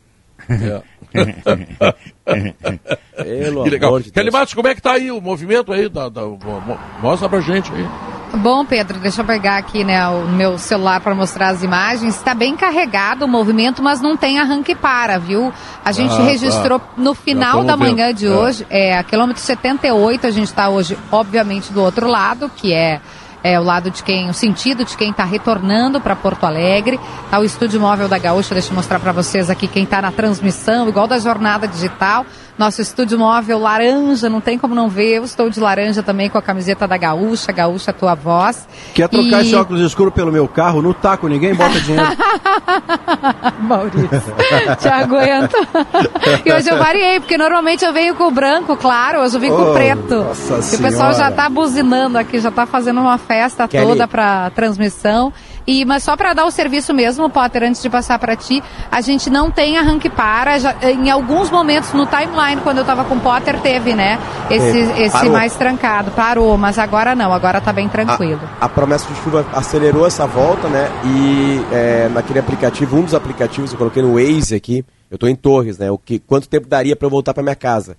Pelo 3.17 3.65
que 3.65 3.71
legal. 3.71 3.91
de 4.47 4.55
como 4.57 4.69
é 4.69 4.75
que 4.75 4.83
tá 4.83 4.93
aí 4.93 5.11
o 5.11 5.21
movimento 5.21 5.73
aí? 5.73 5.89
Da, 5.89 6.09
da- 6.09 6.23
mo- 6.27 6.37
mo- 6.61 6.79
mostra 7.01 7.29
pra 7.29 7.41
gente 7.41 7.71
aí. 7.73 7.85
Bom, 8.37 8.65
Pedro, 8.65 8.99
deixa 8.99 9.21
eu 9.23 9.25
pegar 9.25 9.57
aqui 9.59 9.85
né, 9.85 10.07
o 10.09 10.27
meu 10.27 10.59
celular 10.59 11.01
para 11.01 11.15
mostrar 11.15 11.49
as 11.49 11.63
imagens. 11.63 12.17
Está 12.17 12.35
bem 12.35 12.57
carregado 12.57 13.25
o 13.25 13.29
movimento, 13.29 13.83
mas 13.83 14.01
não 14.01 14.17
tem 14.17 14.39
arranque 14.39 14.73
e 14.73 14.75
para, 14.75 15.19
viu? 15.19 15.53
A 15.85 15.93
gente 15.93 16.13
Ah, 16.15 16.25
registrou 16.25 16.79
tá. 16.79 16.87
no 16.97 17.15
final 17.15 17.63
da 17.65 17.77
manhã 17.77 18.09
vendo. 18.09 18.17
de 18.17 18.27
É. 18.27 18.31
hoje, 18.31 18.67
é, 18.69 18.99
a 18.99 19.03
quilômetro 19.05 19.41
78, 19.43 20.27
a 20.27 20.31
gente 20.31 20.49
está 20.49 20.69
hoje, 20.69 20.99
obviamente, 21.13 21.73
do 21.73 21.81
outro 21.83 22.09
lado, 22.09 22.51
que 22.57 22.73
é, 22.73 23.01
é 23.43 23.59
o 23.59 23.63
lado 23.63 23.91
de 23.91 24.03
quem, 24.03 24.29
o 24.29 24.35
sentido 24.35 24.85
de 24.85 24.97
quem 24.97 25.11
está 25.11 25.25
retornando 25.25 26.01
para 26.01 26.17
Porto 26.17 26.45
Alegre. 26.45 26.99
Tá 27.31 27.39
o 27.39 27.45
estúdio 27.45 27.81
móvel 27.81 28.09
da 28.09 28.19
Gaúcha, 28.19 28.53
deixa 28.55 28.71
eu 28.71 28.75
mostrar 28.75 28.99
para 28.99 29.13
vocês 29.13 29.49
aqui 29.49 29.69
quem 29.69 29.85
está 29.85 30.03
na 30.03 30.11
transmissão, 30.11 30.89
igual 30.89 31.07
da 31.07 31.19
jornada 31.19 31.69
digital. 31.69 32.27
Nosso 32.57 32.81
estúdio 32.81 33.19
móvel 33.19 33.59
laranja, 33.59 34.31
não 34.31 34.41
tem 34.41 34.57
como 34.57 34.77
não 34.77 34.89
ver. 34.89 35.17
Eu 35.17 35.25
estou 35.25 35.51
de 35.51 35.59
laranja 35.59 36.05
também 36.05 36.31
com 36.31 36.39
a 36.39 36.43
camiseta 36.43 36.87
da 36.87 36.97
Gaúcha, 36.97 37.51
Gaúcha 37.51 37.93
tua 37.93 38.15
voz. 38.15 38.69
Quer 38.95 39.09
trocar 39.09 39.43
E- 39.43 39.47
esse 39.47 39.55
óculos 39.57 39.83
escuro 39.83 40.13
pelo 40.13 40.31
meu 40.31 40.47
carro? 40.47 40.81
No 40.81 40.95
taco, 40.95 41.27
ninguém 41.27 41.53
bota 41.55 41.81
dinheiro. 41.81 42.07
Maurício, 43.61 44.09
te 44.81 44.89
aguento. 44.89 45.57
e 46.45 46.53
hoje 46.53 46.69
eu 46.71 46.79
variei, 46.79 47.21
porque 47.21 47.37
normalmente 47.37 47.85
eu 47.85 47.93
venho 47.93 48.15
com 48.15 48.25
o 48.29 48.31
branco, 48.31 48.77
claro, 48.77 49.21
hoje 49.21 49.37
eu 49.37 49.41
vim 49.41 49.49
com 49.49 49.55
Oh, 49.63 49.71
o 49.71 49.75
preto. 49.75 50.15
nossa 50.15 50.77
e 50.77 50.79
o 50.79 50.83
pessoal 50.83 51.09
já 51.11 51.15
Senhora. 51.15 51.35
tá 51.35 51.49
buzinando 51.49 52.19
aqui, 52.19 52.39
já 52.39 52.51
tá 52.51 52.67
fazendo 52.67 53.01
uma 53.01 53.19
festa 53.19 53.67
Kelly. 53.67 53.87
toda 53.87 54.07
pra 54.09 54.51
transmissão. 54.51 55.33
E, 55.67 55.85
mas 55.85 56.03
só 56.03 56.17
para 56.17 56.35
dar 56.35 56.45
o 56.45 56.51
serviço 56.51 56.93
mesmo, 56.93 57.31
Potter, 57.31 57.63
antes 57.63 57.83
de 57.83 57.89
passar 57.89 58.19
para 58.19 58.37
ti, 58.37 58.63
a 58.91 59.01
gente 59.01 59.31
não 59.31 59.51
tem 59.51 59.79
arranque 59.79 60.11
para. 60.11 60.59
Já, 60.59 60.75
em 60.83 61.11
alguns 61.11 61.51
momentos 61.51 61.93
no 61.93 62.07
timeline, 62.07 62.61
quando 62.63 62.79
eu 62.79 62.85
tava 62.85 63.05
com 63.05 63.15
o 63.15 63.21
Potter, 63.21 63.59
teve, 63.61 63.95
né? 63.95 64.19
Esse, 64.51 64.79
esse 65.03 65.29
mais 65.29 65.57
trancado. 65.57 66.11
Parou, 66.11 66.59
mas 66.59 66.79
agora 66.79 67.15
não, 67.15 67.33
agora 67.33 67.61
tá 67.61 67.73
bem 67.73 67.89
tranquilo. 67.89 68.41
A 68.61 68.69
promessa 68.69 69.07
de 69.13 69.19
chuva 69.21 69.47
acelerou 69.53 70.07
essa 70.07 70.27
volta, 70.27 70.69
né? 70.69 70.91
E 71.05 71.61
é, 71.73 72.09
naquele 72.09 72.39
aplicativo, 72.39 72.97
um 72.97 73.03
dos 73.05 73.15
aplicativos, 73.15 73.73
eu 73.73 73.79
coloquei 73.79 74.03
no 74.03 74.15
Waze 74.15 74.55
aqui, 74.55 74.85
eu 75.11 75.17
tô 75.17 75.27
em 75.27 75.35
Torres, 75.35 75.79
né? 75.79 75.91
O 75.91 75.97
que, 75.97 76.19
quanto 76.19 76.49
tempo 76.49 76.69
daria 76.69 76.95
para 76.95 77.07
eu 77.07 77.11
voltar 77.11 77.33
para 77.33 77.43
minha 77.43 77.57
casa? 77.57 77.97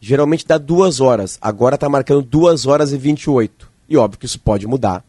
Geralmente 0.00 0.46
dá 0.46 0.56
duas 0.56 1.00
horas, 1.00 1.36
agora 1.42 1.76
tá 1.76 1.88
marcando 1.88 2.22
duas 2.22 2.66
horas 2.66 2.92
e 2.92 2.96
28. 2.96 3.68
E 3.88 3.96
óbvio 3.96 4.20
que 4.20 4.26
isso 4.26 4.38
pode 4.38 4.66
mudar, 4.66 5.02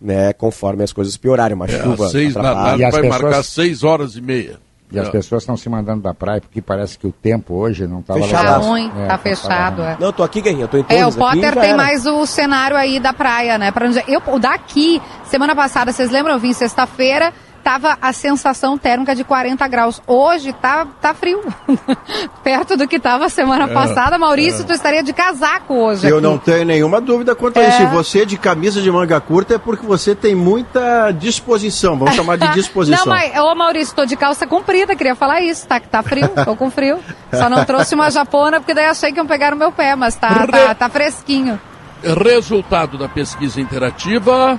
né? 0.00 0.32
Conforme 0.32 0.82
as 0.84 0.92
coisas 0.92 1.16
piorarem, 1.16 1.54
uma 1.54 1.66
É, 1.66 1.82
chuva. 1.82 2.06
às 2.06 2.10
seis 2.12 2.34
da 2.34 2.54
tarde 2.54 2.90
vai 2.90 3.02
marcar 3.08 3.42
seis 3.42 3.82
horas 3.84 4.16
e 4.16 4.20
meia. 4.20 4.58
E 4.92 5.00
as 5.00 5.08
É. 5.08 5.10
pessoas 5.10 5.42
estão 5.42 5.56
se 5.56 5.68
mandando 5.68 6.00
da 6.02 6.14
praia 6.14 6.40
porque 6.40 6.62
parece 6.62 6.96
que 6.96 7.08
o 7.08 7.10
tempo 7.12 7.54
hoje 7.54 7.88
não 7.88 7.98
estava 7.98 8.20
Fechado. 8.20 8.44
Tá 8.46 8.56
ruim, 8.58 8.92
É, 8.96 9.06
tá 9.08 9.18
fechado, 9.18 9.82
ruim. 9.82 9.90
é. 9.90 9.96
Não, 9.98 10.12
tô 10.12 10.22
aqui, 10.22 10.40
Guerrinha, 10.40 10.62
eu 10.64 10.68
tô 10.68 10.76
em 10.76 10.84
É, 10.88 11.04
o 11.04 11.08
aqui, 11.08 11.18
Potter 11.18 11.42
já 11.54 11.60
tem 11.60 11.70
era. 11.70 11.76
mais 11.76 12.06
o 12.06 12.24
cenário 12.24 12.76
aí 12.76 13.00
da 13.00 13.12
praia, 13.12 13.58
né? 13.58 13.72
Pra 13.72 13.88
onde... 13.88 14.00
eu, 14.06 14.22
o 14.28 14.38
daqui, 14.38 15.02
semana 15.24 15.56
passada, 15.56 15.90
vocês 15.92 16.08
lembram? 16.08 16.34
Eu 16.34 16.38
vim 16.40 16.52
sexta-feira, 16.52 17.32
tava 17.66 17.98
a 18.00 18.12
sensação 18.12 18.78
térmica 18.78 19.12
de 19.12 19.24
40 19.24 19.66
graus. 19.66 20.00
Hoje 20.06 20.52
tá, 20.52 20.86
tá 21.02 21.12
frio. 21.12 21.42
Perto 22.44 22.76
do 22.76 22.86
que 22.86 23.00
tava 23.00 23.28
semana 23.28 23.64
É, 23.64 23.74
passada. 23.74 24.16
Maurício, 24.16 24.60
é. 24.62 24.64
tu 24.64 24.72
estaria 24.72 25.02
de 25.02 25.12
casaco 25.12 25.74
hoje. 25.74 26.06
Eu 26.06 26.18
aqui. 26.18 26.22
não 26.28 26.38
tenho 26.38 26.64
nenhuma 26.64 27.00
dúvida 27.00 27.34
quanto 27.34 27.58
a 27.58 27.64
É. 27.64 27.68
isso. 27.70 27.82
E 27.82 27.86
você 27.86 28.24
de 28.24 28.38
camisa 28.38 28.80
de 28.80 28.88
manga 28.88 29.20
curta 29.20 29.54
é 29.56 29.58
porque 29.58 29.84
você 29.84 30.14
tem 30.14 30.32
muita 30.32 31.10
disposição. 31.10 31.98
Vamos 31.98 32.14
chamar 32.16 32.38
de 32.38 32.46
disposição. 32.52 33.04
Não, 33.04 33.12
mas, 33.12 33.36
ô 33.36 33.52
Maurício, 33.56 33.96
tô 33.96 34.06
de 34.06 34.14
calça 34.16 34.46
comprida, 34.46 34.94
queria 34.94 35.16
falar 35.16 35.40
isso, 35.40 35.66
tá? 35.66 35.80
Que 35.80 35.88
tá 35.88 36.04
frio, 36.04 36.28
tô 36.44 36.54
com 36.54 36.70
frio. 36.70 37.00
Só 37.34 37.50
não 37.50 37.64
trouxe 37.64 37.96
uma 37.96 38.12
japona, 38.12 38.60
porque 38.60 38.74
daí 38.74 38.84
achei 38.86 39.10
que 39.10 39.18
iam 39.18 39.26
pegar 39.26 39.50
no 39.50 39.56
meu 39.56 39.72
pé, 39.72 39.96
mas 39.96 40.14
tá, 40.14 40.46
tá, 40.46 40.72
tá 40.72 40.88
fresquinho. 40.88 41.60
Resultado 42.04 42.96
da 42.96 43.08
pesquisa 43.08 43.60
interativa. 43.60 44.56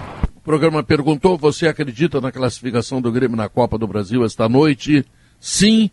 O 0.48 0.50
programa 0.50 0.82
perguntou: 0.82 1.38
você 1.38 1.68
acredita 1.68 2.22
na 2.22 2.32
classificação 2.32 3.02
do 3.02 3.12
Grêmio 3.12 3.36
na 3.36 3.50
Copa 3.50 3.78
do 3.78 3.86
Brasil 3.86 4.24
esta 4.24 4.48
noite? 4.48 5.06
Sim, 5.42 5.90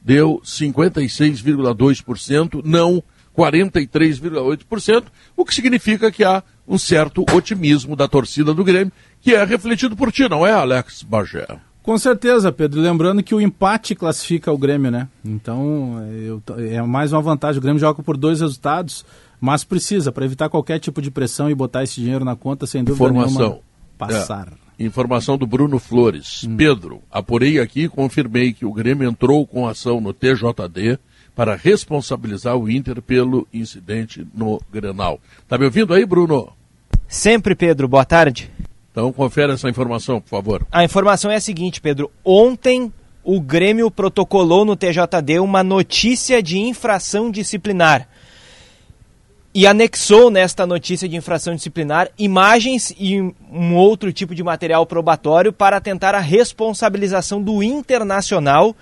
deu 0.00 0.40
56,2%, 0.42 2.62
não 2.64 3.02
43,8%, 3.36 5.04
o 5.36 5.44
que 5.44 5.54
significa 5.54 6.10
que 6.10 6.24
há 6.24 6.42
um 6.66 6.78
certo 6.78 7.22
otimismo 7.34 7.94
da 7.94 8.08
torcida 8.08 8.54
do 8.54 8.64
Grêmio, 8.64 8.90
que 9.20 9.34
é 9.34 9.44
refletido 9.44 9.94
por 9.94 10.10
ti, 10.10 10.26
não 10.26 10.46
é, 10.46 10.52
Alex 10.54 11.02
Bagé? 11.02 11.46
Com 11.82 11.98
certeza, 11.98 12.50
Pedro. 12.50 12.80
Lembrando 12.80 13.22
que 13.22 13.34
o 13.34 13.40
empate 13.42 13.94
classifica 13.94 14.50
o 14.50 14.56
Grêmio, 14.56 14.90
né? 14.90 15.06
Então, 15.22 16.02
é, 16.10 16.14
eu- 16.30 16.42
é 16.56 16.80
mais 16.80 17.12
uma 17.12 17.20
vantagem. 17.20 17.58
O 17.58 17.62
Grêmio 17.62 17.78
joga 17.78 18.02
por 18.02 18.16
dois 18.16 18.40
resultados, 18.40 19.04
mas 19.38 19.64
precisa, 19.64 20.10
para 20.10 20.24
evitar 20.24 20.48
qualquer 20.48 20.78
tipo 20.80 21.02
de 21.02 21.10
pressão 21.10 21.50
e 21.50 21.54
botar 21.54 21.84
esse 21.84 22.00
dinheiro 22.00 22.24
na 22.24 22.34
conta, 22.34 22.66
sem 22.66 22.82
dúvida 22.82 23.04
Informação. 23.04 23.38
nenhuma, 23.38 23.67
passar. 23.98 24.48
É, 24.78 24.84
informação 24.84 25.36
do 25.36 25.46
Bruno 25.46 25.78
Flores. 25.78 26.48
Pedro, 26.56 27.02
apurei 27.10 27.58
aqui 27.58 27.82
e 27.82 27.88
confirmei 27.88 28.52
que 28.52 28.64
o 28.64 28.72
Grêmio 28.72 29.08
entrou 29.08 29.46
com 29.46 29.66
ação 29.66 30.00
no 30.00 30.12
TJD 30.12 30.98
para 31.34 31.56
responsabilizar 31.56 32.56
o 32.56 32.70
Inter 32.70 33.02
pelo 33.02 33.46
incidente 33.52 34.26
no 34.34 34.60
Grenal. 34.72 35.20
Tá 35.46 35.58
me 35.58 35.64
ouvindo 35.64 35.92
aí, 35.92 36.06
Bruno? 36.06 36.52
Sempre, 37.06 37.54
Pedro. 37.54 37.88
Boa 37.88 38.04
tarde. 38.04 38.50
Então 38.90 39.12
confere 39.12 39.52
essa 39.52 39.68
informação, 39.68 40.20
por 40.20 40.28
favor. 40.28 40.66
A 40.70 40.84
informação 40.84 41.30
é 41.30 41.36
a 41.36 41.40
seguinte, 41.40 41.80
Pedro. 41.80 42.10
Ontem 42.24 42.92
o 43.22 43.40
Grêmio 43.40 43.90
protocolou 43.90 44.64
no 44.64 44.74
TJD 44.74 45.38
uma 45.38 45.62
notícia 45.62 46.42
de 46.42 46.58
infração 46.58 47.30
disciplinar. 47.30 48.08
E 49.58 49.66
anexou 49.66 50.30
nesta 50.30 50.64
notícia 50.64 51.08
de 51.08 51.16
infração 51.16 51.52
disciplinar 51.52 52.08
imagens 52.16 52.94
e 52.96 53.20
um 53.20 53.74
outro 53.74 54.12
tipo 54.12 54.32
de 54.32 54.40
material 54.40 54.86
probatório 54.86 55.52
para 55.52 55.80
tentar 55.80 56.14
a 56.14 56.20
responsabilização 56.20 57.42
do 57.42 57.60
Internacional 57.60 58.76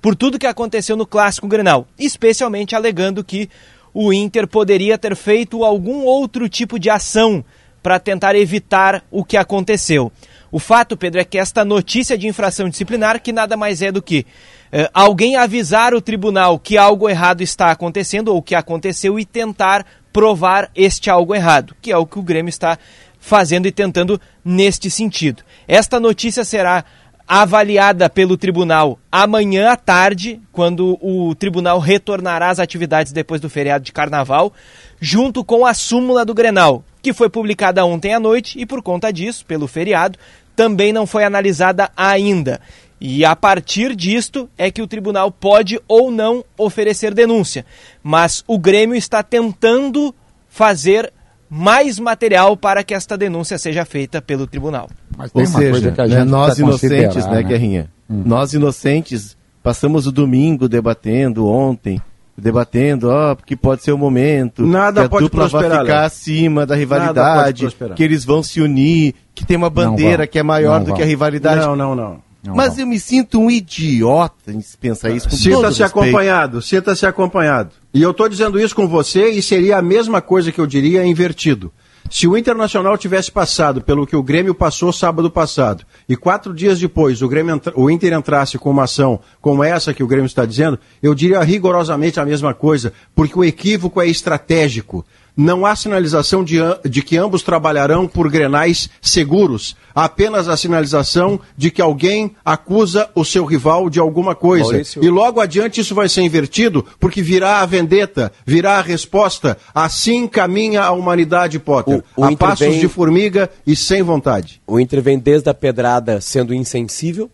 por 0.00 0.16
tudo 0.16 0.38
que 0.38 0.46
aconteceu 0.46 0.96
no 0.96 1.04
Clássico 1.04 1.46
Grenal, 1.46 1.86
especialmente 1.98 2.74
alegando 2.74 3.22
que 3.22 3.50
o 3.92 4.10
Inter 4.10 4.48
poderia 4.48 4.96
ter 4.96 5.14
feito 5.16 5.66
algum 5.66 6.02
outro 6.04 6.48
tipo 6.48 6.78
de 6.78 6.88
ação 6.88 7.44
para 7.82 7.98
tentar 7.98 8.34
evitar 8.34 9.04
o 9.10 9.22
que 9.22 9.36
aconteceu. 9.36 10.10
O 10.50 10.58
fato, 10.58 10.96
Pedro, 10.96 11.20
é 11.20 11.24
que 11.24 11.36
esta 11.36 11.62
notícia 11.62 12.16
de 12.16 12.26
infração 12.26 12.70
disciplinar, 12.70 13.20
que 13.20 13.32
nada 13.32 13.54
mais 13.54 13.82
é 13.82 13.92
do 13.92 14.00
que 14.00 14.24
eh, 14.70 14.88
alguém 14.94 15.36
avisar 15.36 15.92
o 15.92 16.00
tribunal 16.00 16.58
que 16.58 16.78
algo 16.78 17.08
errado 17.08 17.42
está 17.42 17.70
acontecendo 17.70 18.28
ou 18.28 18.40
que 18.40 18.54
aconteceu 18.54 19.18
e 19.18 19.24
tentar 19.24 19.84
provar 20.12 20.70
este 20.74 21.08
algo 21.08 21.34
errado, 21.34 21.74
que 21.80 21.90
é 21.90 21.96
o 21.96 22.06
que 22.06 22.18
o 22.18 22.22
Grêmio 22.22 22.50
está 22.50 22.78
fazendo 23.18 23.66
e 23.66 23.72
tentando 23.72 24.20
neste 24.44 24.90
sentido. 24.90 25.42
Esta 25.66 25.98
notícia 26.00 26.44
será 26.44 26.84
avaliada 27.26 28.10
pelo 28.10 28.36
tribunal 28.36 28.98
amanhã 29.10 29.70
à 29.70 29.76
tarde, 29.76 30.40
quando 30.50 30.98
o 31.00 31.34
tribunal 31.34 31.78
retornará 31.78 32.50
às 32.50 32.58
atividades 32.58 33.12
depois 33.12 33.40
do 33.40 33.48
feriado 33.48 33.84
de 33.84 33.92
carnaval, 33.92 34.52
junto 35.00 35.44
com 35.44 35.64
a 35.64 35.72
súmula 35.72 36.24
do 36.24 36.34
Grenal, 36.34 36.84
que 37.00 37.12
foi 37.12 37.30
publicada 37.30 37.84
ontem 37.84 38.12
à 38.12 38.20
noite 38.20 38.58
e 38.58 38.66
por 38.66 38.82
conta 38.82 39.12
disso, 39.12 39.46
pelo 39.46 39.66
feriado, 39.66 40.18
também 40.54 40.92
não 40.92 41.06
foi 41.06 41.24
analisada 41.24 41.90
ainda. 41.96 42.60
E 43.04 43.24
a 43.24 43.34
partir 43.34 43.96
disto 43.96 44.48
é 44.56 44.70
que 44.70 44.80
o 44.80 44.86
tribunal 44.86 45.32
pode 45.32 45.80
ou 45.88 46.08
não 46.08 46.44
oferecer 46.56 47.12
denúncia. 47.12 47.66
Mas 48.00 48.44
o 48.46 48.56
Grêmio 48.56 48.94
está 48.94 49.24
tentando 49.24 50.14
fazer 50.48 51.12
mais 51.50 51.98
material 51.98 52.56
para 52.56 52.84
que 52.84 52.94
esta 52.94 53.18
denúncia 53.18 53.58
seja 53.58 53.84
feita 53.84 54.22
pelo 54.22 54.46
tribunal. 54.46 54.88
Ou 55.34 55.44
seja, 55.44 55.90
né, 55.90 56.22
nós 56.22 56.60
inocentes, 56.60 57.26
né, 57.26 57.42
Guerrinha? 57.42 57.90
Nós 58.08 58.52
inocentes 58.52 59.36
passamos 59.64 60.06
o 60.06 60.12
domingo 60.12 60.68
debatendo 60.68 61.48
ontem, 61.48 62.00
debatendo, 62.38 63.10
ó, 63.10 63.34
porque 63.34 63.56
pode 63.56 63.82
ser 63.82 63.90
o 63.90 63.98
momento, 63.98 64.64
Nada 64.64 65.00
que 65.00 65.06
a 65.06 65.10
pode 65.10 65.24
dupla 65.24 65.48
vai 65.48 65.64
ficar 65.64 65.82
Léo. 65.82 65.96
acima 66.04 66.64
da 66.64 66.76
rivalidade, 66.76 67.66
que 67.96 68.02
eles 68.04 68.24
vão 68.24 68.44
se 68.44 68.60
unir, 68.60 69.16
que 69.34 69.44
tem 69.44 69.56
uma 69.56 69.68
bandeira 69.70 70.24
que 70.24 70.38
é 70.38 70.42
maior 70.44 70.78
Não 70.78 70.84
do 70.84 70.86
vão. 70.90 70.96
que 70.96 71.02
a 71.02 71.06
rivalidade. 71.06 71.60
Não, 71.66 71.74
não, 71.74 71.96
não. 71.96 72.31
Não 72.44 72.56
Mas 72.56 72.76
eu 72.76 72.86
me 72.86 72.98
sinto 72.98 73.38
um 73.38 73.50
idiota 73.50 74.50
em 74.52 74.60
pensar 74.80 75.10
isso 75.10 75.28
com 75.28 75.36
Sinta-se 75.36 75.82
acompanhado, 75.84 76.60
sinta-se 76.62 77.06
acompanhado. 77.06 77.70
E 77.94 78.02
eu 78.02 78.10
estou 78.10 78.28
dizendo 78.28 78.58
isso 78.58 78.74
com 78.74 78.88
você 78.88 79.28
e 79.30 79.40
seria 79.40 79.78
a 79.78 79.82
mesma 79.82 80.20
coisa 80.20 80.50
que 80.50 80.60
eu 80.60 80.66
diria 80.66 81.04
invertido. 81.06 81.72
Se 82.10 82.26
o 82.26 82.36
Internacional 82.36 82.98
tivesse 82.98 83.30
passado 83.30 83.80
pelo 83.80 84.06
que 84.06 84.16
o 84.16 84.22
Grêmio 84.24 84.54
passou 84.54 84.92
sábado 84.92 85.30
passado 85.30 85.84
e 86.08 86.16
quatro 86.16 86.52
dias 86.52 86.78
depois 86.80 87.22
o, 87.22 87.28
Grêmio 87.28 87.54
entra- 87.54 87.72
o 87.76 87.88
Inter 87.88 88.12
entrasse 88.12 88.58
com 88.58 88.70
uma 88.70 88.84
ação 88.84 89.20
como 89.40 89.62
essa 89.62 89.94
que 89.94 90.02
o 90.02 90.06
Grêmio 90.06 90.26
está 90.26 90.44
dizendo, 90.44 90.78
eu 91.00 91.14
diria 91.14 91.40
rigorosamente 91.42 92.18
a 92.18 92.26
mesma 92.26 92.52
coisa, 92.52 92.92
porque 93.14 93.38
o 93.38 93.44
equívoco 93.44 94.00
é 94.00 94.08
estratégico. 94.08 95.06
Não 95.34 95.64
há 95.64 95.74
sinalização 95.74 96.44
de, 96.44 96.58
de 96.84 97.00
que 97.02 97.16
ambos 97.16 97.42
trabalharão 97.42 98.06
por 98.06 98.30
grenais 98.30 98.90
seguros. 99.00 99.74
Há 99.94 100.04
apenas 100.04 100.46
a 100.46 100.56
sinalização 100.58 101.40
de 101.56 101.70
que 101.70 101.80
alguém 101.80 102.36
acusa 102.44 103.08
o 103.14 103.24
seu 103.24 103.44
rival 103.46 103.88
de 103.88 103.98
alguma 103.98 104.34
coisa. 104.34 104.64
Maurício. 104.70 105.02
E 105.02 105.08
logo 105.08 105.40
adiante 105.40 105.80
isso 105.80 105.94
vai 105.94 106.06
ser 106.08 106.20
invertido, 106.20 106.84
porque 107.00 107.22
virá 107.22 107.60
a 107.60 107.66
vendetta, 107.66 108.30
virá 108.44 108.78
a 108.78 108.82
resposta. 108.82 109.56
Assim 109.74 110.26
caminha 110.28 110.82
a 110.82 110.92
humanidade, 110.92 111.58
Potter. 111.58 112.02
O- 112.16 112.22
o 112.22 112.24
a 112.24 112.32
Inter 112.32 112.48
passos 112.48 112.66
vem- 112.66 112.80
de 112.80 112.88
formiga 112.88 113.48
e 113.66 113.74
sem 113.74 114.02
vontade. 114.02 114.60
O 114.66 114.78
Inter 114.78 115.00
vem 115.00 115.18
desde 115.18 115.48
a 115.48 115.54
pedrada 115.54 116.20
sendo 116.20 116.52
insensível, 116.52 117.30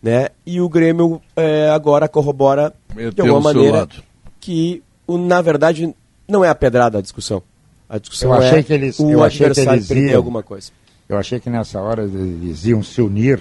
né? 0.00 0.28
E 0.46 0.60
o 0.60 0.68
Grêmio 0.68 1.20
é, 1.36 1.70
agora 1.70 2.08
corrobora 2.08 2.72
de 2.90 2.94
Meteu 3.04 3.24
alguma 3.26 3.50
o 3.50 3.52
seu 3.52 3.54
maneira 3.54 3.78
lado. 3.78 3.96
que, 4.40 4.82
na 5.08 5.42
verdade, 5.42 5.92
não 6.30 6.44
é 6.44 6.48
a 6.48 6.54
pedrada 6.54 6.98
a 6.98 7.02
discussão. 7.02 7.42
A 7.88 7.98
discussão 7.98 8.32
Eu 8.34 8.40
achei 8.40 8.58
é 8.60 8.62
que 8.62 8.72
eles, 8.72 8.98
o 9.00 9.10
eu 9.10 9.22
achei 9.24 9.50
que 9.50 9.60
eles 9.60 9.90
iam, 9.90 10.16
alguma 10.16 10.42
coisa. 10.42 10.70
Eu 11.08 11.18
achei 11.18 11.40
que 11.40 11.50
nessa 11.50 11.80
hora 11.80 12.04
eles 12.04 12.64
iam 12.64 12.82
se 12.82 13.02
unir 13.02 13.40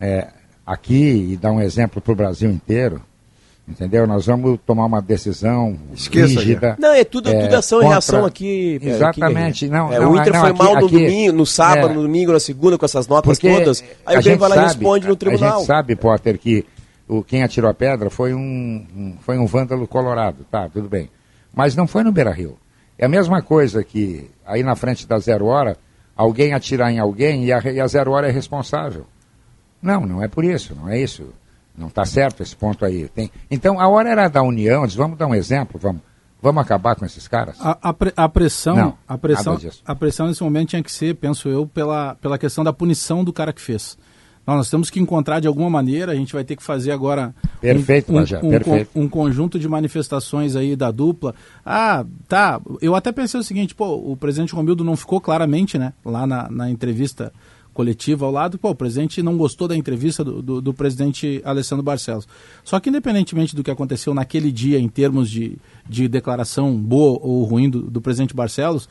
é, 0.00 0.28
aqui 0.66 1.32
e 1.32 1.36
dar 1.36 1.52
um 1.52 1.60
exemplo 1.60 2.00
para 2.00 2.12
o 2.12 2.16
Brasil 2.16 2.50
inteiro. 2.50 3.00
Entendeu? 3.68 4.08
Nós 4.08 4.26
vamos 4.26 4.58
tomar 4.66 4.86
uma 4.86 5.00
decisão 5.00 5.78
Esqueça, 5.94 6.40
rígida. 6.40 6.76
Não, 6.80 6.92
é 6.92 7.04
tudo, 7.04 7.30
tudo 7.30 7.54
ação 7.54 7.78
e 7.78 7.82
contra- 7.82 7.90
reação 7.94 8.24
aqui. 8.24 8.80
é, 8.82 8.88
Exatamente. 8.88 9.66
aqui, 9.66 9.72
não, 9.72 9.92
é, 9.92 10.00
não, 10.00 10.10
o 10.10 10.16
Inter 10.20 10.32
não, 10.32 10.40
foi 10.40 10.50
aqui- 10.50 10.58
mal 10.58 10.72
no 10.80 10.86
aqui- 10.86 10.98
domingo, 10.98 11.32
no 11.32 11.46
sábado, 11.46 11.90
é, 11.90 11.94
no 11.94 12.02
domingo, 12.02 12.32
na 12.32 12.40
segunda, 12.40 12.76
com 12.76 12.84
essas 12.84 13.06
notas 13.06 13.38
porque 13.38 13.48
todas. 13.56 13.80
Aí 14.04 14.16
a 14.16 14.18
o 14.18 14.22
Grêmio 14.22 14.22
gente 14.22 14.38
vai 14.40 14.48
lá 14.48 14.54
e 14.56 14.58
sabe- 14.58 14.68
responde 14.74 15.06
no 15.06 15.12
A 15.12 15.16
tribunal. 15.16 15.58
gente 15.58 15.66
sabe, 15.66 15.94
Potter, 15.94 16.38
que 16.38 16.64
o, 17.06 17.22
quem 17.22 17.44
atirou 17.44 17.70
a 17.70 17.74
pedra 17.74 18.10
foi 18.10 18.34
um, 18.34 18.40
um- 18.96 19.14
foi 19.20 19.38
um 19.38 19.46
vândalo 19.46 19.86
colorado. 19.86 20.44
Tá, 20.50 20.68
tudo 20.68 20.88
bem. 20.88 21.08
Mas 21.54 21.76
não 21.76 21.86
foi 21.86 22.02
no 22.02 22.12
Beira-Rio. 22.12 22.56
É 22.98 23.06
a 23.06 23.08
mesma 23.08 23.42
coisa 23.42 23.82
que 23.82 24.30
aí 24.46 24.62
na 24.62 24.74
frente 24.76 25.06
da 25.06 25.18
zero 25.18 25.46
hora, 25.46 25.76
alguém 26.16 26.52
atirar 26.54 26.90
em 26.92 26.98
alguém 26.98 27.44
e 27.44 27.52
a, 27.52 27.58
e 27.60 27.80
a 27.80 27.86
zero 27.86 28.12
hora 28.12 28.28
é 28.28 28.30
responsável. 28.30 29.06
Não, 29.80 30.06
não 30.06 30.22
é 30.22 30.28
por 30.28 30.44
isso, 30.44 30.74
não 30.74 30.88
é 30.88 31.00
isso. 31.00 31.28
Não 31.76 31.88
está 31.88 32.04
certo 32.04 32.42
esse 32.42 32.54
ponto 32.54 32.84
aí. 32.84 33.08
Tem... 33.08 33.30
Então 33.50 33.80
a 33.80 33.88
hora 33.88 34.10
era 34.10 34.28
da 34.28 34.42
união, 34.42 34.86
diz, 34.86 34.94
vamos 34.94 35.18
dar 35.18 35.26
um 35.26 35.34
exemplo, 35.34 35.80
vamos, 35.80 36.02
vamos 36.40 36.62
acabar 36.62 36.94
com 36.94 37.04
esses 37.04 37.26
caras? 37.26 37.56
A, 37.60 37.78
a 37.80 37.92
pre- 37.94 38.12
a 38.14 38.28
pressão, 38.28 38.76
Não, 38.76 38.98
a 39.08 39.16
pressão, 39.18 39.58
a 39.84 39.94
pressão 39.94 40.26
nesse 40.28 40.42
momento 40.42 40.68
tinha 40.70 40.82
que 40.82 40.92
ser, 40.92 41.14
penso 41.16 41.48
eu, 41.48 41.66
pela, 41.66 42.14
pela 42.16 42.38
questão 42.38 42.62
da 42.62 42.72
punição 42.72 43.24
do 43.24 43.32
cara 43.32 43.52
que 43.52 43.60
fez. 43.60 43.98
Não, 44.46 44.56
nós 44.56 44.68
temos 44.68 44.90
que 44.90 44.98
encontrar 44.98 45.38
de 45.40 45.46
alguma 45.46 45.70
maneira, 45.70 46.12
a 46.12 46.14
gente 46.14 46.32
vai 46.32 46.42
ter 46.44 46.56
que 46.56 46.62
fazer 46.62 46.90
agora 46.90 47.32
um- 47.44 47.60
Perfeito, 47.60 48.10
um, 48.10 48.14
Bajé, 48.16 48.38
um, 48.42 48.50
perfeito. 48.50 48.90
um 48.94 49.08
conjunto 49.08 49.58
de 49.58 49.68
manifestações 49.68 50.56
aí 50.56 50.74
da 50.74 50.90
dupla. 50.90 51.34
Ah, 51.64 52.04
tá. 52.26 52.60
Eu 52.80 52.96
até 52.96 53.12
pensei 53.12 53.38
o 53.38 53.44
seguinte, 53.44 53.74
pô, 53.74 53.94
o 53.94 54.16
presidente 54.16 54.54
Romildo 54.54 54.82
não 54.82 54.96
ficou 54.96 55.20
claramente, 55.20 55.78
né, 55.78 55.92
lá 56.04 56.26
na, 56.26 56.50
na 56.50 56.68
entrevista 56.70 57.32
coletiva 57.72 58.26
ao 58.26 58.32
lado, 58.32 58.58
pô, 58.58 58.70
o 58.70 58.74
presidente 58.74 59.22
não 59.22 59.36
gostou 59.36 59.66
da 59.66 59.76
entrevista 59.76 60.22
do, 60.22 60.42
do, 60.42 60.60
do, 60.60 60.74
presidente 60.74 61.40
Alessandro 61.44 61.82
Barcelos. 61.82 62.28
Só 62.62 62.78
que 62.78 62.90
independentemente 62.90 63.56
do 63.56 63.62
que 63.64 63.70
aconteceu 63.70 64.12
naquele 64.12 64.52
dia 64.52 64.78
em 64.78 64.88
termos 64.88 65.30
de, 65.30 65.56
de 65.88 66.06
declaração 66.06 66.76
boa 66.76 67.18
ou 67.22 67.42
ruim 67.44 67.70
do, 67.70 67.82
do 67.82 68.00
presidente 68.00 68.34
Barcelos, 68.34 68.88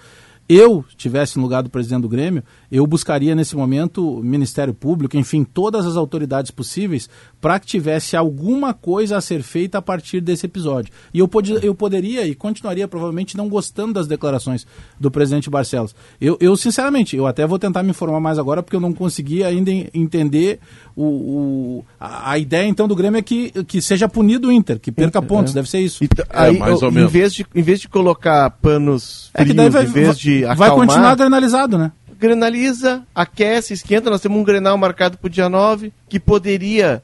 eu 0.53 0.83
tivesse 0.97 1.37
no 1.37 1.43
lugar 1.43 1.63
do 1.63 1.69
presidente 1.69 2.01
do 2.01 2.09
Grêmio, 2.09 2.43
eu 2.69 2.85
buscaria 2.85 3.33
nesse 3.33 3.55
momento 3.55 4.17
o 4.17 4.23
Ministério 4.23 4.73
Público, 4.73 5.15
enfim, 5.15 5.43
todas 5.45 5.85
as 5.85 5.95
autoridades 5.95 6.51
possíveis 6.51 7.09
para 7.41 7.59
que 7.59 7.65
tivesse 7.65 8.15
alguma 8.15 8.71
coisa 8.73 9.17
a 9.17 9.21
ser 9.21 9.41
feita 9.41 9.79
a 9.79 9.81
partir 9.81 10.21
desse 10.21 10.45
episódio. 10.45 10.93
E 11.11 11.19
eu, 11.19 11.27
pod 11.27 11.59
eu 11.63 11.73
poderia 11.73 12.25
e 12.25 12.35
continuaria 12.35 12.87
provavelmente 12.87 13.35
não 13.35 13.49
gostando 13.49 13.93
das 13.93 14.07
declarações 14.07 14.65
do 14.99 15.09
presidente 15.09 15.49
Barcelos. 15.49 15.95
Eu, 16.21 16.37
eu, 16.39 16.55
sinceramente, 16.55 17.15
eu 17.15 17.25
até 17.25 17.45
vou 17.47 17.57
tentar 17.57 17.81
me 17.81 17.89
informar 17.89 18.19
mais 18.19 18.37
agora 18.37 18.61
porque 18.61 18.75
eu 18.75 18.79
não 18.79 18.93
consegui 18.93 19.43
ainda 19.43 19.71
entender 19.93 20.59
o, 20.95 21.03
o 21.03 21.85
a, 21.99 22.31
a, 22.31 22.37
ideia 22.37 22.67
então 22.67 22.87
do 22.87 22.95
Grêmio 22.95 23.17
é 23.17 23.21
que, 23.23 23.51
que 23.63 23.81
seja 23.81 24.07
punido 24.07 24.49
o 24.49 24.51
Inter, 24.51 24.79
que 24.79 24.91
perca 24.91 25.21
pontos, 25.21 25.53
é. 25.53 25.55
deve 25.55 25.69
ser 25.69 25.79
isso. 25.79 26.03
Então, 26.03 26.23
aí, 26.29 26.55
é, 26.55 26.59
mais 26.59 26.81
ou 26.83 26.89
em 26.89 26.93
menos. 26.93 27.11
Vez 27.11 27.33
de, 27.33 27.45
em 27.55 27.63
vez 27.63 27.79
de 27.79 27.89
colocar 27.89 28.51
panos 28.51 29.31
frios, 29.31 29.31
é 29.33 29.45
que 29.45 29.53
daí 29.53 29.69
vai, 29.69 29.83
em 29.83 29.87
vez 29.87 30.17
de 30.17 30.41
vai 30.41 30.51
acalmar, 30.53 30.75
continuar 30.75 31.15
granalizado, 31.15 31.77
né? 31.77 31.91
Granaliza, 32.19 33.03
aquece, 33.15 33.73
esquenta. 33.73 34.11
Nós 34.11 34.21
temos 34.21 34.37
um 34.37 34.43
Grenal 34.43 34.77
marcado 34.77 35.17
para 35.17 35.25
o 35.25 35.29
dia 35.29 35.49
9, 35.49 35.91
que 36.07 36.19
poderia 36.19 37.01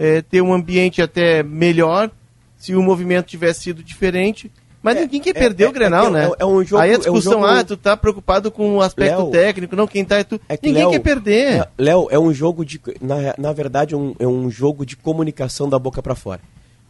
é, 0.00 0.22
ter 0.22 0.40
um 0.40 0.50
ambiente 0.54 1.02
até 1.02 1.42
melhor 1.42 2.10
se 2.56 2.74
o 2.74 2.82
movimento 2.82 3.26
tivesse 3.26 3.64
sido 3.64 3.82
diferente. 3.82 4.50
Mas 4.82 4.96
é, 4.96 5.02
ninguém 5.02 5.20
quer 5.20 5.30
é, 5.30 5.32
perder 5.34 5.68
o 5.68 5.72
Grenal, 5.72 6.06
é, 6.06 6.10
né? 6.10 6.30
É, 6.38 6.46
um 6.46 6.64
jogo, 6.64 6.82
Aí 6.82 6.94
a 6.94 6.96
discussão, 6.96 7.40
um 7.40 7.42
jogo... 7.42 7.46
ah, 7.46 7.62
tu 7.62 7.76
tá 7.76 7.94
preocupado 7.94 8.50
com 8.50 8.76
o 8.76 8.80
aspecto 8.80 9.18
Léo, 9.18 9.30
técnico, 9.30 9.76
não, 9.76 9.86
quem 9.86 10.02
tá 10.02 10.16
é 10.16 10.24
tu. 10.24 10.40
ninguém 10.62 10.84
Léo, 10.84 10.90
quer 10.92 10.98
perder. 11.00 11.68
Léo, 11.76 12.08
é 12.10 12.18
um 12.18 12.32
jogo 12.32 12.64
de. 12.64 12.80
Na, 12.98 13.34
na 13.36 13.52
verdade, 13.52 13.94
um, 13.94 14.14
é 14.18 14.26
um 14.26 14.50
jogo 14.50 14.86
de 14.86 14.96
comunicação 14.96 15.68
da 15.68 15.78
boca 15.78 16.02
para 16.02 16.14
fora. 16.14 16.40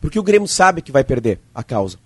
Porque 0.01 0.19
o 0.19 0.23
Grêmio 0.23 0.47
sabe 0.47 0.81
que 0.81 0.93
vai 0.93 1.03
perder 1.03 1.41
a 1.53 1.65
causa. 1.65 1.99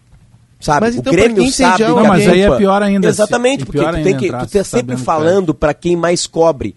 Sabe? 0.58 0.86
Mas 0.86 0.96
então, 0.96 1.12
o 1.12 1.16
Grêmio 1.16 1.52
sabe. 1.52 1.80
Já... 1.80 1.88
Não, 1.90 2.02
mas 2.02 2.26
aí 2.26 2.40
é 2.40 2.56
pior 2.56 2.82
ainda. 2.82 3.06
Exatamente, 3.06 3.66
porque 3.66 3.84
tu, 3.84 4.02
tem 4.02 4.16
que, 4.16 4.28
tu 4.28 4.46
tá 4.46 4.64
sempre 4.64 4.96
falando 4.96 5.52
para 5.52 5.74
quem 5.74 5.96
mais 5.96 6.26
cobre. 6.26 6.74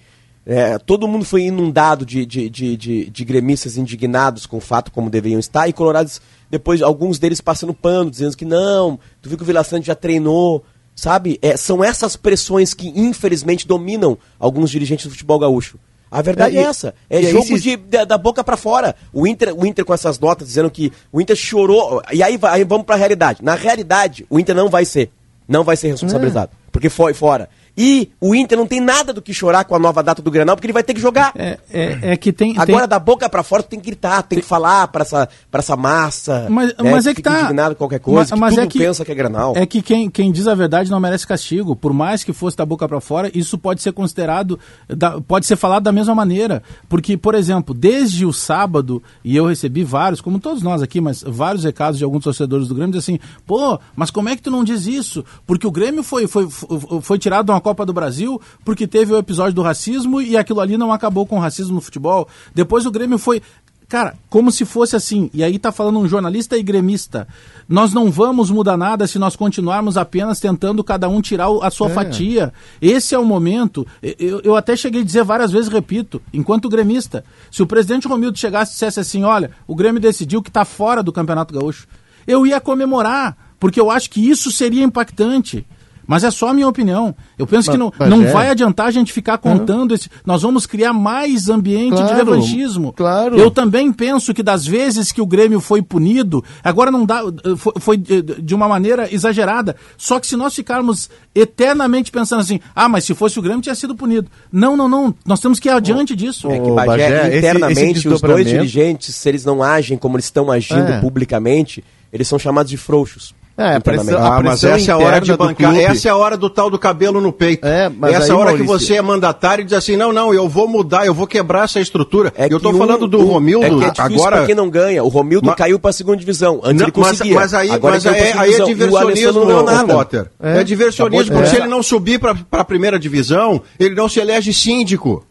É, 0.49 0.77
todo 0.77 1.09
mundo 1.09 1.25
foi 1.25 1.43
inundado 1.43 2.05
de, 2.05 2.25
de, 2.25 2.49
de, 2.49 2.77
de, 2.77 3.09
de 3.09 3.25
gremistas 3.25 3.75
indignados 3.75 4.45
com 4.45 4.55
o 4.55 4.61
fato 4.61 4.93
como 4.93 5.09
deveriam 5.09 5.39
estar, 5.39 5.67
e 5.67 5.73
colorados, 5.73 6.21
depois, 6.49 6.81
alguns 6.81 7.19
deles 7.19 7.41
passando 7.41 7.73
pano, 7.73 8.09
dizendo 8.09 8.37
que 8.37 8.45
não, 8.45 8.97
tu 9.21 9.27
viu 9.27 9.37
que 9.37 9.43
o 9.43 9.45
Vila 9.45 9.61
Sante 9.65 9.87
já 9.87 9.95
treinou, 9.95 10.63
sabe? 10.95 11.37
É, 11.41 11.57
são 11.57 11.83
essas 11.83 12.15
pressões 12.15 12.73
que, 12.73 12.87
infelizmente, 12.95 13.67
dominam 13.67 14.17
alguns 14.39 14.71
dirigentes 14.71 15.05
do 15.05 15.11
futebol 15.11 15.37
gaúcho. 15.37 15.77
A 16.09 16.21
verdade 16.21 16.57
é, 16.57 16.61
é 16.61 16.63
essa. 16.63 16.95
É 17.09 17.21
jogo 17.23 17.45
se... 17.45 17.59
de, 17.59 17.75
da, 17.75 18.05
da, 18.05 18.17
boca 18.17 18.41
para 18.41 18.55
fora. 18.55 18.95
O 19.11 19.27
Inter, 19.27 19.53
o 19.53 19.65
Inter 19.65 19.83
com 19.83 19.93
essas 19.93 20.17
notas 20.17 20.47
dizendo 20.47 20.71
que 20.71 20.93
o 21.11 21.19
Inter 21.19 21.35
chorou. 21.35 22.01
E 22.13 22.23
aí, 22.23 22.39
aí 22.43 22.63
vamos 22.63 22.85
para 22.85 22.95
a 22.95 22.97
realidade. 22.97 23.43
Na 23.43 23.55
realidade, 23.55 24.25
o 24.29 24.39
Inter 24.39 24.55
não 24.55 24.69
vai 24.69 24.85
ser. 24.85 25.11
Não 25.45 25.65
vai 25.65 25.75
ser 25.75 25.89
responsabilizado. 25.89 26.51
Porque 26.71 26.89
foi 26.89 27.13
fora. 27.13 27.49
E 27.77 28.09
o 28.19 28.33
Inter 28.33 28.57
não 28.57 28.65
tem 28.65 28.81
nada 28.81 29.13
do 29.13 29.21
que 29.21 29.31
chorar 29.31 29.63
com 29.63 29.75
a 29.75 29.79
nova 29.79 30.01
data 30.01 30.19
do 30.19 30.31
Grenal, 30.31 30.55
porque 30.55 30.65
ele 30.65 30.73
vai 30.73 30.81
ter 30.81 30.95
que 30.95 30.99
jogar. 30.99 31.31
É, 31.35 31.59
é, 31.71 31.99
é 32.13 32.17
que 32.17 32.33
tem. 32.33 32.53
Agora, 32.57 32.81
tem... 32.81 32.87
da 32.89 32.97
boca 32.97 33.29
para 33.29 33.43
fora, 33.43 33.61
tu 33.61 33.69
tem 33.69 33.79
que 33.79 33.85
gritar, 33.85 34.23
tem, 34.23 34.37
tem... 34.37 34.39
que 34.39 34.47
falar 34.47 34.87
para 34.87 35.03
essa, 35.03 35.29
pra 35.51 35.59
essa 35.59 35.75
massa. 35.75 36.47
Mas, 36.49 36.69
né, 36.69 36.91
mas 36.91 37.05
é 37.05 37.11
que, 37.11 37.17
que 37.17 37.29
tá. 37.29 37.41
indignado 37.41 37.75
qualquer 37.75 37.99
coisa, 37.99 38.35
mas, 38.35 38.55
mas 38.55 38.65
é 38.65 38.65
que 38.65 38.79
pensa 38.79 39.05
que 39.05 39.11
é 39.11 39.15
Grenal. 39.15 39.53
É 39.55 39.65
que 39.67 39.83
quem, 39.83 40.09
quem 40.09 40.31
diz 40.31 40.47
a 40.47 40.55
verdade 40.55 40.89
não 40.89 40.99
merece 40.99 41.27
castigo. 41.27 41.75
Por 41.75 41.93
mais 41.93 42.23
que 42.23 42.33
fosse 42.33 42.57
da 42.57 42.65
boca 42.65 42.87
para 42.87 42.99
fora, 42.99 43.29
isso 43.31 43.59
pode 43.59 43.83
ser 43.83 43.91
considerado, 43.91 44.59
da, 44.87 45.21
pode 45.21 45.45
ser 45.45 45.55
falado 45.55 45.83
da 45.83 45.91
mesma 45.91 46.15
maneira. 46.15 46.63
Porque, 46.89 47.15
por 47.15 47.35
exemplo, 47.35 47.75
desde 47.75 48.25
o 48.25 48.33
sábado, 48.33 49.03
e 49.23 49.35
eu 49.35 49.45
recebi 49.45 49.83
vários, 49.83 50.19
como 50.19 50.39
todos 50.39 50.63
nós 50.63 50.81
aqui, 50.81 50.99
mas 50.99 51.23
vários 51.23 51.63
recados 51.63 51.99
de 51.99 52.03
alguns 52.03 52.23
torcedores 52.23 52.67
do 52.67 52.73
Grêmio, 52.73 52.97
assim: 52.97 53.19
pô, 53.45 53.79
mas 53.95 54.09
como 54.09 54.29
é 54.29 54.35
que 54.35 54.41
tu 54.41 54.49
não 54.49 54.63
diz 54.63 54.87
isso? 54.87 55.23
Porque 55.45 55.67
o 55.67 55.71
Grêmio 55.71 56.01
foi, 56.01 56.25
foi, 56.25 56.49
foi, 56.49 57.01
foi 57.01 57.19
tirado 57.19 57.45
de 57.45 57.51
uma 57.51 57.66
Copa 57.67 57.85
do 57.85 57.91
Brasil 57.91 58.39
porque 58.63 58.87
teve 58.87 59.11
o 59.11 59.17
episódio 59.17 59.53
do 59.53 59.61
racismo 59.61 60.21
e 60.21 60.37
aquilo 60.37 60.61
ali 60.61 60.77
não 60.77 60.93
acabou 60.93 61.25
com 61.25 61.35
o 61.35 61.39
racismo 61.41 61.75
no 61.75 61.81
futebol. 61.81 62.25
Depois 62.55 62.85
o 62.85 62.91
Grêmio 62.91 63.17
foi. 63.17 63.41
Cara, 63.89 64.15
como 64.29 64.51
se 64.51 64.65
fosse 64.65 64.95
assim, 64.97 65.29
e 65.33 65.43
aí 65.43 65.57
tá 65.57 65.71
falando 65.71 65.99
um 65.99 66.07
jornalista 66.07 66.57
e 66.57 66.63
gremista. 66.63 67.27
Nós 67.67 67.93
não 67.93 68.11
vamos 68.11 68.49
mudar 68.49 68.77
nada 68.77 69.05
se 69.07 69.19
nós 69.19 69.35
continuarmos 69.35 69.97
apenas 69.97 70.39
tentando 70.39 70.83
cada 70.83 71.07
um 71.09 71.21
tirar 71.21 71.47
a 71.61 71.69
sua 71.69 71.89
é. 71.89 71.93
fatia. 71.93 72.53
Esse 72.81 73.15
é 73.15 73.19
o 73.19 73.25
momento. 73.25 73.85
Eu, 74.01 74.41
eu 74.43 74.55
até 74.55 74.75
cheguei 74.75 75.01
a 75.01 75.05
dizer 75.05 75.23
várias 75.23 75.51
vezes, 75.51 75.69
repito, 75.69 76.21
enquanto 76.33 76.69
gremista, 76.69 77.23
se 77.51 77.63
o 77.63 77.67
presidente 77.67 78.07
Romildo 78.07 78.37
chegasse 78.37 78.71
e 78.71 78.73
dissesse 78.75 78.99
assim: 78.99 79.23
olha, 79.23 79.51
o 79.65 79.75
Grêmio 79.75 80.01
decidiu 80.01 80.41
que 80.41 80.49
está 80.49 80.63
fora 80.65 81.01
do 81.01 81.11
Campeonato 81.11 81.53
Gaúcho, 81.53 81.87
eu 82.25 82.45
ia 82.45 82.59
comemorar, 82.59 83.37
porque 83.59 83.79
eu 83.79 83.89
acho 83.91 84.09
que 84.09 84.29
isso 84.29 84.51
seria 84.51 84.83
impactante. 84.83 85.65
Mas 86.07 86.23
é 86.23 86.31
só 86.31 86.49
a 86.49 86.53
minha 86.53 86.67
opinião. 86.67 87.13
Eu 87.37 87.45
penso 87.45 87.69
mas, 87.69 87.75
que 87.75 87.77
não, 87.77 87.91
não 88.07 88.25
é. 88.25 88.31
vai 88.31 88.49
adiantar 88.49 88.87
a 88.87 88.91
gente 88.91 89.11
ficar 89.11 89.37
contando 89.37 89.93
esse. 89.93 90.09
Nós 90.25 90.41
vamos 90.41 90.65
criar 90.65 90.93
mais 90.93 91.49
ambiente 91.49 91.97
claro, 91.97 92.07
de 92.07 92.13
revanchismo. 92.13 92.93
Claro. 92.93 93.37
Eu 93.37 93.51
também 93.51 93.91
penso 93.91 94.33
que 94.33 94.41
das 94.41 94.65
vezes 94.65 95.11
que 95.11 95.21
o 95.21 95.25
Grêmio 95.25 95.59
foi 95.59 95.81
punido, 95.81 96.43
agora 96.63 96.89
não 96.89 97.05
dá. 97.05 97.21
Foi, 97.57 97.73
foi 97.77 97.97
de 97.97 98.55
uma 98.55 98.69
maneira 98.69 99.13
exagerada. 99.13 99.75
Só 99.97 100.17
que 100.17 100.25
se 100.25 100.37
nós 100.37 100.55
ficarmos 100.55 101.09
eternamente 101.35 102.09
pensando 102.09 102.39
assim, 102.39 102.61
ah, 102.73 102.87
mas 102.87 103.03
se 103.03 103.13
fosse 103.13 103.37
o 103.37 103.41
Grêmio 103.41 103.61
tinha 103.61 103.75
sido 103.75 103.93
punido. 103.93 104.31
Não, 104.49 104.77
não, 104.77 104.87
não. 104.87 105.13
Nós 105.25 105.41
temos 105.41 105.59
que 105.59 105.67
ir 105.67 105.71
adiante 105.71 106.15
disso. 106.15 106.49
É 106.49 106.57
que, 106.57 106.71
Bagé, 106.71 106.87
Bagé 106.87 107.37
internamente, 107.37 107.81
esse, 107.81 108.07
esse 108.07 108.07
os 108.07 108.21
dois 108.21 108.47
dirigentes, 108.47 109.13
se 109.13 109.27
eles 109.27 109.43
não 109.43 109.61
agem 109.61 109.97
como 109.97 110.15
eles 110.15 110.25
estão 110.25 110.49
agindo 110.49 110.89
é. 110.89 111.01
publicamente, 111.01 111.83
eles 112.13 112.29
são 112.29 112.39
chamados 112.39 112.69
de 112.69 112.77
frouxos. 112.77 113.35
É, 113.57 113.77
a 113.77 113.81
pressão, 113.81 114.23
ah, 114.23 114.39
mas 114.39 114.63
essa 114.63 114.91
é 114.91 114.93
a 114.93 114.97
hora 114.99 115.19
de 115.19 115.35
bancar, 115.35 115.75
essa 115.75 116.07
é 116.07 116.11
a 116.11 116.15
hora 116.15 116.37
do 116.37 116.47
tal 116.47 116.69
do 116.69 116.77
cabelo 116.77 117.19
no 117.19 117.33
peito. 117.33 117.65
É, 117.65 117.89
mas 117.89 118.13
essa 118.13 118.27
é 118.27 118.31
a 118.31 118.35
hora 118.35 118.51
Maurício... 118.51 118.65
que 118.65 118.71
você 118.71 118.93
é 118.93 119.01
mandatário 119.01 119.63
e 119.63 119.65
diz 119.65 119.73
assim, 119.73 119.97
não, 119.97 120.13
não, 120.13 120.31
eu 120.31 120.47
vou 120.47 120.67
mudar, 120.67 121.07
eu 121.07 121.13
vou 121.13 121.25
quebrar 121.25 121.63
essa 121.63 121.79
estrutura. 121.79 122.31
É 122.37 122.45
eu 122.51 122.59
tô 122.59 122.69
um, 122.69 122.77
falando 122.77 123.07
do 123.07 123.19
um, 123.19 123.25
Romildo, 123.25 123.83
é 123.83 123.89
que 123.89 123.99
é 123.99 124.03
agora... 124.03 124.45
quem 124.45 124.53
não 124.53 124.69
ganha, 124.69 125.03
o 125.03 125.07
Romildo 125.07 125.47
mas... 125.47 125.55
caiu 125.55 125.79
pra 125.79 125.91
segunda 125.91 126.17
divisão, 126.17 126.61
antes 126.63 126.81
não, 126.81 126.85
ele 126.85 126.91
conseguia. 126.91 127.33
Mas, 127.33 127.51
mas 127.51 127.53
aí, 127.55 127.71
agora 127.71 127.95
mas 127.95 128.05
aí, 128.05 128.31
aí 128.33 128.53
é 128.53 128.63
diversionismo, 128.63 129.43
não 129.45 129.63
nada. 129.63 129.91
Potter. 129.91 130.29
É, 130.39 130.59
é 130.59 130.63
diversionismo, 130.63 131.33
porque 131.33 131.49
se 131.49 131.55
ele 131.55 131.67
não 131.67 131.81
subir 131.81 132.19
pra, 132.19 132.35
pra 132.35 132.63
primeira 132.63 132.99
divisão, 132.99 133.59
ele 133.79 133.95
não 133.95 134.07
se 134.07 134.19
elege 134.19 134.53
síndico. 134.53 135.25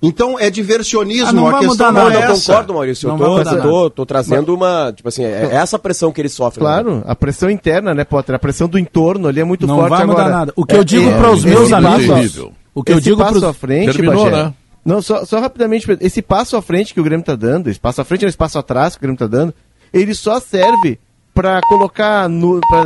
Então 0.00 0.38
é 0.38 0.48
diversionismo, 0.48 1.48
ah, 1.48 1.56
a 1.56 1.58
questão 1.58 1.90
não, 1.90 2.08
é 2.08 2.24
eu 2.24 2.34
concordo, 2.34 2.72
Maurício. 2.72 3.08
Não 3.08 3.16
eu 3.16 3.44
tô, 3.44 3.50
eu 3.50 3.62
tô, 3.62 3.90
tô 3.90 4.06
trazendo 4.06 4.54
uma. 4.54 4.92
Tipo 4.94 5.08
assim, 5.08 5.24
é, 5.24 5.48
é 5.50 5.54
essa 5.56 5.76
pressão 5.76 6.12
que 6.12 6.20
ele 6.20 6.28
sofre. 6.28 6.60
Claro, 6.60 6.96
né? 6.96 7.02
a 7.04 7.16
pressão 7.16 7.50
interna, 7.50 7.92
né, 7.92 8.04
Potter? 8.04 8.34
A 8.34 8.38
pressão 8.38 8.68
do 8.68 8.78
entorno 8.78 9.26
ali 9.26 9.40
é 9.40 9.44
muito 9.44 9.66
não 9.66 9.74
forte 9.74 9.90
vai 9.90 10.06
mudar 10.06 10.20
agora. 10.20 10.36
nada. 10.36 10.52
O 10.54 10.64
que 10.64 10.76
é, 10.76 10.78
eu 10.78 10.84
digo 10.84 11.10
para 11.10 11.32
os 11.32 11.44
meus 11.44 11.72
amigos. 11.72 12.48
O 12.72 12.84
que 12.84 12.92
eu 12.92 13.00
digo 13.00 13.16
passo 13.16 13.32
pros... 13.32 13.44
à 13.44 13.52
frente, 13.52 13.92
Terminou, 13.92 14.30
Bagé, 14.30 14.44
né? 14.44 14.54
Não, 14.84 15.02
só, 15.02 15.24
só 15.24 15.40
rapidamente, 15.40 15.86
esse 16.00 16.22
passo 16.22 16.56
à 16.56 16.62
frente 16.62 16.94
que 16.94 17.00
o 17.00 17.04
Grêmio 17.04 17.26
tá 17.26 17.34
dando, 17.34 17.68
esse 17.68 17.80
passo 17.80 18.00
à 18.00 18.04
frente 18.04 18.24
é 18.24 18.28
esse 18.28 18.36
passo 18.36 18.56
atrás 18.56 18.94
que 18.94 19.00
o 19.00 19.02
Grêmio 19.02 19.18
tá 19.18 19.26
dando, 19.26 19.52
ele 19.92 20.14
só 20.14 20.38
serve 20.38 20.98
para 21.34 21.60
colocar, 21.68 22.28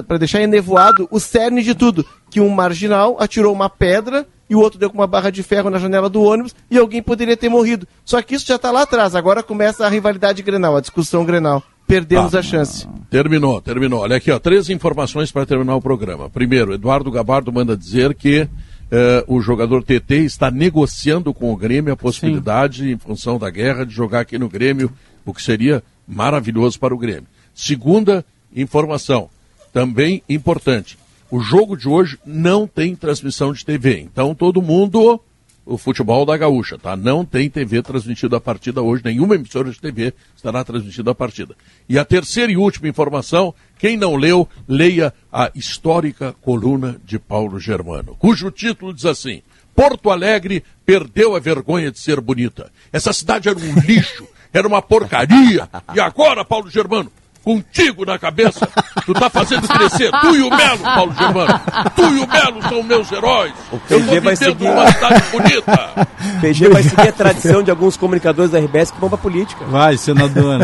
para 0.09 0.18
deixar 0.18 0.40
enevoado 0.40 1.06
o 1.10 1.20
cerne 1.20 1.62
de 1.62 1.74
tudo. 1.74 2.05
Que 2.30 2.40
um 2.40 2.48
marginal 2.48 3.16
atirou 3.20 3.52
uma 3.52 3.68
pedra 3.68 4.26
e 4.48 4.55
o 4.55 4.60
outro 4.60 4.78
deu 4.78 4.90
com 4.90 4.98
uma 4.98 5.06
barra 5.06 5.31
de 5.31 5.43
ferro 5.43 5.70
na 5.70 5.78
janela 5.78 6.09
do 6.09 6.23
ônibus 6.23 6.55
e 6.70 6.78
alguém 6.78 7.02
poderia 7.02 7.36
ter 7.36 7.48
morrido. 7.48 7.86
Só 8.05 8.20
que 8.20 8.35
isso 8.35 8.47
já 8.47 8.56
está 8.56 8.70
lá 8.70 8.82
atrás. 8.82 9.14
Agora 9.14 9.43
começa 9.43 9.86
a 9.86 9.89
rivalidade 9.89 10.43
Grenal, 10.43 10.77
a 10.77 10.81
discussão 10.81 11.24
Grenal. 11.24 11.62
Perdemos 11.86 12.35
ah, 12.35 12.39
a 12.39 12.43
chance. 12.43 12.89
Terminou, 13.10 13.60
terminou. 13.60 14.01
Olha 14.01 14.16
aqui, 14.16 14.31
ó, 14.31 14.39
três 14.39 14.70
informações 14.70 15.32
para 15.32 15.44
terminar 15.44 15.77
o 15.77 15.82
programa. 15.82 16.31
Primeiro, 16.31 16.73
Eduardo 16.73 17.10
Gabardo 17.10 17.52
manda 17.52 17.77
dizer 17.77 18.14
que 18.14 18.48
eh, 18.90 19.24
o 19.27 19.40
jogador 19.40 19.82
TT 19.82 20.16
está 20.16 20.51
negociando 20.51 21.32
com 21.32 21.52
o 21.52 21.56
Grêmio 21.56 21.93
a 21.93 21.97
possibilidade, 21.97 22.82
Sim. 22.82 22.93
em 22.93 22.98
função 22.98 23.39
da 23.39 23.51
guerra, 23.51 23.85
de 23.85 23.94
jogar 23.94 24.20
aqui 24.20 24.39
no 24.39 24.48
Grêmio, 24.48 24.93
o 25.24 25.32
que 25.32 25.43
seria 25.43 25.82
maravilhoso 26.06 26.78
para 26.78 26.94
o 26.94 26.98
Grêmio. 26.98 27.27
Segunda 27.55 28.24
informação, 28.55 29.31
também 29.73 30.23
importante. 30.28 30.98
O 31.32 31.40
jogo 31.40 31.78
de 31.78 31.88
hoje 31.88 32.18
não 32.26 32.66
tem 32.66 32.94
transmissão 32.94 33.54
de 33.54 33.64
TV. 33.64 34.00
Então 34.00 34.34
todo 34.34 34.60
mundo, 34.60 35.18
o 35.64 35.78
futebol 35.78 36.26
da 36.26 36.36
gaúcha, 36.36 36.76
tá? 36.76 36.94
Não 36.94 37.24
tem 37.24 37.48
TV 37.48 37.80
transmitida 37.80 38.36
a 38.36 38.40
partida 38.40 38.82
hoje, 38.82 39.02
nenhuma 39.02 39.34
emissora 39.34 39.70
de 39.70 39.80
TV 39.80 40.12
estará 40.36 40.62
transmitida 40.62 41.12
a 41.12 41.14
partida. 41.14 41.56
E 41.88 41.98
a 41.98 42.04
terceira 42.04 42.52
e 42.52 42.56
última 42.59 42.86
informação, 42.86 43.54
quem 43.78 43.96
não 43.96 44.14
leu, 44.14 44.46
leia 44.68 45.14
a 45.32 45.50
histórica 45.54 46.34
coluna 46.42 47.00
de 47.02 47.18
Paulo 47.18 47.59
Germano, 47.59 48.14
cujo 48.18 48.50
título 48.50 48.92
diz 48.92 49.06
assim: 49.06 49.40
Porto 49.74 50.10
Alegre 50.10 50.62
perdeu 50.84 51.34
a 51.34 51.40
vergonha 51.40 51.90
de 51.90 51.98
ser 51.98 52.20
bonita. 52.20 52.70
Essa 52.92 53.10
cidade 53.14 53.48
era 53.48 53.59
um 53.59 53.80
lixo, 53.80 54.28
era 54.52 54.68
uma 54.68 54.82
porcaria. 54.82 55.66
E 55.94 55.98
agora, 55.98 56.44
Paulo 56.44 56.68
Germano, 56.68 57.10
contigo 57.43 58.05
na 58.05 58.19
cabeça. 58.19 58.69
Tu 59.05 59.12
tá 59.14 59.28
fazendo 59.31 59.66
crescer. 59.69 60.10
Tu 60.20 60.36
e 60.36 60.43
o 60.43 60.51
Melo, 60.51 60.78
Paulo 60.78 61.12
Germano. 61.19 61.60
Tu 61.97 62.02
e 62.02 62.19
o 62.20 62.28
Melo 62.28 62.62
são 62.69 62.82
meus 62.82 63.10
heróis. 63.12 63.52
O 63.73 63.77
Eu 63.77 63.81
tô 63.81 64.06
PG 64.06 64.20
vai 64.20 64.35
vivendo 64.35 64.36
seguir- 64.59 64.69
numa 64.69 64.93
cidade 64.93 65.23
bonita. 65.32 66.09
PG 66.40 66.69
vai 66.69 66.82
seguir 66.82 67.09
a 67.09 67.12
tradição 67.12 67.62
de 67.62 67.70
alguns 67.70 67.97
comunicadores 67.97 68.51
da 68.51 68.59
RBS 68.59 68.90
que 68.93 69.01
vão 69.01 69.09
pra 69.09 69.19
política. 69.19 69.64
Vai, 69.66 69.97
senador. 69.97 70.60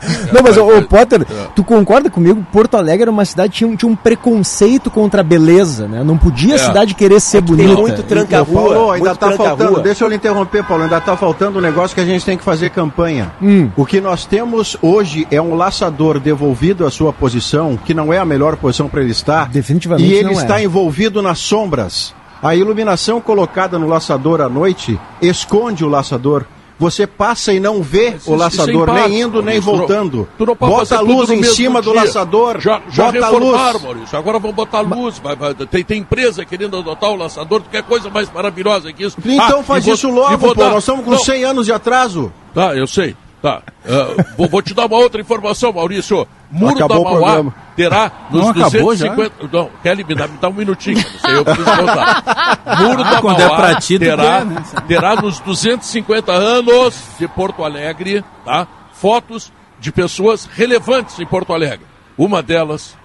Não, 0.32 0.42
mas, 0.42 0.56
ô, 0.56 0.66
ô, 0.78 0.82
Potter, 0.82 1.26
tu 1.54 1.62
concorda 1.64 2.10
comigo? 2.10 2.44
Porto 2.52 2.76
Alegre 2.76 3.02
era 3.02 3.10
uma 3.10 3.24
cidade 3.24 3.50
que 3.52 3.58
tinha, 3.58 3.68
um- 3.70 3.76
tinha 3.76 3.90
um 3.90 3.96
preconceito 3.96 4.90
contra 4.90 5.20
a 5.20 5.24
beleza, 5.24 5.86
né? 5.88 6.02
Não 6.04 6.16
podia 6.18 6.54
a 6.54 6.56
É. 6.56 6.58
cidade 6.58 6.94
querer 6.94 7.20
ser 7.20 7.40
bonita. 7.40 7.72
Ô, 8.42 8.44
Paulo, 8.54 8.90
ainda 8.90 9.14
tá 9.14 9.32
faltando, 9.32 9.80
deixa 9.82 10.04
eu 10.04 10.08
lhe 10.08 10.16
interromper, 10.16 10.64
Paulo, 10.64 10.82
ainda 10.84 11.00
tá 11.00 11.16
faltando 11.16 11.58
um 11.58 11.62
negócio 11.62 11.94
que 11.94 12.00
a 12.00 12.04
gente 12.04 12.24
tem 12.24 12.36
que 12.36 12.44
fazer 12.44 12.70
campanha. 12.70 13.32
Hum. 13.40 13.70
O 13.76 13.86
que 13.86 14.00
nós 14.00 14.26
temos 14.26 14.76
hoje 14.82 15.26
é 15.30 15.40
um 15.40 15.54
laçador 15.54 16.18
devolvido 16.20 16.86
à 16.86 16.90
sua 16.90 17.12
posição, 17.12 17.76
que 17.76 17.94
não 17.94 18.12
é 18.12 18.18
a 18.18 18.24
melhor 18.24 18.56
posição 18.56 18.88
para 18.88 19.00
ele 19.00 19.12
estar. 19.12 19.48
Definitivamente 19.48 20.08
E 20.08 20.14
ele 20.14 20.24
não 20.24 20.30
é. 20.32 20.42
está 20.42 20.62
envolvido 20.62 21.22
nas 21.22 21.38
sombras. 21.38 22.14
A 22.42 22.54
iluminação 22.54 23.20
colocada 23.20 23.78
no 23.78 23.86
laçador 23.88 24.40
à 24.40 24.48
noite 24.48 24.98
esconde 25.22 25.84
o 25.84 25.88
laçador. 25.88 26.44
Você 26.78 27.06
passa 27.06 27.54
e 27.54 27.58
não 27.60 27.82
vê 27.82 28.08
o 28.10 28.16
isso 28.16 28.34
laçador, 28.34 28.88
em 28.90 28.94
nem 29.08 29.20
indo, 29.22 29.42
nem 29.42 29.60
Maurício. 29.60 29.62
Tu 29.62 29.70
não- 29.70 29.78
voltando. 29.78 30.28
Tu 30.36 30.46
não 30.46 30.54
Bota 30.54 30.98
a 30.98 31.00
luz 31.00 31.30
em 31.30 31.42
cima 31.42 31.80
do 31.80 31.92
laçador. 31.92 32.60
Já, 32.60 32.82
já 32.90 33.04
bota 33.10 33.18
reformaram, 33.26 33.72
luz. 33.72 33.82
Maurício. 33.82 34.18
Agora 34.18 34.38
vão 34.38 34.52
botar 34.52 34.80
luz. 34.82 35.18
Vai, 35.18 35.34
vai, 35.36 35.54
tem, 35.54 35.82
tem 35.82 36.00
empresa 36.00 36.44
querendo 36.44 36.76
adotar 36.76 37.10
o 37.10 37.16
laçador. 37.16 37.62
Tu 37.62 37.70
quer 37.70 37.82
coisa 37.82 38.10
mais 38.10 38.30
maravilhosa 38.30 38.92
que 38.92 39.04
isso? 39.04 39.16
Então 39.24 39.60
Ah, 39.60 39.62
faz 39.62 39.84
vou- 39.86 39.94
isso 39.94 40.08
e 40.08 40.12
logo, 40.12 40.36
vou 40.36 40.54
pô. 40.54 40.60
dar- 40.60 40.70
Nós 40.70 40.82
estamos 40.82 41.04
com 41.04 41.12
Não, 41.12 41.18
100 41.18 41.44
anos 41.44 41.64
de 41.64 41.72
atraso. 41.72 42.30
Tá, 42.52 42.74
eu 42.76 42.86
sei. 42.86 43.16
Tá. 43.42 43.62
Ah, 43.86 44.24
vou, 44.36 44.48
vou 44.48 44.62
te 44.62 44.72
dar 44.74 44.86
uma 44.86 44.96
outra 44.96 45.20
informação, 45.20 45.72
Maurício. 45.72 46.26
Muro 46.50 46.74
Acabou 46.76 47.04
da 47.04 47.10
Mauá 47.10 47.52
terá 47.74 48.10
nos 48.30 48.42
Não 48.42 48.50
acabou 48.50 48.94
já? 48.96 49.08
250... 49.08 49.48
Não, 49.56 49.70
Kelly, 49.82 50.04
me 50.04 50.14
dá, 50.14 50.26
me 50.28 50.38
dá 50.38 50.48
um 50.48 50.52
minutinho. 50.52 51.04
Eu 51.28 51.44
preciso 51.44 51.64
voltar. 51.76 52.58
Muro 52.80 53.02
Ah, 53.02 53.10
da 53.10 53.20
quando 53.20 53.40
é 53.40 53.44
Mauá 53.46 53.56
pra 53.56 53.74
ti, 53.76 53.98
terá, 53.98 54.22
quer, 54.22 54.44
né? 54.46 54.62
terá 54.88 55.16
nos 55.16 55.38
250 55.40 56.32
anos 56.32 57.02
de 57.18 57.28
Porto 57.28 57.62
Alegre, 57.64 58.24
tá? 58.44 58.66
Fotos 58.92 59.52
de 59.78 59.92
pessoas 59.92 60.46
relevantes 60.46 61.18
em 61.20 61.26
Porto 61.26 61.52
Alegre. 61.52 61.84
Uma 62.16 62.42
delas 62.42 62.96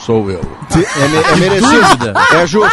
sou 0.00 0.30
eu. 0.30 0.40
É, 0.74 1.32
é 1.32 1.36
merecido. 1.36 2.12
É 2.34 2.46
justo. 2.46 2.70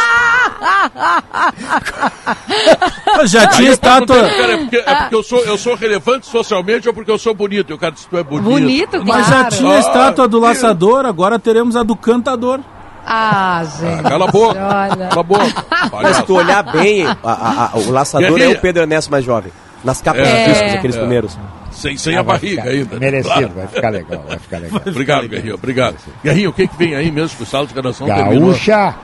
Já 3.26 3.46
tinha 3.48 3.68
eu 3.68 3.72
estátua. 3.74 4.16
cara, 4.28 4.52
é 4.52 4.56
porque, 4.58 4.76
é 4.76 4.94
porque 4.94 5.14
eu, 5.14 5.22
sou, 5.22 5.40
eu 5.44 5.58
sou 5.58 5.74
relevante 5.74 6.26
socialmente 6.26 6.88
ou 6.88 6.94
porque 6.94 7.10
eu 7.10 7.18
sou 7.18 7.34
bonito? 7.34 7.70
E 7.70 7.74
o 7.74 7.78
cara 7.78 7.92
disse, 7.92 8.08
tu 8.08 8.16
é 8.16 8.22
bonito. 8.22 8.44
Bonito, 8.50 9.04
Mas 9.06 9.26
já 9.26 9.32
claro. 9.40 9.56
tinha 9.56 9.72
a 9.72 9.76
Ah, 9.76 9.80
estátua 9.80 10.28
do 10.28 10.38
laçador, 10.40 11.04
agora 11.06 11.38
teremos 11.38 11.76
a 11.76 11.82
do 11.82 11.94
cantador. 11.96 12.60
Ah, 13.06 13.62
gente. 13.80 14.02
Cala 14.02 14.24
a 14.26 14.30
boca. 14.30 14.58
Olha. 14.60 15.06
Cala 15.08 15.20
a 15.20 15.22
boca. 15.22 15.64
Mas 16.02 16.16
se 16.16 16.22
tu 16.24 16.34
olhar 16.36 16.62
bem, 16.62 17.06
a- 17.06 17.16
a- 17.24 17.70
a- 17.74 17.78
o 17.78 17.90
laçador 17.90 18.28
Guerrinha. 18.32 18.54
é 18.54 18.58
o 18.58 18.60
Pedro 18.60 18.82
Ernesto 18.82 19.10
mais 19.10 19.24
jovem. 19.24 19.50
Nas 19.82 20.02
capas 20.02 20.26
É. 20.26 20.44
dos 20.44 20.52
discos, 20.54 20.74
aqueles 20.74 20.96
É. 20.96 20.98
primeiros. 20.98 21.38
Sem, 21.78 21.96
sem 21.96 22.16
Ah, 22.16 22.20
a 22.20 22.22
vai 22.22 22.36
barriga 22.38 22.62
ficar 22.62 22.74
ainda. 22.74 22.98
Merecido, 23.00 23.34
Claro. 23.34 23.52
vai 23.54 23.66
ficar 23.68 23.88
legal, 23.90 24.24
vai 24.28 24.38
ficar 24.38 24.58
legal. 24.58 24.82
Obrigado, 24.86 25.28
Guerrinho. 25.28 25.54
Obrigado. 25.54 25.96
Guerrinho, 26.24 26.50
o 26.50 26.52
que, 26.52 26.66
que 26.66 26.76
vem 26.76 26.94
aí 26.96 27.10
mesmo 27.10 27.36
que 27.36 27.42
o 27.44 27.46
sala 27.46 27.66
de 27.68 27.74
terminou? 28.14 28.48
Gaúcha. 28.50 28.94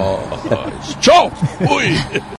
Oh, 0.00 0.98
tchau! 1.00 1.30
Fui! 1.66 1.94